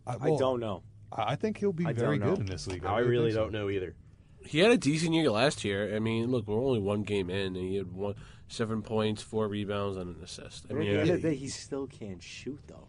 I, 0.06 0.14
I 0.14 0.15
well, 0.18 0.38
don't 0.38 0.60
know. 0.60 0.84
I 1.11 1.34
I 1.34 1.35
think 1.35 1.57
he'll 1.57 1.73
be 1.73 1.85
I 1.85 1.94
very 1.94 2.18
don't 2.18 2.27
know. 2.30 2.35
good 2.35 2.45
in 2.45 2.45
this 2.48 2.68
league. 2.68 2.85
I 2.85 2.99
really 2.99 3.31
don't 3.31 3.52
know 3.52 3.69
either. 3.69 3.95
He 4.45 4.60
had 4.60 4.72
a 4.72 4.77
decent 4.77 5.14
year 5.14 5.30
last 5.30 5.65
year. 5.65 5.94
I 5.95 5.99
mean, 5.99 6.31
look, 6.31 6.48
we're 6.48 6.61
only 6.64 6.80
one 6.80 7.03
game 7.03 7.30
in, 7.30 7.56
and 7.56 7.57
he 7.57 7.76
had 7.76 7.91
one 7.91 8.15
seven 8.48 8.81
points, 8.81 9.22
four 9.22 9.48
rebounds, 9.48 9.98
and 9.98 10.15
an 10.15 10.23
assist. 10.23 10.65
I 10.69 10.73
mean, 10.73 10.94
the 10.94 10.99
end 11.02 11.10
of 11.10 11.22
the 11.22 11.30
day, 11.30 11.35
he 11.35 11.49
still 11.49 11.85
can't 11.88 12.23
shoot 12.23 12.60
though. 12.68 12.88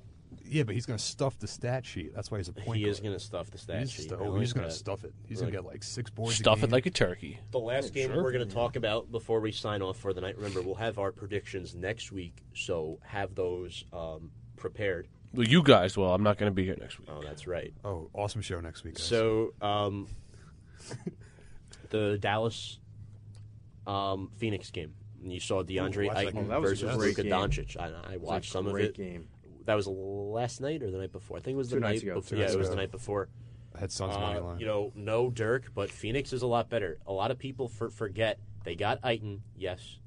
Yeah, 0.50 0.62
but 0.62 0.74
he's 0.74 0.86
going 0.86 0.98
to 0.98 1.04
stuff 1.04 1.38
the 1.38 1.46
stat 1.46 1.84
sheet. 1.84 2.14
That's 2.14 2.30
why 2.30 2.38
he's 2.38 2.48
a 2.48 2.52
point 2.52 2.78
He 2.78 2.88
is 2.88 3.00
going 3.00 3.12
to 3.14 3.20
stuff 3.20 3.50
the 3.50 3.58
stat 3.58 3.80
He's, 3.80 3.90
sheet. 3.90 4.02
stu- 4.06 4.16
I 4.16 4.18
oh, 4.18 4.30
like 4.30 4.40
he's 4.40 4.52
going 4.52 4.66
that. 4.66 4.72
to 4.72 4.78
stuff 4.78 5.04
it. 5.04 5.12
He's 5.26 5.40
going 5.40 5.52
to 5.52 5.56
get 5.56 5.64
like 5.66 5.82
six 5.82 6.10
boards. 6.10 6.34
a 6.34 6.36
stuff 6.36 6.58
it 6.58 6.62
game. 6.62 6.70
like 6.70 6.86
a 6.86 6.90
turkey. 6.90 7.38
The 7.50 7.58
last 7.58 7.92
game 7.92 8.10
sure. 8.12 8.22
we're 8.22 8.32
going 8.32 8.48
to 8.48 8.54
talk 8.54 8.76
about 8.76 9.10
before 9.10 9.40
we 9.40 9.52
sign 9.52 9.82
off 9.82 9.98
for 9.98 10.12
the 10.12 10.20
night. 10.20 10.36
Remember, 10.36 10.62
we'll 10.62 10.74
have 10.76 10.98
our 10.98 11.12
predictions 11.12 11.74
next 11.74 12.12
week, 12.12 12.42
so 12.54 12.98
have 13.04 13.34
those 13.34 13.84
um, 13.92 14.30
prepared. 14.56 15.08
Well, 15.34 15.46
you 15.46 15.62
guys 15.62 15.96
will. 15.96 16.12
I'm 16.12 16.22
not 16.22 16.38
going 16.38 16.50
to 16.50 16.54
be 16.54 16.64
here 16.64 16.76
next 16.80 16.98
week. 16.98 17.08
Oh, 17.12 17.22
that's 17.22 17.46
right. 17.46 17.74
Oh, 17.84 18.08
awesome 18.14 18.40
show 18.40 18.60
next 18.60 18.84
week. 18.84 18.94
Guys. 18.94 19.04
So, 19.04 19.52
um, 19.60 20.08
the 21.90 22.16
Dallas 22.18 22.78
um, 23.86 24.30
Phoenix 24.36 24.70
game. 24.70 24.94
You 25.22 25.40
saw 25.40 25.62
DeAndre 25.62 26.06
watch 26.06 26.14
that 26.14 26.22
Ayton 26.22 26.34
game. 26.34 26.44
Oh, 26.46 26.48
that 26.48 26.60
was 26.60 26.82
a 26.82 26.86
versus 26.86 26.96
great 26.96 27.08
Luka 27.08 27.22
game. 27.24 27.32
Doncic. 27.32 27.76
I, 27.76 28.14
I 28.14 28.16
watched 28.18 28.52
some 28.52 28.66
of 28.66 28.72
great 28.72 28.90
it. 28.90 28.94
game. 28.94 29.28
That 29.68 29.74
was 29.76 29.86
last 29.86 30.62
night 30.62 30.82
or 30.82 30.90
the 30.90 30.96
night 30.96 31.12
before. 31.12 31.36
I 31.36 31.40
think 31.40 31.54
it 31.54 31.58
was 31.58 31.68
the 31.68 31.76
Two 31.76 31.80
night 31.80 31.88
nights 31.90 32.02
ago. 32.02 32.14
before. 32.14 32.30
Two 32.30 32.36
Yeah, 32.36 32.42
nights 32.44 32.54
it 32.54 32.58
was 32.58 32.68
ago. 32.68 32.74
the 32.76 32.80
night 32.80 32.90
before. 32.90 33.28
I 33.74 33.80
had 33.80 33.92
Suns 33.92 34.16
Uh, 34.16 34.18
money 34.20 34.40
line. 34.40 34.58
you 34.60 34.64
know, 34.64 34.92
no 34.94 35.28
Dirk, 35.28 35.72
but 35.74 35.90
Phoenix 35.90 36.32
is 36.32 36.40
a 36.40 36.46
lot 36.46 36.70
better. 36.70 36.96
A 37.06 37.12
lot 37.12 37.30
of 37.30 37.38
people 37.38 37.68
for, 37.68 37.90
forget 37.90 38.38
they 38.64 38.74
got 38.74 38.98
Ayton, 39.04 39.42
yes, 39.54 39.98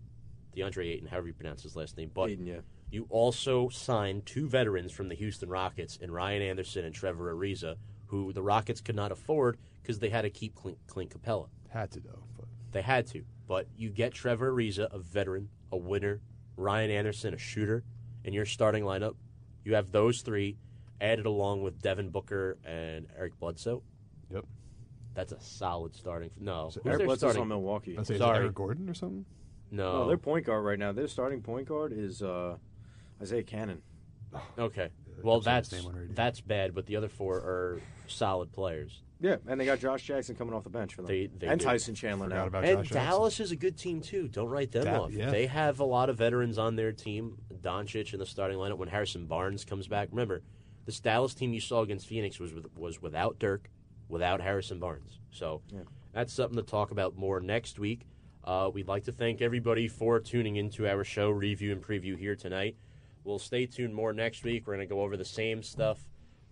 DeAndre 0.57 0.87
Ayton, 0.87 1.07
however 1.07 1.27
you 1.27 1.33
pronounce 1.33 1.61
his 1.61 1.75
last 1.75 1.95
name, 1.95 2.09
but 2.11 2.31
Aiden, 2.31 2.47
yeah. 2.47 2.61
you 2.89 3.05
also 3.11 3.69
signed 3.69 4.25
two 4.25 4.47
veterans 4.49 4.91
from 4.91 5.09
the 5.09 5.15
Houston 5.15 5.47
Rockets 5.47 5.95
in 5.97 6.09
Ryan 6.09 6.41
Anderson 6.41 6.83
and 6.83 6.95
Trevor 6.95 7.31
Ariza, 7.31 7.75
who 8.07 8.33
the 8.33 8.41
Rockets 8.41 8.81
could 8.81 8.95
not 8.95 9.11
afford 9.11 9.59
because 9.83 9.99
they 9.99 10.09
had 10.09 10.23
to 10.23 10.31
keep 10.31 10.55
Clint, 10.55 10.79
Clint 10.87 11.11
Capela. 11.11 11.49
had 11.69 11.91
to 11.91 11.99
though. 11.99 12.23
But 12.35 12.47
They 12.71 12.81
had 12.81 13.05
to, 13.09 13.23
but 13.47 13.67
you 13.77 13.91
get 13.91 14.11
Trevor 14.11 14.51
Ariza, 14.51 14.87
a 14.91 14.97
veteran, 14.97 15.49
a 15.71 15.77
winner, 15.77 16.19
Ryan 16.57 16.89
Anderson, 16.89 17.35
a 17.35 17.37
shooter, 17.37 17.83
in 18.23 18.33
your 18.33 18.45
starting 18.47 18.83
lineup. 18.83 19.13
You 19.63 19.75
have 19.75 19.91
those 19.91 20.21
three 20.21 20.57
added 20.99 21.25
along 21.25 21.61
with 21.63 21.81
Devin 21.81 22.09
Booker 22.09 22.57
and 22.65 23.07
Eric 23.17 23.39
Bledsoe. 23.39 23.83
yep. 24.31 24.45
That's 25.13 25.33
a 25.33 25.39
solid 25.41 25.93
starting. 25.95 26.29
No, 26.39 26.69
So 26.71 26.79
who's 26.81 26.87
Eric 26.89 26.97
their 26.99 27.07
Bledsoe's 27.07 27.19
starting? 27.31 27.41
on 27.41 27.47
Milwaukee. 27.49 27.97
I'd 27.97 28.07
say 28.07 28.13
is 28.15 28.21
it 28.21 28.23
Sorry. 28.23 28.37
Eric 28.39 28.53
Gordon 28.55 28.87
or 28.89 28.93
something. 28.93 29.25
No, 29.69 29.91
No, 30.03 30.07
their 30.07 30.17
point 30.17 30.45
guard 30.45 30.63
right 30.63 30.79
now. 30.79 30.91
Their 30.93 31.07
starting 31.07 31.41
point 31.41 31.67
guard 31.67 31.91
is 31.91 32.21
uh, 32.21 32.55
Isaiah 33.21 33.43
Canaan. 33.43 33.81
okay. 34.57 34.89
Well, 35.23 35.37
I've 35.37 35.43
seen 35.43 35.53
his 35.53 35.69
that's 35.69 35.83
name 35.83 35.85
on 35.91 35.95
radio. 35.99 36.15
that's 36.15 36.41
bad, 36.41 36.73
but 36.73 36.85
the 36.87 36.95
other 36.95 37.09
four 37.09 37.35
are 37.37 37.79
solid 38.07 38.51
players. 38.53 39.01
Yeah, 39.21 39.35
and 39.47 39.59
they 39.61 39.65
got 39.65 39.79
Josh 39.79 40.03
Jackson 40.03 40.35
coming 40.35 40.53
off 40.53 40.63
the 40.63 40.69
bench 40.71 40.95
for 40.95 41.03
them. 41.03 41.07
They- 41.09 41.27
they 41.27 41.47
and 41.47 41.59
do. 41.59 41.65
Tyson 41.65 41.93
Chandler 41.95 42.25
Forgot 42.25 42.35
now. 42.41 42.47
about 42.47 42.63
and 42.65 42.77
Josh 42.79 42.89
Jackson. 42.89 43.09
Dallas 43.11 43.39
is 43.39 43.51
a 43.51 43.55
good 43.55 43.77
team 43.77 44.01
too. 44.01 44.27
Don't 44.27 44.49
write 44.49 44.71
them 44.71 44.85
Da- 44.85 45.01
off. 45.03 45.11
yeah. 45.11 45.29
They 45.29 45.45
have 45.45 45.79
a 45.79 45.83
lot 45.85 46.09
of 46.09 46.17
veterans 46.17 46.57
on 46.57 46.75
their 46.75 46.91
team. 46.91 47.37
Doncic 47.61 48.13
in 48.13 48.19
the 48.19 48.25
starting 48.25 48.57
lineup 48.57 48.77
when 48.77 48.87
Harrison 48.89 49.27
Barnes 49.27 49.63
comes 49.63 49.87
back. 49.87 50.09
Remember, 50.11 50.41
this 50.85 50.99
Dallas 50.99 51.35
team 51.35 51.53
you 51.53 51.61
saw 51.61 51.81
against 51.81 52.07
Phoenix 52.07 52.39
was 52.39 52.51
with, 52.53 52.65
was 52.75 52.99
without 53.01 53.37
Dirk, 53.37 53.69
without 54.09 54.41
Harrison 54.41 54.79
Barnes. 54.79 55.19
So 55.29 55.61
Yeah. 55.71 55.81
that's 56.13 56.33
something 56.33 56.57
to 56.57 56.63
talk 56.63 56.89
about 56.89 57.15
more 57.15 57.39
next 57.39 57.77
week. 57.77 58.07
Uh, 58.43 58.71
we'd 58.73 58.87
like 58.87 59.03
to 59.03 59.11
thank 59.11 59.39
everybody 59.39 59.87
for 59.87 60.19
tuning 60.19 60.55
into 60.55 60.87
our 60.87 61.03
show 61.03 61.29
review 61.29 61.71
and 61.71 61.81
preview 61.83 62.17
here 62.17 62.35
tonight. 62.35 62.75
We'll 63.23 63.37
stay 63.37 63.67
tuned 63.67 63.93
more 63.93 64.13
next 64.13 64.43
week. 64.43 64.65
We're 64.65 64.73
going 64.77 64.87
to 64.87 64.91
go 64.91 65.01
over 65.01 65.15
the 65.15 65.23
same 65.23 65.61
stuff, 65.61 65.99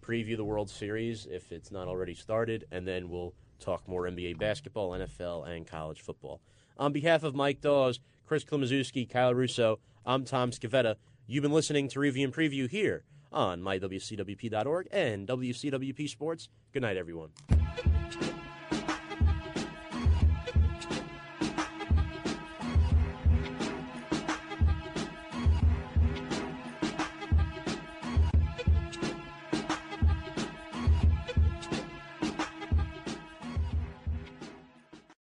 preview 0.02 0.38
the 0.38 0.44
World 0.44 0.70
Series 0.70 1.28
if 1.30 1.52
it's 1.52 1.72
not 1.72 1.88
already 1.88 2.14
started, 2.14 2.66
and 2.72 2.88
then 2.88 3.10
we'll 3.10 3.34
talk 3.60 3.88
more 3.88 4.04
NBA 4.04 4.38
basketball, 4.38 4.92
NFL, 4.92 5.48
and 5.48 5.68
college 5.68 6.02
football. 6.02 6.42
On 6.78 6.94
behalf 6.94 7.24
of 7.24 7.36
Mike 7.36 7.62
Dawes, 7.62 8.00
Chris 8.26 8.44
Klimaszewski, 8.44 9.10
Kyle 9.10 9.34
Russo, 9.34 9.80
I'm 10.06 10.24
Tom 10.24 10.52
Scavetta. 10.52 10.96
You've 11.28 11.44
been 11.44 11.52
listening 11.52 11.88
to 11.90 12.00
Review 12.00 12.26
and 12.26 12.34
Preview 12.34 12.70
here 12.70 13.04
on 13.32 13.62
mywcwp.org 13.62 14.88
and 14.92 15.28
WCWP 15.28 16.10
Sports. 16.10 16.50
Good 16.74 16.82
night, 16.82 16.98
everyone. 16.98 17.30